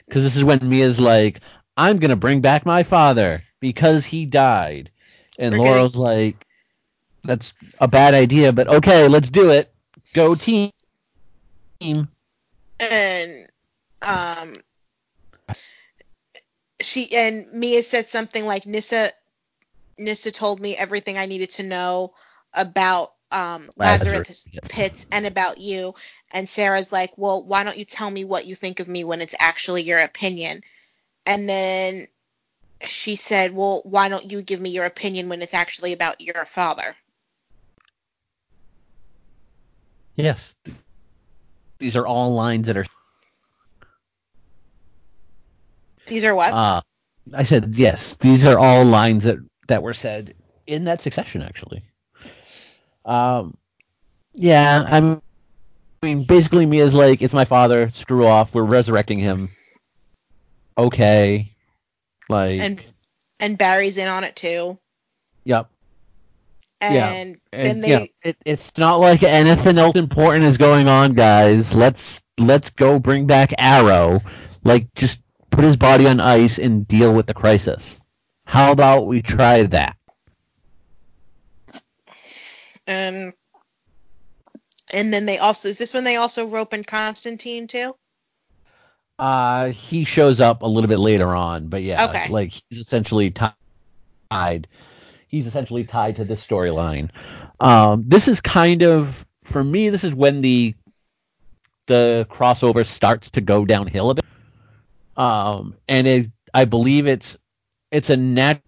Because 0.06 0.24
this 0.24 0.36
is 0.36 0.44
when 0.44 0.68
Mia's 0.68 0.98
like, 0.98 1.40
I'm 1.76 1.98
gonna 1.98 2.16
bring 2.16 2.40
back 2.40 2.66
my 2.66 2.82
father 2.82 3.40
because 3.60 4.04
he 4.04 4.26
died, 4.26 4.90
and 5.38 5.52
We're 5.52 5.58
gonna- 5.58 5.70
Laurel's 5.70 5.96
like, 5.96 6.46
that's 7.24 7.52
a 7.80 7.86
bad 7.88 8.14
idea, 8.14 8.52
but 8.52 8.66
okay, 8.66 9.06
let's 9.08 9.28
do 9.28 9.50
it. 9.50 9.72
Go 10.14 10.34
team. 10.34 10.70
and 11.80 13.46
um 14.02 14.54
she 16.80 17.14
and 17.16 17.52
Mia 17.52 17.82
said 17.82 18.06
something 18.06 18.44
like 18.44 18.66
Nyssa 18.66 19.10
Nyssa 19.98 20.30
told 20.30 20.60
me 20.60 20.76
everything 20.76 21.18
I 21.18 21.26
needed 21.26 21.50
to 21.52 21.62
know 21.62 22.14
about 22.54 23.12
um 23.30 23.68
Lazarus, 23.76 24.18
Lazarus, 24.18 24.48
yes. 24.52 24.60
Pits 24.68 25.06
and 25.12 25.26
about 25.26 25.58
you 25.58 25.94
and 26.30 26.48
Sara's 26.48 26.92
like, 26.92 27.12
"Well, 27.16 27.44
why 27.44 27.64
don't 27.64 27.76
you 27.78 27.84
tell 27.84 28.10
me 28.10 28.24
what 28.24 28.46
you 28.46 28.54
think 28.54 28.80
of 28.80 28.88
me 28.88 29.04
when 29.04 29.20
it's 29.20 29.34
actually 29.38 29.82
your 29.82 30.00
opinion?" 30.00 30.62
And 31.26 31.48
then 31.48 32.06
she 32.86 33.16
said, 33.16 33.54
"Well, 33.54 33.82
why 33.84 34.08
don't 34.08 34.30
you 34.30 34.42
give 34.42 34.60
me 34.60 34.70
your 34.70 34.86
opinion 34.86 35.28
when 35.28 35.42
it's 35.42 35.54
actually 35.54 35.92
about 35.92 36.20
your 36.20 36.44
father?" 36.46 36.96
Yes. 40.16 40.54
These 41.78 41.96
are 41.96 42.06
all 42.06 42.34
lines 42.34 42.66
that 42.66 42.76
are. 42.76 42.86
These 46.10 46.24
are 46.24 46.34
what? 46.34 46.52
Uh, 46.52 46.80
I 47.32 47.44
said 47.44 47.74
yes. 47.74 48.16
These 48.16 48.44
are 48.44 48.58
all 48.58 48.84
lines 48.84 49.24
that 49.24 49.38
that 49.68 49.82
were 49.82 49.94
said 49.94 50.34
in 50.66 50.84
that 50.84 51.00
succession, 51.00 51.42
actually. 51.42 51.82
Um, 53.04 53.56
yeah, 54.34 54.84
I'm- 54.88 55.22
I 56.02 56.06
mean, 56.06 56.24
basically, 56.24 56.64
Mia's 56.66 56.94
like, 56.94 57.20
it's 57.22 57.34
my 57.34 57.44
father. 57.44 57.90
Screw 57.90 58.26
off. 58.26 58.54
We're 58.54 58.62
resurrecting 58.64 59.18
him. 59.18 59.50
Okay. 60.78 61.54
Like, 62.28 62.60
and 62.60 62.80
and 63.38 63.58
Barry's 63.58 63.96
in 63.98 64.08
on 64.08 64.24
it 64.24 64.34
too. 64.36 64.78
yep. 65.44 65.68
And 66.80 66.94
Yeah, 66.94 67.10
then 67.10 67.40
And, 67.52 67.84
they 67.84 67.90
yeah, 67.90 68.04
it, 68.22 68.36
it's 68.46 68.78
not 68.78 68.96
like 69.00 69.22
anything 69.22 69.76
else 69.76 69.96
important 69.96 70.44
is 70.46 70.56
going 70.56 70.88
on, 70.88 71.12
guys. 71.12 71.74
Let's 71.74 72.20
let's 72.38 72.70
go 72.70 72.98
bring 72.98 73.26
back 73.26 73.52
Arrow. 73.58 74.20
Like, 74.64 74.94
just 74.94 75.20
put 75.50 75.64
his 75.64 75.76
body 75.76 76.06
on 76.06 76.20
ice 76.20 76.58
and 76.58 76.86
deal 76.86 77.12
with 77.12 77.26
the 77.26 77.34
crisis. 77.34 78.00
How 78.44 78.72
about 78.72 79.06
we 79.06 79.22
try 79.22 79.64
that? 79.64 79.96
Um, 82.88 83.32
and 84.92 85.12
then 85.12 85.26
they 85.26 85.38
also 85.38 85.68
is 85.68 85.78
this 85.78 85.94
when 85.94 86.04
they 86.04 86.16
also 86.16 86.48
rope 86.48 86.74
in 86.74 86.82
Constantine 86.82 87.66
too? 87.66 87.94
Uh, 89.18 89.68
he 89.68 90.04
shows 90.04 90.40
up 90.40 90.62
a 90.62 90.66
little 90.66 90.88
bit 90.88 90.98
later 90.98 91.28
on, 91.28 91.68
but 91.68 91.82
yeah, 91.82 92.06
Okay. 92.06 92.28
like 92.28 92.52
he's 92.68 92.80
essentially 92.80 93.30
tied. 93.30 94.66
He's 95.28 95.46
essentially 95.46 95.84
tied 95.84 96.16
to 96.16 96.24
this 96.24 96.44
storyline. 96.44 97.10
Um, 97.60 98.02
this 98.06 98.26
is 98.26 98.40
kind 98.40 98.82
of 98.82 99.24
for 99.44 99.62
me. 99.62 99.90
This 99.90 100.04
is 100.04 100.14
when 100.14 100.40
the 100.40 100.74
the 101.86 102.26
crossover 102.30 102.84
starts 102.86 103.32
to 103.32 103.40
go 103.40 103.64
downhill 103.64 104.10
a 104.10 104.14
bit. 104.14 104.24
Um, 105.16 105.76
and 105.88 106.06
it, 106.06 106.26
I 106.54 106.64
believe 106.64 107.06
it's 107.06 107.36
it's 107.90 108.10
a 108.10 108.16
natural 108.16 108.62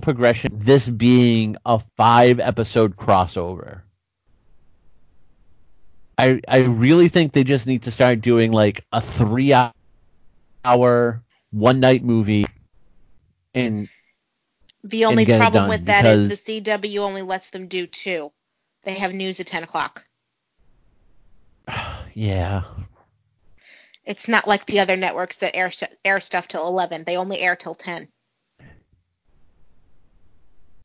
progression. 0.00 0.52
This 0.54 0.88
being 0.88 1.56
a 1.64 1.80
five 1.96 2.40
episode 2.40 2.96
crossover. 2.96 3.82
I 6.18 6.40
I 6.48 6.58
really 6.64 7.08
think 7.08 7.32
they 7.32 7.44
just 7.44 7.66
need 7.66 7.84
to 7.84 7.90
start 7.90 8.20
doing 8.20 8.52
like 8.52 8.84
a 8.92 9.00
three 9.00 9.54
hour 10.64 11.22
one 11.50 11.80
night 11.80 12.04
movie 12.04 12.46
and 13.54 13.88
The 14.84 15.06
only 15.06 15.24
problem 15.24 15.68
with 15.68 15.86
that 15.86 16.04
is 16.06 16.28
the 16.28 16.60
CW 16.62 16.98
only 16.98 17.22
lets 17.22 17.50
them 17.50 17.68
do 17.68 17.86
two. 17.86 18.32
They 18.84 18.94
have 18.94 19.14
news 19.14 19.40
at 19.40 19.46
ten 19.46 19.62
o'clock. 19.62 20.04
yeah 22.14 22.62
It's 24.08 24.26
not 24.26 24.48
like 24.48 24.64
the 24.64 24.80
other 24.80 24.96
networks 24.96 25.36
that 25.36 25.54
air 25.54 25.70
air 26.02 26.18
stuff 26.18 26.48
till 26.48 26.66
eleven. 26.66 27.04
They 27.04 27.18
only 27.18 27.40
air 27.40 27.54
till 27.56 27.74
ten. 27.74 28.08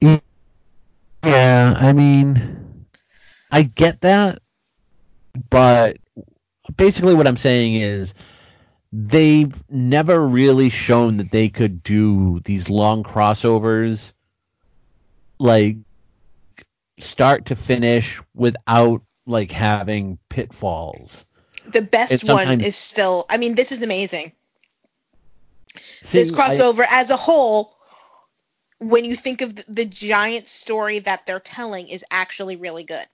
yeah 0.02 1.74
I 1.78 1.94
mean 1.94 2.86
I 3.50 3.64
get 3.64 4.02
that 4.02 4.42
but 5.50 5.96
basically 6.76 7.16
what 7.16 7.26
I'm 7.26 7.38
saying 7.38 7.76
is 7.76 8.14
they've 8.92 9.56
never 9.70 10.20
really 10.20 10.70
shown 10.70 11.16
that 11.18 11.32
they 11.32 11.48
could 11.48 11.82
do 11.82 12.42
these 12.44 12.70
long 12.70 13.04
crossovers 13.04 14.12
like 15.40 15.78
start 17.00 17.46
to 17.46 17.56
finish 17.56 18.22
without 18.36 19.02
like 19.26 19.54
having 19.54 20.20
pitfalls 20.28 21.24
The 21.68 21.82
best 21.82 22.24
one 22.28 22.62
is 22.62 22.76
still. 22.76 23.26
I 23.30 23.38
mean, 23.38 23.56
this 23.56 23.72
is 23.72 23.82
amazing. 23.82 24.34
See, 26.04 26.18
this 26.20 26.32
I- 26.34 26.50
crossover 26.50 26.84
as 26.90 27.10
a 27.10 27.18
whole, 27.18 27.76
when 28.80 29.06
you 29.06 29.16
think 29.16 29.42
of 29.42 29.56
the, 29.56 29.66
the 29.70 29.86
giant 29.86 30.48
story 30.48 31.00
that 31.00 31.26
they're 31.26 31.40
telling, 31.40 31.88
is 31.88 32.04
actually 32.12 32.58
really 32.58 32.84
good. 32.84 33.06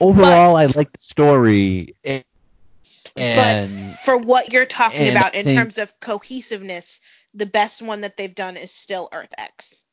overall, 0.00 0.56
I 0.56 0.66
like 0.66 0.92
the 0.92 1.00
story, 1.00 1.94
and, 2.04 2.24
but 3.16 3.68
for 4.04 4.16
what 4.16 4.52
you're 4.52 4.66
talking 4.66 5.08
about 5.08 5.34
I 5.34 5.38
in 5.38 5.44
think- 5.44 5.58
terms 5.58 5.78
of 5.78 5.92
cohesiveness, 6.00 7.00
the 7.34 7.46
best 7.46 7.82
one 7.82 8.00
that 8.00 8.16
they've 8.16 8.34
done 8.34 8.56
is 8.56 8.72
still 8.72 9.08
Earth 9.12 9.32
X. 9.38 9.84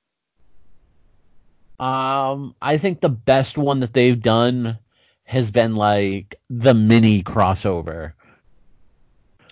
um, 1.80 2.56
I 2.62 2.78
think 2.78 3.02
the 3.02 3.10
best 3.10 3.58
one 3.58 3.82
that 3.82 3.94
they've 3.94 4.20
done 4.20 4.78
has 5.32 5.50
been 5.50 5.78
like 5.78 6.36
the 6.50 6.74
mini 6.74 7.24
crossover 7.24 8.12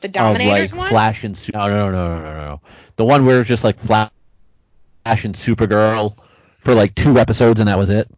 The 0.01 0.09
of 0.09 0.13
Dominators 0.13 0.73
like 0.73 0.79
one. 0.81 0.89
Flash 0.89 1.23
and 1.23 1.37
Su- 1.37 1.53
no, 1.53 1.69
no, 1.69 1.89
no, 1.89 2.17
no, 2.17 2.21
no, 2.21 2.33
no, 2.33 2.61
the 2.97 3.05
one 3.05 3.25
where 3.25 3.39
it's 3.39 3.47
just 3.47 3.63
like 3.63 3.79
Flash 3.79 4.11
and 5.05 5.33
Supergirl 5.33 6.17
for 6.59 6.73
like 6.73 6.95
two 6.95 7.17
episodes 7.17 7.61
and 7.61 7.69
that 7.69 7.77
was 7.77 7.89
it. 7.89 8.11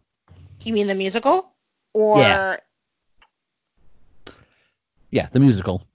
You 0.64 0.72
mean 0.72 0.88
the 0.88 0.96
musical? 0.96 1.54
Or 1.94 2.18
Yeah. 2.18 2.56
Yeah, 5.12 5.28
the 5.30 5.38
musical. 5.38 5.86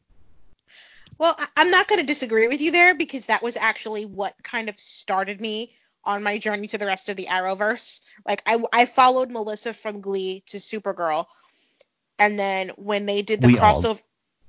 well, 1.18 1.38
I'm 1.58 1.70
not 1.70 1.90
going 1.90 2.00
to 2.00 2.08
disagree 2.08 2.48
with 2.48 2.62
you 2.62 2.72
there 2.72 2.96
because 2.96 3.26
that 3.26 3.44
was 3.44 3.58
actually 3.58 4.06
what 4.06 4.34
kind 4.42 4.70
of 4.70 4.80
started 4.80 5.42
me 5.42 5.74
on 6.06 6.24
my 6.24 6.38
journey 6.38 6.68
to 6.68 6.78
the 6.78 6.86
rest 6.86 7.10
of 7.10 7.18
the 7.18 7.26
Arrowverse. 7.26 8.06
Like 8.26 8.42
I, 8.46 8.64
I 8.72 8.86
followed 8.86 9.32
Melissa 9.32 9.74
from 9.74 10.00
Glee 10.00 10.44
to 10.48 10.58
Supergirl, 10.58 11.26
and 12.20 12.38
then 12.38 12.70
when 12.78 13.06
they 13.06 13.22
did 13.22 13.42
the 13.42 13.48
We 13.48 13.60
all- 13.60 13.76
crossover, 13.82 14.02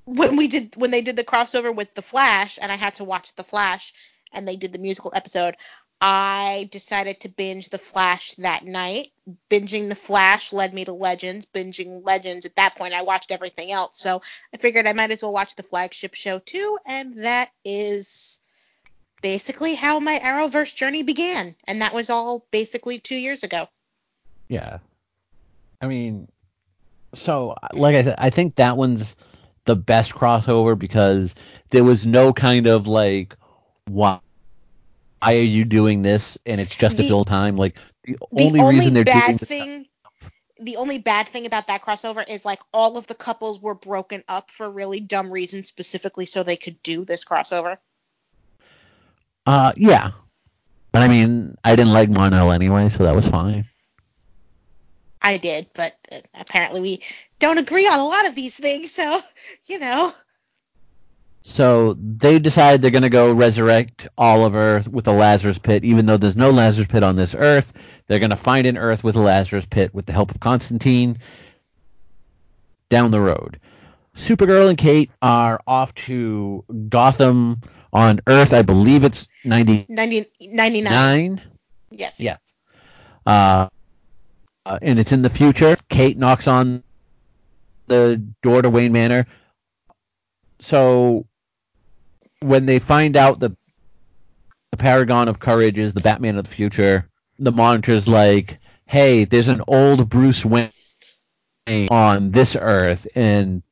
when 0.04 0.36
we 0.36 0.48
did 0.48 0.74
when 0.76 0.90
they 0.90 1.02
did 1.02 1.16
the 1.16 1.24
crossover 1.24 1.74
with 1.74 1.94
the 1.94 2.02
Flash, 2.02 2.58
and 2.60 2.72
I 2.72 2.76
had 2.76 2.94
to 2.94 3.04
watch 3.04 3.34
the 3.34 3.44
Flash, 3.44 3.92
and 4.32 4.46
they 4.48 4.56
did 4.56 4.72
the 4.72 4.78
musical 4.78 5.12
episode. 5.14 5.54
I 6.00 6.68
decided 6.70 7.20
to 7.20 7.28
binge 7.28 7.70
the 7.70 7.78
Flash 7.78 8.34
that 8.34 8.64
night. 8.64 9.08
Binging 9.50 9.88
the 9.88 9.96
Flash 9.96 10.52
led 10.52 10.72
me 10.72 10.84
to 10.84 10.92
Legends. 10.92 11.44
Binging 11.46 12.06
Legends 12.06 12.46
at 12.46 12.54
that 12.54 12.76
point, 12.76 12.94
I 12.94 13.02
watched 13.02 13.32
everything 13.32 13.72
else. 13.72 14.00
So 14.00 14.22
I 14.54 14.58
figured 14.58 14.86
I 14.86 14.92
might 14.92 15.10
as 15.10 15.22
well 15.22 15.32
watch 15.32 15.56
the 15.56 15.64
flagship 15.64 16.14
show 16.14 16.38
too, 16.38 16.78
and 16.86 17.24
that 17.24 17.50
is 17.64 18.38
basically 19.22 19.74
how 19.74 19.98
my 19.98 20.20
Arrowverse 20.20 20.72
journey 20.74 21.02
began. 21.02 21.56
And 21.66 21.82
that 21.82 21.92
was 21.92 22.10
all 22.10 22.46
basically 22.52 23.00
two 23.00 23.16
years 23.16 23.42
ago. 23.42 23.68
Yeah. 24.46 24.78
I 25.82 25.88
mean, 25.88 26.28
so 27.14 27.56
like 27.72 27.97
I 27.97 28.05
said, 28.05 28.14
I 28.18 28.30
think 28.30 28.56
that 28.56 28.76
one's 28.76 29.14
the 29.64 29.76
best 29.76 30.12
crossover 30.14 30.78
because 30.78 31.35
there 31.70 31.85
was 31.85 32.06
no 32.06 32.32
kind 32.32 32.66
of 32.66 32.86
like 32.86 33.36
why 33.86 34.20
why 35.20 35.35
are 35.36 35.40
you 35.40 35.64
doing 35.64 36.02
this 36.02 36.39
and 36.47 36.60
it's 36.60 36.74
just 36.74 36.97
to 36.97 37.02
The- 37.02 37.09
fill 37.09 37.24
time? 37.24 37.56
Like 37.56 37.76
the, 38.05 38.16
The 38.32 38.44
only, 38.44 38.60
only, 38.60 38.74
reason 38.76 38.94
they're 38.94 39.05
doing 39.05 39.36
this 39.36 39.48
thing, 39.48 39.86
the 40.60 40.76
only 40.76 40.98
bad 40.98 41.28
thing 41.28 41.47
about 41.47 41.66
that 41.66 41.82
crossover 41.82 42.28
is 42.28 42.44
like 42.44 42.60
all 42.72 42.97
of 42.98 43.06
the 43.06 43.14
couples 43.14 43.60
were 43.60 43.74
broken 43.74 44.22
up 44.28 44.51
for 44.51 44.70
really 44.70 45.01
dumb 45.01 45.32
reasons, 45.32 45.68
specifically 45.68 46.24
so 46.24 46.43
they 46.43 46.56
could 46.56 46.82
do 46.82 47.05
this 47.05 47.24
crossover. 47.24 47.78
uh 49.47 49.72
yeah. 49.76 50.12
But 50.93 51.02
I 51.02 51.09
mean 51.09 51.56
I 51.64 51.76
didn't 51.76 51.93
like 51.93 52.09
Mon-El 52.09 52.52
anyway 52.52 52.89
so 52.89 53.05
that 53.05 53.14
was 53.14 53.26
fine 53.26 53.66
I 55.20 55.36
did, 55.36 55.68
but 55.74 55.94
uh, 56.10 56.20
apparently 56.34 56.80
we 56.80 57.02
don't 57.38 57.58
agree 57.58 57.86
on 57.86 57.98
a 57.98 58.06
lot 58.06 58.28
of 58.28 58.34
these 58.34 58.56
things, 58.56 58.92
so 58.92 59.20
you 59.66 59.78
know. 59.78 60.12
So 61.42 61.94
they 61.94 62.38
decide 62.38 62.82
they're 62.82 62.90
going 62.90 63.02
to 63.02 63.08
go 63.08 63.32
resurrect 63.32 64.06
Oliver 64.18 64.82
with 64.90 65.08
a 65.08 65.12
Lazarus 65.12 65.58
pit, 65.58 65.84
even 65.84 66.06
though 66.06 66.18
there's 66.18 66.36
no 66.36 66.50
Lazarus 66.50 66.88
pit 66.88 67.02
on 67.02 67.16
this 67.16 67.34
Earth. 67.34 67.72
They're 68.06 68.18
going 68.18 68.30
to 68.30 68.36
find 68.36 68.66
an 68.66 68.76
Earth 68.76 69.02
with 69.02 69.16
a 69.16 69.20
Lazarus 69.20 69.64
pit 69.64 69.94
with 69.94 70.06
the 70.06 70.12
help 70.12 70.30
of 70.30 70.40
Constantine 70.40 71.16
down 72.90 73.10
the 73.10 73.20
road. 73.20 73.60
Supergirl 74.14 74.68
and 74.68 74.76
Kate 74.76 75.10
are 75.22 75.60
off 75.66 75.94
to 75.94 76.64
Gotham 76.88 77.60
on 77.92 78.20
Earth. 78.26 78.52
I 78.52 78.62
believe 78.62 79.04
it's 79.04 79.26
99. 79.44 79.86
90, 79.88 80.26
99. 80.40 81.40
Yes. 81.90 82.20
Yeah. 82.20 82.36
Uh, 83.24 83.68
uh, 84.68 84.78
and 84.82 84.98
it's 84.98 85.12
in 85.12 85.22
the 85.22 85.30
future. 85.30 85.76
Kate 85.88 86.18
knocks 86.18 86.46
on 86.46 86.82
the 87.86 88.22
door 88.42 88.60
to 88.60 88.68
Wayne 88.68 88.92
Manor. 88.92 89.26
So 90.60 91.26
when 92.40 92.66
they 92.66 92.78
find 92.78 93.16
out 93.16 93.40
that 93.40 93.56
the 94.70 94.76
Paragon 94.76 95.28
of 95.28 95.38
Courage 95.38 95.78
is 95.78 95.94
the 95.94 96.00
Batman 96.00 96.36
of 96.36 96.44
the 96.44 96.54
future, 96.54 97.08
the 97.38 97.50
monitor's 97.50 98.06
like, 98.06 98.58
"Hey, 98.84 99.24
there's 99.24 99.48
an 99.48 99.62
old 99.66 100.08
Bruce 100.10 100.44
Wayne 100.44 100.70
on 101.90 102.30
this 102.30 102.54
Earth," 102.54 103.06
and 103.14 103.62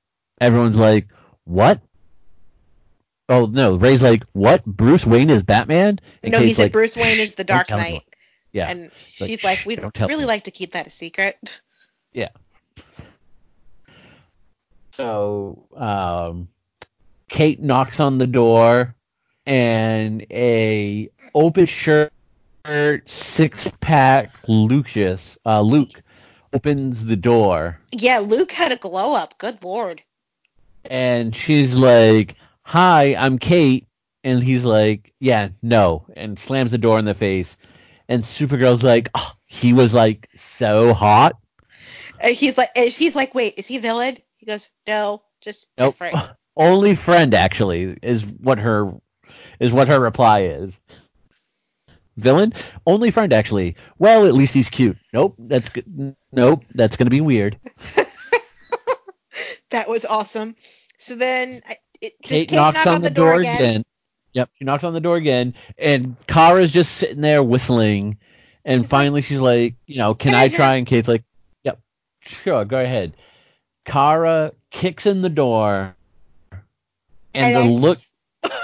everyone's 0.41 0.79
like, 0.79 1.09
"What?" 1.45 1.81
Oh 3.29 3.47
no, 3.47 3.77
Ray's 3.77 4.03
like, 4.03 4.25
"What? 4.33 4.65
Bruce 4.65 5.05
Wayne 5.05 5.31
is 5.31 5.43
Batman?" 5.43 5.99
And 6.23 6.33
no, 6.33 6.39
Kate's 6.39 6.49
he 6.49 6.55
said 6.55 6.63
like, 6.65 6.73
Bruce 6.73 6.97
Wayne 6.97 7.19
is 7.19 7.35
the 7.35 7.45
Dark 7.45 7.69
Knight. 7.69 8.03
Yeah. 8.57 8.71
And 8.71 8.91
she's 9.13 9.45
like, 9.45 9.67
like 9.67 9.67
we'd 9.67 10.09
really 10.09 10.25
like 10.25 10.45
to 10.45 10.51
keep 10.51 10.73
that 10.73 10.87
a 10.87 10.91
secret. 10.91 11.61
Yeah. 12.15 12.31
So, 14.93 15.67
um, 15.77 16.49
Kate 17.29 17.61
knocks 17.61 18.01
on 18.01 18.17
the 18.17 18.27
door, 18.27 18.95
and 19.45 20.25
a 20.31 21.11
open 21.35 21.67
shirt, 21.67 22.11
six 23.05 23.69
pack 23.81 24.31
Lucius, 24.49 25.37
uh, 25.45 25.61
Luke 25.61 25.91
opens 26.55 27.05
the 27.05 27.17
door. 27.17 27.79
Yeah, 27.93 28.21
Luke 28.21 28.53
had 28.53 28.73
a 28.73 28.77
glow 28.77 29.15
up. 29.15 29.37
Good 29.37 29.63
lord. 29.63 30.03
And 30.87 31.37
she's 31.37 31.75
like, 31.75 32.37
"Hi, 32.63 33.15
I'm 33.17 33.39
Kate," 33.39 33.87
and 34.25 34.43
he's 34.43 34.65
like, 34.65 35.13
"Yeah, 35.21 35.49
no," 35.61 36.07
and 36.17 36.39
slams 36.39 36.71
the 36.71 36.79
door 36.79 36.99
in 36.99 37.05
the 37.05 37.13
face. 37.13 37.55
And 38.09 38.23
Supergirl's 38.23 38.83
like, 38.83 39.11
oh, 39.15 39.33
"He 39.47 39.73
was 39.73 39.95
like 39.95 40.29
so 40.37 40.95
hot." 40.95 41.37
And 42.21 42.35
he's 42.35 42.57
like, 42.57 42.69
and 42.77 42.93
she's 42.93 43.17
like, 43.17 43.35
"Wait, 43.35 43.55
is 43.57 43.67
he 43.67 43.79
villain?" 43.79 44.17
He 44.37 44.47
goes, 44.47 44.71
"No, 44.87 45.23
just 45.41 45.71
nope. 45.79 45.95
different." 45.95 46.17
Only 46.57 46.95
friend 46.95 47.35
actually 47.35 47.99
is 48.03 48.25
what 48.25 48.59
her 48.59 48.93
is 49.61 49.73
what 49.73 49.89
her 49.89 50.01
reply 50.01 50.43
is. 50.43 50.79
Villain? 52.17 52.55
Only 52.87 53.11
friend 53.11 53.33
actually. 53.33 53.77
Well, 53.99 54.27
at 54.27 54.35
least 54.35 54.55
he's 54.55 54.71
cute. 54.71 54.97
Nope, 55.13 55.35
that's 55.39 55.69
good. 55.69 56.17
Nope, 56.33 56.65
that's 56.75 56.97
gonna 56.97 57.11
be 57.11 57.21
weird. 57.21 57.59
that 59.71 59.89
was 59.89 60.07
awesome. 60.07 60.57
So 60.99 61.15
then, 61.15 61.61
it, 62.01 62.15
Kate, 62.23 62.49
Kate 62.49 62.53
knocks 62.53 62.77
knock 62.77 62.87
on, 62.87 63.03
the, 63.03 63.09
the 63.09 63.15
door, 63.15 63.33
door 63.33 63.41
again? 63.41 63.57
again? 63.57 63.85
Yep, 64.37 64.51
she 64.59 64.67
knocks 64.67 64.85
on 64.85 64.93
the 64.93 65.01
door 65.01 65.17
again, 65.17 65.55
and 65.79 66.15
Kara's 66.27 66.71
just 66.71 66.93
sitting 66.93 67.23
there 67.23 67.43
whistling, 67.43 68.19
and 68.67 68.83
she's 68.83 68.91
finally 68.91 69.23
like, 69.23 69.25
she's 69.25 69.41
like, 69.41 69.77
you 69.87 69.97
know, 69.97 70.13
can, 70.13 70.33
can 70.33 70.39
I, 70.39 70.45
I 70.45 70.49
try? 70.49 70.75
And 70.75 70.87
Kate's 70.87 71.09
like, 71.09 71.25
yep, 71.65 71.81
sure, 72.21 72.67
go 72.67 72.79
ahead. 72.79 73.17
Kara 73.87 74.53
kicks 74.71 75.07
in 75.07 75.23
the 75.23 75.31
door, 75.31 75.97
and, 76.53 76.61
and 77.33 77.57
the 77.57 77.61
I... 77.61 77.67
look 77.69 77.99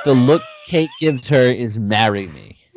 the 0.04 0.12
look 0.12 0.42
Kate 0.66 0.90
gives 1.00 1.26
her 1.28 1.50
is 1.50 1.78
marry 1.78 2.26
me. 2.26 2.58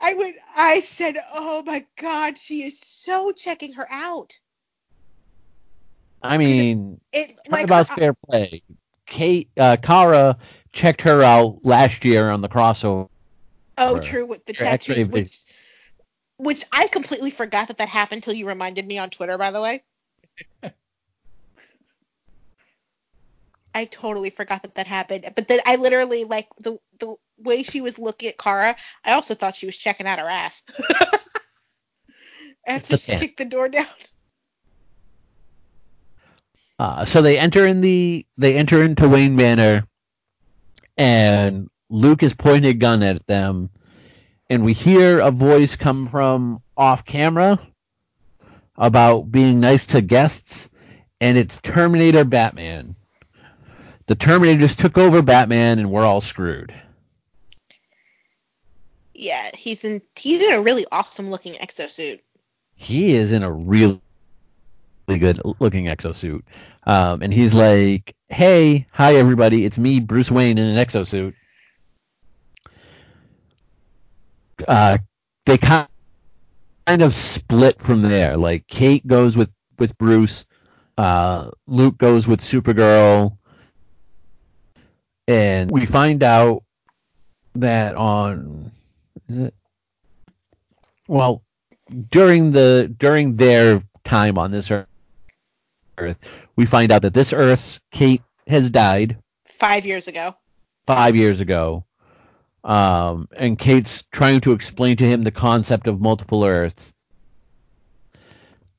I 0.00 0.14
would 0.14 0.34
I 0.54 0.78
said, 0.82 1.16
"Oh 1.34 1.64
my 1.66 1.84
god, 1.96 2.38
she 2.38 2.62
is 2.62 2.78
so 2.78 3.32
checking 3.32 3.72
her 3.72 3.88
out." 3.90 4.38
I 6.22 6.38
mean, 6.38 7.00
it, 7.12 7.30
it 7.30 7.38
like 7.50 7.64
about 7.64 7.88
her, 7.88 7.96
fair 7.96 8.14
play. 8.14 8.62
Kate 9.12 9.50
uh, 9.58 9.76
Kara 9.76 10.38
checked 10.72 11.02
her 11.02 11.22
out 11.22 11.58
last 11.64 12.02
year 12.02 12.30
on 12.30 12.40
the 12.40 12.48
crossover. 12.48 13.10
Oh, 13.76 13.98
true 13.98 14.24
with 14.26 14.46
the 14.46 14.54
tattoos, 14.54 15.06
which 15.08 15.44
which 16.38 16.64
I 16.72 16.86
completely 16.86 17.30
forgot 17.30 17.68
that 17.68 17.76
that 17.76 17.88
happened 17.88 18.20
until 18.20 18.32
you 18.32 18.48
reminded 18.48 18.86
me 18.86 18.96
on 18.98 19.10
Twitter. 19.10 19.36
By 19.36 19.50
the 19.50 19.60
way. 19.60 19.82
I 23.74 23.84
totally 23.84 24.30
forgot 24.30 24.62
that 24.62 24.76
that 24.76 24.86
happened. 24.86 25.26
But 25.36 25.46
then 25.46 25.60
I 25.66 25.76
literally 25.76 26.24
like 26.24 26.48
the 26.58 26.78
the 26.98 27.14
way 27.36 27.64
she 27.64 27.82
was 27.82 27.98
looking 27.98 28.30
at 28.30 28.38
Kara. 28.38 28.74
I 29.04 29.12
also 29.12 29.34
thought 29.34 29.56
she 29.56 29.66
was 29.66 29.76
checking 29.76 30.06
out 30.06 30.20
her 30.20 30.28
ass. 30.28 30.62
After 32.66 32.96
she 32.96 33.16
kicked 33.18 33.36
the 33.36 33.44
door 33.44 33.68
down. 33.68 33.86
Uh, 36.82 37.04
so 37.04 37.22
they 37.22 37.38
enter 37.38 37.66
in 37.66 37.80
the 37.80 38.26
they 38.36 38.56
enter 38.56 38.82
into 38.82 39.08
Wayne 39.08 39.36
Manor, 39.36 39.86
and 40.96 41.70
Luke 41.88 42.22
is 42.22 42.34
pointing 42.34 42.70
a 42.70 42.74
gun 42.74 43.02
at 43.02 43.26
them, 43.26 43.70
and 44.50 44.64
we 44.64 44.72
hear 44.72 45.20
a 45.20 45.30
voice 45.30 45.76
come 45.76 46.08
from 46.08 46.60
off 46.76 47.04
camera 47.04 47.60
about 48.76 49.30
being 49.30 49.60
nice 49.60 49.86
to 49.86 50.00
guests, 50.00 50.68
and 51.20 51.38
it's 51.38 51.60
Terminator 51.60 52.24
Batman 52.24 52.96
the 54.06 54.14
Terminator 54.14 54.60
just 54.60 54.78
took 54.78 54.98
over 54.98 55.22
Batman, 55.22 55.78
and 55.78 55.90
we're 55.90 56.04
all 56.04 56.20
screwed. 56.20 56.74
Yeah, 59.14 59.50
he's 59.54 59.84
in 59.84 60.02
he's 60.16 60.42
in 60.42 60.54
a 60.54 60.62
really 60.62 60.84
awesome 60.90 61.30
looking 61.30 61.54
exosuit. 61.54 62.20
He 62.74 63.12
is 63.12 63.30
in 63.30 63.42
a 63.42 63.52
really 63.52 64.00
good 65.06 65.40
looking 65.58 65.86
exosuit. 65.86 66.42
Um, 66.84 67.22
and 67.22 67.32
he's 67.32 67.54
like, 67.54 68.14
"Hey, 68.28 68.86
hi 68.92 69.16
everybody, 69.16 69.64
it's 69.64 69.78
me, 69.78 70.00
Bruce 70.00 70.30
Wayne, 70.30 70.58
in 70.58 70.66
an 70.66 70.84
exosuit." 70.84 71.34
Uh, 74.66 74.98
they 75.46 75.58
kind 75.58 75.88
of 76.86 77.14
split 77.14 77.80
from 77.80 78.02
there. 78.02 78.36
Like 78.36 78.66
Kate 78.66 79.06
goes 79.06 79.36
with 79.36 79.50
with 79.78 79.96
Bruce, 79.98 80.44
uh, 80.98 81.50
Luke 81.66 81.98
goes 81.98 82.26
with 82.26 82.40
Supergirl, 82.40 83.36
and 85.28 85.70
we 85.70 85.86
find 85.86 86.22
out 86.22 86.64
that 87.54 87.94
on 87.94 88.72
is 89.28 89.36
it 89.36 89.54
well 91.06 91.42
during 92.10 92.50
the 92.52 92.94
during 92.98 93.36
their 93.36 93.82
time 94.04 94.38
on 94.38 94.50
this 94.50 94.70
earth 94.70 94.86
we 96.56 96.66
find 96.66 96.92
out 96.92 97.02
that 97.02 97.14
this 97.14 97.32
earth 97.32 97.80
kate 97.90 98.22
has 98.46 98.70
died 98.70 99.18
five 99.44 99.86
years 99.86 100.08
ago. 100.08 100.34
Five 100.86 101.16
years 101.16 101.40
ago. 101.40 101.84
Um, 102.64 103.28
and 103.36 103.58
kate's 103.58 104.02
trying 104.12 104.40
to 104.42 104.52
explain 104.52 104.96
to 104.98 105.04
him 105.04 105.22
the 105.22 105.30
concept 105.30 105.86
of 105.86 106.00
multiple 106.00 106.44
earths. 106.44 106.92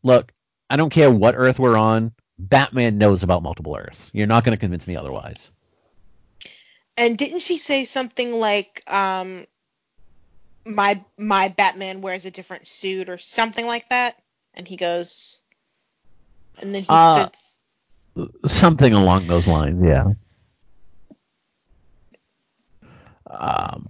Look 0.04 0.32
i 0.70 0.76
don't 0.76 0.90
care 0.90 1.12
what 1.12 1.36
earth 1.36 1.60
we're 1.60 1.78
on 1.78 2.14
batman 2.40 2.98
knows 2.98 3.24
about 3.24 3.44
multiple 3.44 3.76
earths. 3.76 4.10
You're 4.14 4.28
not 4.28 4.44
going 4.44 4.56
to 4.56 4.60
convince 4.60 4.88
me 4.88 4.96
otherwise. 4.96 5.50
And 6.98 7.18
didn't 7.18 7.40
she 7.40 7.58
say 7.58 7.86
something 7.86 8.32
like, 8.32 8.84
um, 8.88 9.46
my 10.66 11.04
my 11.18 11.50
Batman 11.50 12.02
wears 12.02 12.26
a 12.26 12.32
different 12.32 12.68
suit 12.68 13.10
or 13.10 13.18
something 13.18 13.66
like 13.66 13.90
that? 13.90 14.16
And 14.54 14.68
he 14.68 14.78
goes, 14.78 15.42
and 16.62 16.74
then 16.74 16.82
he 16.82 16.88
uh, 16.90 17.28
something 18.46 18.94
along 18.94 19.28
those 19.28 19.48
lines, 19.48 19.82
yeah. 19.82 20.14
Um, 23.30 23.88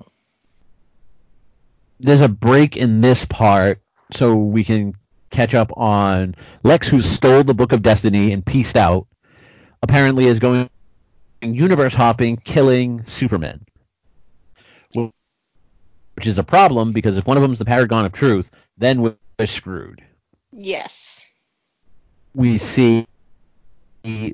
there's 1.99 2.21
a 2.21 2.29
break 2.29 2.77
in 2.77 3.01
this 3.01 3.25
part 3.25 3.81
so 4.11 4.35
we 4.35 4.63
can 4.63 4.95
catch 5.29 5.53
up 5.53 5.75
on 5.75 6.35
Lex, 6.63 6.87
who 6.87 7.01
stole 7.01 7.43
the 7.43 7.53
Book 7.53 7.71
of 7.71 7.81
Destiny 7.81 8.31
and 8.31 8.45
pieced 8.45 8.77
out. 8.77 9.07
Apparently, 9.81 10.25
is 10.25 10.39
going 10.39 10.69
universe 11.41 11.93
hopping, 11.93 12.37
killing 12.37 13.03
Superman. 13.05 13.65
Which 14.93 16.27
is 16.27 16.37
a 16.37 16.43
problem 16.43 16.91
because 16.93 17.17
if 17.17 17.25
one 17.25 17.37
of 17.37 17.41
them 17.41 17.53
is 17.53 17.59
the 17.59 17.65
Paragon 17.65 18.05
of 18.05 18.13
Truth, 18.13 18.51
then 18.77 19.01
we're 19.01 19.45
screwed. 19.45 20.03
Yes. 20.51 21.02
We 22.35 22.57
see 22.57 23.05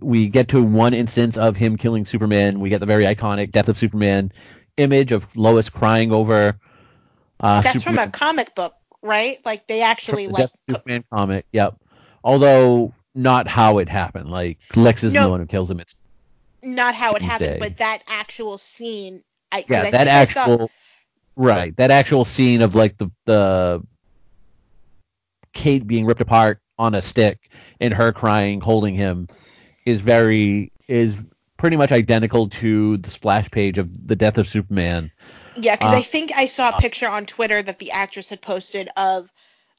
we 0.01 0.27
get 0.29 0.49
to 0.49 0.63
one 0.63 0.93
instance 0.93 1.37
of 1.37 1.55
him 1.55 1.77
killing 1.77 2.05
Superman. 2.05 2.59
We 2.59 2.69
get 2.69 2.79
the 2.79 2.85
very 2.87 3.03
iconic 3.03 3.51
Death 3.51 3.69
of 3.69 3.77
Superman 3.77 4.31
image 4.77 5.11
of 5.11 5.35
Lois 5.35 5.69
crying 5.69 6.11
over. 6.11 6.59
Uh, 7.39 7.61
That's 7.61 7.83
Superman. 7.83 8.05
from 8.05 8.09
a 8.09 8.11
comic 8.11 8.55
book, 8.55 8.73
right? 9.01 9.37
Like 9.45 9.67
they 9.67 9.81
actually 9.83 10.27
the 10.27 10.33
like 10.33 10.49
Superman 10.69 11.03
comic. 11.13 11.45
Yep. 11.51 11.77
Although 12.23 12.93
not 13.13 13.47
how 13.47 13.77
it 13.79 13.89
happened. 13.89 14.29
Like 14.31 14.57
Lex 14.75 15.03
is 15.03 15.13
No. 15.13 15.25
the 15.25 15.29
one 15.31 15.39
who 15.41 15.45
kills 15.45 15.69
him. 15.69 15.79
It's 15.79 15.95
Not 16.63 16.95
how 16.95 17.13
it 17.13 17.21
happened, 17.21 17.59
but 17.59 17.77
that 17.77 17.99
actual 18.07 18.57
scene. 18.57 19.23
I, 19.51 19.63
yeah, 19.67 19.81
I 19.83 19.91
that 19.91 20.07
I 20.07 20.25
saw- 20.25 20.41
actual 20.41 20.71
right, 21.35 21.75
that 21.77 21.91
actual 21.91 22.25
scene 22.25 22.61
of 22.61 22.75
like 22.75 22.97
the 22.97 23.09
the 23.25 23.83
Kate 25.53 25.85
being 25.85 26.05
ripped 26.05 26.21
apart 26.21 26.61
on 26.79 26.95
a 26.95 27.01
stick 27.01 27.51
and 27.79 27.93
her 27.93 28.11
crying, 28.13 28.61
holding 28.61 28.95
him, 28.95 29.27
is 29.85 30.01
very 30.01 30.71
is 30.87 31.13
pretty 31.57 31.77
much 31.77 31.91
identical 31.91 32.47
to 32.47 32.97
the 32.97 33.11
splash 33.11 33.51
page 33.51 33.77
of 33.77 34.07
the 34.07 34.15
death 34.15 34.37
of 34.37 34.47
Superman. 34.47 35.11
Yeah, 35.55 35.75
because 35.75 35.93
Uh, 35.93 35.97
I 35.97 36.01
think 36.01 36.31
I 36.33 36.47
saw 36.47 36.69
a 36.69 36.81
picture 36.81 37.07
on 37.07 37.25
Twitter 37.25 37.61
that 37.61 37.79
the 37.79 37.91
actress 37.91 38.29
had 38.29 38.41
posted 38.41 38.89
of 38.95 39.31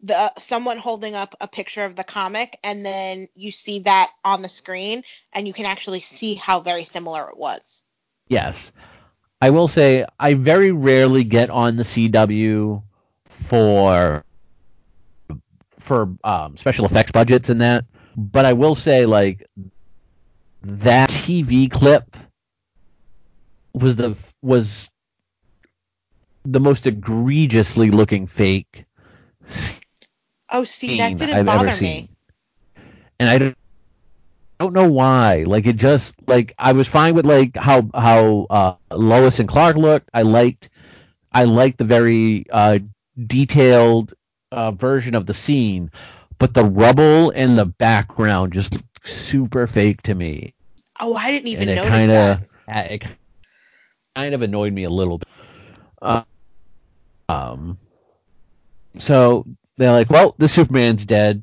the 0.02 0.32
someone 0.38 0.78
holding 0.78 1.14
up 1.14 1.34
a 1.40 1.48
picture 1.48 1.84
of 1.84 1.96
the 1.96 2.04
comic, 2.04 2.58
and 2.62 2.84
then 2.84 3.28
you 3.34 3.50
see 3.50 3.80
that 3.80 4.10
on 4.24 4.42
the 4.42 4.48
screen, 4.48 5.02
and 5.32 5.46
you 5.46 5.52
can 5.54 5.66
actually 5.66 6.00
see 6.00 6.34
how 6.34 6.60
very 6.60 6.84
similar 6.84 7.28
it 7.30 7.36
was. 7.36 7.82
Yes. 8.28 8.72
I 9.42 9.50
will 9.50 9.68
say 9.68 10.04
I 10.18 10.34
very 10.34 10.70
rarely 10.70 11.24
get 11.24 11.48
on 11.48 11.76
the 11.76 11.82
CW 11.84 12.82
for 13.24 14.24
for 15.90 16.14
um, 16.22 16.56
special 16.56 16.84
effects 16.84 17.10
budgets 17.10 17.48
and 17.48 17.60
that, 17.62 17.84
but 18.16 18.44
I 18.44 18.52
will 18.52 18.76
say 18.76 19.06
like 19.06 19.44
that 20.62 21.10
TV 21.10 21.68
clip 21.68 22.16
was 23.74 23.96
the 23.96 24.14
was 24.40 24.88
the 26.44 26.60
most 26.60 26.86
egregiously 26.86 27.90
looking 27.90 28.28
fake 28.28 28.84
Oh, 30.52 30.62
see, 30.64 30.98
that 30.98 31.16
didn't 31.18 31.38
I've 31.38 31.46
bother 31.46 31.66
me. 31.66 31.76
seen. 31.76 32.08
And 33.18 33.28
I 33.28 33.38
don't, 33.38 33.56
don't 34.60 34.72
know 34.72 34.90
why. 34.90 35.44
Like 35.46 35.66
it 35.66 35.76
just 35.76 36.14
like 36.28 36.54
I 36.58 36.72
was 36.72 36.86
fine 36.86 37.14
with 37.14 37.26
like 37.26 37.56
how 37.56 37.88
how 37.94 38.46
uh, 38.50 38.74
Lois 38.92 39.40
and 39.40 39.48
Clark 39.48 39.76
looked. 39.76 40.08
I 40.14 40.22
liked 40.22 40.68
I 41.32 41.44
liked 41.44 41.78
the 41.78 41.84
very 41.84 42.44
uh, 42.50 42.78
detailed 43.26 44.14
uh, 44.52 44.72
version 44.72 45.14
of 45.14 45.26
the 45.26 45.34
scene, 45.34 45.90
but 46.38 46.54
the 46.54 46.64
rubble 46.64 47.30
in 47.30 47.56
the 47.56 47.66
background 47.66 48.52
just 48.52 48.74
looked 48.74 49.08
super 49.08 49.66
fake 49.66 50.02
to 50.02 50.14
me, 50.14 50.54
Oh, 51.00 51.14
I 51.14 51.30
didn't 51.30 51.48
even 51.48 51.58
and 51.58 51.70
it 51.70 51.82
notice 51.82 52.06
kind 52.06 52.10
that. 52.10 52.38
of 52.38 52.42
it 52.68 53.02
kind 54.14 54.34
of 54.34 54.42
annoyed 54.42 54.72
me 54.72 54.84
a 54.84 54.90
little 54.90 55.18
bit. 55.18 55.28
Uh, 56.02 56.22
um, 57.28 57.78
so 58.98 59.46
they're 59.76 59.92
like, 59.92 60.10
well, 60.10 60.34
the 60.38 60.48
Superman's 60.48 61.04
dead. 61.06 61.42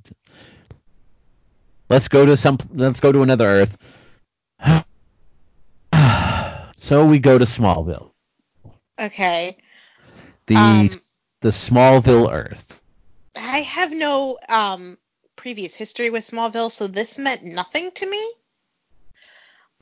Let's 1.89 2.07
go 2.07 2.25
to 2.25 2.37
some. 2.37 2.57
Let's 2.73 2.99
go 2.99 3.11
to 3.11 3.21
another 3.23 3.47
Earth. 3.47 3.77
so 6.77 7.05
we 7.05 7.19
go 7.19 7.37
to 7.37 7.45
Smallville, 7.45 8.11
Okay. 8.99 9.57
the 10.47 10.89
Um, 10.89 10.99
the 11.41 11.49
Smallville 11.49 12.31
Earth. 12.31 12.76
I 13.97 13.99
no 13.99 14.37
um 14.49 14.97
previous 15.35 15.73
history 15.73 16.09
with 16.09 16.29
Smallville, 16.29 16.71
so 16.71 16.87
this 16.87 17.17
meant 17.17 17.43
nothing 17.43 17.91
to 17.91 18.09
me. 18.09 18.33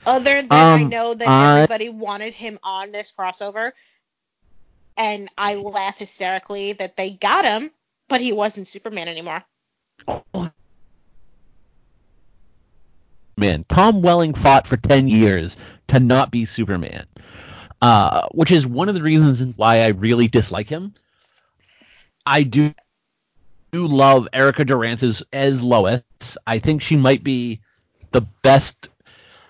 Other 0.06 0.42
than 0.42 0.52
I 0.52 0.84
Um, 0.84 0.90
know 0.90 1.14
that 1.14 1.28
I- 1.28 1.56
everybody 1.56 1.90
wanted 1.90 2.34
him 2.34 2.60
on 2.64 2.92
this 2.92 3.12
crossover, 3.12 3.72
and 4.98 5.30
I 5.38 5.56
laugh 5.56 5.98
hysterically 5.98 6.74
that 6.74 6.96
they 6.98 7.12
got 7.12 7.46
him, 7.46 7.72
but 8.08 8.22
he 8.22 8.32
wasn't 8.32 8.68
Superman 8.68 9.08
anymore. 9.08 9.44
Man, 13.38 13.66
Tom 13.68 14.02
Welling 14.02 14.34
fought 14.34 14.66
for 14.66 14.78
ten 14.78 15.08
years 15.10 15.58
to 15.88 16.00
not 16.00 16.32
be 16.32 16.46
Superman, 16.46 17.06
uh, 17.82 18.28
which 18.32 18.52
is 18.52 18.66
one 18.66 18.88
of 18.88 18.96
the 18.96 19.04
reasons 19.04 19.42
why 19.58 19.82
I 19.82 19.88
really 19.88 20.28
dislike 20.28 20.70
him. 20.70 20.94
I 22.26 22.44
do 22.44 22.74
do 23.76 23.88
love 23.88 24.30
Erica 24.32 24.64
Durance's 24.64 25.22
as 25.34 25.62
Lois. 25.62 26.02
I 26.48 26.60
think 26.60 26.82
she 26.82 26.96
might 26.96 27.26
be 27.26 27.60
the 28.12 28.22
best. 28.22 28.88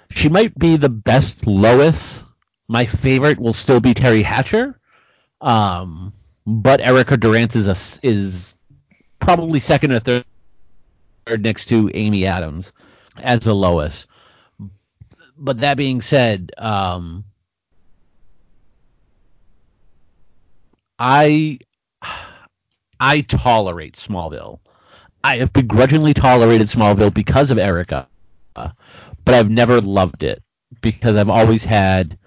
She 0.09 0.29
might 0.29 0.57
be 0.57 0.77
the 0.77 0.89
best 0.89 1.45
Lois. 1.45 2.23
My 2.67 2.85
favorite 2.85 3.39
will 3.39 3.53
still 3.53 3.79
be 3.79 3.93
Teri 3.93 4.23
Hatcher, 4.23 4.79
um, 5.41 6.11
but 6.47 6.81
Erica 6.81 7.17
Durance 7.17 7.55
is 7.55 7.67
a 7.67 7.77
is 8.07 8.55
probably 9.19 9.59
second 9.59 9.91
or 9.91 9.99
third 9.99 10.25
next 11.37 11.67
to 11.67 11.91
Amy 11.93 12.25
Adams 12.25 12.73
as 13.17 13.41
the 13.41 13.53
Lois. 13.53 14.07
But 15.37 15.59
that 15.59 15.77
being 15.77 16.01
said, 16.01 16.51
um, 16.57 17.25
I 20.97 21.59
I 22.99 23.21
tolerate 23.21 23.95
Smallville. 23.95 24.59
I 25.23 25.37
have 25.37 25.51
begrudgingly 25.53 26.13
tolerated 26.13 26.67
Smallville 26.67 27.13
because 27.13 27.51
of 27.51 27.57
Erica, 27.57 28.07
but 28.53 28.73
I've 29.33 29.49
never 29.49 29.81
loved 29.81 30.23
it 30.23 30.43
because 30.81 31.15
I've 31.15 31.29
always 31.29 31.63
had 31.63 32.17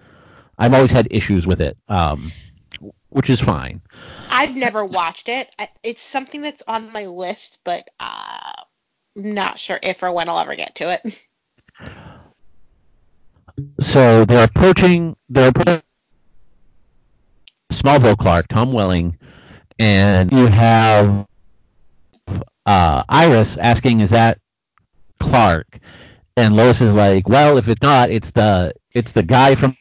I've 0.59 0.75
always 0.75 0.91
had 0.91 1.09
issues 1.11 1.47
with 1.47 1.61
it, 1.61 1.79
um, 1.89 2.33
which 3.09 3.31
is 3.31 3.41
fine. 3.41 3.81
I've 4.29 4.57
never 4.57 4.85
watched 4.85 5.29
it. 5.29 5.49
It's 5.83 6.03
something 6.03 6.43
that's 6.43 6.63
on 6.67 6.93
my 6.93 7.07
list, 7.07 7.61
but 7.65 7.89
uh, 8.01 8.53
not 9.15 9.59
sure 9.59 9.79
if 9.83 10.03
or 10.03 10.13
when 10.13 10.29
I'll 10.29 10.41
ever 10.41 10.57
get 10.57 10.75
to 10.77 10.93
it. 10.93 11.27
So 13.81 14.25
they're 14.25 14.45
approaching 14.45 15.17
they're 15.29 15.49
approaching 15.49 15.83
Smallville 17.73 18.17
Clark, 18.19 18.49
Tom 18.49 18.73
Welling, 18.73 19.19
and 19.79 20.33
you 20.33 20.47
have 20.47 21.27
uh, 22.67 23.03
Iris 23.09 23.57
asking, 23.57 24.01
"Is 24.01 24.11
that 24.11 24.39
Clark?" 25.21 25.79
And 26.37 26.57
Lois 26.57 26.81
is 26.81 26.95
like, 26.95 27.29
"Well, 27.29 27.59
if 27.59 27.69
it's 27.69 27.83
not, 27.83 28.11
it's 28.11 28.31
the 28.31 28.75
it's 28.93 29.13
the 29.13 29.23
guy 29.23 29.55
from 29.55 29.77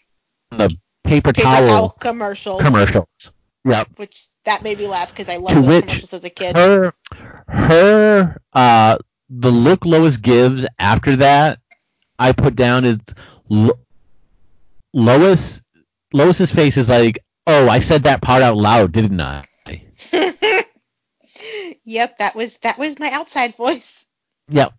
the 0.51 0.69
paper, 1.03 1.33
Paper 1.33 1.33
towel, 1.33 1.63
towel 1.63 1.89
commercials, 1.89 2.61
commercials." 2.61 3.31
Yep. 3.65 3.89
which 3.97 4.27
that 4.45 4.63
made 4.63 4.77
me 4.77 4.87
laugh 4.87 5.09
because 5.09 5.27
I 5.27 5.37
loved 5.37 5.57
those 5.57 5.81
commercials 5.81 6.13
as 6.13 6.23
a 6.23 6.29
kid. 6.29 6.55
Her 6.55 6.93
her 7.49 8.37
uh 8.53 8.97
the 9.29 9.51
look 9.51 9.85
Lois 9.85 10.17
gives 10.17 10.65
after 10.79 11.17
that, 11.17 11.59
I 12.17 12.31
put 12.31 12.55
down 12.55 12.85
is 12.85 12.97
Lo- 13.49 13.79
Lois 14.93 15.61
Lois's 16.13 16.51
face 16.51 16.77
is 16.77 16.87
like, 16.87 17.19
"Oh, 17.45 17.67
I 17.67 17.79
said 17.79 18.03
that 18.03 18.21
part 18.21 18.41
out 18.41 18.55
loud, 18.55 18.93
didn't 18.93 19.19
I?" 19.19 19.43
Yep, 21.87 22.19
that 22.19 22.35
was 22.35 22.57
that 22.59 22.77
was 22.77 22.99
my 22.99 23.09
outside 23.11 23.55
voice. 23.55 24.05
Yep. 24.49 24.73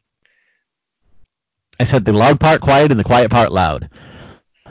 I 1.81 1.85
said 1.85 2.05
the 2.05 2.13
loud 2.13 2.39
part 2.39 2.61
quiet 2.61 2.91
and 2.91 2.99
the 2.99 3.05
quiet 3.05 3.31
part 3.31 3.53
loud. 3.53 3.91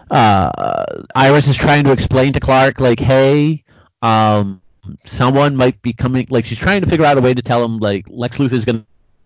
Uh, 0.10 1.04
Iris 1.16 1.48
is 1.48 1.58
trying 1.58 1.84
to 1.86 1.92
explain 1.92 2.34
to 2.34 2.40
Clark, 2.40 2.80
like, 2.80 3.00
hey, 3.00 3.64
um, 4.02 4.62
someone 5.06 5.56
might 5.56 5.82
be 5.82 5.94
coming. 5.94 6.28
Like, 6.30 6.46
she's 6.46 6.58
trying 6.58 6.82
to 6.82 6.90
figure 6.90 7.06
out 7.06 7.18
a 7.18 7.22
way 7.22 7.34
to 7.34 7.42
tell 7.42 7.64
him, 7.64 7.80
like, 7.80 8.06
Lex 8.08 8.38
Luthor's 8.38 8.66
going 8.66 8.86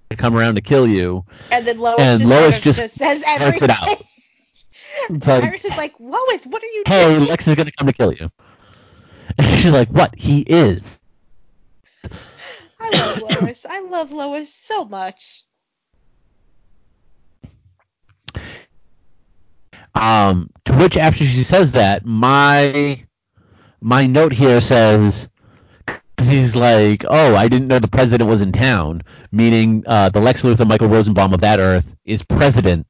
to 0.09 0.15
come 0.15 0.35
around 0.35 0.55
to 0.55 0.61
kill 0.61 0.87
you. 0.87 1.23
And 1.51 1.65
then 1.65 1.77
Lois 1.77 1.99
And 1.99 2.19
just, 2.19 2.31
Lois 2.31 2.59
just 2.59 2.79
just 2.79 2.95
says 2.95 3.23
everything. 3.27 3.69
it 3.69 3.71
out. 3.71 4.03
It's 5.09 5.25
like, 5.25 5.43
Iris 5.43 5.65
is 5.65 5.71
like, 5.71 5.93
Lois, 5.99 6.45
what 6.45 6.61
are 6.61 6.67
you 6.67 6.83
hey, 6.85 7.05
doing? 7.05 7.21
Hey, 7.21 7.27
Lex 7.27 7.47
is 7.47 7.55
going 7.55 7.65
to 7.65 7.71
come 7.71 7.87
to 7.87 7.93
kill 7.93 8.13
you. 8.13 8.29
And 9.37 9.59
she's 9.59 9.71
like, 9.71 9.89
what? 9.89 10.13
He 10.17 10.41
is. 10.41 10.99
I 12.91 13.19
love 13.19 13.21
Lois. 13.41 13.65
I 13.69 13.81
love 13.81 14.11
Lois 14.11 14.53
so 14.53 14.85
much. 14.85 15.45
Um, 19.93 20.49
to 20.65 20.73
which 20.75 20.97
after 20.97 21.23
she 21.25 21.43
says 21.43 21.73
that, 21.73 22.05
my 22.05 23.03
my 23.81 24.07
note 24.07 24.31
here 24.31 24.61
says 24.61 25.29
he's 26.19 26.55
like, 26.55 27.03
oh, 27.07 27.35
I 27.35 27.47
didn't 27.47 27.67
know 27.67 27.79
the 27.79 27.87
president 27.87 28.29
was 28.29 28.41
in 28.41 28.51
town, 28.51 29.03
meaning 29.31 29.83
uh, 29.85 30.09
the 30.09 30.19
Lex 30.21 30.43
Luthor 30.43 30.67
Michael 30.67 30.87
Rosenbaum 30.87 31.33
of 31.33 31.41
that 31.41 31.59
Earth 31.59 31.95
is 32.05 32.23
president, 32.23 32.87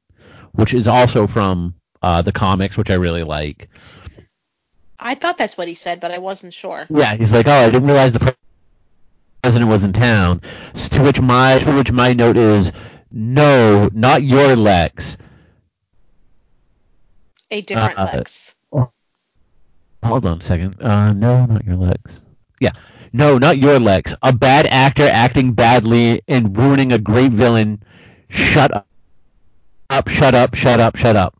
which 0.52 0.74
is 0.74 0.86
also 0.88 1.26
from 1.26 1.74
uh, 2.02 2.22
the 2.22 2.32
comics, 2.32 2.76
which 2.76 2.90
I 2.90 2.94
really 2.94 3.22
like. 3.22 3.68
I 4.98 5.14
thought 5.14 5.38
that's 5.38 5.58
what 5.58 5.68
he 5.68 5.74
said, 5.74 6.00
but 6.00 6.12
I 6.12 6.18
wasn't 6.18 6.54
sure. 6.54 6.86
Yeah, 6.88 7.16
he's 7.16 7.32
like, 7.32 7.48
oh, 7.48 7.52
I 7.52 7.70
didn't 7.70 7.88
realize 7.88 8.12
the 8.12 8.36
president 9.42 9.68
was 9.68 9.82
in 9.82 9.92
town. 9.92 10.40
To 10.74 11.02
which 11.02 11.20
my 11.20 11.58
to 11.58 11.72
which 11.74 11.90
my 11.90 12.12
note 12.12 12.36
is, 12.36 12.72
no, 13.10 13.90
not 13.92 14.22
your 14.22 14.54
Lex. 14.54 15.16
A 17.50 17.60
different 17.60 17.98
Uh, 17.98 18.06
Lex. 18.14 18.54
Hold 20.04 20.26
on 20.26 20.38
a 20.38 20.40
second. 20.40 20.80
Uh, 20.80 21.12
no, 21.12 21.46
not 21.46 21.64
your 21.64 21.76
Lex. 21.76 22.20
Yeah, 22.60 22.72
no, 23.12 23.38
not 23.38 23.58
your 23.58 23.80
Lex. 23.80 24.14
A 24.22 24.32
bad 24.32 24.66
actor 24.66 25.08
acting 25.10 25.54
badly 25.54 26.22
and 26.28 26.56
ruining 26.56 26.92
a 26.92 26.98
great 26.98 27.32
villain 27.32 27.82
shut 28.28 28.72
up, 28.72 28.86
up, 29.90 30.08
shut 30.08 30.34
up, 30.36 30.54
shut 30.54 30.78
up, 30.78 30.96
shut 30.96 31.16
up. 31.16 31.36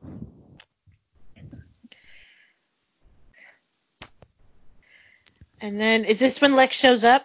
And 5.61 5.81
then 5.81 6.05
is 6.05 6.19
this 6.19 6.41
when 6.41 6.57
Lex 6.57 6.77
shows 6.77 7.05
up? 7.05 7.23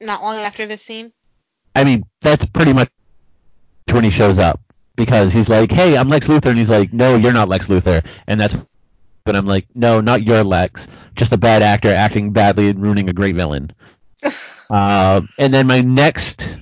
Not 0.00 0.22
long 0.22 0.36
after 0.38 0.66
this 0.66 0.82
scene. 0.82 1.12
I 1.74 1.84
mean, 1.84 2.04
that's 2.20 2.44
pretty 2.46 2.72
much 2.72 2.90
when 3.90 4.04
he 4.04 4.10
shows 4.10 4.38
up 4.38 4.60
because 4.96 5.32
he's 5.32 5.48
like, 5.48 5.70
"Hey, 5.70 5.96
I'm 5.96 6.08
Lex 6.08 6.26
Luthor," 6.28 6.46
and 6.46 6.58
he's 6.58 6.70
like, 6.70 6.92
"No, 6.92 7.16
you're 7.16 7.32
not 7.32 7.48
Lex 7.48 7.68
Luthor," 7.68 8.04
and 8.26 8.40
that's 8.40 8.56
when 9.24 9.36
I'm 9.36 9.46
like, 9.46 9.66
"No, 9.74 10.00
not 10.00 10.22
your 10.22 10.42
Lex, 10.42 10.88
just 11.14 11.32
a 11.32 11.36
bad 11.36 11.62
actor 11.62 11.92
acting 11.92 12.32
badly 12.32 12.68
and 12.68 12.80
ruining 12.80 13.08
a 13.08 13.12
great 13.12 13.34
villain." 13.34 13.72
uh, 14.70 15.20
and 15.38 15.54
then 15.54 15.66
my 15.66 15.80
next 15.82 16.58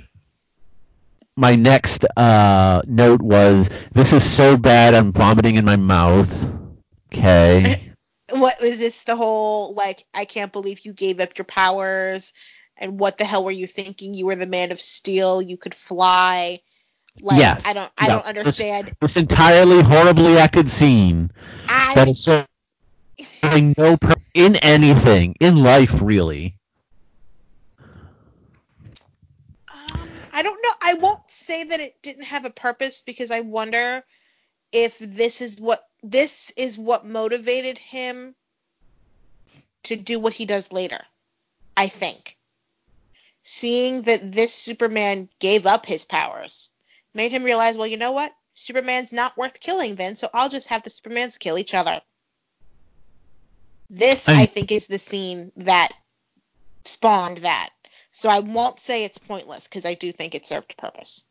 my 1.37 1.57
next 1.57 2.05
uh, 2.17 2.83
note 2.87 3.23
was, 3.23 3.71
"This 3.93 4.13
is 4.13 4.29
so 4.29 4.57
bad, 4.57 4.95
I'm 4.95 5.13
vomiting 5.13 5.57
in 5.57 5.65
my 5.65 5.77
mouth." 5.77 6.51
Okay. 7.13 7.91
What 8.31 8.61
is 8.63 8.79
this? 8.79 9.05
The 9.05 9.15
whole 9.15 9.75
like, 9.75 10.03
I 10.15 10.25
can't 10.25 10.51
believe 10.51 10.81
you 10.87 10.95
gave 10.95 11.21
up 11.21 11.37
your 11.37 11.45
powers, 11.45 12.33
and 12.77 12.99
what 12.99 13.19
the 13.19 13.25
hell 13.25 13.45
were 13.45 13.51
you 13.51 13.67
thinking? 13.67 14.15
You 14.15 14.27
were 14.27 14.35
the 14.35 14.47
Man 14.47 14.73
of 14.73 14.81
Steel. 14.81 15.41
You 15.41 15.57
could 15.57 15.75
fly. 15.75 16.61
Like, 17.21 17.39
yes. 17.39 17.63
I 17.67 17.73
don't, 17.73 17.93
I 17.97 18.09
No, 18.09 18.15
don't 18.15 18.27
understand. 18.27 18.87
This, 19.01 19.13
this 19.15 19.17
entirely 19.17 19.83
horribly 19.83 20.39
acted 20.39 20.69
scene 20.69 21.31
that 21.69 22.09
I, 22.09 22.11
is 22.11 22.25
serving 22.25 23.75
no 23.79 23.97
in 24.35 24.57
anything 24.57 25.37
in 25.41 25.63
life, 25.63 26.03
really. 26.03 26.57
um, 29.73 30.09
I 30.33 30.43
don't 30.43 30.61
know. 30.63 30.73
I 30.83 30.95
won't 30.95 31.31
say 31.31 31.65
that 31.65 31.81
it 31.81 31.95
didn't 32.03 32.25
have 32.25 32.45
a 32.45 32.51
purpose 32.51 33.03
because 33.03 33.31
I 33.31 33.41
wonder 33.41 34.03
if 34.73 34.99
this 34.99 35.41
is 35.41 35.61
what 35.61 35.79
this 36.03 36.53
is 36.57 36.77
what 36.77 37.07
motivated 37.07 37.79
him 37.79 38.35
to 39.85 39.97
do 39.97 40.19
what 40.19 40.33
he 40.33 40.47
does 40.47 40.73
later. 40.73 41.01
I 41.77 41.89
think 41.89 42.37
seeing 43.45 44.03
that 44.03 44.33
this 44.33 44.53
Superman 44.53 45.29
gave 45.39 45.67
up 45.67 45.87
his 45.87 46.05
powers 46.05 46.71
made 47.15 47.31
him 47.31 47.45
realize, 47.45 47.77
well, 47.77 47.87
you 47.87 47.97
know 47.99 48.13
what? 48.13 48.33
Superman's 48.55 49.13
not 49.13 49.37
worth 49.37 49.61
killing 49.61 49.95
then, 49.95 50.17
so 50.17 50.29
I'll 50.35 50.49
just 50.49 50.69
have 50.69 50.83
the 50.83 50.91
Supermans 50.91 51.39
kill 51.39 51.59
each 51.59 51.75
other. 51.75 52.01
This, 53.91 54.29
I- 54.29 54.43
I 54.43 54.47
think, 54.47 54.73
is 54.73 54.87
the 54.87 54.99
scene 54.99 55.53
that 55.59 55.91
spawned 56.85 57.39
that. 57.39 57.71
So 58.11 58.29
I 58.29 58.41
won't 58.41 58.81
say 58.81 59.05
it's 59.05 59.19
pointless 59.19 59.69
because 59.69 59.85
I 59.85 59.95
do 59.95 60.11
think 60.11 60.35
it 60.35 60.47
served 60.47 60.77
purpose. 60.77 61.25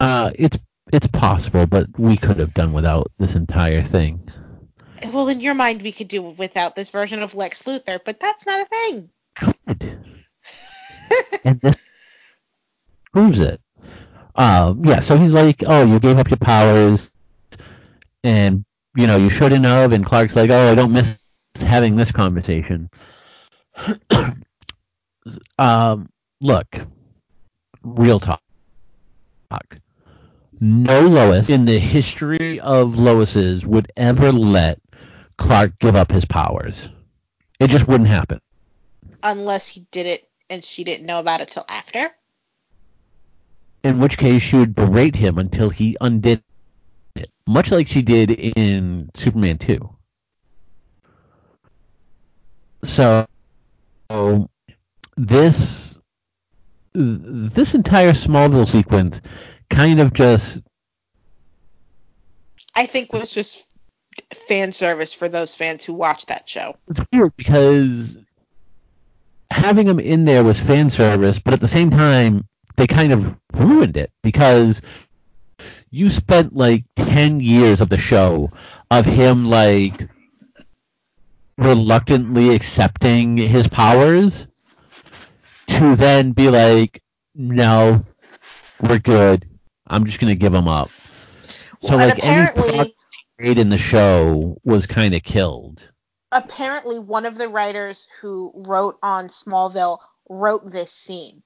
Uh, 0.00 0.30
it's 0.34 0.58
it's 0.92 1.06
possible, 1.06 1.66
but 1.66 1.86
we 1.98 2.16
could 2.16 2.38
have 2.38 2.52
done 2.52 2.72
without 2.72 3.10
this 3.18 3.34
entire 3.34 3.82
thing. 3.82 4.20
Well, 5.12 5.28
in 5.28 5.40
your 5.40 5.54
mind, 5.54 5.82
we 5.82 5.92
could 5.92 6.08
do 6.08 6.22
without 6.22 6.76
this 6.76 6.90
version 6.90 7.22
of 7.22 7.34
Lex 7.34 7.62
Luthor, 7.62 8.00
but 8.04 8.20
that's 8.20 8.46
not 8.46 8.60
a 8.60 8.64
thing. 8.64 9.10
Could. 9.34 9.93
and 11.44 11.60
this 11.60 11.76
proves 13.12 13.40
it. 13.40 13.60
Um, 14.34 14.84
yeah, 14.84 15.00
so 15.00 15.16
he's 15.16 15.32
like, 15.32 15.62
"Oh, 15.66 15.84
you 15.84 16.00
gave 16.00 16.18
up 16.18 16.30
your 16.30 16.38
powers, 16.38 17.10
and 18.22 18.64
you 18.96 19.06
know 19.06 19.16
you 19.16 19.30
shouldn't 19.30 19.64
have." 19.64 19.92
And 19.92 20.04
Clark's 20.04 20.36
like, 20.36 20.50
"Oh, 20.50 20.72
I 20.72 20.74
don't 20.74 20.92
miss 20.92 21.18
having 21.56 21.96
this 21.96 22.10
conversation." 22.10 22.90
um, 25.58 26.08
look, 26.40 26.76
real 27.82 28.20
talk. 28.20 28.40
No 30.60 31.00
Lois 31.00 31.48
in 31.48 31.64
the 31.64 31.78
history 31.78 32.60
of 32.60 32.96
Lois's 32.98 33.66
would 33.66 33.90
ever 33.96 34.32
let 34.32 34.80
Clark 35.36 35.78
give 35.78 35.96
up 35.96 36.10
his 36.10 36.24
powers. 36.24 36.88
It 37.60 37.68
just 37.68 37.86
wouldn't 37.86 38.08
happen. 38.08 38.40
Unless 39.22 39.68
he 39.68 39.86
did 39.90 40.06
it 40.06 40.28
and 40.54 40.64
she 40.64 40.84
didn't 40.84 41.06
know 41.06 41.20
about 41.20 41.40
it 41.40 41.50
till 41.50 41.64
after. 41.68 42.08
in 43.82 43.98
which 43.98 44.16
case 44.16 44.40
she 44.40 44.56
would 44.56 44.74
berate 44.74 45.14
him 45.14 45.38
until 45.38 45.68
he 45.68 45.96
undid 46.00 46.42
it, 47.16 47.30
much 47.46 47.70
like 47.70 47.86
she 47.86 48.00
did 48.00 48.30
in 48.30 49.10
Superman 49.14 49.58
2. 49.58 49.90
So, 52.84 53.26
so 54.10 54.48
this 55.16 55.98
this 56.94 57.74
entire 57.74 58.12
Smallville 58.12 58.68
sequence 58.68 59.20
kind 59.68 60.00
of 60.00 60.12
just 60.12 60.60
I 62.76 62.86
think 62.86 63.12
was 63.12 63.34
just 63.34 63.66
fan 64.32 64.72
service 64.72 65.12
for 65.12 65.28
those 65.28 65.54
fans 65.54 65.84
who 65.84 65.92
watched 65.94 66.28
that 66.28 66.48
show. 66.48 66.76
it's 66.88 67.04
weird 67.12 67.36
because 67.36 68.16
having 69.54 69.86
him 69.86 70.00
in 70.00 70.24
there 70.24 70.42
was 70.42 70.58
fan 70.58 70.90
service, 70.90 71.38
but 71.38 71.54
at 71.54 71.60
the 71.60 71.68
same 71.68 71.90
time 71.90 72.46
they 72.76 72.86
kind 72.86 73.12
of 73.12 73.36
ruined 73.52 73.96
it 73.96 74.10
because 74.22 74.82
you 75.90 76.10
spent 76.10 76.54
like 76.54 76.84
10 76.96 77.40
years 77.40 77.80
of 77.80 77.88
the 77.88 77.98
show 77.98 78.50
of 78.90 79.04
him 79.04 79.48
like 79.48 80.08
reluctantly 81.56 82.52
accepting 82.54 83.36
his 83.36 83.68
powers 83.68 84.48
to 85.68 85.94
then 85.94 86.32
be 86.32 86.48
like 86.48 87.00
no 87.36 88.04
we're 88.80 88.98
good. 88.98 89.48
I'm 89.86 90.04
just 90.04 90.18
going 90.18 90.32
to 90.32 90.38
give 90.38 90.52
him 90.54 90.68
up. 90.68 90.90
So 91.82 91.96
Well, 91.96 92.00
and 92.00 92.10
like 92.10 92.18
any 92.24 92.46
apparently, 92.46 92.62
progress 92.62 92.88
made 93.38 93.58
in 93.58 93.68
the 93.68 93.78
show 93.78 94.58
was 94.64 94.86
kind 94.86 95.14
of 95.14 95.22
killed 95.22 95.82
apparently 96.34 96.98
one 96.98 97.26
of 97.26 97.38
the 97.38 97.48
writers 97.48 98.08
who 98.20 98.52
wrote 98.54 98.98
on 99.02 99.28
Smallville 99.28 99.98
wrote 100.28 100.70
this 100.70 100.92
scene. 100.92 101.42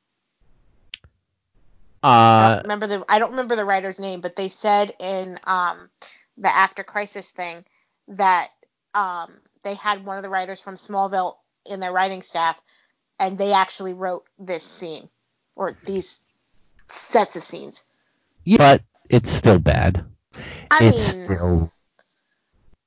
I 2.02 2.48
uh 2.48 2.48
don't 2.48 2.62
remember 2.64 2.86
the 2.86 3.04
I 3.08 3.18
don't 3.18 3.32
remember 3.32 3.56
the 3.56 3.64
writer's 3.64 4.00
name, 4.00 4.20
but 4.20 4.36
they 4.36 4.48
said 4.48 4.94
in 5.00 5.38
um, 5.44 5.90
the 6.38 6.48
After 6.48 6.84
Crisis 6.84 7.30
thing 7.30 7.64
that 8.08 8.48
um, 8.94 9.32
they 9.64 9.74
had 9.74 10.04
one 10.04 10.16
of 10.16 10.22
the 10.22 10.30
writers 10.30 10.60
from 10.60 10.76
Smallville 10.76 11.36
in 11.70 11.80
their 11.80 11.92
writing 11.92 12.22
staff, 12.22 12.60
and 13.18 13.36
they 13.38 13.52
actually 13.52 13.94
wrote 13.94 14.24
this 14.38 14.64
scene 14.64 15.08
or 15.56 15.76
these 15.84 16.20
sets 16.88 17.36
of 17.36 17.44
scenes. 17.44 17.84
yeah, 18.44 18.56
but 18.58 18.82
it's 19.10 19.30
still 19.30 19.58
bad 19.58 20.04
I 20.70 20.84
it's 20.84 21.14
mean, 21.14 21.24
still 21.24 21.72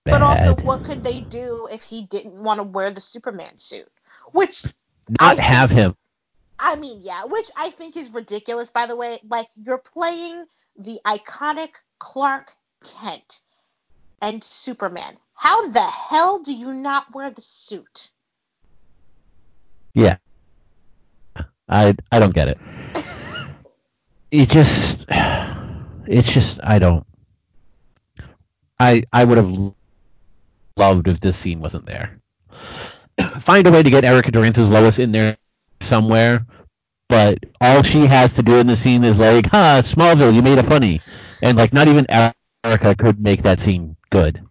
bad. 0.05 0.11
but 0.11 0.21
also, 0.21 0.55
what 0.55 0.83
could 0.83 1.03
they 1.03 1.21
do 1.21 1.67
if 1.71 1.83
he 1.83 2.03
didn't 2.03 2.43
want 2.43 2.59
to 2.59 2.63
wear 2.63 2.91
the 2.91 3.01
Superman 3.01 3.57
suit? 3.57 3.89
Which 4.31 4.65
not 5.09 5.39
I- 5.39 5.41
have 5.41 5.71
him 5.71 5.95
I 6.63 6.75
mean, 6.75 6.99
yeah, 7.01 7.25
which 7.25 7.49
I 7.57 7.71
think 7.71 7.97
is 7.97 8.11
ridiculous, 8.11 8.69
by 8.69 8.85
the 8.85 8.95
way. 8.95 9.19
Like, 9.27 9.47
you're 9.55 9.79
playing 9.79 10.45
the 10.77 10.99
iconic 11.03 11.69
Clark 11.97 12.53
Kent 13.01 13.41
and 14.21 14.43
Superman. 14.43 15.17
How 15.33 15.67
the 15.67 15.81
hell 15.81 16.43
do 16.43 16.53
you 16.53 16.71
not 16.73 17.13
wear 17.15 17.31
the 17.31 17.41
suit? 17.41 18.11
Yeah. 19.95 20.17
I 21.67 21.95
I 22.11 22.19
don't 22.19 22.33
get 22.33 22.49
it. 22.49 22.59
It 24.31 24.47
just 24.47 25.05
it's 25.09 26.31
just 26.31 26.59
I 26.63 26.79
don't 26.79 27.05
I 28.79 29.03
I 29.11 29.25
would 29.25 29.37
have 29.37 29.73
loved 30.77 31.07
if 31.07 31.19
this 31.19 31.37
scene 31.37 31.59
wasn't 31.59 31.85
there. 31.85 32.19
Find 33.39 33.65
a 33.67 33.71
way 33.71 33.83
to 33.83 33.89
get 33.89 34.03
Erica 34.03 34.31
Durance's 34.31 34.69
Lois 34.69 34.99
in 34.99 35.11
there 35.11 35.37
somewhere, 35.81 36.45
but 37.09 37.39
all 37.59 37.83
she 37.83 38.05
has 38.05 38.33
to 38.33 38.43
do 38.43 38.55
in 38.55 38.67
the 38.67 38.75
scene 38.75 39.03
is 39.03 39.19
like, 39.19 39.45
"Ha, 39.47 39.81
Smallville, 39.83 40.33
you 40.33 40.41
made 40.41 40.57
it 40.57 40.65
funny," 40.65 41.01
and 41.41 41.57
like 41.57 41.73
not 41.73 41.87
even 41.87 42.07
Erica 42.63 42.95
could 42.95 43.19
make 43.19 43.43
that 43.43 43.59
scene 43.59 43.95
good. 44.09 44.41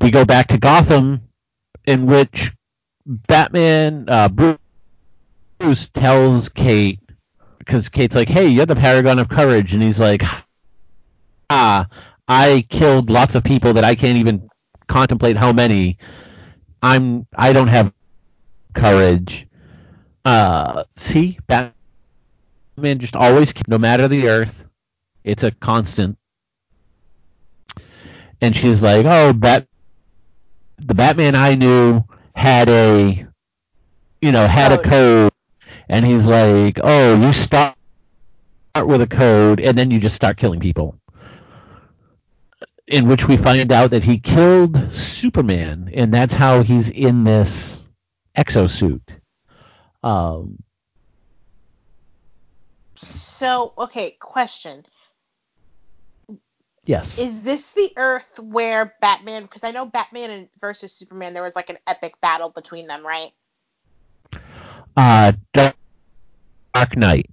We 0.00 0.10
go 0.10 0.24
back 0.24 0.48
to 0.48 0.58
Gotham, 0.58 1.22
in 1.86 2.06
which 2.06 2.52
Batman, 3.06 4.06
uh, 4.08 4.28
Bruce 4.28 5.88
tells 5.90 6.48
Kate, 6.48 7.00
because 7.58 7.88
Kate's 7.88 8.14
like, 8.14 8.28
hey, 8.28 8.48
you're 8.48 8.66
the 8.66 8.76
paragon 8.76 9.18
of 9.18 9.28
courage. 9.28 9.72
And 9.72 9.82
he's 9.82 10.00
like, 10.00 10.22
ah, 11.48 11.88
I 12.28 12.66
killed 12.68 13.10
lots 13.10 13.34
of 13.34 13.44
people 13.44 13.74
that 13.74 13.84
I 13.84 13.94
can't 13.94 14.18
even 14.18 14.48
contemplate 14.88 15.36
how 15.36 15.52
many. 15.52 15.98
I'm, 16.82 17.26
I 17.34 17.52
don't 17.52 17.68
have 17.68 17.92
courage. 18.74 19.46
Uh, 20.24 20.84
see, 20.96 21.38
Batman 21.46 21.74
just 22.98 23.16
always, 23.16 23.52
no 23.68 23.78
matter 23.78 24.08
the 24.08 24.28
earth, 24.28 24.64
it's 25.24 25.42
a 25.42 25.50
constant. 25.52 26.18
And 28.40 28.56
she's 28.56 28.82
like, 28.82 29.06
oh, 29.06 29.32
Bat, 29.32 29.68
the 30.78 30.94
Batman 30.94 31.34
I 31.34 31.54
knew 31.54 32.04
had 32.34 32.68
a, 32.68 33.26
you 34.20 34.32
know, 34.32 34.46
had 34.46 34.72
a 34.72 34.78
Code. 34.78 34.90
code, 34.90 35.32
and 35.88 36.06
he's 36.06 36.26
like, 36.26 36.80
"Oh, 36.82 37.20
you 37.20 37.32
start 37.32 37.76
with 38.76 39.02
a 39.02 39.06
code, 39.06 39.60
and 39.60 39.76
then 39.78 39.90
you 39.90 40.00
just 40.00 40.16
start 40.16 40.36
killing 40.38 40.60
people. 40.60 40.98
In 42.86 43.08
which 43.08 43.26
we 43.26 43.36
find 43.38 43.72
out 43.72 43.92
that 43.92 44.04
he 44.04 44.18
killed 44.18 44.92
Superman, 44.92 45.90
and 45.94 46.12
that's 46.12 46.34
how 46.34 46.62
he's 46.62 46.90
in 46.90 47.24
this 47.24 47.82
exosuit. 48.36 49.00
Um, 50.02 50.58
So, 52.96 53.72
okay, 53.76 54.16
question. 54.20 54.84
yes. 56.84 57.18
Is 57.18 57.42
this 57.42 57.72
the 57.72 57.90
Earth 57.96 58.38
where 58.38 58.94
Batman? 59.00 59.42
Because 59.42 59.64
I 59.64 59.70
know 59.72 59.86
Batman 59.86 60.30
and 60.30 60.48
versus 60.60 60.92
Superman, 60.92 61.34
there 61.34 61.42
was 61.42 61.56
like 61.56 61.70
an 61.70 61.78
epic 61.86 62.20
battle 62.20 62.50
between 62.50 62.86
them, 62.86 63.04
right? 63.04 63.30
Uh, 64.96 65.32
Dark 65.52 65.76
Dark 66.72 66.96
Knight. 66.96 67.30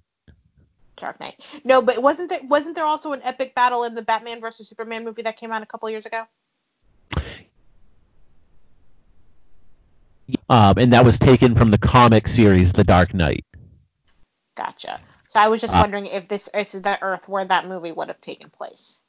Dark 1.02 1.20
Knight. 1.20 1.36
No, 1.66 1.82
but 1.82 2.02
wasn't 2.02 2.30
there 2.30 2.40
wasn't 2.44 2.76
there 2.76 2.86
also 2.86 3.12
an 3.14 3.22
epic 3.24 3.56
battle 3.56 3.84
in 3.84 3.96
the 3.96 4.02
Batman 4.04 4.40
versus 4.42 4.70
Superman 4.70 5.04
movie 5.04 5.24
that 5.24 5.38
came 5.38 5.52
out 5.52 5.64
a 5.64 5.66
couple 5.66 5.90
years 5.90 6.06
ago? 6.06 6.26
Um, 10.50 10.78
and 10.78 10.94
that 10.94 11.04
was 11.06 11.18
taken 11.20 11.56
from 11.56 11.72
the 11.72 11.78
comic 11.78 12.28
series 12.28 12.74
The 12.74 12.84
Dark 12.84 13.14
Knight. 13.14 13.46
Gotcha. 14.56 15.02
So 15.30 15.40
I 15.40 15.48
was 15.50 15.62
just 15.62 15.74
Uh, 15.74 15.82
wondering 15.82 16.06
if 16.06 16.28
this 16.28 16.48
is 16.50 16.72
the 16.74 16.98
Earth 17.02 17.28
where 17.28 17.46
that 17.46 17.68
movie 17.68 17.92
would 17.92 18.08
have 18.10 18.22
taken 18.22 18.50
place. 18.50 19.02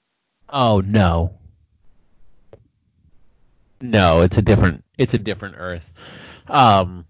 Oh 0.48 0.80
no. 0.80 1.38
No, 3.80 4.22
it's 4.22 4.38
a 4.38 4.42
different 4.42 4.84
it's 4.98 5.14
a 5.14 5.18
different 5.18 5.56
Earth. 5.58 5.88
Um 6.48 7.06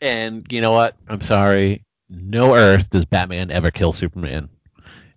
and 0.00 0.46
you 0.50 0.60
know 0.60 0.72
what? 0.72 0.96
I'm 1.08 1.20
sorry. 1.22 1.84
No 2.10 2.56
Earth 2.56 2.90
does 2.90 3.04
Batman 3.04 3.52
ever 3.52 3.70
kill 3.70 3.92
Superman. 3.92 4.48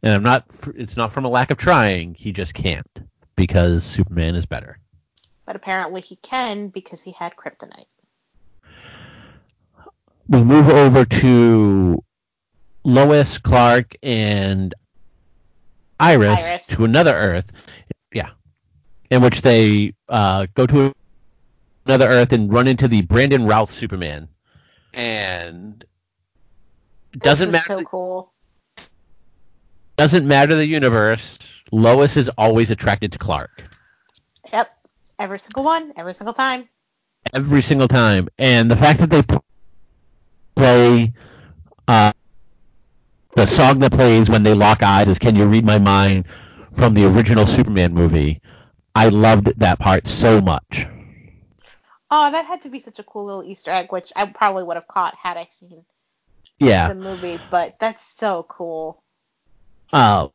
And 0.03 0.13
I'm 0.13 0.23
not 0.23 0.45
it's 0.75 0.95
not 0.95 1.11
from 1.11 1.25
a 1.25 1.29
lack 1.29 1.49
of 1.49 1.57
trying, 1.57 2.13
he 2.13 2.31
just 2.31 2.53
can't 2.53 2.87
because 3.35 3.83
Superman 3.83 4.35
is 4.35 4.45
better. 4.45 4.77
But 5.45 5.55
apparently 5.55 6.01
he 6.01 6.17
can 6.17 6.67
because 6.67 7.01
he 7.01 7.11
had 7.11 7.35
kryptonite. 7.35 7.85
We 10.29 10.43
move 10.43 10.69
over 10.69 11.03
to 11.03 12.03
Lois, 12.83 13.37
Clark 13.39 13.95
and 14.03 14.73
Iris, 15.99 16.43
Iris. 16.43 16.67
to 16.67 16.85
another 16.85 17.13
Earth. 17.13 17.51
Yeah. 18.13 18.29
In 19.09 19.21
which 19.21 19.41
they 19.41 19.95
uh, 20.07 20.47
go 20.53 20.65
to 20.67 20.93
another 21.85 22.07
Earth 22.07 22.31
and 22.31 22.51
run 22.51 22.67
into 22.67 22.87
the 22.87 23.01
Brandon 23.01 23.45
Routh 23.45 23.71
Superman. 23.71 24.29
And 24.93 25.83
doesn't 27.17 27.51
matter 27.51 27.67
So 27.67 27.83
cool. 27.83 28.33
doesn't 29.97 30.27
matter 30.27 30.55
the 30.55 30.65
universe. 30.65 31.39
Lois 31.71 32.17
is 32.17 32.29
always 32.29 32.71
attracted 32.71 33.13
to 33.13 33.19
Clark 33.19 33.63
Yep. 34.51 34.69
Every 35.19 35.39
single 35.39 35.63
one, 35.63 35.93
every 35.97 36.13
single 36.13 36.33
time. 36.33 36.69
every 37.33 37.61
single 37.61 37.87
time. 37.87 38.29
And 38.37 38.69
the 38.69 38.75
fact 38.75 38.99
that 38.99 39.09
they 39.09 39.23
play 40.55 41.13
uh, 41.87 42.11
the 43.35 43.45
song 43.45 43.79
that 43.79 43.91
plays 43.93 44.29
when 44.29 44.43
they 44.43 44.53
lock 44.53 44.83
eyes 44.83 45.07
is 45.07 45.19
"Can 45.19 45.35
You 45.35 45.45
Read 45.45 45.65
My 45.65 45.79
Mind" 45.79 46.25
from 46.73 46.93
the 46.93 47.05
original 47.05 47.45
Superman 47.47 47.93
movie. 47.93 48.41
I 48.95 49.09
loved 49.09 49.59
that 49.59 49.79
part 49.79 50.07
so 50.07 50.41
much. 50.41 50.87
Oh, 52.11 52.31
that 52.31 52.45
had 52.45 52.61
to 52.63 52.69
be 52.69 52.79
such 52.79 52.99
a 52.99 53.03
cool 53.03 53.25
little 53.25 53.43
Easter 53.43 53.71
egg, 53.71 53.91
which 53.91 54.11
I 54.15 54.27
probably 54.31 54.63
would 54.63 54.75
have 54.77 54.87
caught 54.87 55.15
had 55.15 55.37
I 55.37 55.45
seen 55.49 55.85
Yeah. 56.59 56.89
the 56.89 56.95
movie. 56.95 57.39
But 57.49 57.79
that's 57.79 58.03
so 58.03 58.43
cool. 58.43 59.03
Uh, 59.91 60.29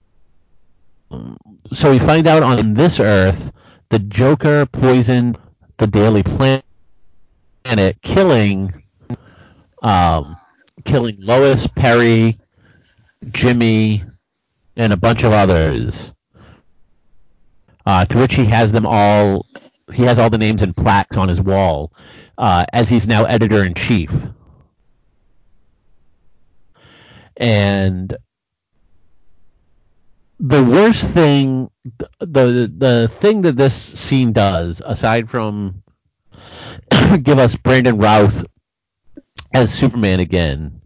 so 1.73 1.91
we 1.91 1.99
find 1.99 2.27
out 2.27 2.43
on 2.43 2.75
this 2.75 3.01
Earth, 3.01 3.53
the 3.89 3.99
Joker 3.99 4.67
poisoned 4.67 5.39
the 5.79 5.87
Daily 5.87 6.23
Planet, 6.23 6.65
killing, 8.03 8.83
um, 9.83 10.37
killing 10.85 11.17
Lois, 11.19 11.67
Perry, 11.67 12.39
Jimmy, 13.31 14.03
and 14.77 14.93
a 14.93 14.97
bunch 14.97 15.25
of 15.25 15.33
others. 15.33 16.13
Uh, 17.87 18.05
to 18.05 18.19
which 18.19 18.35
he 18.35 18.45
has 18.45 18.71
them 18.71 18.87
all. 18.87 19.47
He 19.93 20.03
has 20.03 20.19
all 20.19 20.29
the 20.29 20.37
names 20.37 20.61
and 20.61 20.77
plaques 20.77 21.17
on 21.17 21.29
his 21.29 21.41
wall, 21.41 21.91
uh, 22.37 22.67
as 22.75 22.91
he's 22.91 23.09
now 23.09 23.25
editor 23.25 23.65
in 23.65 23.73
chief. 23.73 24.13
And 27.39 28.15
the 30.41 30.63
worst 30.63 31.11
thing 31.11 31.71
the 32.21 32.73
the 32.77 33.09
thing 33.09 33.43
that 33.43 33.57
this 33.57 33.75
scene 33.75 34.33
does 34.33 34.83
aside 34.85 35.31
from 35.31 35.83
give 37.23 37.39
us 37.39 37.57
Brandon 37.57 37.99
Routh 37.99 38.45
as 39.53 39.73
Superman 39.73 40.21
again 40.21 40.83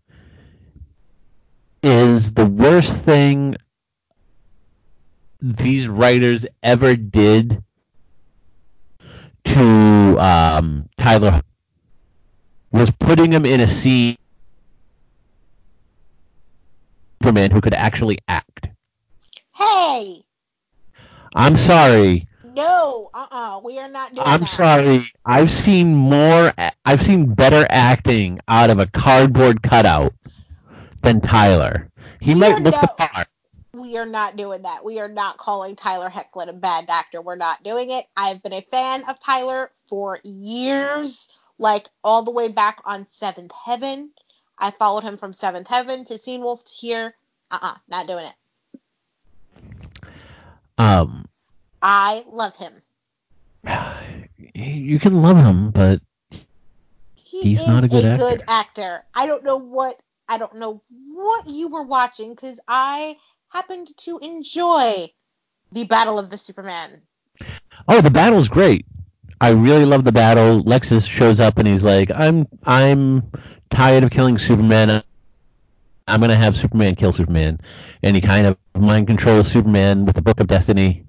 is 1.83 2.33
the 2.33 2.47
worst 2.47 3.03
thing 3.03 3.57
these 5.41 5.89
writers 5.89 6.47
ever 6.63 6.95
did 6.95 7.63
to 9.45 10.19
um, 10.21 10.89
Tyler 10.97 11.43
was 12.71 12.91
putting 12.93 13.33
him 13.33 13.45
in 13.45 13.61
a 13.61 13.67
scene 13.67 14.17
Superman 17.23 17.53
who 17.53 17.61
could 17.61 17.75
actually 17.75 18.19
act. 18.27 18.69
Hey, 19.55 20.25
I'm 21.33 21.57
sorry. 21.57 22.27
no, 22.45 23.11
uh-uh, 23.15 23.61
we 23.65 23.79
are 23.79 23.89
not 23.89 24.13
doing 24.13 24.27
I'm 24.27 24.41
that. 24.41 24.49
sorry. 24.49 25.13
I've 25.25 25.53
seen 25.53 25.95
more. 25.95 26.53
I've 26.85 27.01
seen 27.01 27.33
better 27.33 27.65
acting 27.71 28.41
out 28.49 28.71
of 28.71 28.81
a 28.81 28.89
cardboard 28.89 29.63
cutout 29.63 30.15
than 31.03 31.21
Tyler. 31.21 31.89
He 32.21 32.35
We 32.35 32.41
might 32.41 32.61
look 32.61 32.75
the 32.81 32.89
part. 32.89 33.29
We 33.73 33.99
are 33.99 34.07
not 34.07 34.37
doing 34.37 34.63
that. 34.63 34.85
We 34.85 34.99
are 34.99 35.09
not 35.09 35.39
calling 35.39 35.77
Tyler 35.77 36.11
Hoechlin 36.11 36.49
a 36.49 36.53
bad 36.53 36.87
actor. 36.89 37.23
We're 37.23 37.37
not 37.37 37.63
doing 37.63 37.91
it. 37.91 38.05
I've 38.17 38.43
been 38.43 38.53
a 38.53 38.63
fan 38.63 39.05
of 39.09 39.21
Tyler 39.21 39.71
for 39.87 40.19
years, 40.25 41.33
like 41.57 41.87
all 42.03 42.25
the 42.25 42.33
way 42.33 42.49
back 42.49 42.81
on 42.85 43.07
Seventh 43.11 43.53
Heaven. 43.65 44.11
I 44.63 44.71
followed 44.71 45.03
him 45.03 45.17
from 45.17 45.33
Seventh 45.33 45.67
Heaven 45.69 46.05
to 46.07 46.19
Teen 46.19 46.41
Wolf 46.41 46.65
to 46.65 46.73
here. 46.73 47.15
Uh-uh, 47.51 47.75
not 47.89 48.07
doing 48.07 48.25
it. 48.25 48.35
Um, 50.79 51.27
I 51.83 52.25
love 52.31 52.57
him. 52.57 52.73
you 54.55 54.99
can 54.99 55.21
love 55.23 55.37
him, 55.37 55.71
but 55.71 56.01
He 57.17 57.43
He's 57.43 57.61
is 57.61 57.67
not 57.69 57.85
a 57.85 57.89
good 57.89 58.05
actor. 58.05 58.25
good 58.25 58.43
actor. 58.49 59.05
I 59.15 59.27
don't 59.27 59.45
know 59.45 59.57
what 59.57 59.99
I 60.29 60.39
don't 60.39 60.55
know 60.57 60.81
what 61.13 61.47
you 61.49 61.69
were 61.69 61.83
watching 61.83 62.31
because 62.31 62.59
I 62.67 63.17
happened 63.49 63.89
to 63.99 64.19
enjoy 64.19 65.11
the 65.73 65.85
Battle 65.85 66.19
of 66.19 66.31
the 66.31 66.39
Superman. 66.39 67.03
oh, 67.89 68.01
the 68.01 68.11
battle's 68.11 68.49
great. 68.49 68.87
I 69.41 69.51
really 69.51 69.85
love 69.85 70.05
the 70.05 70.13
battle. 70.13 70.63
Lexus 70.63 71.07
shows 71.07 71.41
up 71.41 71.59
and 71.59 71.67
he's 71.67 71.83
like, 71.83 72.11
"I'm 72.15 72.47
I'm 72.65 73.31
tired 73.73 74.05
of 74.05 74.11
killing 74.11 74.39
Superman. 74.39 75.03
I'm 76.07 76.21
gonna 76.21 76.37
have 76.37 76.57
Superman 76.57 76.95
kill 76.95 77.13
Superman." 77.13 77.61
And 78.03 78.15
he 78.15 78.23
kind 78.23 78.47
of 78.47 78.57
mind 78.79 79.07
controls 79.09 79.49
Superman 79.49 80.05
with 80.05 80.15
the 80.15 80.23
Book 80.23 80.41
of 80.41 80.47
Destiny. 80.47 81.05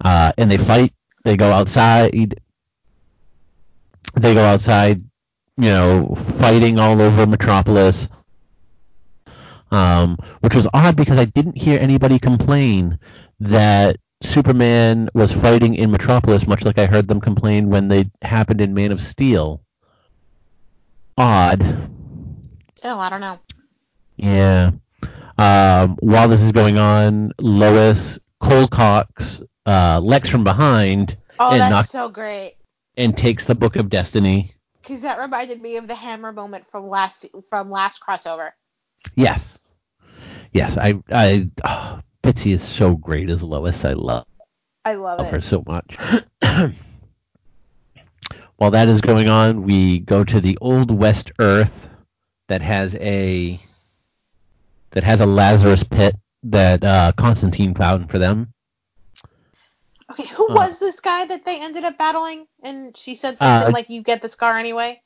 Uh, 0.00 0.32
and 0.36 0.50
they 0.50 0.58
fight. 0.58 0.92
They 1.24 1.36
go 1.36 1.50
outside. 1.50 2.40
They 4.14 4.34
go 4.34 4.44
outside, 4.44 5.02
you 5.56 5.68
know, 5.68 6.14
fighting 6.14 6.78
all 6.78 7.00
over 7.00 7.26
Metropolis. 7.26 8.08
Um, 9.70 10.16
which 10.40 10.54
was 10.54 10.68
odd 10.72 10.96
because 10.96 11.18
I 11.18 11.24
didn't 11.24 11.60
hear 11.60 11.78
anybody 11.78 12.18
complain 12.18 12.98
that 13.40 13.96
Superman 14.22 15.10
was 15.12 15.32
fighting 15.32 15.74
in 15.74 15.90
Metropolis, 15.90 16.46
much 16.46 16.64
like 16.64 16.78
I 16.78 16.86
heard 16.86 17.08
them 17.08 17.20
complain 17.20 17.68
when 17.68 17.88
they 17.88 18.10
happened 18.22 18.60
in 18.60 18.74
Man 18.74 18.92
of 18.92 19.02
Steel. 19.02 19.60
Odd. 21.18 21.62
Oh, 22.84 22.98
I 22.98 23.08
don't 23.10 23.20
know. 23.20 23.38
Yeah. 24.16 24.72
Um, 25.38 25.96
while 26.00 26.28
this 26.28 26.42
is 26.42 26.52
going 26.52 26.78
on, 26.78 27.32
Lois, 27.40 28.18
Cole 28.40 28.68
Cox, 28.68 29.40
uh, 29.66 30.00
Lex 30.02 30.28
from 30.28 30.44
behind, 30.44 31.16
Oh, 31.38 31.52
and 31.52 31.60
that's 31.60 31.70
knock- 31.70 31.86
so 31.86 32.08
great. 32.08 32.54
and 32.96 33.16
takes 33.16 33.44
the 33.46 33.54
Book 33.54 33.76
of 33.76 33.88
Destiny. 33.90 34.54
Because 34.82 35.02
that 35.02 35.18
reminded 35.18 35.60
me 35.60 35.76
of 35.76 35.88
the 35.88 35.94
hammer 35.94 36.32
moment 36.32 36.64
from 36.64 36.86
last 36.88 37.26
from 37.50 37.70
last 37.70 38.00
crossover. 38.00 38.52
Yes. 39.16 39.58
Yes, 40.52 40.78
I, 40.78 40.94
I, 41.10 41.50
oh, 41.64 42.00
Bitsie 42.22 42.52
is 42.52 42.62
so 42.62 42.94
great 42.94 43.28
as 43.28 43.42
Lois. 43.42 43.84
I 43.84 43.92
love 43.94 44.26
I 44.84 44.94
love 44.94 45.18
love 45.18 45.30
her 45.30 45.40
so 45.42 45.62
much. 45.66 45.96
While 48.56 48.70
that 48.70 48.88
is 48.88 49.00
going 49.00 49.28
on, 49.28 49.62
we 49.64 49.98
go 49.98 50.24
to 50.24 50.40
the 50.40 50.56
old 50.60 50.90
West 50.90 51.32
Earth 51.38 51.88
that 52.48 52.62
has 52.62 52.94
a 52.94 53.60
that 54.92 55.04
has 55.04 55.20
a 55.20 55.26
Lazarus 55.26 55.82
pit 55.82 56.16
that 56.44 56.82
uh, 56.82 57.12
Constantine 57.16 57.74
found 57.74 58.10
for 58.10 58.18
them. 58.18 58.52
Okay, 60.10 60.26
who 60.26 60.48
Uh. 60.50 60.54
was 60.54 60.78
this 60.78 61.00
guy 61.00 61.26
that 61.26 61.44
they 61.44 61.60
ended 61.60 61.84
up 61.84 61.98
battling? 61.98 62.46
And 62.62 62.96
she 62.96 63.14
said 63.14 63.38
something 63.38 63.68
Uh, 63.68 63.72
like, 63.72 63.90
"You 63.90 64.02
get 64.02 64.22
the 64.22 64.28
scar 64.28 64.56
anyway." 64.56 65.02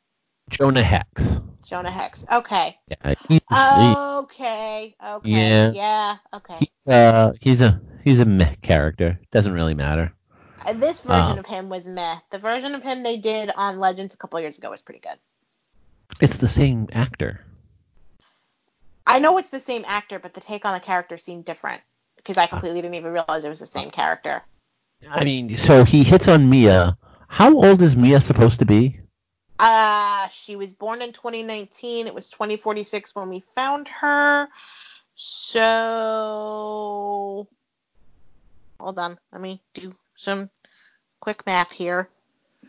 Jonah 0.51 0.83
Hex. 0.83 1.41
Jonah 1.65 1.91
Hex. 1.91 2.27
Okay. 2.31 2.79
Yeah, 2.89 3.15
Okay. 3.51 4.95
Okay. 5.05 5.31
Yeah. 5.31 5.71
Yeah. 5.73 6.17
Okay. 6.35 6.57
he- 6.61 6.93
uh, 6.93 7.33
he's 7.41 7.63
a 7.63 7.81
he's 8.05 8.21
a 8.21 8.25
meh 8.25 8.55
character. 8.63 9.19
Doesn't 9.33 9.53
really 9.53 9.75
matter. 9.75 10.13
Uh, 10.65 10.73
This 10.75 11.01
version 11.01 11.33
Um, 11.33 11.39
of 11.39 11.47
him 11.47 11.69
was 11.69 11.87
meh. 11.87 12.17
The 12.31 12.39
version 12.39 12.75
of 12.75 12.83
him 12.83 13.03
they 13.03 13.17
did 13.19 13.51
on 13.55 13.79
Legends 13.81 14.15
a 14.15 14.17
couple 14.17 14.41
years 14.41 14.59
ago 14.59 14.71
was 14.71 14.83
pretty 14.83 15.01
good. 15.01 15.19
It's 16.21 16.37
the 16.39 16.49
same 16.49 16.89
actor. 16.93 17.45
I 19.07 19.19
know 19.19 19.39
it's 19.39 19.51
the 19.51 19.61
same 19.61 19.85
actor, 19.87 20.19
but 20.19 20.35
the 20.35 20.41
take 20.41 20.65
on 20.65 20.75
the 20.75 20.81
character 20.81 21.19
seemed 21.19 21.45
different 21.45 21.81
because 22.17 22.37
I 22.37 22.47
completely 22.47 22.83
didn't 22.83 22.95
even 22.97 23.13
realize 23.13 23.45
it 23.45 23.49
was 23.49 23.61
the 23.61 23.67
same 23.67 23.91
character. 23.91 24.43
I 25.09 25.25
mean, 25.25 25.57
so 25.57 25.85
he 25.85 26.05
hits 26.05 26.29
on 26.29 26.51
Mia. 26.51 26.97
How 27.27 27.55
old 27.55 27.81
is 27.83 27.97
Mia 27.97 28.21
supposed 28.21 28.59
to 28.59 28.67
be? 28.67 29.01
Uh, 29.59 30.29
she 30.29 30.57
was 30.57 30.73
born 30.75 31.01
in 31.03 31.13
2019. 31.13 32.07
It 32.07 32.15
was 32.15 32.29
2046 32.31 33.15
when 33.15 33.29
we 33.31 33.43
found 33.55 33.89
her. 33.89 34.49
So, 35.15 35.69
hold 38.79 38.99
on. 38.99 39.19
Let 39.33 39.41
me 39.41 39.63
do 39.75 39.95
some 40.21 40.51
quick 41.21 41.45
math 41.47 41.73
here. 41.73 42.09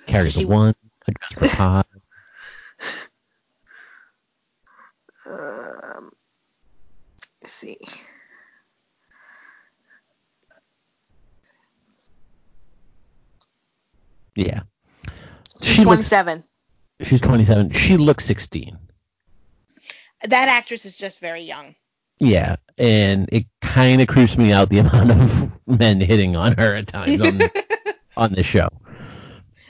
Carries 0.08 0.34
She- 0.34 0.44
a 0.44 0.48
one. 0.48 0.76
Adjusts 1.08 1.34
for 1.34 1.48
five. 1.48 1.86
Um, 5.24 6.12
let's 7.44 7.54
see. 7.54 7.78
Yeah. 14.36 14.62
She's 15.62 15.76
She 15.76 15.86
looks. 15.86 16.10
27. 16.10 16.44
She's 17.02 17.22
27. 17.22 17.72
She 17.74 17.98
looks 17.98 18.26
16. 18.26 18.78
That 20.24 20.48
actress 20.50 20.86
is 20.86 20.98
just 20.98 21.20
very 21.20 21.42
young. 21.42 21.76
Yeah, 22.22 22.58
and 22.78 23.28
it 23.32 23.46
kind 23.62 24.02
of 24.02 24.08
creeps 24.08 24.38
me 24.38 24.52
out 24.52 24.70
the 24.70 24.78
amount 24.80 25.12
of 25.12 25.52
men 25.68 26.00
hitting 26.00 26.36
on 26.36 26.56
her 26.58 26.76
at 26.76 26.88
times 26.88 27.20
on, 27.20 27.40
on 28.18 28.34
this 28.34 28.46
show. 28.46 28.70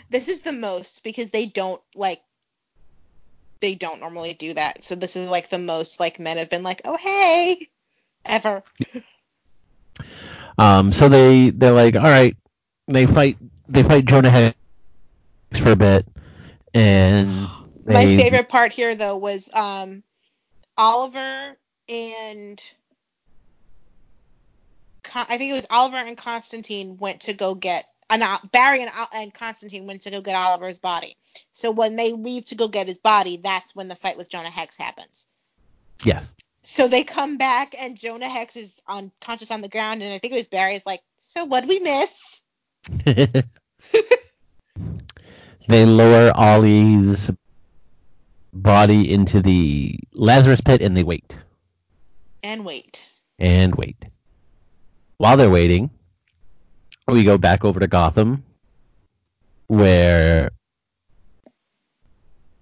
this 0.09 0.27
is 0.27 0.41
the 0.41 0.51
most 0.51 1.03
because 1.03 1.29
they 1.29 1.45
don't 1.45 1.81
like 1.95 2.21
they 3.61 3.75
don't 3.75 3.99
normally 3.99 4.33
do 4.33 4.53
that. 4.53 4.83
So 4.83 4.95
this 4.95 5.15
is 5.15 5.29
like 5.29 5.49
the 5.49 5.59
most 5.59 5.99
like 5.99 6.19
men 6.19 6.37
have 6.37 6.49
been 6.49 6.63
like, 6.63 6.81
"Oh, 6.85 6.97
hey." 6.97 7.69
ever. 8.25 8.63
Um, 10.57 10.91
so 10.91 11.09
they 11.09 11.49
they're 11.51 11.71
like, 11.71 11.95
all 11.95 12.01
right, 12.01 12.35
they 12.87 13.05
fight 13.05 13.37
they 13.67 13.83
fight 13.83 14.05
Jonah 14.05 14.29
Hex 14.29 14.55
for 15.55 15.71
a 15.71 15.75
bit, 15.75 16.05
and 16.73 17.29
My 17.85 18.05
favorite 18.05 18.49
part 18.49 18.71
here 18.71 18.95
though 18.95 19.17
was 19.17 19.49
um 19.53 20.03
Oliver 20.77 21.57
and 21.91 22.73
Con- 25.03 25.25
I 25.29 25.37
think 25.37 25.51
it 25.51 25.55
was 25.55 25.67
Oliver 25.69 25.97
and 25.97 26.17
Constantine 26.17 26.97
went 26.97 27.21
to 27.21 27.33
go 27.33 27.53
get 27.55 27.85
uh, 28.09 28.37
Barry 28.51 28.81
and, 28.81 28.91
Al- 28.93 29.09
and 29.13 29.33
Constantine 29.33 29.87
went 29.87 30.01
to 30.03 30.11
go 30.11 30.21
get 30.21 30.35
Oliver's 30.35 30.79
body. 30.79 31.15
So 31.53 31.71
when 31.71 31.95
they 31.95 32.11
leave 32.11 32.45
to 32.45 32.55
go 32.55 32.67
get 32.67 32.87
his 32.87 32.97
body, 32.97 33.37
that's 33.37 33.75
when 33.75 33.87
the 33.87 33.95
fight 33.95 34.17
with 34.17 34.29
Jonah 34.29 34.49
Hex 34.49 34.77
happens. 34.77 35.27
Yes. 36.03 36.27
So 36.63 36.87
they 36.87 37.03
come 37.03 37.37
back 37.37 37.75
and 37.79 37.97
Jonah 37.97 38.29
Hex 38.29 38.55
is 38.55 38.79
unconscious 38.87 39.51
on 39.51 39.61
the 39.61 39.69
ground, 39.69 40.03
and 40.03 40.13
I 40.13 40.19
think 40.19 40.33
it 40.33 40.37
was 40.37 40.47
Barry 40.47 40.75
is 40.75 40.85
like, 40.85 41.01
"So 41.17 41.45
what 41.45 41.67
we 41.67 41.79
miss?" 41.79 42.41
they 45.67 45.85
lower 45.85 46.31
Ollie's 46.35 47.31
body 48.53 49.11
into 49.11 49.41
the 49.41 49.97
Lazarus 50.13 50.61
pit 50.61 50.81
and 50.81 50.95
they 50.95 51.03
wait 51.03 51.35
And 52.43 52.65
wait. 52.65 53.13
and 53.39 53.75
wait. 53.75 53.97
While 55.17 55.37
they're 55.37 55.49
waiting, 55.51 55.91
we 57.07 57.23
go 57.23 57.37
back 57.37 57.65
over 57.65 57.79
to 57.79 57.87
Gotham, 57.87 58.43
where 59.67 60.51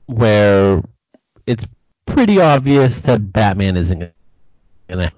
where 0.07 0.83
it's 1.47 1.67
pretty 2.07 2.41
obvious 2.41 3.01
that 3.03 3.33
Batman 3.33 3.77
isn't 3.77 4.13
gonna, 4.89 5.11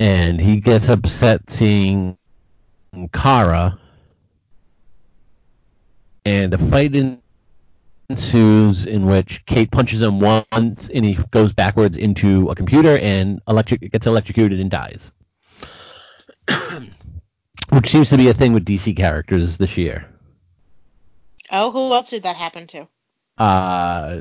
and 0.00 0.40
he 0.40 0.60
gets 0.60 0.88
upset 0.88 1.50
seeing 1.50 2.18
Kara, 3.12 3.78
and 6.24 6.54
a 6.54 6.58
fight 6.58 6.94
ensues 8.08 8.86
in 8.86 9.06
which 9.06 9.44
Kate 9.46 9.70
punches 9.70 10.02
him 10.02 10.20
once, 10.20 10.90
and 10.92 11.04
he 11.04 11.14
goes 11.30 11.52
backwards 11.52 11.96
into 11.96 12.50
a 12.50 12.54
computer 12.54 12.98
and 12.98 13.40
electric 13.48 13.92
gets 13.92 14.06
electrocuted 14.06 14.60
and 14.60 14.70
dies. 14.70 15.10
Which 17.70 17.90
seems 17.90 18.10
to 18.10 18.18
be 18.18 18.28
a 18.28 18.34
thing 18.34 18.52
with 18.52 18.66
DC 18.66 18.96
characters 18.96 19.56
this 19.56 19.76
year. 19.76 20.06
Oh, 21.50 21.70
who 21.70 21.92
else 21.92 22.10
did 22.10 22.24
that 22.24 22.36
happen 22.36 22.66
to? 22.68 22.88
Uh, 23.38 24.20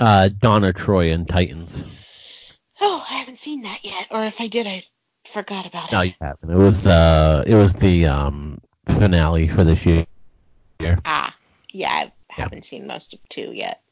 uh, 0.00 0.28
Donna 0.28 0.72
Troy 0.72 1.12
and 1.12 1.28
Titans. 1.28 2.56
Oh, 2.80 3.04
I 3.08 3.14
haven't 3.14 3.38
seen 3.38 3.62
that 3.62 3.80
yet, 3.84 4.06
or 4.10 4.24
if 4.24 4.40
I 4.40 4.46
did, 4.48 4.66
I 4.66 4.82
forgot 5.24 5.66
about 5.66 5.86
it. 5.86 5.92
No, 5.92 6.00
you 6.00 6.14
haven't. 6.20 6.50
It 6.50 6.56
was 6.56 6.82
the 6.82 7.44
it 7.46 7.54
was 7.54 7.74
the 7.74 8.06
um 8.06 8.60
finale 8.86 9.48
for 9.48 9.64
this 9.64 9.86
year. 9.86 10.06
Ah, 11.04 11.34
yeah, 11.70 12.08
haven't 12.32 12.64
seen 12.64 12.86
most 12.86 13.14
of 13.14 13.28
two 13.28 13.52
yet. 13.52 13.82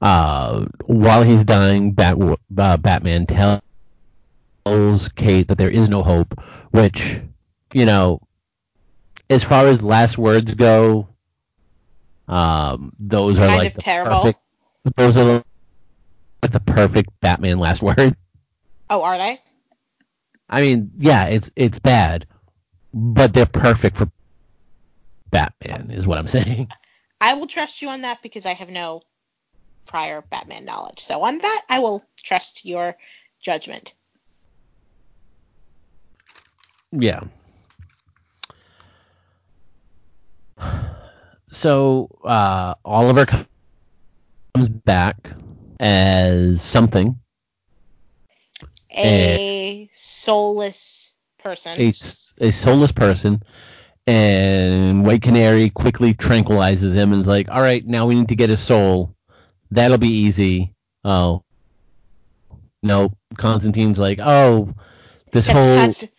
Uh, 0.00 0.66
while 0.86 1.22
he's 1.22 1.44
dying, 1.44 1.92
Bat, 1.92 2.18
uh, 2.58 2.76
Batman 2.76 3.26
tells 3.26 5.08
Kate 5.14 5.48
that 5.48 5.58
there 5.58 5.70
is 5.70 5.88
no 5.88 6.02
hope, 6.02 6.40
which, 6.70 7.20
you 7.72 7.84
know, 7.84 8.20
as 9.30 9.44
far 9.44 9.68
as 9.68 9.82
last 9.82 10.18
words 10.18 10.54
go, 10.54 11.08
um, 12.28 12.92
those 12.98 13.38
are 13.38 13.46
like 13.46 13.76
terrible. 13.78 14.16
perfect. 14.16 14.40
Those 14.96 15.16
are 15.16 15.44
like 16.42 16.50
the 16.50 16.60
perfect 16.60 17.10
Batman 17.20 17.58
last 17.58 17.82
word. 17.82 18.16
Oh, 18.90 19.02
are 19.02 19.16
they? 19.16 19.38
I 20.48 20.60
mean, 20.60 20.90
yeah, 20.98 21.26
it's 21.26 21.50
it's 21.56 21.78
bad, 21.78 22.26
but 22.92 23.32
they're 23.32 23.46
perfect 23.46 23.96
for 23.96 24.10
Batman, 25.30 25.90
is 25.90 26.06
what 26.06 26.18
I'm 26.18 26.28
saying. 26.28 26.68
I 27.22 27.34
will 27.34 27.46
trust 27.46 27.82
you 27.82 27.88
on 27.88 28.02
that 28.02 28.20
because 28.20 28.46
I 28.46 28.54
have 28.54 28.68
no 28.68 29.02
prior 29.86 30.22
Batman 30.22 30.64
knowledge. 30.64 30.98
So 30.98 31.22
on 31.22 31.38
that, 31.38 31.62
I 31.68 31.78
will 31.78 32.04
trust 32.16 32.64
your 32.64 32.96
judgment. 33.40 33.94
Yeah. 36.90 37.20
So 41.52 42.08
uh, 42.24 42.74
Oliver 42.84 43.26
comes 43.26 44.68
back 44.68 45.16
as 45.78 46.60
something, 46.60 47.20
A 48.96 49.88
soulless 49.92 51.16
person—a 51.38 52.52
soulless 52.52 52.92
person, 52.92 53.42
and 54.06 55.04
White 55.04 55.22
Canary 55.22 55.70
quickly 55.70 56.14
tranquilizes 56.14 56.94
him 56.94 57.12
and 57.12 57.22
is 57.22 57.28
like, 57.28 57.48
"All 57.48 57.60
right, 57.60 57.86
now 57.86 58.06
we 58.06 58.14
need 58.14 58.28
to 58.28 58.36
get 58.36 58.50
his 58.50 58.60
soul. 58.60 59.14
That'll 59.70 59.98
be 59.98 60.08
easy." 60.08 60.74
Oh, 61.04 61.44
no. 62.82 63.12
Constantine's 63.36 63.98
like, 63.98 64.18
"Oh, 64.20 64.74
this 65.32 65.46
whole 65.48 65.76
Const- 65.76 66.12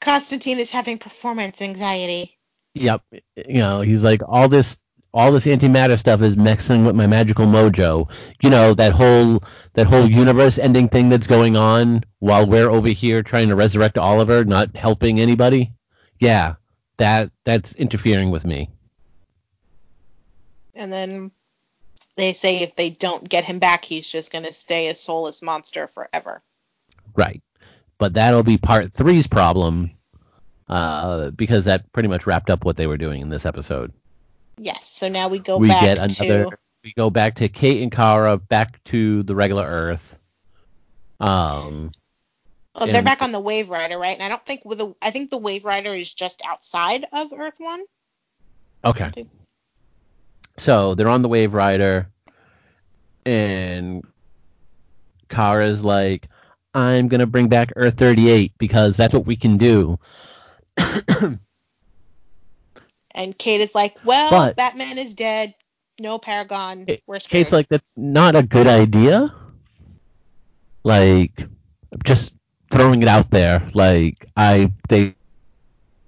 Constantine 0.00 0.58
is 0.58 0.70
having 0.70 0.98
performance 0.98 1.62
anxiety. 1.62 2.38
Yep. 2.74 3.02
You 3.36 3.58
know, 3.58 3.80
he's 3.82 4.02
like 4.02 4.22
all 4.26 4.48
this 4.48 4.78
all 5.14 5.30
this 5.30 5.44
antimatter 5.44 5.98
stuff 5.98 6.22
is 6.22 6.36
messing 6.36 6.86
with 6.86 6.96
my 6.96 7.06
magical 7.06 7.46
mojo. 7.46 8.10
You 8.42 8.50
know, 8.50 8.74
that 8.74 8.92
whole 8.92 9.42
that 9.74 9.86
whole 9.86 10.06
universe 10.08 10.58
ending 10.58 10.88
thing 10.88 11.08
that's 11.08 11.26
going 11.26 11.56
on 11.56 12.04
while 12.18 12.46
we're 12.46 12.70
over 12.70 12.88
here 12.88 13.22
trying 13.22 13.48
to 13.48 13.54
resurrect 13.54 13.98
Oliver, 13.98 14.44
not 14.44 14.74
helping 14.76 15.20
anybody. 15.20 15.72
Yeah. 16.18 16.54
That 16.96 17.30
that's 17.44 17.72
interfering 17.72 18.30
with 18.30 18.44
me. 18.44 18.70
And 20.74 20.92
then 20.92 21.30
they 22.16 22.32
say 22.32 22.58
if 22.58 22.76
they 22.76 22.90
don't 22.90 23.28
get 23.28 23.44
him 23.44 23.58
back, 23.58 23.84
he's 23.84 24.08
just 24.08 24.32
going 24.32 24.44
to 24.44 24.52
stay 24.52 24.88
a 24.88 24.94
soulless 24.94 25.42
monster 25.42 25.86
forever. 25.86 26.42
Right. 27.14 27.42
But 27.98 28.14
that'll 28.14 28.42
be 28.42 28.58
part 28.58 28.92
three's 28.92 29.26
problem. 29.26 29.92
Uh, 30.68 31.30
because 31.30 31.66
that 31.66 31.92
pretty 31.92 32.08
much 32.08 32.26
wrapped 32.26 32.48
up 32.48 32.64
what 32.64 32.76
they 32.76 32.86
were 32.86 32.96
doing 32.96 33.20
in 33.20 33.28
this 33.28 33.44
episode. 33.44 33.92
Yes. 34.56 34.88
So 34.88 35.08
now 35.08 35.28
we 35.28 35.38
go 35.38 35.58
we 35.58 35.68
back 35.68 35.82
get 35.82 35.98
another 35.98 36.44
to 36.44 36.56
we 36.82 36.94
go 36.96 37.10
back 37.10 37.36
to 37.36 37.48
Kate 37.48 37.82
and 37.82 37.92
Kara 37.92 38.38
back 38.38 38.82
to 38.84 39.22
the 39.22 39.34
regular 39.34 39.64
Earth. 39.64 40.18
Um, 41.20 41.92
Oh, 42.74 42.86
they're 42.86 42.96
And- 42.96 43.04
back 43.04 43.20
on 43.22 43.32
the 43.32 43.40
Wave 43.40 43.68
Rider, 43.68 43.98
right? 43.98 44.14
And 44.14 44.22
I 44.22 44.28
don't 44.28 44.44
think 44.46 44.62
with 44.64 44.78
the 44.78 44.94
I 45.02 45.10
think 45.10 45.30
the 45.30 45.38
Wave 45.38 45.64
Rider 45.64 45.92
is 45.94 46.12
just 46.12 46.42
outside 46.46 47.06
of 47.12 47.32
Earth 47.32 47.56
One. 47.58 47.82
okay. 48.84 49.10
So 50.58 50.94
they're 50.94 51.08
on 51.08 51.22
the 51.22 51.28
Wave 51.28 51.54
Rider, 51.54 52.08
and 53.24 54.04
Kara's 55.28 55.82
like, 55.82 56.28
"I'm 56.74 57.08
gonna 57.08 57.26
bring 57.26 57.48
back 57.48 57.72
Earth 57.76 57.96
38 57.96 58.52
because 58.58 58.96
that's 58.96 59.14
what 59.14 59.26
we 59.26 59.36
can 59.36 59.56
do." 59.56 59.98
And 63.14 63.36
Kate 63.36 63.60
is 63.60 63.74
like, 63.74 63.94
"Well, 64.04 64.30
But- 64.30 64.56
Batman 64.56 64.96
is 64.98 65.12
dead. 65.14 65.54
No 66.00 66.18
Paragon. 66.18 66.86
We're 67.06 67.20
screwed." 67.20 67.30
Kate's 67.30 67.52
like, 67.52 67.68
"That's 67.68 67.92
not 67.96 68.34
a 68.36 68.42
good 68.42 68.66
idea." 68.66 69.34
Like, 70.82 71.46
just 72.04 72.32
throwing 72.72 73.02
it 73.02 73.08
out 73.08 73.30
there. 73.30 73.70
Like, 73.74 74.26
I 74.36 74.72
they 74.88 75.16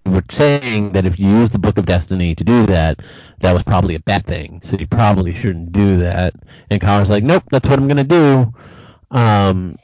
were 0.07 0.25
saying 0.31 0.93
that 0.93 1.07
if 1.07 1.19
you 1.21 1.29
use 1.29 1.51
the 1.51 1.59
Book 1.59 1.79
of 1.79 1.87
Destiny 1.87 2.35
to 2.37 2.45
do 2.45 2.67
that, 2.67 3.01
that 3.41 3.53
was 3.53 3.65
probably 3.65 3.97
a 3.97 4.01
bad 4.01 4.27
thing. 4.27 4.63
So 4.65 4.77
you 4.79 4.89
probably 4.89 5.35
shouldn't 5.35 5.73
do 5.73 5.99
that. 5.99 6.35
And 6.71 6.81
Kara's 6.83 7.11
like, 7.11 7.25
"Nope, 7.25 7.45
that's 7.53 7.69
what 7.69 7.79
I'm 7.79 7.89
gonna 7.89 8.05
do." 8.05 8.53
Um, 9.13 9.77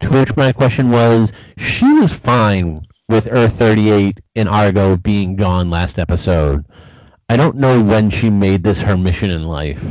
to 0.00 0.10
which 0.12 0.36
my 0.36 0.52
question 0.52 0.90
was, 0.90 1.32
she 1.58 1.92
was 1.94 2.12
fine 2.12 2.78
with 3.08 3.28
Earth 3.30 3.58
38 3.58 4.20
and 4.36 4.48
Argo 4.48 4.96
being 4.96 5.36
gone 5.36 5.70
last 5.70 5.98
episode. 5.98 6.66
I 7.28 7.36
don't 7.36 7.56
know 7.56 7.82
when 7.82 8.10
she 8.10 8.30
made 8.30 8.64
this 8.64 8.80
her 8.82 8.96
mission 8.96 9.30
in 9.30 9.44
life. 9.44 9.82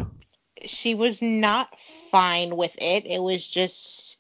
she 0.66 0.96
was 0.96 1.22
not 1.22 1.80
fine 2.12 2.56
with 2.56 2.76
it. 2.80 3.06
It 3.06 3.22
was 3.22 3.50
just 3.50 4.13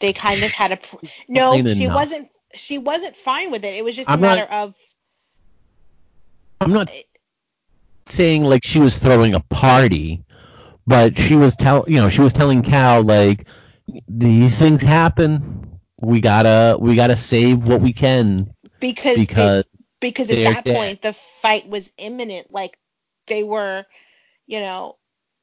they 0.00 0.12
kind 0.12 0.42
of 0.42 0.50
had 0.50 0.72
a 0.72 0.76
pr- 0.76 0.96
no. 1.28 1.52
She 1.68 1.84
enough. 1.84 1.94
wasn't. 1.94 2.28
She 2.54 2.78
wasn't 2.78 3.14
fine 3.16 3.50
with 3.50 3.64
it. 3.64 3.74
It 3.74 3.84
was 3.84 3.94
just 3.96 4.08
I'm 4.08 4.18
a 4.18 4.22
not- 4.22 4.36
matter 4.36 4.52
of 4.52 4.74
I'm 6.60 6.72
not 6.72 6.90
saying 8.06 8.44
like 8.44 8.64
she 8.64 8.78
was 8.80 8.98
throwing 8.98 9.34
a 9.34 9.40
party, 9.40 10.24
but 10.86 11.18
she 11.18 11.36
was 11.36 11.56
tell 11.56 11.84
you 11.86 12.00
know 12.00 12.08
she 12.08 12.20
was 12.20 12.32
telling 12.32 12.62
Kal 12.62 13.02
like 13.02 13.46
these 14.08 14.58
things 14.58 14.82
happen. 14.82 15.78
We 16.00 16.20
gotta 16.20 16.76
we 16.80 16.94
gotta 16.94 17.16
save 17.16 17.64
what 17.64 17.80
we 17.80 17.92
can 17.92 18.54
because 18.80 19.18
because 19.18 19.60
it, 19.60 19.66
because 20.00 20.30
at 20.30 20.44
that 20.44 20.64
dead. 20.64 20.76
point 20.76 21.02
the 21.02 21.12
fight 21.12 21.68
was 21.68 21.92
imminent. 21.98 22.52
Like 22.52 22.78
they 23.26 23.42
were, 23.44 23.84
you 24.46 24.60
know, 24.60 24.96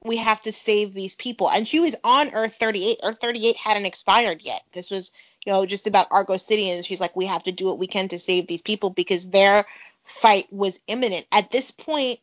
we 0.06 0.18
have 0.18 0.40
to 0.42 0.52
save 0.52 0.94
these 0.94 1.16
people. 1.16 1.50
And 1.50 1.68
she 1.68 1.80
was 1.80 1.96
on 2.04 2.34
Earth 2.34 2.56
38. 2.56 3.00
Earth 3.04 3.20
38 3.20 3.56
hadn't 3.56 3.86
expired 3.86 4.42
yet. 4.44 4.62
This 4.72 4.92
was, 4.92 5.12
you 5.46 5.52
know, 5.52 5.66
just 5.66 5.88
about 5.88 6.08
Argo 6.12 6.38
City, 6.38 6.70
and 6.70 6.86
she's 6.86 7.02
like, 7.02 7.16
we 7.16 7.26
have 7.26 7.44
to 7.44 7.52
do 7.52 7.66
what 7.66 7.80
we 7.80 7.88
can 7.88 8.08
to 8.10 8.20
save 8.20 8.48
these 8.48 8.62
people 8.62 8.92
because 8.92 9.30
their 9.30 9.66
fight 10.04 10.46
was 10.52 10.80
imminent. 10.88 11.26
At 11.32 11.52
this 11.52 11.72
point, 11.72 12.20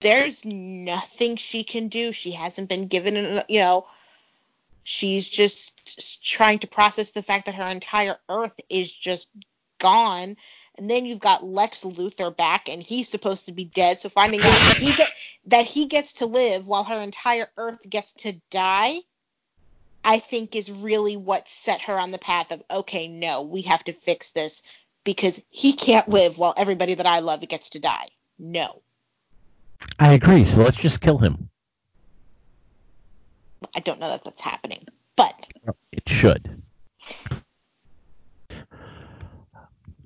there's 0.00 0.44
nothing 0.44 1.36
she 1.36 1.62
can 1.62 1.88
do. 1.88 2.12
She 2.12 2.32
hasn't 2.32 2.68
been 2.68 2.86
given, 2.86 3.42
you 3.48 3.60
know. 3.60 3.86
She's 4.84 5.30
just 5.30 6.26
trying 6.26 6.58
to 6.60 6.66
process 6.66 7.10
the 7.10 7.22
fact 7.22 7.46
that 7.46 7.54
her 7.54 7.68
entire 7.68 8.16
Earth 8.28 8.58
is 8.68 8.90
just 8.90 9.30
gone. 9.78 10.36
And 10.78 10.90
then 10.90 11.04
you've 11.04 11.20
got 11.20 11.44
Lex 11.44 11.84
Luthor 11.84 12.34
back, 12.34 12.68
and 12.68 12.82
he's 12.82 13.08
supposed 13.08 13.46
to 13.46 13.52
be 13.52 13.64
dead. 13.64 14.00
So 14.00 14.08
finding 14.08 14.40
out 14.40 14.46
that 14.46 14.76
he 14.78 14.94
get 14.94 15.08
that 15.46 15.66
he 15.66 15.86
gets 15.86 16.14
to 16.14 16.26
live 16.26 16.66
while 16.66 16.84
her 16.84 17.00
entire 17.00 17.46
Earth 17.56 17.78
gets 17.88 18.12
to 18.14 18.40
die, 18.50 18.96
I 20.04 20.18
think 20.18 20.56
is 20.56 20.70
really 20.70 21.16
what 21.16 21.48
set 21.48 21.82
her 21.82 21.98
on 21.98 22.10
the 22.10 22.18
path 22.18 22.52
of 22.52 22.62
okay, 22.70 23.08
no, 23.08 23.42
we 23.42 23.62
have 23.62 23.84
to 23.84 23.92
fix 23.92 24.32
this 24.32 24.62
because 25.04 25.42
he 25.50 25.74
can't 25.74 26.08
live 26.08 26.38
while 26.38 26.54
everybody 26.56 26.94
that 26.94 27.06
I 27.06 27.20
love 27.20 27.46
gets 27.48 27.70
to 27.70 27.80
die. 27.80 28.08
No, 28.38 28.82
I 29.98 30.14
agree. 30.14 30.44
So 30.44 30.62
let's 30.62 30.78
just 30.78 31.00
kill 31.00 31.18
him. 31.18 31.48
I 33.74 33.80
don't 33.80 34.00
know 34.00 34.08
that 34.08 34.24
that's 34.24 34.40
happening, 34.40 34.86
but 35.16 35.48
It 35.92 36.08
should. 36.08 36.61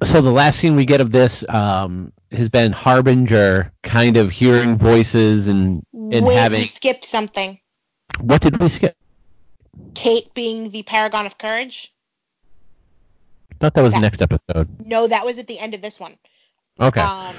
So 0.03 0.21
the 0.21 0.31
last 0.31 0.59
scene 0.59 0.77
we 0.77 0.85
get 0.85 1.01
of 1.01 1.11
this 1.11 1.45
um, 1.49 2.13
has 2.31 2.49
been 2.49 2.73
Harbinger 2.73 3.73
kind 3.83 4.17
of 4.17 4.31
hearing 4.31 4.77
voices 4.77 5.49
and 5.49 5.83
and 5.93 6.27
wait, 6.27 6.37
having 6.37 6.61
we 6.61 6.67
skipped 6.67 7.05
something. 7.05 7.59
what 8.21 8.43
did 8.43 8.59
we 8.59 8.69
skip? 8.69 8.95
Kate 9.95 10.33
being 10.35 10.71
the 10.71 10.83
paragon 10.83 11.27
of 11.27 11.39
courage. 11.39 11.93
I 13.53 13.55
thought 13.59 13.75
that 13.75 13.83
was 13.83 13.93
the 13.95 14.01
That- 14.01 14.19
next 14.19 14.23
episode. 14.23 14.69
No, 14.87 15.07
that 15.07 15.25
was 15.25 15.39
at 15.39 15.47
the 15.47 15.59
end 15.59 15.75
of 15.75 15.81
this 15.81 15.99
one. 15.99 16.15
Okay. 16.79 17.01
Um, 17.01 17.35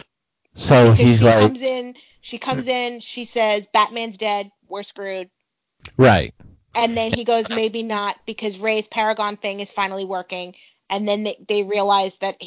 so 0.55 0.93
he's 0.93 1.19
she 1.19 1.25
like 1.25 1.41
comes 1.41 1.61
in, 1.61 1.95
she 2.21 2.39
comes 2.39 2.67
in, 2.67 2.99
she 3.01 3.25
says, 3.25 3.67
"Batman's 3.67 4.17
dead, 4.17 4.51
we're 4.67 4.81
screwed," 4.81 5.29
right. 5.95 6.33
and 6.73 6.97
then 6.97 7.13
he 7.13 7.23
goes, 7.23 7.49
"Maybe 7.49 7.83
not," 7.83 8.15
because 8.25 8.57
Ray's 8.59 8.87
Paragon 8.87 9.37
thing 9.37 9.59
is 9.59 9.69
finally 9.69 10.05
working, 10.05 10.55
and 10.89 11.07
then 11.07 11.23
they, 11.23 11.37
they 11.47 11.63
realize 11.63 12.17
that 12.19 12.41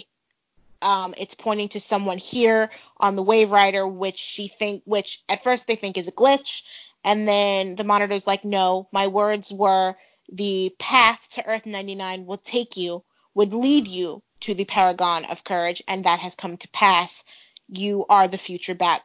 um, 0.82 1.14
it's 1.18 1.34
pointing 1.34 1.68
to 1.70 1.80
someone 1.80 2.18
here 2.18 2.70
on 2.98 3.16
the 3.16 3.22
Wave 3.22 3.50
Rider, 3.50 3.86
which 3.86 4.18
she 4.18 4.48
think, 4.48 4.82
which 4.84 5.22
at 5.28 5.42
first 5.42 5.66
they 5.66 5.76
think 5.76 5.98
is 5.98 6.08
a 6.08 6.12
glitch, 6.12 6.62
and 7.04 7.26
then 7.26 7.76
the 7.76 7.84
monitor's 7.84 8.26
like, 8.26 8.44
"No, 8.44 8.88
my 8.92 9.08
words 9.08 9.52
were 9.52 9.94
the 10.32 10.74
path 10.78 11.28
to 11.30 11.48
Earth 11.48 11.66
99 11.66 12.24
will 12.24 12.38
take 12.38 12.76
you, 12.76 13.02
would 13.34 13.52
lead 13.52 13.88
you 13.88 14.22
to 14.40 14.54
the 14.54 14.64
Paragon 14.64 15.24
of 15.26 15.44
Courage, 15.44 15.82
and 15.88 16.04
that 16.04 16.20
has 16.20 16.34
come 16.34 16.56
to 16.58 16.68
pass." 16.68 17.24
you 17.70 18.04
are 18.08 18.28
the 18.28 18.38
future 18.38 18.74
bat 18.74 19.02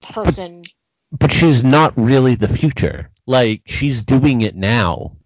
person. 0.00 0.64
But 1.12 1.32
she's 1.32 1.62
not 1.62 1.92
really 1.96 2.34
the 2.34 2.48
future. 2.48 3.10
Like 3.26 3.62
she's 3.66 4.02
doing 4.02 4.40
it 4.40 4.56
now. 4.56 5.16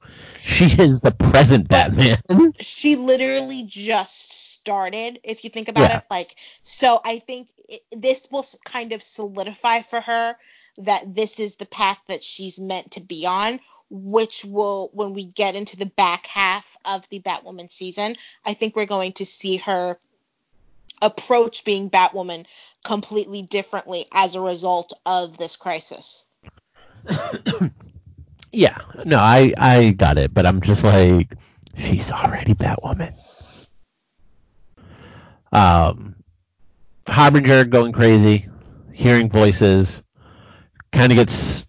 She 0.55 0.66
is 0.66 1.01
the 1.01 1.11
present 1.11 1.69
Batman. 1.69 2.19
She 2.61 2.97
literally 2.97 3.65
just 3.66 4.53
started, 4.53 5.21
if 5.25 5.43
you 5.43 5.51
think 5.51 5.69
about 5.69 5.89
Yeah. 5.89 5.99
it. 5.99 6.05
Like, 6.11 6.37
so 6.62 7.01
I 7.03 7.19
think 7.21 7.49
it, 7.69 7.81
this 7.91 8.29
will 8.31 8.45
kind 8.65 8.93
of 8.93 9.03
solidify 9.03 9.81
for 9.81 10.03
her 10.03 10.37
that 10.79 11.15
this 11.15 11.41
is 11.41 11.57
the 11.57 11.66
path 11.66 11.99
that 12.09 12.23
she's 12.23 12.61
meant 12.61 12.93
to 12.93 13.01
be 13.01 13.25
on, 13.25 13.59
which 13.89 14.45
will, 14.45 14.91
when 14.93 15.15
we 15.15 15.25
get 15.25 15.55
into 15.55 15.79
the 15.79 15.87
back 15.87 16.27
half 16.27 16.66
of 16.85 17.09
the 17.09 17.21
Batwoman 17.21 17.71
season, 17.71 18.16
I 18.45 18.53
think 18.53 18.77
we're 18.77 18.87
going 18.87 19.15
to 19.15 19.25
see 19.25 19.57
her 19.59 19.99
approach 21.01 21.65
being 21.65 21.89
Batwoman 21.89 22.45
completely 22.85 23.43
differently 23.43 24.05
as 24.12 24.35
a 24.35 24.43
result 24.43 24.93
of 25.07 25.39
this 25.39 25.57
crisis. 25.57 26.29
yeah. 28.55 28.78
No, 29.05 29.18
I 29.18 29.52
I 29.56 29.90
got 29.90 30.18
it, 30.18 30.32
but 30.35 30.47
I'm 30.47 30.60
just 30.60 30.85
like 30.85 31.32
she's 31.76 32.10
already 32.10 32.55
Batwoman. 32.55 33.14
Um 35.52 36.16
Harbinger 37.09 37.64
going 37.64 37.93
crazy, 37.93 38.48
hearing 38.93 39.28
voices, 39.31 40.02
kind 40.93 41.12
of 41.12 41.16
gets 41.16 41.64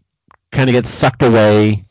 kind 0.52 0.70
of 0.70 0.74
gets 0.74 0.90
sucked 0.90 1.24
away 1.24 1.86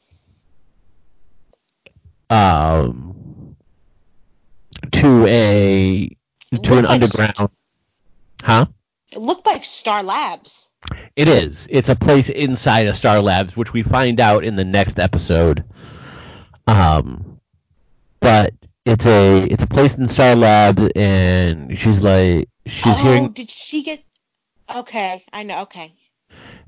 um 2.30 3.56
to 4.92 5.26
a 5.26 6.08
to 6.62 6.78
an 6.78 6.86
underground 6.86 7.50
huh 8.42 8.66
It 9.14 9.20
looked 9.20 9.46
like 9.46 9.64
Star 9.64 10.02
Labs. 10.02 10.70
It 11.14 11.28
is. 11.28 11.68
It's 11.70 11.88
a 11.88 11.94
place 11.94 12.30
inside 12.30 12.88
of 12.88 12.96
Star 12.96 13.20
Labs, 13.20 13.56
which 13.56 13.72
we 13.72 13.84
find 13.84 14.18
out 14.18 14.44
in 14.44 14.56
the 14.56 14.64
next 14.64 14.98
episode. 14.98 15.62
Um, 16.66 17.38
but 18.18 18.54
it's 18.84 19.06
a 19.06 19.44
it's 19.44 19.62
a 19.62 19.68
place 19.68 19.96
in 19.96 20.08
Star 20.08 20.34
Labs, 20.34 20.82
and 20.96 21.78
she's 21.78 22.02
like 22.02 22.48
she's 22.66 22.86
oh, 22.86 23.02
hearing 23.04 23.30
did 23.30 23.50
she 23.50 23.84
get? 23.84 24.02
Okay, 24.74 25.24
I 25.32 25.44
know. 25.44 25.62
Okay, 25.62 25.94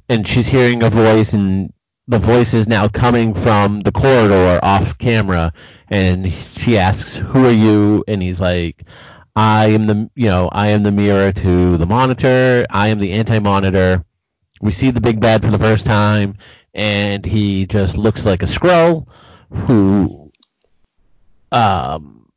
and 0.09 0.27
she's 0.27 0.47
hearing 0.47 0.85
a 0.85 0.91
voice, 0.91 1.33
and 1.33 1.73
the 2.07 2.21
voice 2.21 2.55
is 2.55 2.69
now 2.69 2.87
coming 2.87 3.35
from 3.35 3.81
the 3.81 3.91
corridor 3.91 4.61
off 4.63 4.99
camera, 4.99 5.53
and 5.89 6.33
she 6.33 6.79
asks, 6.79 7.17
"Who 7.17 7.47
are 7.47 7.51
you?" 7.51 8.05
And 8.07 8.23
he's 8.23 8.41
like, 8.41 8.85
"I 9.37 9.67
am 9.67 9.87
the 9.87 10.11
you 10.17 10.27
know 10.27 10.49
I 10.51 10.69
am 10.69 10.83
the 10.83 10.91
mirror 10.91 11.31
to 11.31 11.77
the 11.77 11.87
monitor. 11.87 12.67
I 12.71 12.89
am 12.89 12.99
the 12.99 13.13
anti-monitor." 13.13 14.05
We 14.63 14.73
see 14.73 14.91
the 14.91 15.03
big 15.03 15.21
bad 15.21 15.45
for 15.45 15.51
the 15.51 15.59
first 15.59 15.85
time, 15.87 16.39
and 16.75 17.25
he 17.25 17.67
just 17.67 17.99
looks 17.99 18.25
like 18.25 18.43
a 18.43 18.47
scroll 18.47 19.09
who, 19.51 20.33
um, 21.53 22.29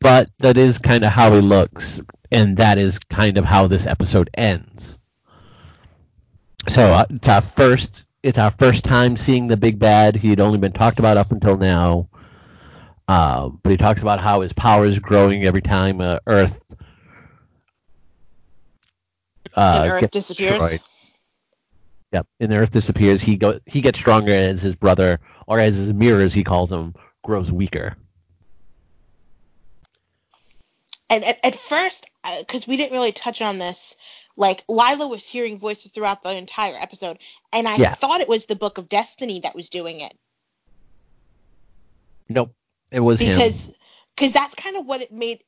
but 0.00 0.30
that 0.40 0.56
is 0.58 0.78
kind 0.78 1.04
of 1.04 1.12
how 1.12 1.32
he 1.32 1.40
looks, 1.40 2.00
and 2.32 2.56
that 2.56 2.78
is 2.78 2.98
kind 2.98 3.38
of 3.38 3.44
how 3.44 3.68
this 3.68 3.86
episode 3.86 4.30
ends. 4.34 4.98
So 6.68 6.82
uh, 6.92 7.06
it's 7.10 7.28
our 7.28 7.42
first 7.42 8.04
it's 8.22 8.38
our 8.38 8.50
first 8.50 8.84
time 8.84 9.16
seeing 9.16 9.48
the 9.48 9.56
big 9.56 9.78
bad. 9.78 10.16
He 10.16 10.30
had 10.30 10.40
only 10.40 10.58
been 10.58 10.72
talked 10.72 10.98
about 10.98 11.16
up 11.18 11.30
until 11.30 11.56
now. 11.58 12.08
Uh, 13.06 13.50
but 13.62 13.70
he 13.70 13.76
talks 13.76 14.00
about 14.00 14.20
how 14.20 14.40
his 14.40 14.52
power 14.52 14.86
is 14.86 14.98
growing 14.98 15.44
every 15.44 15.60
time 15.60 16.00
uh, 16.00 16.18
Earth 16.26 16.58
uh, 19.54 19.88
Earth 19.90 20.10
disappears. 20.10 20.58
destroyed. 20.58 20.80
Yep, 22.12 22.26
and 22.40 22.52
Earth 22.52 22.70
disappears. 22.70 23.20
He 23.20 23.36
go 23.36 23.60
he 23.66 23.80
gets 23.80 23.98
stronger 23.98 24.32
as 24.32 24.62
his 24.62 24.74
brother, 24.74 25.20
or 25.46 25.58
as 25.58 25.74
his 25.74 25.92
mirror, 25.92 26.20
as 26.20 26.32
he 26.32 26.44
calls 26.44 26.72
him, 26.72 26.94
grows 27.22 27.52
weaker. 27.52 27.96
And 31.10 31.24
at, 31.24 31.44
at 31.44 31.54
first, 31.56 32.06
because 32.38 32.66
we 32.66 32.76
didn't 32.76 32.92
really 32.92 33.12
touch 33.12 33.42
on 33.42 33.58
this, 33.58 33.96
like 34.36 34.64
Lyla 34.68 35.08
was 35.08 35.28
hearing 35.28 35.58
voices 35.58 35.92
throughout 35.92 36.22
the 36.22 36.36
entire 36.36 36.74
episode, 36.80 37.18
and 37.52 37.68
I 37.68 37.76
Yeah. 37.76 37.94
thought 37.94 38.20
it 38.22 38.28
was 38.28 38.46
the 38.46 38.56
Book 38.56 38.78
of 38.78 38.88
Destiny 38.88 39.40
that 39.40 39.54
was 39.54 39.68
doing 39.68 40.00
it 40.00 40.16
Nope, 42.28 42.54
it 42.94 43.00
was 43.00 43.20
him. 43.20 43.28
because 43.36 43.76
because 44.16 44.32
that's 44.32 44.54
kind 44.54 44.76
of 44.76 44.86
what 44.86 45.02
it 45.02 45.12
made. 45.12 45.40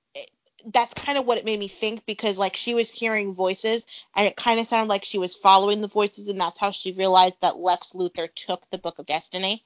That's 0.73 0.95
kind 0.95 1.17
of 1.17 1.27
what 1.27 1.39
it 1.39 1.45
made 1.45 1.61
me 1.61 1.69
think 1.69 2.05
because 2.07 2.39
like 2.39 2.57
she 2.57 2.75
was 2.75 2.91
hearing 2.91 3.35
voices 3.35 3.87
and 4.17 4.27
it 4.27 4.37
kind 4.37 4.59
of 4.59 4.67
sounded 4.67 4.89
like 4.89 5.05
she 5.05 5.19
was 5.19 5.37
following 5.37 5.81
the 5.81 5.87
voices 5.89 6.29
and 6.29 6.41
that's 6.41 6.59
how 6.59 6.73
she 6.73 6.93
realized 6.93 7.37
that 7.43 7.57
Lex 7.59 7.93
Luthor 7.93 8.29
took 8.35 8.69
the 8.71 8.79
Book 8.79 8.99
of 8.99 9.07
Destiny. 9.07 9.65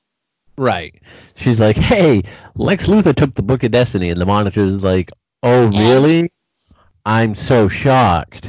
Right. 0.59 1.01
She's 1.36 1.59
like, 1.59 1.77
hey, 1.77 2.24
Lex 2.55 2.86
Luthor 2.86 3.15
took 3.16 3.32
the 3.35 3.43
Book 3.43 3.62
of 3.62 3.70
Destiny, 3.70 4.11
and 4.11 4.20
the 4.20 4.27
monitor 4.27 4.62
is 4.62 4.82
like, 4.82 5.11
oh, 5.43 5.66
And- 5.69 5.78
really? 5.78 6.32
I'm 7.07 7.35
so 7.35 7.69
shocked. 7.69 8.47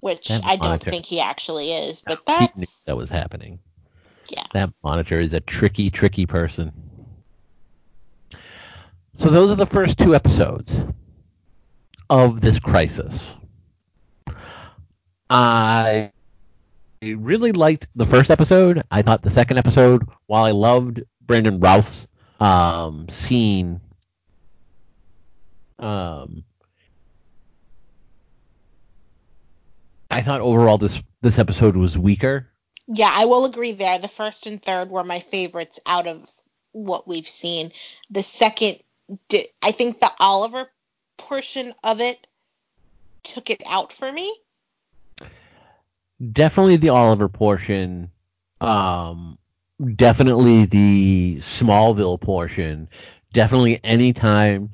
Which 0.00 0.28
That 0.28 0.44
I 0.44 0.56
don't 0.56 0.82
think 0.82 1.04
he 1.06 1.20
actually 1.20 1.72
is, 1.72 2.00
but 2.00 2.24
that's 2.26 2.82
that 2.84 2.96
was 2.96 3.08
happening. 3.08 3.60
yeah. 4.28 4.44
That 4.52 4.70
monitor 4.82 5.20
is 5.20 5.32
a 5.34 5.40
tricky, 5.40 5.90
tricky 5.90 6.26
person. 6.26 6.72
So 9.18 9.30
those 9.30 9.50
are 9.50 9.56
the 9.56 9.66
first 9.66 9.98
two 9.98 10.14
episodes 10.14 10.84
of 12.08 12.40
this 12.40 12.58
crisis. 12.58 13.18
I 15.28 16.12
really 17.02 17.52
liked 17.52 17.88
the 17.96 18.06
first 18.06 18.30
episode. 18.30 18.82
I 18.90 19.02
thought 19.02 19.22
the 19.22 19.30
second 19.30 19.58
episode, 19.58 20.06
while 20.26 20.44
I 20.44 20.52
loved 20.52 21.02
Brandon 21.20 21.60
Routh's 21.60 22.06
um, 22.40 23.08
scene, 23.08 23.80
um, 25.78 26.44
I 30.10 30.22
thought 30.22 30.40
overall 30.40 30.78
this 30.78 31.02
this 31.20 31.38
episode 31.38 31.76
was 31.76 31.98
weaker. 31.98 32.48
Yeah, 32.86 33.12
I 33.12 33.24
will 33.24 33.44
agree 33.46 33.72
there. 33.72 33.98
The 33.98 34.08
first 34.08 34.46
and 34.46 34.62
third 34.62 34.90
were 34.90 35.04
my 35.04 35.18
favorites 35.18 35.80
out 35.84 36.06
of 36.06 36.24
what 36.72 37.08
we've 37.08 37.28
seen. 37.28 37.72
The 38.10 38.22
second, 38.22 38.78
di 39.28 39.46
I 39.62 39.72
think 39.72 40.00
the 40.00 40.10
Oliver 40.20 40.70
portion 41.16 41.72
of 41.84 42.00
it 42.00 42.26
took 43.22 43.50
it 43.50 43.62
out 43.66 43.92
for 43.92 44.10
me. 44.10 44.32
definitely 46.32 46.76
the 46.76 46.90
Oliver 46.90 47.28
portion. 47.28 48.10
Um, 48.60 49.38
definitely 49.94 50.64
the 50.66 51.38
Smallville 51.40 52.20
portion. 52.20 52.88
Definitely 53.32 53.80
any 53.84 54.12
time 54.12 54.70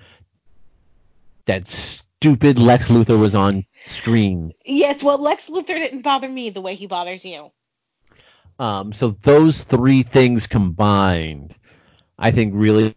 that 1.46 1.68
stupid 1.68 2.59
Lex 2.59 2.88
Luthor 2.88 3.20
was 3.20 3.34
on 3.34 3.64
screen. 3.86 4.52
Yes, 4.64 5.02
well, 5.02 5.18
Lex 5.18 5.48
Luthor 5.48 5.66
didn't 5.66 6.02
bother 6.02 6.28
me 6.28 6.50
the 6.50 6.60
way 6.60 6.74
he 6.74 6.86
bothers 6.86 7.24
you. 7.24 7.50
Um, 8.59 8.92
so 8.92 9.10
those 9.22 9.64
three 9.64 10.04
things 10.04 10.46
combined, 10.46 11.54
I 12.18 12.30
think 12.30 12.52
really 12.54 12.94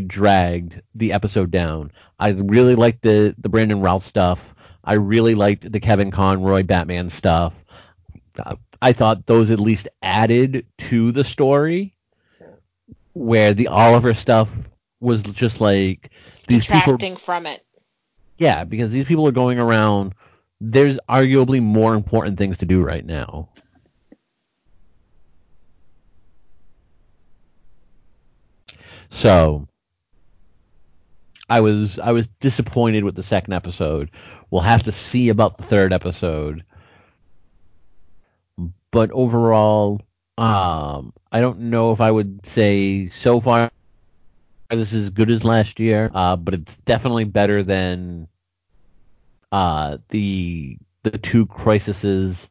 dragged 0.00 0.80
the 0.94 1.12
episode 1.12 1.50
down. 1.50 1.92
I 2.18 2.30
really 2.30 2.74
liked 2.74 3.02
the 3.02 3.34
the 3.38 3.48
Brandon 3.48 3.80
Routh 3.80 4.02
stuff. 4.02 4.54
I 4.84 4.94
really 4.94 5.34
liked 5.34 5.70
the 5.70 5.80
Kevin 5.80 6.10
Conroy 6.10 6.62
Batman 6.62 7.10
stuff. 7.10 7.54
I 8.80 8.92
thought 8.92 9.26
those 9.26 9.50
at 9.50 9.60
least 9.60 9.88
added 10.02 10.66
to 10.78 11.12
the 11.12 11.24
story, 11.24 11.94
where 13.12 13.54
the 13.54 13.68
Oliver 13.68 14.14
stuff 14.14 14.50
was 15.00 15.22
just 15.22 15.60
like 15.60 16.10
these 16.48 16.66
people. 16.66 16.98
From 17.18 17.46
it. 17.46 17.64
Yeah, 18.38 18.64
because 18.64 18.90
these 18.90 19.04
people 19.04 19.26
are 19.28 19.32
going 19.32 19.58
around. 19.58 20.14
There's 20.60 20.98
arguably 21.08 21.62
more 21.62 21.94
important 21.94 22.38
things 22.38 22.58
to 22.58 22.66
do 22.66 22.82
right 22.82 23.04
now. 23.04 23.48
So 29.10 29.68
I 31.52 31.60
was 31.60 31.98
I 31.98 32.12
was 32.12 32.28
disappointed 32.28 33.04
with 33.04 33.14
the 33.14 33.22
second 33.22 33.52
episode. 33.52 34.10
We'll 34.50 34.62
have 34.62 34.84
to 34.84 34.92
see 34.92 35.28
about 35.28 35.58
the 35.58 35.64
third 35.64 35.92
episode. 35.92 36.64
But 38.90 39.10
overall, 39.10 40.00
um, 40.38 41.12
I 41.30 41.42
don't 41.42 41.60
know 41.60 41.92
if 41.92 42.00
I 42.00 42.10
would 42.10 42.46
say 42.46 43.08
so 43.10 43.38
far 43.38 43.70
this 44.70 44.94
is 44.94 45.04
as 45.04 45.10
good 45.10 45.30
as 45.30 45.44
last 45.44 45.78
year, 45.78 46.10
uh, 46.14 46.36
but 46.36 46.54
it's 46.54 46.78
definitely 46.78 47.24
better 47.24 47.62
than 47.62 48.28
uh, 49.52 49.98
the 50.08 50.78
the 51.02 51.18
two 51.18 51.44
crises 51.44 52.48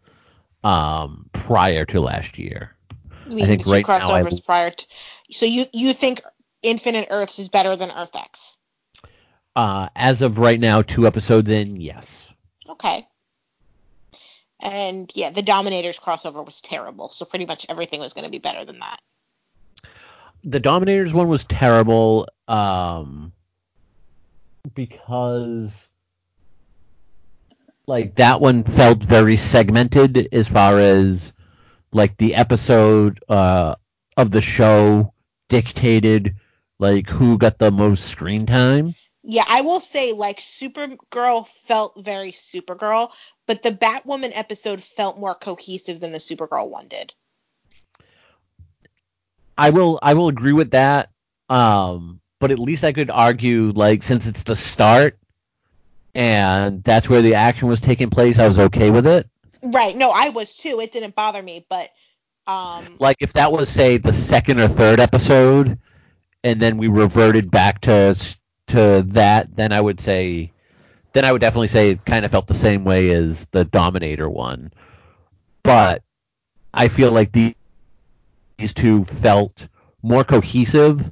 um, 0.64 1.28
prior 1.34 1.86
to 1.86 2.02
last 2.02 2.38
year. 2.38 2.76
I 3.26 3.34
mean, 3.34 3.48
think 3.48 3.64
two 3.64 3.72
right 3.72 3.88
now 3.88 3.95
I 3.95 4.22
crossovers 4.22 4.45
prior 4.45 4.69
to. 4.69 4.86
So 5.32 5.48
you 5.48 5.65
you 5.73 5.91
think 5.94 6.22
Infinite 6.61 7.07
Earths 7.10 7.40
is 7.40 7.49
better 7.49 7.76
than 7.76 7.90
Earth 7.90 8.15
X? 8.15 8.57
Uh, 9.56 9.90
as 9.95 10.22
of 10.22 10.40
right 10.40 10.60
now, 10.60 10.82
two 10.82 11.06
episodes 11.06 11.49
in, 11.49 11.80
yes. 11.80 12.30
Okay. 12.69 13.07
And 14.64 15.11
yeah, 15.15 15.32
the 15.32 15.41
Dominators 15.41 15.99
crossover 15.99 16.45
was 16.45 16.61
terrible. 16.61 17.10
So 17.10 17.26
pretty 17.26 17.45
much 17.45 17.65
everything 17.68 17.99
was 17.99 18.14
going 18.14 18.26
to 18.26 18.32
be 18.32 18.40
better 18.40 18.64
than 18.64 18.80
that. 18.80 18.99
The 20.44 20.60
Dominators 20.60 21.14
one 21.14 21.28
was 21.28 21.44
terrible 21.44 22.28
um, 22.48 23.32
because 24.73 25.72
like 27.88 28.15
that 28.15 28.40
one 28.40 28.64
felt 28.64 29.03
very 29.03 29.38
segmented 29.38 30.30
as 30.32 30.48
far 30.48 30.80
as 30.80 31.34
like 31.91 32.18
the 32.18 32.36
episode 32.36 33.23
uh, 33.28 33.76
of 34.15 34.32
the 34.32 34.41
show 34.41 35.14
dictated 35.49 36.36
like 36.80 37.10
who 37.10 37.38
got 37.38 37.57
the 37.57 37.72
most 37.72 38.06
screen 38.06 38.45
time. 38.45 38.95
Yeah, 39.23 39.43
I 39.48 39.61
will 39.61 39.80
say 39.80 40.14
like 40.14 40.39
Supergirl 40.39 41.48
felt 41.48 41.93
very 42.03 42.31
Supergirl, 42.31 43.11
but 43.45 43.61
the 43.61 43.69
Batwoman 43.69 44.31
episode 44.34 44.84
felt 44.84 45.19
more 45.19 45.35
cohesive 45.35 45.99
than 45.99 46.11
the 46.11 46.18
Supergirl 46.18 46.69
one 46.69 46.88
did. 46.88 47.14
I 49.57 49.69
will 49.69 49.99
I 50.02 50.15
will 50.15 50.27
agree 50.27 50.53
with 50.53 50.72
that. 50.72 51.11
Um, 51.49 52.19
but 52.39 52.52
at 52.52 52.60
least 52.60 52.84
I 52.84 52.93
could 52.93 53.11
argue 53.11 53.72
like 53.76 54.02
since 54.02 54.26
it's 54.26 54.43
the 54.43 54.56
start 54.56 55.19
and 56.15 56.84
that's 56.84 57.07
where 57.07 57.22
the 57.22 57.35
action 57.35 57.68
was 57.68 57.80
taking 57.80 58.10
place, 58.10 58.39
I 58.39 58.48
was 58.48 58.57
okay 58.57 58.89
with 58.89 59.06
it. 59.06 59.30
Right. 59.64 59.95
No, 59.95 60.11
I 60.11 60.30
was 60.30 60.57
too. 60.57 60.80
It 60.80 60.91
didn't 60.91 61.15
bother 61.15 61.41
me, 61.43 61.65
but 61.69 61.89
um 62.48 62.95
Like 62.99 63.18
if 63.19 63.34
that 63.34 63.52
was 63.52 63.69
say 63.69 63.98
the 63.98 64.14
second 64.14 64.60
or 64.60 64.68
third 64.68 64.99
episode 64.99 65.77
and 66.43 66.60
then 66.60 66.77
we 66.77 66.88
reverted 66.88 67.52
back 67.52 67.81
to 67.81 68.15
to 68.72 69.03
that, 69.10 69.56
then 69.56 69.72
I 69.72 69.80
would 69.81 69.99
say 69.99 70.52
then 71.14 71.26
I 71.26 71.31
would 71.31 71.41
definitely 71.41 71.68
say 71.68 71.91
it 71.91 72.06
kind 72.06 72.26
of 72.26 72.31
felt 72.31 72.48
the 72.48 72.53
same 72.53 72.84
way 72.85 73.11
as 73.11 73.45
the 73.52 73.65
Dominator 73.65 74.30
one. 74.30 74.72
But 75.64 76.03
I 76.73 76.88
feel 76.88 77.11
like 77.11 77.34
the, 77.34 77.56
these 78.57 78.73
two 78.73 79.06
felt 79.06 79.68
more 80.03 80.23
cohesive 80.23 81.11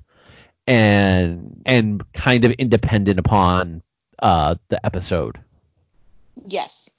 and 0.65 1.61
and 1.65 2.11
kind 2.13 2.45
of 2.45 2.51
independent 2.51 3.19
upon 3.19 3.81
uh, 4.19 4.55
the 4.69 4.83
episode. 4.85 5.39
yes. 6.45 6.89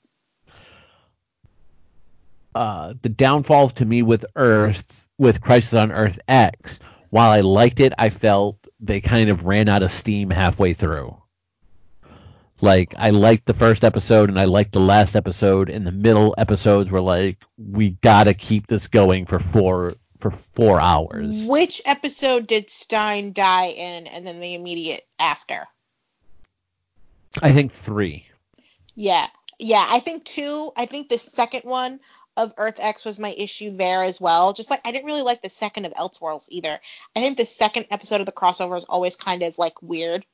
Uh, 2.53 2.95
the 3.03 3.09
downfall 3.09 3.71
to 3.71 3.85
me 3.85 4.03
with 4.03 4.25
Earth, 4.35 5.07
with 5.19 5.41
Crisis 5.41 5.75
on 5.75 5.93
Earth 5.93 6.19
X, 6.27 6.81
while 7.11 7.31
I 7.31 7.43
liked 7.43 7.79
it, 7.79 7.93
I 7.97 8.11
felt 8.11 8.67
they 8.81 9.01
kind 9.01 9.31
of 9.31 9.45
ran 9.45 9.69
out 9.69 9.83
of 9.83 9.93
steam 9.93 10.31
halfway 10.31 10.73
through. 10.73 11.17
Like 12.61 12.95
I 12.99 13.11
liked 13.11 13.47
the 13.47 13.55
first 13.55 13.85
episode 13.85 14.29
and 14.29 14.39
I 14.39 14.45
liked 14.45 14.73
the 14.73 14.81
last 14.81 15.17
episode, 15.17 15.71
and 15.71 15.87
the 15.87 15.93
middle 15.93 16.35
episodes 16.37 16.91
were 16.91 17.01
like, 17.01 17.39
we 17.57 17.91
gotta 18.03 18.35
keep 18.35 18.67
this 18.67 18.87
going 18.87 19.27
for 19.27 19.39
four 19.39 19.95
for 20.19 20.31
four 20.31 20.81
hours. 20.81 21.43
Which 21.45 21.81
episode 21.87 22.47
did 22.47 22.71
Stein 22.71 23.33
die 23.33 23.69
in 23.69 24.07
and 24.07 24.27
then 24.27 24.41
the 24.41 24.55
immediate 24.55 25.07
after? 25.19 25.67
I 27.43 27.53
think 27.53 27.73
three. 27.73 28.27
Yeah. 28.95 29.27
Yeah, 29.59 29.87
I 29.89 30.01
think 30.01 30.25
two. 30.25 30.73
I 30.77 30.87
think 30.87 31.09
the 31.09 31.19
second 31.19 31.63
one 31.65 32.01
of 32.43 32.55
Earth 32.57 32.79
X 32.79 33.05
was 33.05 33.19
my 33.19 33.35
issue 33.37 33.77
there 33.77 34.03
as 34.03 34.21
well. 34.21 34.53
Just 34.53 34.71
like 34.71 34.81
I 34.85 34.93
didn't 34.93 35.07
really 35.07 35.23
like 35.23 35.43
the 35.43 35.51
second 35.51 35.85
of 35.85 35.95
Elseworlds 35.95 36.47
either. 36.49 36.79
I 37.15 37.21
think 37.21 37.37
the 37.37 37.47
second 37.47 37.87
episode 37.91 38.21
of 38.21 38.27
the 38.27 38.33
crossover 38.33 38.77
is 38.77 38.85
always 38.85 39.17
kind 39.17 39.43
of 39.43 39.59
like 39.59 39.83
weird. 39.83 40.25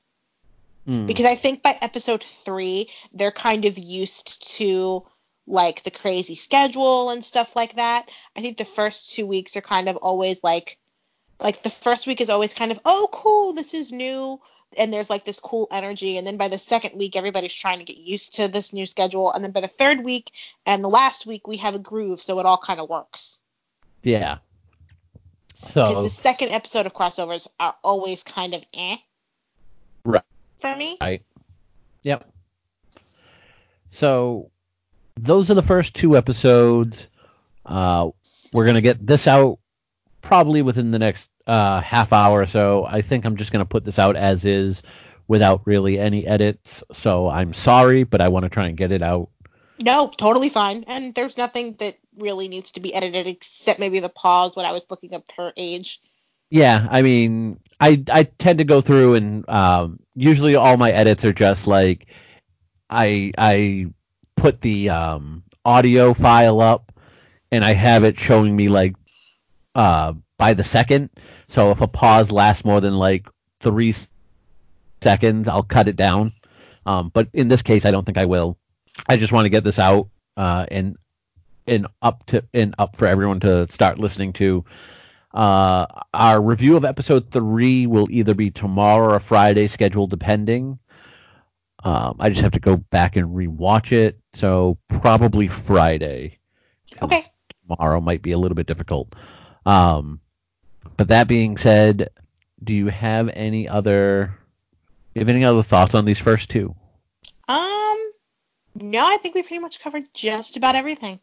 Hmm. 0.87 1.07
Because 1.07 1.27
I 1.27 1.35
think 1.35 1.63
by 1.63 1.77
episode 1.81 2.23
three, 2.23 2.89
they're 3.13 3.33
kind 3.33 3.65
of 3.65 3.77
used 3.77 4.57
to 4.57 5.05
like 5.47 5.83
the 5.83 5.91
crazy 5.91 6.35
schedule 6.35 7.11
and 7.11 7.25
stuff 7.25 7.55
like 7.57 7.77
that. 7.77 8.09
I 8.37 8.41
think 8.41 8.57
the 8.57 8.65
first 8.65 9.15
two 9.15 9.27
weeks 9.27 9.57
are 9.57 9.63
kind 9.63 9.89
of 9.89 9.97
always 9.97 10.43
like 10.43 10.79
like 11.41 11.63
the 11.63 11.71
first 11.71 12.07
week 12.07 12.21
is 12.21 12.31
always 12.31 12.55
kind 12.55 12.73
of, 12.73 12.81
oh 12.85 13.09
cool, 13.13 13.53
this 13.53 13.75
is 13.75 13.93
new 13.93 14.41
and 14.77 14.93
there's 14.93 15.09
like 15.11 15.25
this 15.25 15.41
cool 15.41 15.69
energy 15.71 16.19
and 16.19 16.27
then 16.27 16.37
by 16.37 16.49
the 16.49 16.59
second 16.59 16.99
week 16.99 17.17
everybody's 17.17 17.55
trying 17.55 17.79
to 17.79 17.85
get 17.85 17.97
used 17.97 18.35
to 18.35 18.49
this 18.49 18.73
new 18.73 18.87
schedule 18.87 19.33
and 19.33 19.45
then 19.45 19.53
by 19.53 19.61
the 19.61 19.69
third 19.69 20.03
week 20.05 20.31
and 20.65 20.83
the 20.83 20.89
last 20.89 21.27
week 21.27 21.47
we 21.47 21.59
have 21.59 21.75
a 21.75 21.79
groove 21.79 22.21
so 22.21 22.39
it 22.39 22.47
all 22.47 22.59
kind 22.59 22.81
of 22.81 22.89
works 22.89 23.41
Yeah. 24.03 24.39
So 25.73 26.03
the 26.03 26.11
second 26.11 26.51
episode 26.51 26.87
of 26.87 26.95
crossovers 26.95 27.49
are 27.59 27.75
always 27.83 28.23
kind 28.23 28.55
of 28.55 28.63
eh 28.75 28.97
Right. 30.05 30.23
for 30.59 30.75
me 30.75 30.97
Right. 31.01 31.23
Yep. 32.03 32.29
So 33.91 34.51
those 35.17 35.51
are 35.51 35.55
the 35.55 35.63
first 35.63 35.95
two 35.95 36.17
episodes. 36.17 37.09
Uh, 37.65 38.11
we're 38.53 38.67
gonna 38.67 38.81
get 38.81 39.05
this 39.05 39.27
out 39.27 39.59
probably 40.23 40.63
within 40.63 40.91
the 40.91 40.99
next 40.99 41.29
uh, 41.47 41.81
half 41.81 42.13
hour 42.13 42.41
or 42.43 42.47
so. 42.47 42.85
I 42.87 43.03
think 43.03 43.25
I'm 43.25 43.37
just 43.37 43.53
gonna 43.53 43.65
put 43.67 43.85
this 43.85 43.99
out 43.99 44.17
as 44.17 44.45
is 44.45 44.83
without 45.29 45.63
really 45.67 45.99
any 45.99 46.27
edits. 46.27 46.83
So 46.93 47.29
I'm 47.29 47.53
sorry, 47.53 48.05
but 48.05 48.21
I 48.21 48.29
want 48.29 48.45
to 48.45 48.49
try 48.51 48.67
and 48.69 48.77
get 48.77 48.93
it 48.93 49.03
out. 49.03 49.29
no 49.81 50.11
totally 50.17 50.49
fine 50.49 50.85
and 50.87 51.15
there's 51.15 51.37
nothing 51.37 51.75
that 51.81 51.95
really 52.17 52.49
needs 52.49 52.73
to 52.73 52.81
be 52.81 52.95
edited 52.95 53.27
except 53.27 53.79
maybe 53.79 54.01
the 54.01 54.09
pause 54.09 54.57
when 54.57 54.65
i 54.65 54.73
was 54.73 54.87
looking 54.91 55.15
up 55.15 55.31
her 55.37 55.53
age 55.57 56.01
Yeah, 56.51 56.87
I 56.91 57.03
mean, 57.03 57.59
I 57.81 58.03
I 58.11 58.23
tend 58.25 58.59
to 58.59 58.65
go 58.65 58.81
through 58.81 59.15
and 59.15 59.49
um, 59.49 59.99
usually 60.15 60.55
all 60.55 60.77
my 60.77 60.91
edits 60.93 61.25
are 61.25 61.33
just 61.33 61.67
like 61.67 62.07
I 62.89 63.33
I 63.37 63.87
put 64.37 64.61
the 64.61 64.91
um, 64.91 65.43
audio 65.65 66.15
file 66.15 66.61
up 66.61 66.93
and 67.51 67.65
I 67.65 67.73
have 67.73 68.05
it 68.05 68.19
showing 68.19 68.55
me 68.55 68.69
like 68.69 68.95
uh, 69.75 70.15
by 70.39 70.55
the 70.55 70.65
second. 70.65 71.11
So 71.49 71.71
if 71.71 71.81
a 71.81 71.89
pause 71.89 72.31
lasts 72.31 72.65
more 72.65 72.81
than 72.81 72.95
like 72.95 73.29
three 73.61 73.95
seconds, 75.03 75.49
I'll 75.49 75.63
cut 75.63 75.89
it 75.89 75.97
down. 75.97 76.33
Um, 76.85 77.11
but 77.13 77.29
in 77.33 77.49
this 77.49 77.63
case, 77.63 77.85
I 77.85 77.91
don't 77.91 78.05
think 78.05 78.19
I 78.19 78.27
will. 78.27 78.59
I 79.09 79.17
just 79.17 79.33
want 79.33 79.45
to 79.45 79.51
get 79.51 79.65
this 79.65 79.79
out 79.79 80.09
uh, 80.37 80.67
and 80.71 80.97
and 81.67 81.87
up 82.01 82.25
to 82.27 82.45
and 82.55 82.75
up 82.79 82.97
for 82.97 83.07
everyone 83.07 83.41
to 83.41 83.67
start 83.71 83.99
listening 83.99 84.33
to. 84.35 84.65
Uh, 85.35 85.87
our 86.15 86.41
review 86.41 86.77
of 86.77 86.85
episode 86.85 87.31
three 87.31 87.87
will 87.87 88.07
either 88.11 88.35
be 88.35 88.51
tomorrow 88.51 89.15
or 89.15 89.21
Friday, 89.21 89.67
schedule 89.67 90.07
depending. 90.07 90.79
Um, 91.85 92.17
I 92.19 92.31
just 92.31 92.41
have 92.41 92.53
to 92.53 92.61
go 92.61 92.77
back 92.77 93.17
and 93.17 93.37
rewatch 93.37 93.93
it, 93.93 94.19
so 94.33 94.79
probably 94.89 95.49
Friday. 95.49 96.39
Okay. 97.03 97.23
Tomorrow 97.69 98.01
might 98.01 98.23
be 98.23 98.33
a 98.33 98.39
little 98.39 98.55
bit 98.55 98.67
difficult. 98.67 99.15
Um, 99.67 100.21
but 100.97 101.09
that 101.09 101.29
being 101.29 101.57
said, 101.57 102.11
do 102.63 102.75
you 102.75 102.89
have 102.89 103.31
any 103.33 103.69
other? 103.69 104.35
Do 105.15 105.21
you 105.21 105.21
have 105.21 105.29
any 105.29 105.45
other 105.45 105.63
thoughts 105.63 105.95
on 105.95 106.05
these 106.05 106.19
first 106.19 106.51
two? 106.51 106.75
um 107.49 108.11
no 108.75 109.07
i 109.07 109.19
think 109.19 109.35
we 109.37 109.43
pretty 109.43 109.61
much 109.61 109.81
covered 109.81 110.03
just 110.13 110.57
about 110.57 110.75
everything 110.75 111.21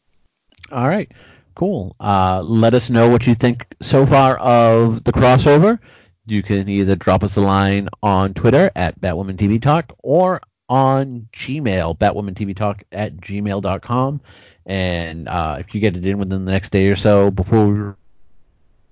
All 0.71 0.87
right, 0.87 1.11
cool. 1.55 1.95
Uh, 1.99 2.41
let 2.41 2.73
us 2.73 2.89
know 2.89 3.09
what 3.09 3.27
you 3.27 3.35
think 3.35 3.67
so 3.81 4.05
far 4.05 4.37
of 4.37 5.03
the 5.03 5.11
crossover. 5.11 5.79
You 6.25 6.41
can 6.41 6.69
either 6.69 6.95
drop 6.95 7.23
us 7.23 7.35
a 7.35 7.41
line 7.41 7.89
on 8.01 8.33
Twitter 8.33 8.71
at 8.75 8.99
Batwoman 9.01 9.35
TV 9.35 9.61
Talk 9.61 9.93
or 10.01 10.39
on 10.69 11.27
Gmail, 11.33 11.97
BatwomanTVTalk 11.97 12.83
at 12.93 13.17
gmail.com. 13.17 14.21
And 14.65 15.27
uh, 15.27 15.57
if 15.59 15.75
you 15.75 15.81
get 15.81 15.97
it 15.97 16.05
in 16.05 16.17
within 16.17 16.45
the 16.45 16.51
next 16.51 16.71
day 16.71 16.87
or 16.87 16.95
so 16.95 17.29
before 17.29 17.67
we 17.67 17.93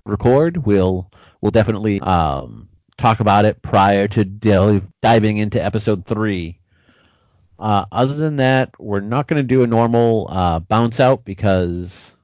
record, 0.05 0.65
we'll 0.65 1.09
we'll 1.41 1.51
definitely 1.51 1.99
um, 2.01 2.67
talk 2.97 3.19
about 3.19 3.45
it 3.45 3.61
prior 3.61 4.07
to 4.09 4.23
del- 4.25 4.81
diving 5.01 5.37
into 5.37 5.63
episode 5.63 6.05
three. 6.05 6.59
Uh, 7.59 7.85
other 7.91 8.15
than 8.15 8.37
that, 8.37 8.71
we're 8.79 8.99
not 9.01 9.27
going 9.27 9.37
to 9.37 9.43
do 9.47 9.63
a 9.63 9.67
normal 9.67 10.27
uh, 10.31 10.59
bounce 10.59 10.99
out 10.99 11.23
because 11.25 12.15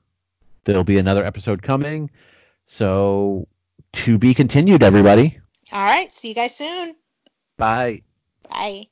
there'll 0.64 0.84
be 0.84 0.98
another 0.98 1.24
episode 1.24 1.62
coming. 1.62 2.10
So, 2.66 3.48
to 3.94 4.18
be 4.18 4.34
continued, 4.34 4.84
everybody. 4.84 5.40
all 5.72 5.84
right 5.84 6.12
see 6.12 6.30
you 6.30 6.36
guys 6.36 6.56
soon 6.56 6.96
Bye. 7.58 8.02
bye 8.50 8.88